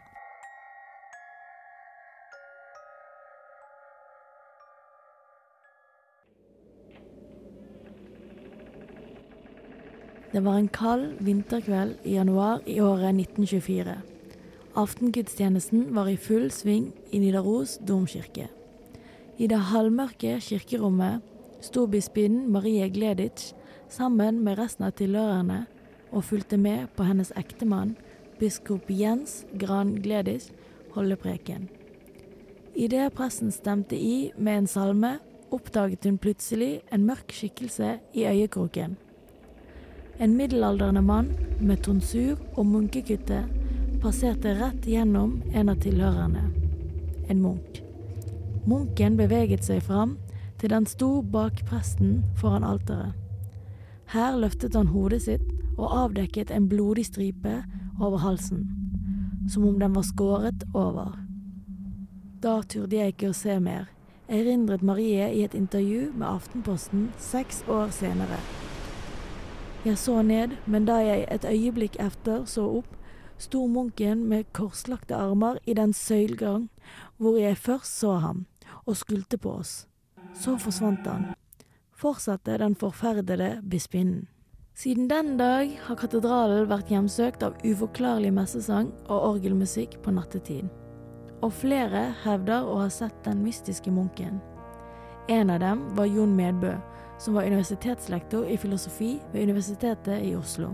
Det 10.31 10.43
var 10.43 10.57
en 10.59 10.67
kald 10.67 11.21
vinterkveld 11.23 12.03
i 12.03 12.15
januar 12.15 12.59
i 12.65 12.81
året 12.81 13.15
1924. 13.15 13.95
Aftengudstjenesten 14.75 15.95
var 15.95 16.09
i 16.11 16.17
full 16.17 16.51
sving 16.51 16.91
i 17.11 17.19
Nidaros 17.19 17.77
domkirke. 17.87 18.49
I 19.37 19.47
det 19.47 19.61
halvmørke 19.71 20.39
kirkerommet 20.43 21.23
sto 21.63 21.85
bispinnen 21.87 22.51
Marie 22.51 22.89
Gleditsch 22.89 23.55
sammen 23.89 24.43
med 24.43 24.59
resten 24.59 24.89
av 24.89 24.97
tilhørerne 24.99 25.63
og 26.11 26.27
fulgte 26.27 26.59
med 26.59 26.91
på 26.97 27.07
hennes 27.07 27.31
ektemann, 27.39 27.95
biskop 28.39 28.91
Jens 28.91 29.45
Gran 29.57 29.95
Gleditsch, 30.03 30.51
holde 30.91 31.15
preken. 31.15 31.69
Idet 32.75 33.13
presten 33.15 33.51
stemte 33.51 33.95
i 33.95 34.31
med 34.37 34.63
en 34.63 34.67
salme, 34.67 35.17
oppdaget 35.55 36.03
hun 36.03 36.19
plutselig 36.19 36.81
en 36.91 37.07
mørk 37.07 37.31
skikkelse 37.31 37.99
i 38.13 38.27
øyekroken. 38.27 38.97
En 40.19 40.37
middelaldrende 40.37 41.01
mann 41.01 41.27
med 41.59 41.83
tonsur 41.85 42.39
og 42.55 42.65
munkekutte 42.65 43.43
passerte 44.01 44.55
rett 44.57 44.87
gjennom 44.89 45.35
en 45.53 45.69
av 45.69 45.77
tilhørerne. 45.83 46.41
En 47.29 47.41
munk. 47.41 47.83
Munken 48.65 49.17
beveget 49.19 49.67
seg 49.67 49.83
fram 49.85 50.15
til 50.57 50.73
den 50.73 50.89
sto 50.89 51.21
bak 51.21 51.61
presten 51.69 52.23
foran 52.41 52.65
alteret. 52.65 53.13
Her 54.09 54.39
løftet 54.41 54.73
han 54.73 54.89
hodet 54.89 55.21
sitt 55.27 55.45
og 55.77 55.93
avdekket 55.93 56.51
en 56.51 56.65
blodig 56.71 57.05
stripe 57.05 57.59
over 58.01 58.17
halsen, 58.23 58.65
som 59.51 59.69
om 59.69 59.79
den 59.79 59.93
var 59.93 60.07
skåret 60.07 60.65
over. 60.73 61.13
Da 62.41 62.61
turde 62.65 62.97
jeg 62.97 63.13
ikke 63.13 63.33
å 63.33 63.37
se 63.37 63.59
mer, 63.61 63.89
erindret 64.27 64.81
Marie 64.81 65.29
i 65.29 65.43
et 65.45 65.53
intervju 65.57 66.13
med 66.15 66.29
Aftenposten 66.29 67.11
seks 67.21 67.61
år 67.69 67.93
senere. 67.93 68.39
Jeg 69.87 69.97
så 69.97 70.21
ned, 70.21 70.51
men 70.65 70.83
da 70.83 70.97
jeg 70.99 71.21
et 71.31 71.45
øyeblikk 71.47 71.93
efter 72.03 72.41
så 72.45 72.65
opp, 72.81 72.89
sto 73.39 73.61
munken 73.71 74.25
med 74.27 74.49
korslagte 74.51 75.15
armer 75.15 75.61
i 75.63 75.75
den 75.77 75.93
søylgang 75.95 76.65
hvor 77.17 77.37
jeg 77.39 77.55
først 77.57 77.99
så 78.01 78.17
ham, 78.19 78.41
og 78.85 78.97
skulte 78.99 79.37
på 79.37 79.53
oss. 79.61 79.87
Så 80.35 80.57
forsvant 80.59 81.07
han. 81.07 81.29
Fortsatte 81.95 82.57
den 82.59 82.75
forferdede 82.75 83.61
bispinnen. 83.69 84.27
Siden 84.75 85.07
den 85.07 85.37
dag 85.39 85.79
har 85.87 85.95
katedralen 85.95 86.67
vært 86.67 86.91
hjemsøkt 86.91 87.47
av 87.47 87.55
uforklarlig 87.63 88.33
messesang 88.35 88.91
og 89.07 89.23
orgelmusikk 89.37 90.01
på 90.03 90.11
nattetid. 90.11 90.67
Og 91.39 91.55
flere 91.63 92.09
hevder 92.25 92.67
å 92.67 92.81
ha 92.83 92.91
sett 92.91 93.23
den 93.23 93.39
mystiske 93.45 93.91
munken. 93.91 94.41
En 95.31 95.49
av 95.49 95.63
dem 95.63 95.87
var 95.95 96.11
Jon 96.11 96.35
Medbø, 96.35 96.75
som 97.19 97.33
var 97.33 97.47
universitetslektor 97.47 98.45
i 98.45 98.57
filosofi 98.57 99.17
ved 99.33 99.43
Universitetet 99.43 100.21
i 100.23 100.35
Oslo. 100.35 100.73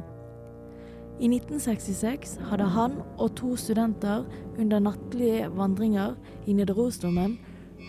I 1.20 1.30
1966 1.30 2.40
hadde 2.50 2.68
han 2.74 2.98
og 3.18 3.36
to 3.38 3.56
studenter 3.56 4.26
under 4.60 4.80
nattlige 4.80 5.48
vandringer 5.56 6.16
i 6.46 6.54
Nidarosdomen 6.54 7.38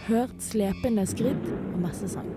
hørt 0.07 0.35
slepende 0.43 1.07
skritt 1.07 1.47
og 1.73 1.79
messesang. 1.81 2.29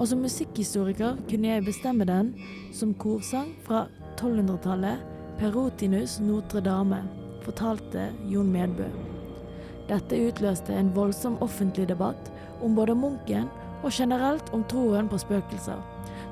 og 0.00 0.08
som 0.08 0.22
musikkhistoriker 0.24 1.16
kunne 1.28 1.48
jeg 1.48 1.64
bestemme 1.64 2.04
den 2.08 2.32
som 2.72 2.94
korsang 2.94 3.50
fra 3.66 3.82
1200-tallet 4.16 5.02
Perotinus 5.38 6.18
Notre 6.20 6.60
Dame, 6.60 7.02
fortalte 7.44 8.10
Jon 8.28 8.48
Medbø. 8.52 8.86
Dette 9.88 10.18
utløste 10.28 10.72
en 10.72 10.92
voldsom 10.96 11.36
offentlig 11.44 11.88
debatt 11.88 12.30
om 12.64 12.74
både 12.76 12.94
Munken 12.94 13.48
og 13.82 13.92
generelt 13.92 14.52
om 14.54 14.64
troen 14.68 15.08
på 15.08 15.18
spøkelser, 15.20 15.80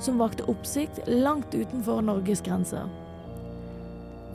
som 0.01 0.21
vakte 0.21 0.47
oppsikt 0.51 1.01
langt 1.09 1.55
utenfor 1.55 2.03
Norges 2.05 2.43
grenser. 2.45 2.89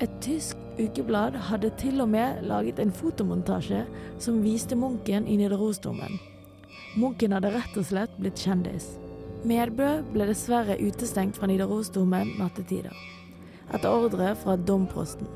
Et 0.02 0.12
tysk 0.22 0.58
ukeblad 0.80 1.38
hadde 1.50 1.70
til 1.78 2.02
og 2.02 2.10
med 2.10 2.42
laget 2.50 2.80
en 2.82 2.92
fotomontasje 2.92 3.84
som 4.20 4.42
viste 4.44 4.76
Munken 4.76 5.28
i 5.28 5.38
Nidarosdomen. 5.38 6.20
Munken 6.98 7.34
hadde 7.34 7.54
rett 7.54 7.78
og 7.78 7.86
slett 7.88 8.18
blitt 8.20 8.42
kjendis. 8.42 8.96
Medbø 9.46 10.02
ble 10.14 10.28
dessverre 10.30 10.80
utestengt 10.82 11.38
fra 11.38 11.48
Nidarosdomen 11.52 12.34
nattetider, 12.40 12.94
etter 13.74 13.90
ordre 13.92 14.34
fra 14.40 14.58
domprosten. 14.58 15.30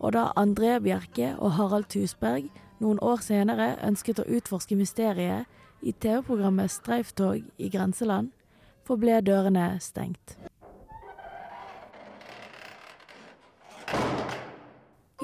Og 0.00 0.12
da 0.16 0.30
André 0.36 0.76
Bjerke 0.84 1.34
og 1.38 1.56
Harald 1.56 1.88
Tusberg 1.92 2.48
noen 2.80 3.00
år 3.00 3.22
senere 3.24 3.74
ønsket 3.86 4.20
å 4.20 4.28
utforske 4.38 4.76
mysteriet 4.76 5.46
i 5.80 5.92
TV-programmet 5.92 6.70
Streiftog 6.70 7.42
i 7.56 7.68
grenseland, 7.68 8.30
forble 8.86 9.20
dørene 9.20 9.76
stengt. 9.80 10.36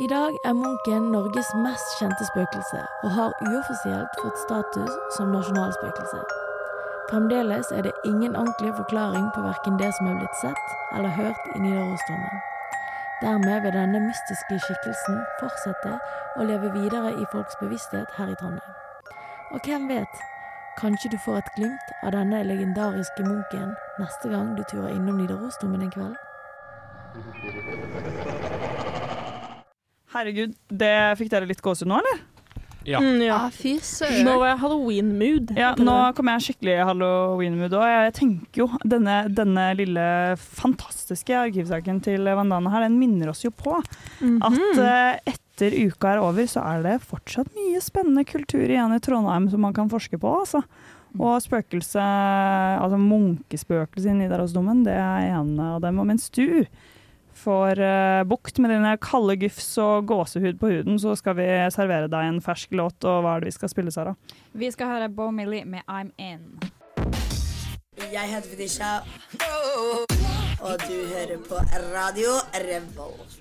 I 0.03 0.07
dag 0.09 0.37
er 0.45 0.55
Munken 0.57 1.11
Norges 1.13 1.51
mest 1.63 1.99
kjente 1.99 2.25
spøkelse, 2.31 2.81
og 3.05 3.11
har 3.17 3.35
uoffisielt 3.45 4.17
fått 4.23 4.41
status 4.41 4.95
som 5.17 5.35
nasjonalspøkelse. 5.35 6.23
Fremdeles 7.11 7.69
er 7.77 7.83
det 7.87 7.93
ingen 8.05 8.37
ordentlig 8.37 8.73
forklaring 8.77 9.29
på 9.35 9.45
verken 9.45 9.77
det 9.79 9.91
som 9.99 10.09
er 10.09 10.17
blitt 10.19 10.41
sett 10.41 10.97
eller 10.97 11.13
hørt 11.13 11.53
i 11.55 11.61
Nidarosdomen. 11.61 12.41
Dermed 13.23 13.63
vil 13.63 13.77
denne 13.77 14.01
mystiske 14.09 14.59
skikkelsen 14.65 15.21
fortsette 15.43 15.93
å 16.41 16.47
leve 16.49 16.73
videre 16.75 17.13
i 17.13 17.29
folks 17.35 17.61
bevissthet 17.61 18.17
her 18.17 18.33
i 18.33 18.39
Trondheim. 18.41 18.79
Og 19.53 19.61
hvem 19.69 19.87
vet, 19.93 20.23
kanskje 20.81 21.11
du 21.13 21.19
får 21.25 21.39
et 21.43 21.51
glimt 21.57 21.93
av 22.03 22.13
denne 22.17 22.43
legendariske 22.49 23.25
munken 23.27 23.75
neste 24.01 24.31
gang 24.33 24.55
du 24.57 24.63
turer 24.71 24.95
innom 24.95 25.19
Nidarosdomen 25.21 25.83
en 25.83 25.91
kveld? 25.93 26.17
Herregud, 30.13 30.53
det 30.69 30.93
fikk 31.21 31.31
dere 31.33 31.49
litt 31.49 31.63
gåsehud 31.65 31.89
nå, 31.89 31.99
eller? 32.03 32.21
Ja. 32.83 32.99
Mm, 32.99 33.21
ja. 33.23 33.37
fy 33.55 33.77
søren. 33.87 34.25
Nå 34.27 34.33
var 34.41 34.49
jeg 34.51 34.59
halloween-mood. 34.65 35.53
Ja, 35.57 35.69
nå 35.79 35.95
kommer 36.19 36.35
jeg 36.35 36.49
skikkelig 36.49 36.73
i 36.75 36.87
halloween-mood 36.89 37.77
òg. 37.79 37.85
Jeg 37.93 38.15
tenker 38.19 38.65
jo 38.65 38.67
denne, 38.83 39.21
denne 39.31 39.69
lille 39.79 40.07
fantastiske 40.43 41.37
arkivsaken 41.45 42.01
til 42.03 42.27
Vandana 42.27 42.73
her, 42.75 42.89
den 42.89 42.99
minner 43.01 43.31
oss 43.33 43.45
jo 43.47 43.53
på 43.55 43.79
Mhm. 44.21 44.43
at 44.43 44.59
uh, 44.83 45.15
etter 45.31 45.39
uka 45.71 46.17
er 46.17 46.23
over, 46.23 46.49
så 46.51 46.65
er 46.67 46.83
det 46.83 46.97
fortsatt 47.07 47.53
mye 47.55 47.79
spennende 47.85 48.25
kultur 48.27 48.65
igjen 48.67 48.97
i 48.97 48.99
Trondheim 48.99 49.47
som 49.53 49.63
man 49.63 49.77
kan 49.77 49.93
forske 49.93 50.19
på, 50.19 50.33
altså. 50.43 50.65
Og 51.21 51.37
spøkelse, 51.45 52.03
altså 52.03 52.99
munkespøkelse 52.99 54.11
i 54.11 54.17
Nidarosdomen, 54.17 54.83
det 54.87 54.97
er 54.97 55.29
en 55.37 55.55
av 55.61 55.79
dem. 55.85 56.01
Og 56.01 56.09
mens 56.09 56.27
du 56.33 56.65
får 57.37 57.81
uh, 57.81 58.25
bukt 58.29 58.59
med 58.59 58.73
dine 58.73 58.97
kalde 59.03 59.37
gufs 59.45 59.71
og 59.81 60.09
gåsehud 60.09 60.59
på 60.61 60.73
huden, 60.73 60.99
så 60.99 61.15
skal 61.19 61.37
vi 61.39 61.49
servere 61.75 62.11
deg 62.13 62.29
en 62.33 62.43
fersk 62.45 62.75
låt. 62.77 62.99
Og 63.05 63.23
hva 63.23 63.37
er 63.37 63.45
det 63.45 63.53
vi 63.53 63.59
skal 63.61 63.73
spille, 63.73 63.95
Sara? 63.95 64.17
Vi 64.57 64.73
skal 64.73 64.95
høre 64.97 65.13
Bo 65.13 65.31
Millie 65.31 65.69
med 65.69 65.85
I'm 65.87 66.13
In. 66.19 66.59
Jeg 68.13 68.29
heter 68.29 68.49
Fetisha, 68.49 68.99
og 70.61 70.79
du 70.89 70.99
hører 71.13 71.39
på 71.49 71.59
Radio 71.95 72.37
Revolt. 72.67 73.39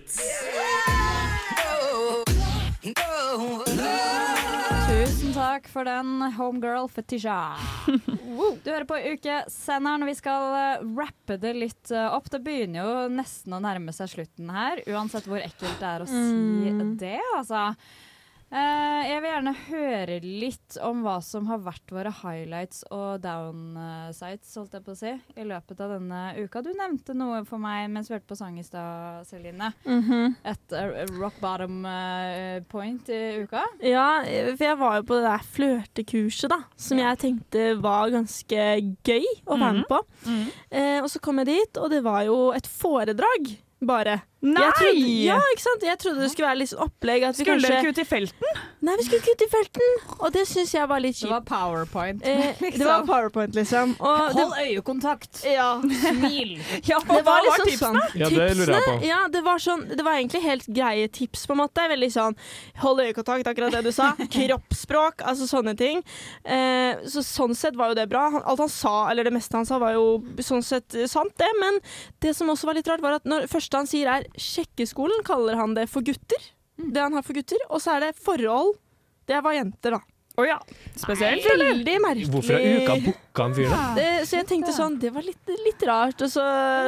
Tusen 4.92 5.32
takk 5.36 5.68
for 5.72 5.86
den, 5.88 6.18
homegirl 6.36 6.88
Fetisha. 6.92 7.36
Du 7.86 8.68
hører 8.72 8.86
på 8.90 8.98
Ukesenderen. 9.14 10.04
Vi 10.10 10.16
skal 10.18 10.56
eh, 10.58 10.84
rappe 10.98 11.38
det 11.42 11.54
litt 11.58 11.92
eh, 11.94 12.08
opp. 12.16 12.28
Det 12.34 12.42
begynner 12.44 12.84
jo 12.88 13.06
nesten 13.14 13.54
å 13.56 13.62
nærme 13.64 13.94
seg 13.96 14.12
slutten 14.12 14.50
her, 14.52 14.82
uansett 14.92 15.28
hvor 15.30 15.40
ekkelt 15.44 15.78
det 15.82 15.92
er 15.94 16.06
å 16.06 16.10
si 16.10 16.20
Mm. 16.72 16.96
det, 17.00 17.18
altså. 17.38 17.62
Eh, 18.52 19.02
jeg 19.08 19.22
vil 19.24 19.30
gjerne 19.32 19.52
høre 19.70 20.16
litt 20.26 20.76
om 20.84 21.06
hva 21.06 21.14
som 21.24 21.46
har 21.48 21.62
vært 21.64 21.92
våre 21.96 22.12
highlights 22.12 22.82
og 22.92 23.22
downsides, 23.24 24.50
holdt 24.60 24.74
jeg 24.76 24.84
på 24.84 24.92
å 24.92 24.98
si, 25.00 25.14
i 25.40 25.46
løpet 25.48 25.80
av 25.80 25.94
denne 25.94 26.20
uka. 26.36 26.60
Du 26.66 26.68
nevnte 26.76 27.16
noe 27.16 27.46
for 27.48 27.62
meg 27.64 27.86
mens 27.94 28.10
vi 28.12 28.18
hørte 28.18 28.28
på 28.28 28.36
sang 28.36 28.58
i 28.60 28.66
stad, 28.68 29.24
Celine. 29.30 29.70
Mhm. 29.88 30.36
Et 30.52 30.76
uh, 30.76 31.06
rock 31.22 31.40
bottom 31.40 31.86
uh, 31.88 32.60
point 32.68 33.08
i 33.16 33.22
uka. 33.46 33.64
Ja, 33.88 34.10
for 34.26 34.66
jeg 34.68 34.80
var 34.84 34.98
jo 35.00 35.06
på 35.08 35.22
det 35.22 35.30
der 35.30 35.48
flørtekurset, 35.56 36.52
da, 36.52 36.60
som 36.76 37.00
jeg 37.00 37.22
tenkte 37.24 37.70
var 37.80 38.12
ganske 38.12 38.68
gøy 39.08 39.30
å 39.48 39.56
være 39.56 39.78
med 39.80 39.86
Mhm. 39.86 39.88
på. 39.88 40.02
Eh, 40.72 41.00
og 41.02 41.08
så 41.10 41.22
kom 41.24 41.40
jeg 41.40 41.48
dit, 41.54 41.78
og 41.80 41.90
det 41.90 42.04
var 42.04 42.24
jo 42.28 42.52
et 42.52 42.68
foredrag, 42.68 43.56
bare. 43.82 44.20
Nei! 44.42 44.62
Jeg 44.64 44.74
trodde, 44.74 45.10
ja, 45.22 45.36
ikke 45.54 45.62
sant? 45.62 45.84
Jeg 45.86 45.98
trodde 46.02 46.22
det 46.24 46.30
skulle 46.32 46.48
være 46.50 46.58
litt 46.64 46.70
sånn 46.72 46.80
opplegg. 46.88 47.24
At 47.28 47.38
vi 47.38 47.44
Skulle 47.46 47.58
kanskje, 47.60 47.70
dere 47.70 47.82
ikke 47.84 47.94
ut 47.94 48.00
i 48.02 48.06
felten? 48.10 48.62
Nei, 48.82 48.96
vi 48.98 49.04
skulle 49.06 49.20
ikke 49.22 49.36
ut 49.38 49.44
i 49.46 49.48
felten, 49.52 49.92
og 50.18 50.32
det 50.34 50.46
syns 50.50 50.72
jeg 50.74 50.90
var 50.90 51.04
litt 51.04 51.16
kjipt. 51.20 51.28
Det 51.30 51.36
var 51.36 51.44
powerpoint. 51.46 52.24
Eh, 52.26 52.48
liksom. 52.64 52.80
Det 52.82 52.88
var 52.90 53.04
powerpoint, 53.06 53.54
liksom. 53.60 53.92
Og 54.00 54.24
Hold 54.34 54.56
det, 54.58 54.64
øyekontakt. 54.72 55.44
ja. 55.46 55.68
Smil. 55.84 56.56
Ja, 56.90 56.98
Det 57.06 57.20
hva 57.20 57.22
var 57.28 57.46
liksom 57.46 57.70
tipsene? 57.70 58.02
sånn- 58.02 58.18
Ja, 58.24 58.30
det 58.34 58.48
lurer 58.58 58.74
jeg 58.80 58.88
på. 58.88 58.96
Ja, 59.12 59.20
det 59.36 59.44
var, 59.46 59.62
sånn, 59.62 59.86
det 59.94 60.02
var 60.08 60.18
egentlig 60.18 60.42
helt 60.48 60.66
greie 60.74 61.06
tips, 61.14 61.46
på 61.46 61.54
en 61.54 61.62
måte. 61.62 61.86
Veldig 61.94 62.10
sånn 62.18 62.38
hold 62.82 63.04
øyekontakt, 63.06 63.46
akkurat 63.54 63.78
det 63.78 63.84
du 63.86 63.92
sa. 63.94 64.10
Kroppsspråk, 64.34 65.22
altså 65.22 65.46
sånne 65.50 65.76
ting. 65.78 66.02
Eh, 66.44 66.98
så 67.06 67.22
sånn 67.26 67.54
sett 67.56 67.78
var 67.78 67.94
jo 67.94 68.00
det 68.02 68.08
bra. 68.12 68.26
Alt 68.42 68.66
han 68.66 68.74
sa, 68.74 68.96
eller 69.14 69.30
det 69.30 69.34
meste 69.38 69.56
han 69.62 69.70
sa, 69.70 69.78
var 69.82 69.94
jo 69.96 70.18
sånn 70.42 70.66
sett 70.66 70.98
sant, 71.12 71.38
det. 71.38 71.50
Men 71.62 71.78
det 72.26 72.34
som 72.38 72.50
også 72.50 72.66
var 72.72 72.78
litt 72.82 72.90
rart, 72.90 73.06
var 73.06 73.20
at 73.22 73.30
når 73.30 73.46
første 73.52 73.78
han 73.78 73.90
sier 73.90 74.10
er 74.18 74.28
sjekkeskolen, 74.38 75.24
kaller 75.28 75.56
han 75.60 75.74
det 75.78 75.88
for 75.92 76.02
gutter. 76.06 76.48
Det 76.78 77.02
han 77.02 77.14
har 77.14 77.22
for 77.26 77.34
gutter. 77.38 77.60
Og 77.70 77.82
så 77.84 77.98
er 77.98 78.08
det 78.08 78.16
forhold. 78.22 78.76
Det 79.30 79.42
var 79.46 79.54
jenter, 79.54 79.98
da. 79.98 80.02
Å 80.40 80.46
ja. 80.48 80.56
Spesielt, 80.96 81.44
eller? 81.52 81.74
Veldig 81.74 81.96
merkelig. 82.02 82.30
Hvorfor 82.32 82.56
har 82.56 82.64
uka 82.82 82.94
booka 83.04 83.44
han 83.44 83.54
fyren? 83.58 83.74
da? 83.76 83.82
Det, 84.00 84.06
så 84.30 84.38
jeg 84.40 84.48
tenkte 84.48 84.72
sånn, 84.74 84.96
det 85.02 85.12
var 85.14 85.26
litt, 85.28 85.52
litt 85.66 85.84
rart, 85.86 86.24
og 86.24 86.32
så, 86.32 86.46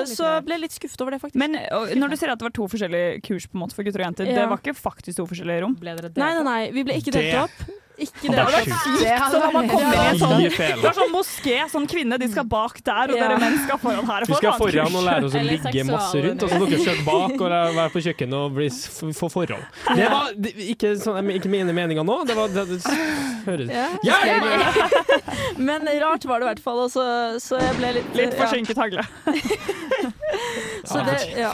så 0.08 0.30
ble 0.48 0.56
jeg 0.56 0.64
litt 0.64 0.78
skuffet 0.78 1.04
over 1.04 1.12
det, 1.16 1.20
faktisk. 1.22 1.40
Men 1.44 1.60
og, 1.76 1.92
når 2.00 2.16
du 2.16 2.18
sier 2.22 2.32
at 2.32 2.40
det 2.40 2.48
var 2.48 2.56
to 2.56 2.70
forskjellige 2.72 3.20
kurs 3.28 3.50
på 3.52 3.60
en 3.60 3.64
måte 3.66 3.76
for 3.78 3.84
gutter 3.86 4.00
og 4.00 4.08
jenter, 4.08 4.32
Ja. 4.32 4.38
det 4.40 4.48
var 4.54 4.64
ikke 4.64 4.76
faktisk 4.80 5.20
to 5.20 5.28
forskjellige 5.30 5.66
rom? 5.66 5.76
Nei, 5.84 5.94
nei, 6.16 6.44
nei, 6.48 6.60
vi 6.72 6.86
ble 6.88 6.96
ikke 7.04 7.12
Det- 7.12 7.26
delt 7.28 7.44
opp. 7.44 7.83
Ikke 7.94 8.26
Det 8.26 8.32
Det 8.34 8.40
hadde 8.40 8.54
vært 8.54 8.70
sykt 9.30 9.54
man 9.54 9.68
kommer 9.70 9.94
i 9.94 10.06
en 10.10 10.20
sånn, 10.20 10.40
det 10.42 10.88
er 10.90 10.96
sånn 10.98 11.12
moské, 11.14 11.58
sånn 11.70 11.86
kvinne, 11.90 12.18
de 12.18 12.30
skal 12.32 12.48
bak 12.50 12.80
der, 12.84 13.12
og 13.14 13.18
Ja. 13.18 13.28
dere 13.28 13.38
menn 13.44 13.58
skal 13.66 13.78
foran 13.78 14.08
her. 14.10 14.26
Vi 14.26 14.34
skal 14.40 14.58
foran 14.58 14.96
og 14.98 15.04
lære 15.06 15.26
oss 15.30 15.36
å 15.38 15.44
ligge 15.46 15.84
masse 15.92 16.24
rundt, 16.26 16.44
og 16.44 16.50
så 16.50 16.60
dere 16.64 16.80
sitte 16.80 17.06
bak 17.06 17.36
og 17.38 17.50
være 17.78 17.90
på 17.94 18.04
kjøkkenet 18.08 18.34
og 18.40 18.56
bli, 18.58 18.70
få 19.14 19.30
forhold. 19.30 19.66
Det 19.94 20.10
var 20.10 20.34
ikke, 20.74 20.96
sånn, 21.04 21.30
ikke 21.38 21.52
mine 21.54 21.74
meninger 21.76 22.04
nå, 22.04 22.18
det 22.26 22.36
var 22.36 22.48
det, 22.48 22.66
det, 22.72 22.82
høres 23.46 23.70
Ja. 23.70 23.88
Ja! 24.04 24.18
Men 25.58 25.86
rart 26.02 26.26
var 26.26 26.40
det 26.40 26.48
i 26.48 26.50
hvert 26.54 26.64
fall, 26.64 26.84
og 26.88 26.92
så, 26.92 27.06
så 27.40 27.62
jeg 27.62 27.78
ble 27.78 27.94
litt 28.00 28.18
Litt 28.18 28.34
ja. 28.34 28.46
forsinket 28.46 28.78
hagle. 28.78 29.06
Så 30.90 31.00
det, 31.08 31.16
ja, 31.38 31.52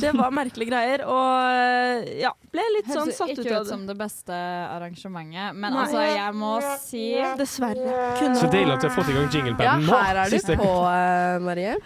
det 0.00 0.10
var 0.18 0.32
merkelige 0.34 0.68
greier, 0.70 1.02
og 1.08 2.08
ja, 2.20 2.32
ble 2.52 2.64
litt 2.76 2.88
sånn 2.92 3.10
satt 3.14 3.30
ut 3.32 3.40
ikke 3.44 3.60
ut 3.62 3.68
som 3.70 3.84
det 3.88 3.96
beste 3.98 4.34
arrangementet, 4.74 5.56
men 5.56 5.72
Nei. 5.72 5.82
altså, 5.84 6.02
jeg 6.04 6.34
må 6.36 6.52
si 6.82 7.04
Dessverre. 7.40 7.98
Kunne 8.20 8.40
Så 8.40 8.50
deilig 8.52 8.76
at 8.76 8.84
du 8.84 8.88
har 8.90 8.96
fått 8.96 9.12
i 9.12 9.16
gang 9.16 9.28
jinglepaden 9.32 9.86
nå. 9.86 9.92
her 10.02 10.22
er 10.24 10.34
du 10.34 10.52
på, 10.60 10.72
eh, 10.98 11.38
Marie. 11.44 11.76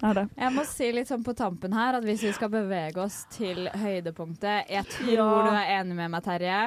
Jeg 0.00 0.52
må 0.56 0.62
si 0.64 0.86
litt 0.96 1.10
sånn 1.12 1.24
på 1.26 1.34
tampen 1.36 1.74
her 1.76 1.98
at 1.98 2.04
hvis 2.08 2.22
vi 2.24 2.30
skal 2.32 2.48
bevege 2.52 3.02
oss 3.04 3.18
til 3.34 3.66
høydepunktet 3.68 4.70
Jeg 4.72 4.86
tror 4.94 5.10
Ja. 5.12 5.26
du 5.44 5.50
er 5.52 5.72
enig 5.76 5.98
med 5.98 6.14
meg, 6.14 6.24
Terje. 6.24 6.60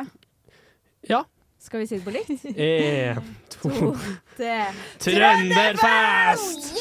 Ja. 1.10 1.24
Skal 1.64 1.80
vi 1.80 1.88
si 1.88 1.96
det 1.98 2.04
på 2.04 2.12
likt? 2.12 2.44
En, 2.60 3.22
to 3.50 3.70
tre. 4.36 4.56
Trønderfest! 5.00 6.74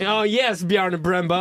Ja, 0.00 0.14
yes, 0.26 0.62
Bjarne 0.64 0.96
Brumbo. 1.02 1.34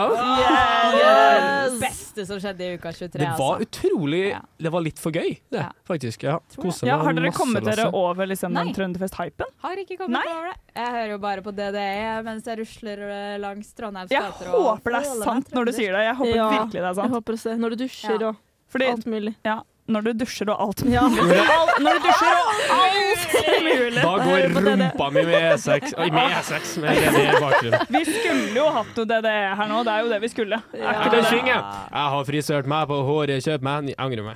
Yes! 1.00 1.78
Beste 1.80 2.26
som 2.28 2.40
skjedde 2.42 2.66
i 2.68 2.74
uka 2.76 2.92
23, 2.92 3.08
Det 3.22 3.30
var 3.38 3.62
altså. 3.62 3.68
utrolig 3.68 4.24
Det 4.60 4.72
var 4.74 4.84
litt 4.84 5.00
for 5.00 5.16
gøy, 5.16 5.38
det, 5.54 5.64
faktisk. 5.88 6.26
Ja, 6.28 6.36
Ja, 6.84 6.98
har 7.00 7.14
dere 7.16 7.30
masse, 7.30 7.38
kommet 7.40 7.64
dere 7.70 7.88
over 7.96 8.28
liksom, 8.28 8.52
den 8.58 8.70
Nei. 8.72 8.76
Trønderfest-hypen? 8.76 9.56
Har 9.64 9.80
ikke 9.86 9.98
kommet 10.02 10.28
over 10.28 10.52
det. 10.52 10.58
Jeg 10.76 10.92
hører 10.98 11.12
jo 11.16 11.20
bare 11.24 11.46
på 11.46 11.56
DDE 11.56 11.88
mens 12.28 12.48
jeg 12.50 12.60
rusler 12.60 13.06
eh, 13.08 13.38
langs 13.42 13.72
Trondheims 13.78 14.12
Jeg 14.12 14.22
gater. 14.28 14.52
håper 14.52 14.98
det 14.98 15.02
er 15.06 15.24
sant 15.24 15.56
når 15.56 15.70
du 15.72 15.76
sier 15.80 15.96
det. 15.96 16.04
Jeg 16.10 16.16
håper 16.22 16.36
Ja, 16.36 16.50
virkelig 16.58 16.80
det 16.80 16.84
er 16.84 16.92
Jeg 16.92 17.00
sant. 17.02 17.16
håper 17.16 17.40
det. 17.40 17.58
Når 17.64 17.70
du 17.70 17.76
dusjer 17.86 18.20
Ja. 18.20 18.28
og 18.34 18.46
Fordi, 18.70 18.86
alt 18.92 19.06
mulig. 19.10 19.36
ja, 19.46 19.62
når 19.90 20.06
du 20.06 20.12
dusjer 20.24 20.50
og 20.54 20.62
alt 20.68 20.82
Ja. 20.90 21.04
mulig. 21.10 21.40
Alt, 21.40 21.80
når 21.84 21.98
du 21.98 22.08
dusjer 22.08 22.36
og 22.40 22.50
alt 22.80 23.24
mulig. 23.66 24.02
Da 24.04 24.12
går 24.24 24.46
rumpa 24.56 25.10
mi 25.16 25.24
med 25.26 25.38
E6 25.54 25.94
Oi, 25.98 26.10
med 26.14 26.36
E6 26.40 26.76
med 26.84 27.00
DDE 27.00 27.24
i 27.26 27.42
bakgrunnen. 27.44 27.86
Vi 27.96 28.04
skulle 28.10 28.56
jo 28.60 28.68
hatt 28.76 28.92
noe 29.00 29.10
DDE 29.10 29.36
her 29.60 29.72
nå, 29.72 29.82
det 29.88 29.94
er 29.96 30.04
jo 30.06 30.10
det 30.14 30.22
vi 30.24 30.30
skulle. 30.32 30.62
Er 30.74 30.84
Jeg 30.84 30.96
ikke 31.00 31.12
det 31.16 31.24
synge. 31.32 31.56
Jeg 31.56 32.14
har 32.16 32.24
frisørt 32.30 32.70
meg 32.70 32.88
på 32.92 33.00
håret, 33.10 33.44
kjøpt 33.46 33.66
meg 33.70 33.90
Jeg 33.92 34.00
angrer 34.06 34.24
meg. 34.30 34.36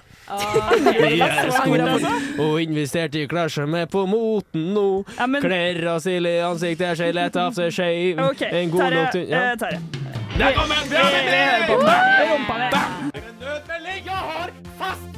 Nye 0.84 1.30
sko 1.52 1.76
sko. 1.98 2.44
og 2.48 2.62
investert 2.64 3.16
i 3.20 3.26
klær 3.28 3.52
som 3.54 3.76
er 3.76 3.86
på 3.86 4.06
moten 4.10 4.72
nå. 4.74 4.88
Ja, 5.20 5.28
men- 5.28 5.42
Klær 5.44 5.82
og 5.96 6.02
sild 6.02 6.26
i 6.28 6.38
ansiktet, 6.44 6.98
skje 6.98 7.14
lett 7.14 7.36
av 7.38 7.54
seg 7.54 7.72
skeiv. 7.72 8.20
Okay. 8.32 8.50
En 8.64 8.72
god 8.72 8.90
nok 8.94 9.12
til 9.12 9.28
ja. 9.30 9.52
eh, 9.52 9.56
Terje. 9.58 9.80
Der 10.38 10.54
den. 10.54 11.70
Rumpa 11.70 12.58
mi. 12.58 13.22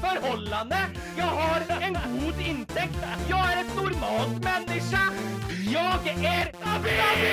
Nødmelding! 0.06 0.98
Jeg 1.18 1.26
har 1.26 1.64
en 1.88 1.96
god 2.20 2.42
inntekt. 2.50 2.98
Jeg 3.30 3.54
er 3.54 3.62
et 3.64 3.72
normalt 3.76 4.38
menneske. 4.46 5.02
Jeg 5.72 6.16
er 6.22 6.52
stabil! 6.62 7.26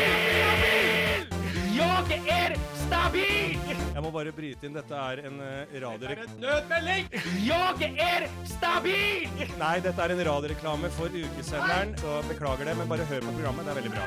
Jeg 1.76 2.22
er 2.28 2.56
stabil! 2.74 3.58
Jeg 3.94 4.02
må 4.02 4.10
bare 4.14 4.32
bryte 4.32 4.66
inn. 4.66 4.76
Dette 4.76 4.94
er 4.96 5.20
en 5.28 5.36
uh, 5.40 5.74
radioreklame. 5.84 6.40
Nødmelding! 6.40 7.12
Jeg 7.44 7.92
er 8.06 8.26
stabil! 8.48 9.28
Nei, 9.60 9.76
dette 9.84 10.00
er 10.06 10.16
en 10.16 10.24
radioreklame 10.30 10.90
for 10.96 11.12
ukesenderen, 11.12 11.92
så 12.00 12.22
beklager 12.30 12.70
det, 12.70 12.78
men 12.80 12.88
bare 12.88 13.04
hør 13.12 13.28
på 13.28 13.36
programmet. 13.36 13.68
Det 13.68 13.74
er 13.74 13.80
veldig 13.82 13.94
bra. 13.98 14.04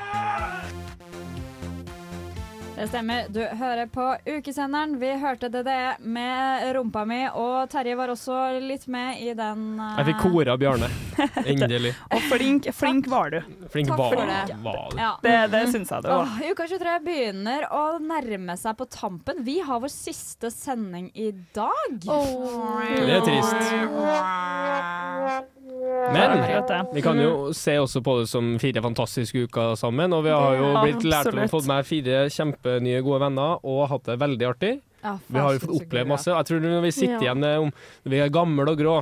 Det 2.76 2.88
stemmer. 2.88 3.26
Du 3.30 3.39
hører 3.45 3.88
på 3.88 4.17
ukesenderen. 4.26 4.99
Vi 4.99 5.13
hørte 5.17 5.49
DDE 5.49 5.95
med 5.99 6.76
rumpa 6.76 7.05
mi, 7.07 7.21
og 7.32 7.69
Terje 7.71 7.95
var 7.95 8.11
også 8.11 8.59
litt 8.59 8.88
med 8.91 9.21
i 9.23 9.32
den. 9.34 9.80
uh... 9.80 9.93
Jeg 10.01 10.09
fikk 10.09 10.19
kora 10.26 10.57
Bjarne. 10.59 10.89
Endelig. 11.53 11.93
Og 12.11 12.26
flink, 12.34 12.67
flink 12.76 13.07
var 13.07 13.32
du. 13.32 13.39
Flink 13.71 13.93
Takk 13.93 13.99
var 14.01 14.17
for 14.17 14.28
det. 14.28 14.57
var 14.65 14.91
du. 14.91 14.99
Ja. 14.99 15.13
Det, 15.23 15.36
det 15.55 15.63
syns 15.71 15.93
jeg 15.95 16.03
det 16.03 16.11
var. 16.11 16.28
Åh, 16.28 16.51
uka 16.51 16.67
23 16.73 16.99
begynner 17.07 17.67
å 17.71 17.84
nærme 18.03 18.57
seg 18.59 18.76
på 18.82 18.89
tampen. 18.91 19.39
Vi 19.47 19.61
har 19.63 19.80
vår 19.80 19.93
siste 19.95 20.51
sending 20.51 21.07
i 21.15 21.32
dag. 21.55 21.99
Det 22.03 23.11
er 23.15 23.23
trist. 23.23 23.71
Men 25.66 26.43
vi 26.93 27.01
kan 27.01 27.18
jo 27.20 27.53
se 27.57 27.78
også 27.82 28.01
på 28.05 28.20
det 28.20 28.28
som 28.30 28.55
fire 28.61 28.84
fantastiske 28.86 29.47
uker 29.47 29.74
sammen. 29.80 30.13
Og 30.13 30.26
vi 30.28 30.34
har 30.34 30.57
jo 30.59 30.68
blitt 30.84 31.05
lært 31.07 31.32
om 31.34 31.41
å 31.45 31.47
få 31.49 31.63
med 31.70 31.88
fire 31.88 32.26
kjempenye 32.34 33.01
gode 33.05 33.24
venner 33.26 33.63
og 33.66 33.88
hatt 33.89 34.11
det 34.11 34.20
veldig 34.22 34.49
artig. 34.51 34.74
Ja, 35.06 35.14
Vi 35.30 35.39
har 35.39 35.53
jo 35.56 35.60
fått 35.62 35.76
oppleve 35.84 36.08
masse. 36.10 36.32
Jeg 36.34 36.47
tror 36.49 36.64
når 36.66 36.82
vi 36.86 36.91
sitter 36.95 37.16
Ja. 37.16 37.20
igjen 37.30 37.43
eh, 37.45 37.58
om 37.62 37.72
vi 38.10 38.20
er 38.24 38.30
gamle 38.34 38.66
og 38.72 38.78
grå 38.80 38.95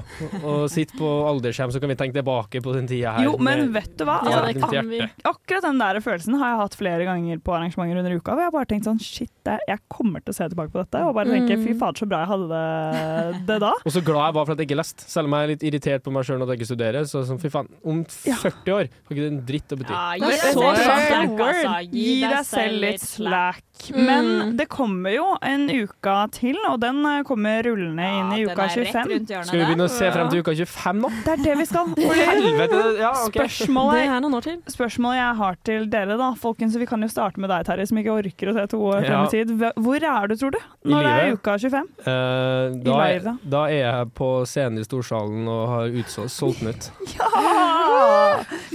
og 0.44 0.70
sitter 0.70 0.98
på 1.00 1.10
aldershjem, 1.32 1.72
så 1.72 1.80
kan 1.80 1.90
vi 1.94 1.96
tenke 1.96 2.18
tilbake 2.20 2.62
på 2.64 2.74
den 2.76 2.88
tida 2.90 3.14
her. 3.16 3.24
Jo, 3.30 3.38
men 3.38 3.66
med 3.72 3.74
vet 3.78 3.96
du 3.98 4.04
hva? 4.06 4.20
Altså, 4.24 4.44
ak 4.44 5.34
akkurat 5.34 5.64
den 5.70 5.80
der 5.80 6.00
følelsen 6.04 6.38
har 6.42 6.54
jeg 6.54 6.60
hatt 6.64 6.76
flere 6.80 7.06
ganger 7.08 7.40
på 7.44 7.56
arrangementer 7.56 8.02
under 8.04 8.16
uka. 8.20 8.34
Hvor 8.36 8.44
jeg 8.44 8.52
har 8.52 8.56
bare 8.58 8.70
tenkt 8.74 8.86
sånn 8.90 9.00
Shit, 9.04 9.32
jeg 9.48 9.80
kommer 9.92 10.20
til 10.24 10.34
å 10.34 10.38
se 10.38 10.48
tilbake 10.52 10.72
på 10.74 10.84
dette 10.84 11.02
og 11.08 11.16
bare 11.16 11.32
tenke 11.32 11.54
Mm. 11.58 11.64
fy 11.68 11.74
fader, 11.78 12.00
så 12.04 12.08
bra 12.10 12.20
jeg 12.24 12.30
hadde 12.34 13.46
det, 13.48 13.60
da. 13.62 13.72
Og 13.86 13.92
så 13.94 14.02
glad 14.04 14.26
jeg 14.30 14.34
var 14.38 14.46
for 14.46 14.52
at 14.54 14.58
jeg 14.60 14.68
ikke 14.68 14.78
leste. 14.80 15.04
Selv 15.08 15.28
om 15.30 15.34
jeg 15.38 15.44
er 15.44 15.52
litt 15.54 15.64
irritert 15.70 16.04
på 16.04 16.12
meg 16.12 16.24
sjøl 16.28 16.40
når 16.40 16.48
jeg 16.54 16.60
ikke 16.60 16.70
studerer. 16.72 17.04
Så 17.10 17.24
sånn, 17.28 17.40
fy 17.42 17.50
faen, 17.54 17.70
om 17.86 18.04
40 18.06 18.74
år 18.74 18.88
har 18.90 19.12
ikke 19.14 19.22
det 19.24 19.32
en 19.32 19.42
dritt 19.46 19.70
å 19.76 19.78
bety. 19.80 19.94
Ja, 19.94 20.04
Det 20.14 20.20
gi 20.20 20.34
er 20.34 20.42
deg 20.44 20.54
så 20.54 20.74
slack, 20.84 21.44
altså. 21.48 21.74
Gi 21.94 22.22
deg 22.22 22.46
selv 22.50 22.80
litt 22.84 23.02
slack. 23.02 23.64
Mm. 23.94 24.06
Men 24.06 24.56
det 24.58 24.68
kommer 24.70 25.14
jo 25.14 25.38
en 25.42 25.68
uke 25.70 25.93
til, 26.34 26.58
og 26.68 26.80
den 26.82 27.00
eh, 27.08 27.22
kommer 27.24 27.64
rullende 27.64 28.04
inn 28.04 28.32
i 28.36 28.42
uka 28.44 28.66
er 28.66 28.74
25. 28.76 29.28
Skal 29.48 29.60
vi 29.60 29.66
begynne 29.66 29.88
å 29.88 29.92
se 29.92 30.10
frem 30.12 30.30
til 30.32 30.44
uka 30.44 30.52
25 30.58 31.00
nå? 31.04 31.12
Det 31.24 31.32
er 31.34 31.44
det 31.44 31.56
vi 31.62 31.66
skal. 31.70 31.94
Helvete! 32.20 32.82
Ja, 33.00 33.12
okay. 33.24 33.48
Spørsmålet, 33.48 34.02
Det 34.02 34.10
er 34.10 34.24
noen 34.26 34.38
år 34.40 34.48
til. 34.48 34.58
spørsmålet 34.74 35.20
jeg 35.20 35.38
har 35.40 35.60
til 35.70 35.88
dere, 35.94 36.18
da, 36.20 36.32
folkens, 36.40 36.76
vi 36.80 36.88
kan 36.90 37.06
jo 37.06 37.10
starte 37.12 37.40
med 37.40 37.52
deg, 37.54 37.66
Terje, 37.70 37.88
som 37.88 38.02
ikke 38.02 38.18
orker 38.18 38.52
å 38.52 38.56
se 38.58 38.68
to 38.74 38.82
år 38.90 39.08
frem 39.08 39.24
i 39.24 39.32
tid. 39.32 39.56
Hvor 39.88 40.08
er 40.12 40.28
du, 40.28 40.36
tror 40.42 40.56
du, 40.58 40.60
når 40.92 41.08
det 41.08 41.14
er 41.14 41.38
uka 41.38 41.58
25? 41.62 41.90
Uh, 42.04 42.08
da, 42.08 42.98
live, 42.98 43.08
er, 43.08 43.26
da. 43.30 43.36
da 43.56 43.64
er 43.72 43.82
jeg 43.86 44.12
på 44.20 44.32
scenen 44.50 44.84
i 44.84 44.88
Storsalen 44.88 45.48
og 45.48 45.64
har 45.72 46.00
utsolgt 46.04 46.36
solgt 46.36 46.64
den 46.64 46.74
ut. 46.74 46.92
Ja! 47.14 48.34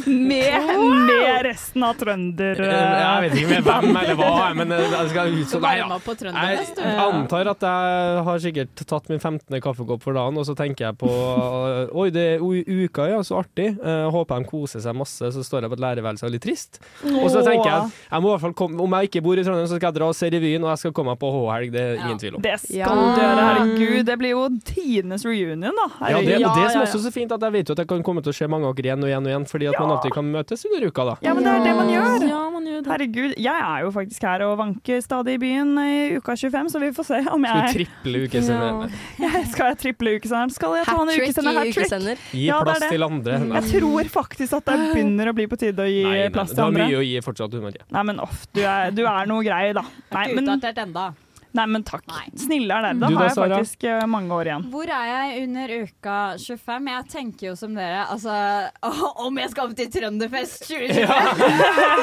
Med, 0.09 0.68
med 1.09 1.42
resten 1.44 1.84
av 1.84 1.96
trønder... 2.00 2.61
Eh, 2.64 2.74
Jeg 2.98 3.24
vet 3.24 3.36
ikke 3.38 3.50
med 3.52 3.66
hvem 3.68 3.98
eller 4.00 4.16
hva, 4.18 4.30
men 4.56 4.72
det 4.72 4.78
jeg 4.84 5.11
skal 5.12 5.34
som 5.50 5.64
Nei, 5.64 5.74
ja. 5.78 5.88
Jeg 5.98 6.94
antar 7.02 7.50
at 7.52 7.66
jeg 7.68 8.22
har 8.28 8.42
sikkert 8.42 8.82
tatt 8.88 9.11
min 9.12 9.20
15. 9.20 9.61
kaffekopp 9.64 10.02
for 10.04 10.16
dagen, 10.16 10.38
og 10.40 10.46
så 10.48 10.54
tenker 10.59 10.88
jeg 10.88 10.98
på 11.00 11.11
eh, 11.12 11.92
Oi, 12.00 12.09
det 12.14 12.24
er 12.36 12.44
uka, 12.44 13.09
ja, 13.11 13.20
så 13.26 13.40
artig. 13.42 13.70
Eh, 13.76 14.06
håper 14.14 14.42
de 14.42 14.48
koser 14.50 14.82
seg 14.84 14.96
masse. 14.96 15.32
Så 15.34 15.44
står 15.46 15.66
jeg 15.66 15.72
på 15.74 15.78
et 15.78 15.84
lærerværelse 15.84 16.24
og 16.24 16.30
er 16.30 16.36
litt 16.36 16.46
trist. 16.46 16.80
Og 17.09 17.28
så 17.32 17.42
tenker 17.46 17.68
jeg 17.68 17.92
jeg 18.09 18.22
må 18.24 18.30
i 18.30 18.32
hvert 18.34 18.44
fall 18.46 18.54
komme, 18.56 18.80
om 18.82 18.96
jeg 18.98 19.11
ikke 19.11 19.22
bor 19.24 19.38
i 19.40 19.44
Trondheim, 19.44 19.68
så 19.68 19.76
skal 19.78 19.90
jeg 19.90 19.98
dra 19.98 20.09
og 20.11 20.16
se 20.16 20.30
revyen, 20.32 20.64
og 20.64 20.72
jeg 20.72 20.82
skal 20.84 20.94
komme 20.96 21.12
meg 21.14 21.20
på 21.20 21.30
H-helg. 21.34 21.72
Det 21.74 21.82
er 21.84 22.02
ingen 22.06 22.20
tvil 22.22 22.38
om. 22.38 22.44
Det 22.44 22.54
skal 22.62 23.02
du 23.02 23.20
gjøre, 23.20 23.44
herregud. 23.48 24.00
Det 24.09 24.16
blir 24.22 24.34
jo 24.34 24.44
tidenes 24.68 25.26
reunion, 25.28 25.76
da. 25.76 25.88
Ja, 26.14 26.22
det, 26.24 26.38
og 26.40 26.56
det 26.56 26.68
som 26.72 26.80
ja, 26.80 26.86
også 26.86 27.00
er 27.00 27.04
så 27.09 27.12
fint, 27.14 27.34
at 27.34 27.44
jeg 27.48 27.56
vet 27.59 27.70
jo 27.70 27.76
at 27.76 27.82
jeg 27.84 27.90
kan 27.90 28.04
komme 28.06 28.24
til 28.24 28.32
å 28.32 28.38
se 28.38 28.48
mange 28.50 28.68
ganger 28.70 28.88
igjen 28.88 29.04
og 29.04 29.11
igjen 29.12 29.28
og 29.28 29.32
igjen, 29.34 29.46
fordi 29.50 29.68
at 29.70 29.78
man 29.82 29.94
alltid 29.99 30.14
kan 30.14 30.28
møtes 30.32 30.64
under 30.68 30.86
uka, 30.88 31.05
da. 31.11 31.14
Ja, 31.26 31.34
men 31.36 31.44
det 31.46 31.53
er 31.53 31.64
det 31.66 31.74
man 31.78 31.90
gjør. 31.92 32.26
Ja, 32.28 32.40
man 32.55 32.66
gjør 32.70 32.80
det. 32.82 32.90
Herregud, 32.94 33.34
jeg 33.38 33.64
er 33.68 33.82
jo 33.84 33.90
faktisk 33.94 34.22
her 34.28 34.44
og 34.46 34.55
vanker 34.62 35.03
stadig 35.05 35.34
i 35.36 35.40
byen 35.42 35.74
i 35.82 36.16
uka 36.18 36.36
25, 36.38 36.70
så 36.72 36.80
vi 36.82 36.90
får 36.96 37.09
se 37.11 37.20
om 37.34 37.44
jeg 37.49 37.59
Skal 37.59 37.68
du 37.68 37.78
triple 37.78 38.22
ukesender? 38.28 38.96
ja. 39.24 39.30
skal 39.53 39.72
jeg 39.72 39.78
triple 39.84 40.14
ukesenderen? 40.18 40.55
Skal 40.55 40.76
jeg 40.78 40.88
ta 40.88 40.96
en 41.03 41.12
ukesender? 41.12 41.53
i 41.53 41.59
Hat-trick? 41.59 41.78
ukesender. 41.82 42.24
Gi 42.32 42.46
Ja, 42.49 42.61
plass 42.64 42.80
det. 42.86 42.90
til 42.94 43.03
andre. 43.09 43.38
Nei. 43.44 43.61
Jeg 43.61 43.82
tror 43.82 44.12
faktisk 44.18 44.59
at 44.61 44.64
det 44.72 44.78
begynner 44.94 45.32
å 45.32 45.36
bli 45.36 45.46
på 45.51 45.59
tide 45.61 45.84
å 45.84 45.88
gi 45.90 46.03
Nei, 46.07 46.16
nei, 46.24 46.28
plass 46.34 46.55
du 46.55 46.62
har 46.62 46.72
mye 46.74 46.99
å 46.99 47.05
gi 47.05 47.20
fortsatt, 47.24 47.51
du, 47.53 47.61
Marie. 47.64 47.82
Nei, 47.90 48.03
men 48.12 48.20
off, 48.24 48.46
du 48.55 48.62
er, 48.62 48.90
du 48.94 49.05
er 49.07 49.26
noe 49.30 49.42
grei, 49.46 49.72
da. 49.76 49.82
Nei, 50.14 50.26
men, 50.34 50.44
utdatert 50.49 50.78
enda. 50.86 51.11
Nei, 51.57 51.66
men 51.66 51.82
takk. 51.86 52.05
Snille 52.38 52.74
er 52.74 52.82
det. 52.88 53.01
Da 53.01 53.07
Du 53.09 53.14
da, 53.14 53.18
har 53.20 53.28
jeg 53.28 53.34
Sara? 53.38 53.49
faktisk 53.59 53.84
eh, 53.88 54.05
mange 54.11 54.30
år 54.34 54.51
igjen. 54.51 54.66
Hvor 54.72 54.90
er 54.92 55.07
jeg 55.12 55.42
under 55.49 55.72
uka 55.84 56.16
25? 56.38 56.90
Jeg 56.92 57.09
tenker 57.12 57.46
jo 57.49 57.55
som 57.57 57.74
dere, 57.78 58.05
altså 58.11 58.34
Om 59.26 59.38
jeg 59.42 59.51
skal 59.55 59.68
opp 59.70 59.76
til 59.78 59.90
Trønderfest 59.94 60.66
2025! 60.68 61.99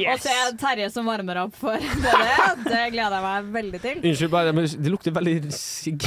Og 0.10 0.20
se 0.22 0.34
Terje 0.60 0.88
som 0.92 1.06
varmer 1.08 1.38
opp 1.44 1.54
for 1.58 1.76
dere. 2.04 2.50
det 2.64 2.82
gleder 2.94 3.16
jeg 3.16 3.24
meg 3.26 3.50
veldig 3.54 3.80
til. 3.84 4.00
Unnskyld, 4.02 4.30
bare, 4.32 4.52
men 4.56 4.66
det 4.70 4.92
lukter 4.92 5.14
veldig 5.16 5.36
sigg. 5.54 6.04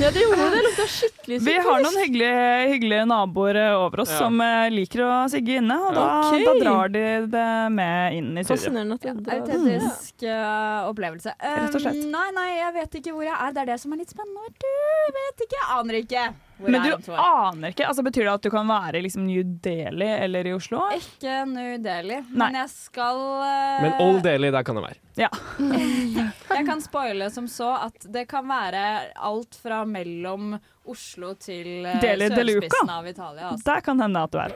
Ja, 0.00 0.10
det 0.12 0.22
gjorde 0.24 0.40
det. 0.40 0.50
Det 0.56 0.62
lukta 0.68 0.86
skikkelig 0.94 1.40
Vi 1.46 1.54
har 1.66 1.84
noen 1.84 1.98
hyggelige, 2.04 2.46
hyggelige 2.74 3.04
naboer 3.10 3.60
eh, 3.64 3.74
over 3.80 4.04
oss 4.04 4.10
Ja. 4.14 4.18
som 4.24 4.40
eh, 4.44 4.68
liker 4.72 5.04
å 5.06 5.10
sigge 5.30 5.58
inne, 5.60 5.76
og 5.88 5.94
da, 5.96 6.06
okay. 6.26 6.44
da 6.46 6.54
drar 6.60 6.90
de 6.94 7.04
det 7.30 7.46
med 7.76 8.16
inn 8.18 8.30
i 8.40 8.44
studio. 8.44 8.56
Fascinerende 8.56 8.98
at 8.98 9.06
det 9.06 9.14
drar. 9.20 9.40
Autentisk 9.40 10.24
eh, 10.26 10.88
opplevelse. 10.90 11.34
Rett 11.40 11.76
og 11.78 11.79
slett. 11.82 12.04
Um, 12.04 12.12
nei, 12.12 12.28
nei, 12.36 12.46
jeg 12.58 12.76
vet 12.76 13.00
ikke 13.00 13.16
hvor 13.16 13.26
jeg 13.26 13.34
er. 13.36 13.56
Det 13.56 13.64
er 13.64 13.72
det 13.72 13.80
som 13.82 13.96
er 13.96 14.00
litt 14.02 14.14
spennende. 14.14 14.54
Du 14.60 15.18
vet 15.18 15.44
ikke, 15.46 15.58
jeg 15.58 15.68
aner 15.78 16.00
ikke. 16.00 16.28
Hvor 16.60 16.74
Men 16.74 16.84
er 16.84 16.98
du 17.00 17.12
aner 17.16 17.72
ikke? 17.72 17.86
Altså, 17.88 18.02
betyr 18.04 18.26
det 18.26 18.32
at 18.34 18.44
du 18.44 18.50
kan 18.52 18.68
være 18.68 18.98
i 18.98 19.04
liksom, 19.06 19.24
New 19.24 19.44
Delhi 19.64 20.08
eller 20.26 20.48
i 20.50 20.52
Oslo? 20.52 20.82
Ikke 20.92 21.38
New 21.48 21.78
Delhi, 21.80 22.18
Nei. 22.20 22.34
men 22.36 22.58
jeg 22.60 22.72
skal 22.74 23.22
uh... 23.40 23.78
Men 23.80 23.94
Old 24.04 24.20
Delhi, 24.26 24.50
der 24.52 24.66
kan 24.66 24.76
det 24.76 24.84
være. 24.84 25.00
Ja. 25.20 25.30
Jeg 26.50 26.66
kan 26.66 26.80
spoile 26.84 27.30
som 27.32 27.48
så 27.50 27.70
at 27.86 28.04
det 28.12 28.26
kan 28.30 28.46
være 28.48 28.82
alt 29.16 29.56
fra 29.58 29.82
mellom 29.88 30.54
Oslo 30.90 31.32
til 31.40 31.86
uh, 31.86 31.96
Delhi 32.02 32.28
sørspissen 32.32 32.92
av 32.92 33.08
Italia. 33.08 33.48
Altså. 33.50 33.64
Der 33.70 33.84
kan 33.86 34.04
hende 34.04 34.24
at 34.28 34.34
du 34.34 34.40
er. 34.42 34.54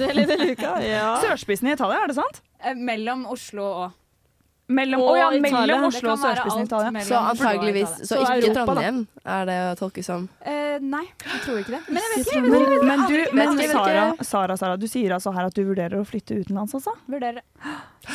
Deli 0.00 0.26
de 0.28 0.38
Luca, 0.40 0.76
ja. 0.84 1.08
Sørspissen 1.24 1.70
i 1.70 1.74
Italia, 1.76 2.04
er 2.04 2.12
det 2.12 2.18
sant? 2.20 2.42
Eh, 2.60 2.76
Mellom 2.76 3.24
Oslo 3.32 3.64
og 3.64 3.99
Mellom, 4.70 5.02
Og 5.02 5.12
å 5.12 5.16
ja, 5.18 5.28
mellom 5.42 5.86
Oslo 5.88 6.12
og 6.12 6.20
sørspissen 6.22 6.62
i 6.62 6.68
Italia. 6.68 7.04
Så 7.06 7.20
antageligvis 7.32 7.96
Så 8.06 8.20
ikke. 8.22 8.52
Trondheim, 8.54 9.00
er 9.24 9.48
det 9.48 9.56
å 9.72 9.72
tolke 9.80 10.04
som. 10.06 10.28
Uh, 10.44 10.76
nei, 10.82 11.02
jeg 11.24 11.40
tror 11.46 11.58
ikke 11.62 11.74
det. 11.74 11.80
Men 11.88 12.06
jeg 12.06 12.12
vet 12.12 12.20
ikke. 12.20 12.36
Jeg 12.36 12.44
vet 12.44 12.52
Men, 12.52 12.66
ikke, 12.66 12.84
men, 12.86 13.02
du, 13.06 13.16
men 13.40 13.56
vet 13.58 13.64
ikke. 13.66 13.80
Sara, 13.80 14.04
Sara, 14.30 14.58
Sara, 14.60 14.78
du 14.80 14.86
sier 14.90 15.16
altså 15.16 15.34
her 15.34 15.50
at 15.50 15.58
du 15.58 15.64
vurderer 15.66 15.98
å 15.98 16.06
flytte 16.06 16.38
utenlands, 16.38 16.76
altså? 16.78 16.94
Vurderer. 17.10 17.42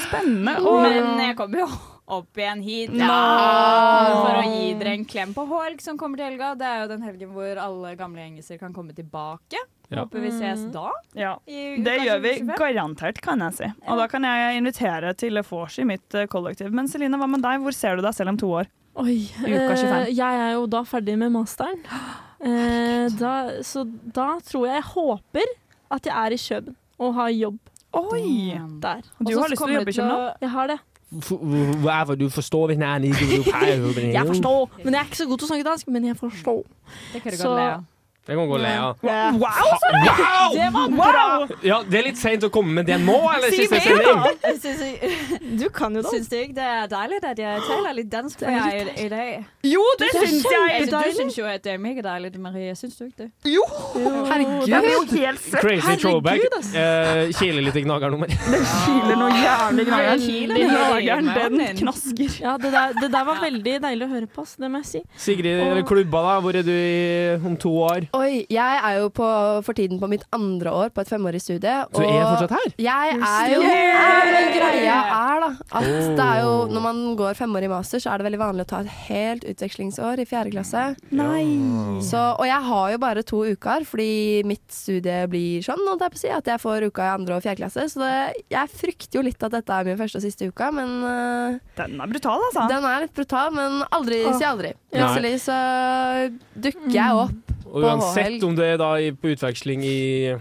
Spennende. 0.08 0.56
Og, 0.70 0.82
Men 0.88 1.28
jeg 1.28 1.38
kommer 1.40 1.66
jo 1.66 1.70
opp 2.16 2.38
igjen 2.38 2.62
hit 2.62 2.94
Nå! 2.94 3.06
for 3.10 4.38
å 4.38 4.44
gi 4.46 4.74
dere 4.78 4.94
en 5.00 5.06
klem 5.10 5.32
på 5.36 5.46
helg 5.50 5.82
som 5.84 5.98
kommer 6.00 6.22
til 6.22 6.30
helga. 6.30 6.54
Det 6.60 6.68
er 6.70 6.84
jo 6.84 6.92
den 6.94 7.06
helgen 7.06 7.34
hvor 7.36 7.62
alle 7.62 7.96
gamle 8.00 8.24
gjengiser 8.24 8.62
kan 8.62 8.76
komme 8.76 8.96
tilbake. 8.98 9.60
Ja. 9.92 10.02
Håper 10.04 10.24
vi 10.24 10.32
ses 10.34 10.64
da. 10.74 10.90
ja. 11.14 11.36
I 11.48 11.78
Det 11.86 11.98
gjør 12.02 12.22
vi 12.24 12.32
garantert, 12.58 13.20
kan 13.22 13.40
jeg 13.46 13.54
si. 13.60 13.70
Og 13.88 14.00
da 14.02 14.08
kan 14.12 14.24
jeg 14.26 14.58
invitere 14.62 15.14
til 15.18 15.38
vors 15.46 15.78
i 15.80 15.86
mitt 15.88 16.16
eh, 16.18 16.26
kollektiv. 16.32 16.72
Men 16.74 16.88
Celine, 16.90 17.20
hva 17.22 17.28
med 17.30 17.44
deg? 17.46 17.62
Hvor 17.62 17.76
ser 17.76 17.96
du 18.00 18.02
deg 18.06 18.16
selv 18.18 18.34
om 18.34 18.38
to 18.42 18.50
år? 18.62 18.72
Oi, 18.96 19.18
I 19.44 19.52
uka 19.52 19.76
25. 19.76 19.92
eh, 19.92 20.10
jeg 20.16 20.42
er 20.48 20.54
jo 20.56 20.66
da 20.72 20.82
ferdig 20.88 21.18
med 21.22 21.34
masteren. 21.36 21.82
Eh, 22.46 23.08
da, 23.16 23.62
så 23.64 23.86
da 24.14 24.36
tror 24.44 24.66
jeg 24.68 24.76
jeg 24.76 24.84
håper 24.92 25.54
at 25.96 26.06
jeg 26.06 26.14
er 26.14 26.34
i 26.36 26.38
Køben 26.38 26.76
og 27.00 27.14
har 27.16 27.30
jobb 27.32 27.56
Oi! 27.96 28.60
der. 28.84 29.08
Og 29.18 29.30
du 29.30 29.40
har 29.40 29.50
lyst 29.50 29.64
til 29.64 29.72
å 29.72 29.78
jobbe 29.80 29.90
i 29.90 29.94
det 29.94 29.96
København? 29.96 30.44
Jeg 30.44 30.52
har 30.52 30.68
det. 30.68 30.78
Hvorfor 31.16 32.12
er 32.12 32.16
du 32.20 32.26
forstår 32.30 32.74
ikke 32.76 32.92
jeg 32.92 34.14
Jeg 34.18 34.28
forstår, 34.28 34.70
men 34.84 34.94
jeg 34.94 35.00
er 35.00 35.06
ikke 35.08 35.22
så 35.22 35.28
god 35.30 35.38
til 35.42 35.48
å 35.48 35.50
snakke 35.54 35.68
dansk. 35.70 35.88
Men 35.96 36.06
jeg 36.12 36.18
forstår. 36.20 36.64
Det 37.14 37.22
kan 37.24 37.32
du 37.32 37.38
Så- 37.38 37.48
godt 37.48 37.58
le 37.58 37.68
av. 37.72 37.84
Det 38.26 38.34
kan 38.34 38.48
gå 38.50 38.56
og 38.58 38.62
le 38.64 38.70
av. 38.82 39.04
Wow, 39.06 39.68
Sara! 39.82 40.00
Wow! 40.18 40.54
Det 40.56 40.70
var 40.74 40.94
bra! 40.98 41.26
Ja, 41.62 41.76
det 41.86 42.00
er 42.00 42.06
litt 42.08 42.18
seint 42.18 42.42
å 42.48 42.50
komme 42.50 42.80
med 42.80 42.88
det 42.90 42.96
nå, 43.04 43.18
eller 43.36 43.54
Si 43.54 43.68
siste 43.68 43.82
sending? 43.86 45.60
Du 45.60 45.68
kan 45.70 45.94
jo 45.94 46.02
da. 46.02 46.10
Syns 46.10 46.32
du 46.32 46.36
ikke 46.40 46.56
det 46.58 46.66
er 46.66 46.88
deilig 46.90 47.20
at 47.22 47.42
jeg 47.44 47.62
taler 47.68 47.94
litt 48.00 48.10
dansk 48.10 48.42
for 48.42 48.50
deg 48.50 48.90
i, 49.04 49.06
dag? 49.14 49.46
Jo, 49.70 49.84
det 50.02 50.10
syns 50.16 50.48
jeg. 50.50 50.72
Altså, 50.80 51.02
Du 51.06 51.20
syns 51.20 51.38
jo 51.38 51.46
at 51.52 51.62
det 51.68 51.76
er 51.76 51.84
megadeilig, 51.84 52.32
Marie. 52.42 52.74
Syns 52.80 52.98
du 52.98 53.04
ikke 53.06 53.28
det? 53.28 53.30
Jo! 53.54 53.62
Herregud. 53.94 54.74
Jo 54.74 55.04
helt. 55.12 55.46
Crazy 55.62 55.96
throwback. 56.02 56.42
Eh, 56.74 57.30
Kiler 57.38 57.62
litt 57.68 57.78
i 57.78 57.86
gnagernummer. 57.86 58.34
Det 58.56 58.64
kiler 58.66 59.22
noe 59.22 59.38
jævlig 59.38 59.86
gnageren. 59.92 60.26
Den 60.56 60.74
gnageren, 60.74 61.32
den 61.36 61.80
knasker. 61.84 62.36
Ja, 62.42 62.58
det 62.62 62.74
der, 62.74 62.98
det 63.04 63.12
der 63.14 63.30
var 63.30 63.40
veldig 63.46 63.78
deilig 63.86 64.10
å 64.10 64.12
høre 64.16 64.30
på. 64.34 64.48
Det 64.58 64.70
må 64.72 64.82
jeg 64.82 64.90
si. 64.96 65.04
Sigrid, 65.28 65.62
eller 65.62 65.86
klubba, 65.88 66.26
da. 66.26 66.36
Hvor 66.42 66.58
er 66.58 66.66
du 66.66 67.46
om 67.46 67.58
to 67.62 67.74
år? 67.86 68.10
Oi, 68.16 68.46
jeg 68.52 68.80
er 68.80 69.00
jo 69.02 69.10
på, 69.14 69.28
for 69.66 69.76
tiden 69.78 70.00
på 70.00 70.08
mitt 70.12 70.24
andre 70.36 70.72
år 70.72 70.92
på 70.96 71.04
et 71.04 71.12
femårig 71.12 71.42
studie. 71.44 71.74
Så 71.92 72.04
er 72.04 72.14
jeg 72.14 72.28
fortsatt 72.30 72.54
her? 72.56 72.76
Jeg 72.86 73.18
er 73.18 73.52
jo 73.52 73.62
her. 73.66 74.32
men 74.32 74.50
Greia 74.56 75.00
er 75.16 75.44
da 75.44 75.50
at 75.76 75.86
Oh. 75.86 76.16
det 76.18 76.26
er 76.26 76.40
jo 76.42 76.54
Når 76.72 76.82
man 76.82 77.00
går 77.20 77.36
femårig 77.38 77.70
master, 77.70 78.00
så 78.02 78.12
er 78.12 78.18
det 78.20 78.26
veldig 78.28 78.40
vanlig 78.40 78.66
å 78.66 78.70
ta 78.70 78.80
et 78.84 78.92
helt 79.10 79.44
utvekslingsår 79.48 80.22
i 80.24 80.26
fjerde 80.30 80.54
klasse. 80.54 80.84
Nei. 81.16 81.44
Så, 82.06 82.22
og 82.40 82.46
jeg 82.48 82.62
har 82.70 82.92
jo 82.94 83.02
bare 83.02 83.24
to 83.28 83.44
uker, 83.46 83.86
fordi 83.88 84.44
mitt 84.48 84.66
studie 84.72 85.26
blir 85.32 85.66
sånn 85.66 85.84
holdt 85.86 86.06
jeg 86.06 86.16
på 86.16 86.20
å 86.20 86.24
si, 86.24 86.32
at 86.34 86.50
jeg 86.50 86.64
får 86.64 86.88
uka 86.90 87.06
i 87.06 87.14
andre 87.14 87.38
og 87.38 87.46
fjerde 87.46 87.64
klasse. 87.64 87.88
Så 87.92 88.02
det, 88.02 88.46
jeg 88.54 88.74
frykter 88.74 89.20
jo 89.20 89.26
litt 89.28 89.44
at 89.46 89.56
dette 89.56 89.80
er 89.80 89.88
min 89.88 90.00
første 90.00 90.22
og 90.22 90.26
siste 90.26 90.50
uka, 90.50 90.72
men 90.76 90.96
uh, 91.04 91.60
Den 91.78 92.00
er 92.02 92.12
brutal, 92.12 92.42
altså. 92.50 92.68
Den 92.72 92.88
er 92.90 93.06
litt 93.06 93.16
brutal, 93.16 93.52
men 93.56 93.82
aldri 93.92 94.24
oh. 94.26 94.38
si 94.40 94.48
aldri. 94.48 94.74
Plutselig 94.96 95.36
så 95.46 95.60
dukker 96.56 96.96
jeg 96.96 97.26
opp 97.26 97.45
Og 97.66 97.84
uansett 97.84 98.44
om 98.44 98.56
du 98.56 98.62
er 98.66 98.78
da 98.82 98.94
i, 99.02 99.12
på 99.12 99.34
utveksling 99.36 99.84
i 99.86 100.36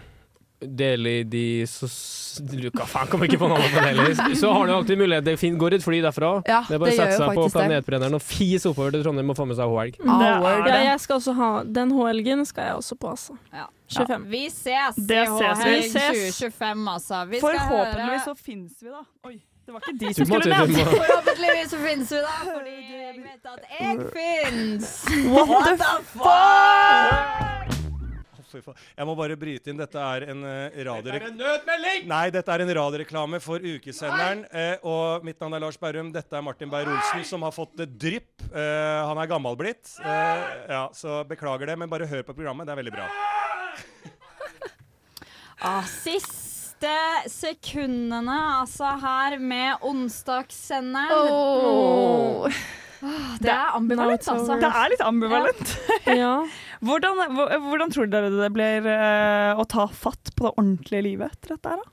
Deli 0.65 1.25
de 1.29 1.65
så, 1.69 1.85
Hva 2.73 2.87
faen, 2.89 3.09
kom 3.13 3.21
ikke 3.27 3.37
på 3.41 3.49
navnet 3.51 3.69
på 3.75 3.83
det 3.83 3.91
heller. 3.91 4.15
Så 4.41 4.53
har 4.55 4.67
du 4.67 4.73
alltid 4.73 4.97
mulighet. 4.99 5.27
Det 5.27 5.51
går 5.61 5.77
et 5.77 5.85
fly 5.85 5.99
derfra. 6.05 6.31
Ja, 6.49 6.63
det 6.69 6.79
er 6.79 6.81
bare 6.81 6.95
å 6.95 6.97
sette 6.97 7.19
seg 7.21 7.37
på 7.37 7.45
planetbrenneren 7.53 8.17
og 8.17 8.23
fise 8.25 8.71
oppover 8.71 8.95
til 8.97 9.05
Trondheim 9.05 9.33
og 9.35 9.37
få 9.39 9.45
med 9.51 9.59
seg 9.59 9.69
H-helg. 9.75 9.99
Ja, 10.01 10.79
jeg 10.89 11.01
skal 11.05 11.21
også 11.21 11.35
ha 11.37 11.51
Den 11.69 11.93
H-helgen 11.95 12.47
skal 12.49 12.71
jeg 12.71 12.79
også 12.81 12.97
på, 12.97 13.13
altså. 13.13 13.37
25. 13.93 14.25
Vi 14.33 14.45
ses 14.49 14.97
i 14.99 15.05
ses. 15.05 15.35
H-helg 15.35 15.91
2025, 15.93 16.87
altså. 16.95 17.25
Vi 17.29 17.43
skal 17.43 17.59
Forhåpentligvis 17.61 18.15
høre- 18.15 18.25
så 18.25 18.35
fins 18.41 18.81
vi, 18.81 18.95
da. 18.95 19.05
Oi, 19.29 19.37
det 19.65 19.73
var 19.73 19.81
ikke 19.81 19.99
de 20.01 20.15
som 20.15 20.27
skulle 20.29 20.45
du 20.45 20.75
Forhåpentligvis 20.85 21.71
så 21.73 21.79
finnes 21.81 22.11
vi 22.13 22.21
da, 22.21 22.35
fordi 22.45 22.75
jeg 22.93 23.15
vet 23.25 23.47
at 23.49 23.63
jeg 23.81 23.95
fins. 24.13 24.91
What 25.33 25.79
the 25.81 25.95
fuck? 26.13 27.55
Jeg 28.55 29.07
må 29.09 29.17
bare 29.19 29.35
bryte 29.35 29.73
inn. 29.73 29.79
Dette 29.81 29.99
er 29.99 30.29
en 30.31 30.45
uh, 30.47 30.77
radio... 30.87 31.09
Dette 31.09 31.31
en 31.33 31.41
nødmelding! 31.41 32.05
Nei, 32.11 32.29
dette 32.35 32.55
er 32.55 32.63
en 32.63 32.71
radioreklame 32.79 33.41
for 33.43 33.59
ukesenderen. 33.59 34.45
eh, 34.53 34.85
og 34.87 35.27
mitt 35.27 35.41
navn 35.43 35.57
er 35.59 35.65
Lars 35.65 35.81
Berrum. 35.81 36.13
Dette 36.15 36.39
er 36.39 36.45
Martin 36.45 36.71
Beyer-Olsen, 36.71 37.25
som 37.27 37.43
har 37.43 37.55
fått 37.57 37.75
det 37.81 37.89
drypp. 37.99 38.47
Eh, 38.53 39.01
han 39.09 39.19
er 39.19 39.31
gammel 39.33 39.59
blitt. 39.59 39.97
ja, 40.05 40.87
så 40.95 41.25
beklager 41.27 41.73
det, 41.73 41.79
men 41.81 41.91
bare 41.91 42.07
hør 42.07 42.23
på 42.29 42.37
programmet. 42.37 42.69
Det 42.69 42.77
er 42.77 42.83
veldig 42.85 42.95
bra. 42.95 43.11
Ah, 45.65 45.83
siste 46.85 47.31
sekundene, 47.33 48.37
altså, 48.61 48.95
her 49.01 49.39
med 49.41 49.85
onsdagssenderen. 49.85 51.31
Oh. 51.33 52.49
Det 53.41 53.51
er 53.53 53.75
ambivalent, 53.77 54.25
altså. 54.33 54.57
Det 54.61 54.69
er 54.71 54.93
litt 54.95 55.03
ambivalent. 55.05 55.75
hvordan, 56.85 57.21
hvordan 57.69 57.93
tror 57.93 58.09
dere 58.13 58.31
det 58.33 58.53
blir 58.55 58.89
eh, 58.89 59.61
å 59.61 59.67
ta 59.69 59.87
fatt 59.93 60.33
på 60.37 60.47
det 60.47 60.55
ordentlige 60.55 61.05
livet 61.05 61.35
etter 61.37 61.57
dette 61.57 61.75
her, 61.75 61.83
da? 61.83 61.91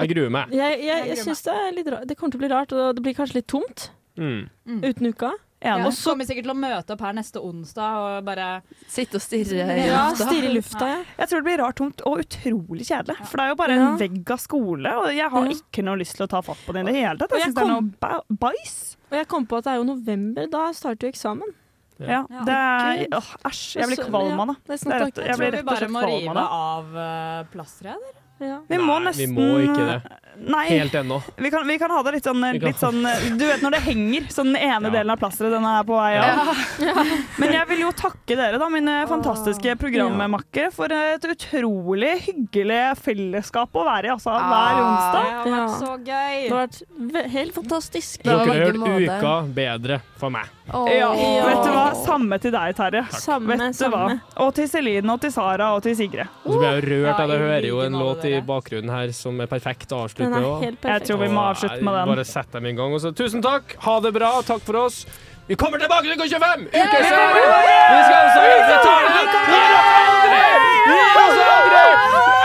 Jeg 0.00 0.14
gruer 0.14 0.32
meg. 0.32 0.52
Jeg, 0.56 0.80
jeg, 0.80 1.06
jeg 1.10 1.22
syns 1.26 1.42
det 1.44 1.54
er 1.54 1.72
litt 1.76 1.88
rart. 1.92 2.06
Det 2.08 2.16
kommer 2.16 2.32
til 2.32 2.40
å 2.40 2.44
bli 2.46 2.50
rart, 2.54 2.72
og 2.72 2.94
det 2.96 3.04
blir 3.04 3.16
kanskje 3.18 3.42
litt 3.42 3.50
tomt 3.52 3.90
Mm. 4.20 4.50
uten 4.84 5.06
uka. 5.06 5.30
Ja, 5.62 5.74
Og 5.76 5.90
og 5.90 5.92
så 5.92 6.10
kommer 6.14 6.24
sikkert 6.24 6.46
til 6.46 6.52
å 6.54 6.56
møte 6.56 6.94
opp 6.94 7.02
her 7.04 7.12
neste 7.12 7.36
onsdag 7.44 7.96
og 8.00 8.24
bare 8.24 8.62
Sitte 8.88 9.18
og 9.18 9.24
stirre 9.24 9.66
Ja, 9.76 10.06
stirre 10.16 10.48
i 10.48 10.54
lufta, 10.54 10.86
ja. 10.88 11.00
Jeg 11.18 11.28
tror 11.28 11.42
det 11.42 11.44
blir 11.50 11.60
rart 11.60 11.76
tungt 11.76 12.00
og 12.08 12.22
utrolig 12.22 12.86
kjedelig. 12.88 13.16
For 13.28 13.36
det 13.36 13.44
er 13.44 13.48
jo 13.52 13.58
bare 13.60 13.76
Ja. 13.76 13.88
en 13.90 13.98
vegg 14.00 14.30
av 14.32 14.40
skole, 14.40 14.94
og 15.02 15.10
jeg 15.12 15.28
har 15.30 15.44
Ja. 15.44 15.50
ikke 15.52 15.84
noe 15.84 15.96
lyst 16.00 16.16
til 16.16 16.24
å 16.26 16.30
ta 16.30 16.40
fatt 16.40 16.56
på 16.64 16.72
det 16.72 16.80
i 16.80 16.92
det 16.92 16.94
hele 16.96 17.18
tatt. 17.18 17.30
Jeg 17.30 17.40
jeg 17.40 17.48
syns 17.50 17.54
det 17.54 17.62
er 17.62 17.66
kom- 17.66 17.90
noe 17.90 17.92
ba 18.00 18.20
bæsj. 18.32 18.96
Og 19.12 19.18
jeg 19.18 19.28
kom 19.28 19.46
på 19.46 19.58
at 19.58 19.64
det 19.64 19.70
er 19.72 19.76
jo 19.76 19.84
november, 19.84 20.46
da 20.46 20.72
starter 20.72 21.06
jo 21.06 21.12
eksamen. 21.12 21.52
Ja, 22.00 22.22
det 22.24 22.48
er 22.48 23.06
åh, 23.12 23.28
Æsj, 23.44 23.76
jeg 23.76 23.86
blir 23.90 24.04
kvalm 24.08 24.40
av 24.40 24.48
ja, 24.48 24.54
det. 24.64 24.80
Jeg 24.80 25.36
blir 25.36 25.36
vi 25.36 25.50
rett 25.50 25.60
og 25.60 25.66
bare 25.66 25.76
slett 25.76 25.90
må 25.90 26.00
kvalm 26.00 26.20
rive 26.20 26.30
av 26.30 26.34
det. 26.34 26.48
av 26.48 26.84
uh, 26.96 27.44
plasteret, 27.52 27.96
eller? 28.40 28.60
Vi 28.70 28.78
må 28.78 28.94
Nei, 28.96 29.10
nesten 29.12 29.18
vi 29.20 29.26
må 29.36 29.60
ikke 29.60 29.84
det. 29.84 30.02
Nei. 30.40 30.66
Helt 30.70 30.94
ennå. 30.94 31.18
Vi 31.36 31.50
kan, 31.50 31.66
vi 31.68 31.76
kan 31.78 31.90
ha 31.90 32.02
det 32.06 32.12
litt 32.16 32.26
sånn, 32.26 32.44
litt 32.56 32.78
sånn 32.80 33.02
Du 33.36 33.44
vet 33.44 33.62
når 33.64 33.74
det 33.76 33.80
henger, 33.84 34.28
sånn 34.32 34.52
den 34.54 34.62
ene 34.62 34.92
delen 34.92 35.12
av 35.12 35.20
plasteret, 35.20 35.52
den 35.52 35.66
er 35.68 35.84
på 35.88 35.96
vei 35.98 36.14
av. 36.20 36.52
Men 37.40 37.54
jeg 37.56 37.68
vil 37.72 37.82
jo 37.84 37.90
takke 37.96 38.38
dere, 38.38 38.60
da, 38.60 38.68
mine 38.72 38.96
fantastiske 39.10 39.74
programmakkere, 39.80 40.70
for 40.74 40.92
et 40.94 41.26
utrolig 41.34 42.14
hyggelig 42.28 42.80
fellesskap 43.00 43.74
å 43.76 43.84
være 43.88 44.10
i, 44.10 44.14
altså, 44.14 44.36
hver 44.36 44.80
onsdag. 44.84 45.28
Det 45.44 45.52
har 45.52 45.66
vært 45.66 45.76
så 45.82 45.92
gøy. 45.98 46.38
Det 46.40 46.54
har 46.54 46.64
vært 46.64 47.34
helt 47.36 47.60
fantastisk. 47.60 48.24
Dere 48.24 48.46
har 48.46 48.64
gjort 48.64 49.04
uka 49.10 49.34
bedre 49.60 50.00
for 50.20 50.32
meg. 50.34 50.48
Ja, 50.70 51.08
vet 51.10 51.64
du 51.66 51.70
hva? 51.74 51.86
Samme 51.98 52.38
til 52.38 52.52
deg, 52.54 52.74
Terje. 52.78 53.02
Samme, 53.18 53.56
vet 53.58 53.78
du 53.80 53.88
hva? 53.90 54.04
Og 54.44 54.52
til 54.54 54.68
Celine 54.70 55.10
og 55.10 55.22
til 55.24 55.32
Sara 55.34 55.72
og 55.74 55.82
til 55.82 55.96
Sigrid. 55.98 56.28
Og 56.44 56.52
så 56.54 56.60
blir 56.60 56.68
jeg 56.76 56.84
rørt 56.86 57.16
av 57.16 57.26
det. 57.32 57.38
Jeg 57.40 57.48
hører 57.48 57.66
jo 57.70 57.80
en 57.86 57.98
låt 57.98 58.26
i 58.28 58.34
bakgrunnen 58.46 58.92
her 58.94 59.14
som 59.16 59.40
er 59.42 59.50
perfekt 59.50 59.90
å 59.96 60.04
avslutte 60.20 60.40
Den 60.40 60.44
er 60.44 60.64
helt 60.66 60.80
perfekt. 60.80 61.00
Jeg 61.00 61.08
tror 61.08 61.18
vi 61.24 61.28
må 61.34 61.40
avslutte 61.48 61.82
med 61.88 61.98
den. 61.98 62.12
Bare 62.12 62.24
sett 62.28 62.52
dem 62.52 62.66
i 62.66 62.72
gang. 62.78 62.94
Også. 62.94 63.12
tusen 63.16 63.42
takk, 63.42 63.76
ha 63.86 63.94
det 64.04 64.12
bra, 64.14 64.30
takk 64.46 64.62
for 64.66 64.76
oss. 64.84 65.06
Vi 65.50 65.56
kommer 65.58 65.78
tilbake 65.82 66.06
til 66.06 66.14
uke 66.14 66.28
25! 66.30 66.68
yeah! 66.70 66.86
Vi 66.86 68.00
skal 68.06 68.20
også 68.26 68.40
Vi 68.70 68.76
tar 68.86 69.02
det! 69.10 69.24
Gi 69.50 69.62
oss 69.66 69.90
aldri! 69.98 70.44
Gi 70.86 71.00
oss 71.24 71.38
aldri! 71.50 71.86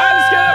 Elsker 0.08 0.40
dere! 0.42 0.55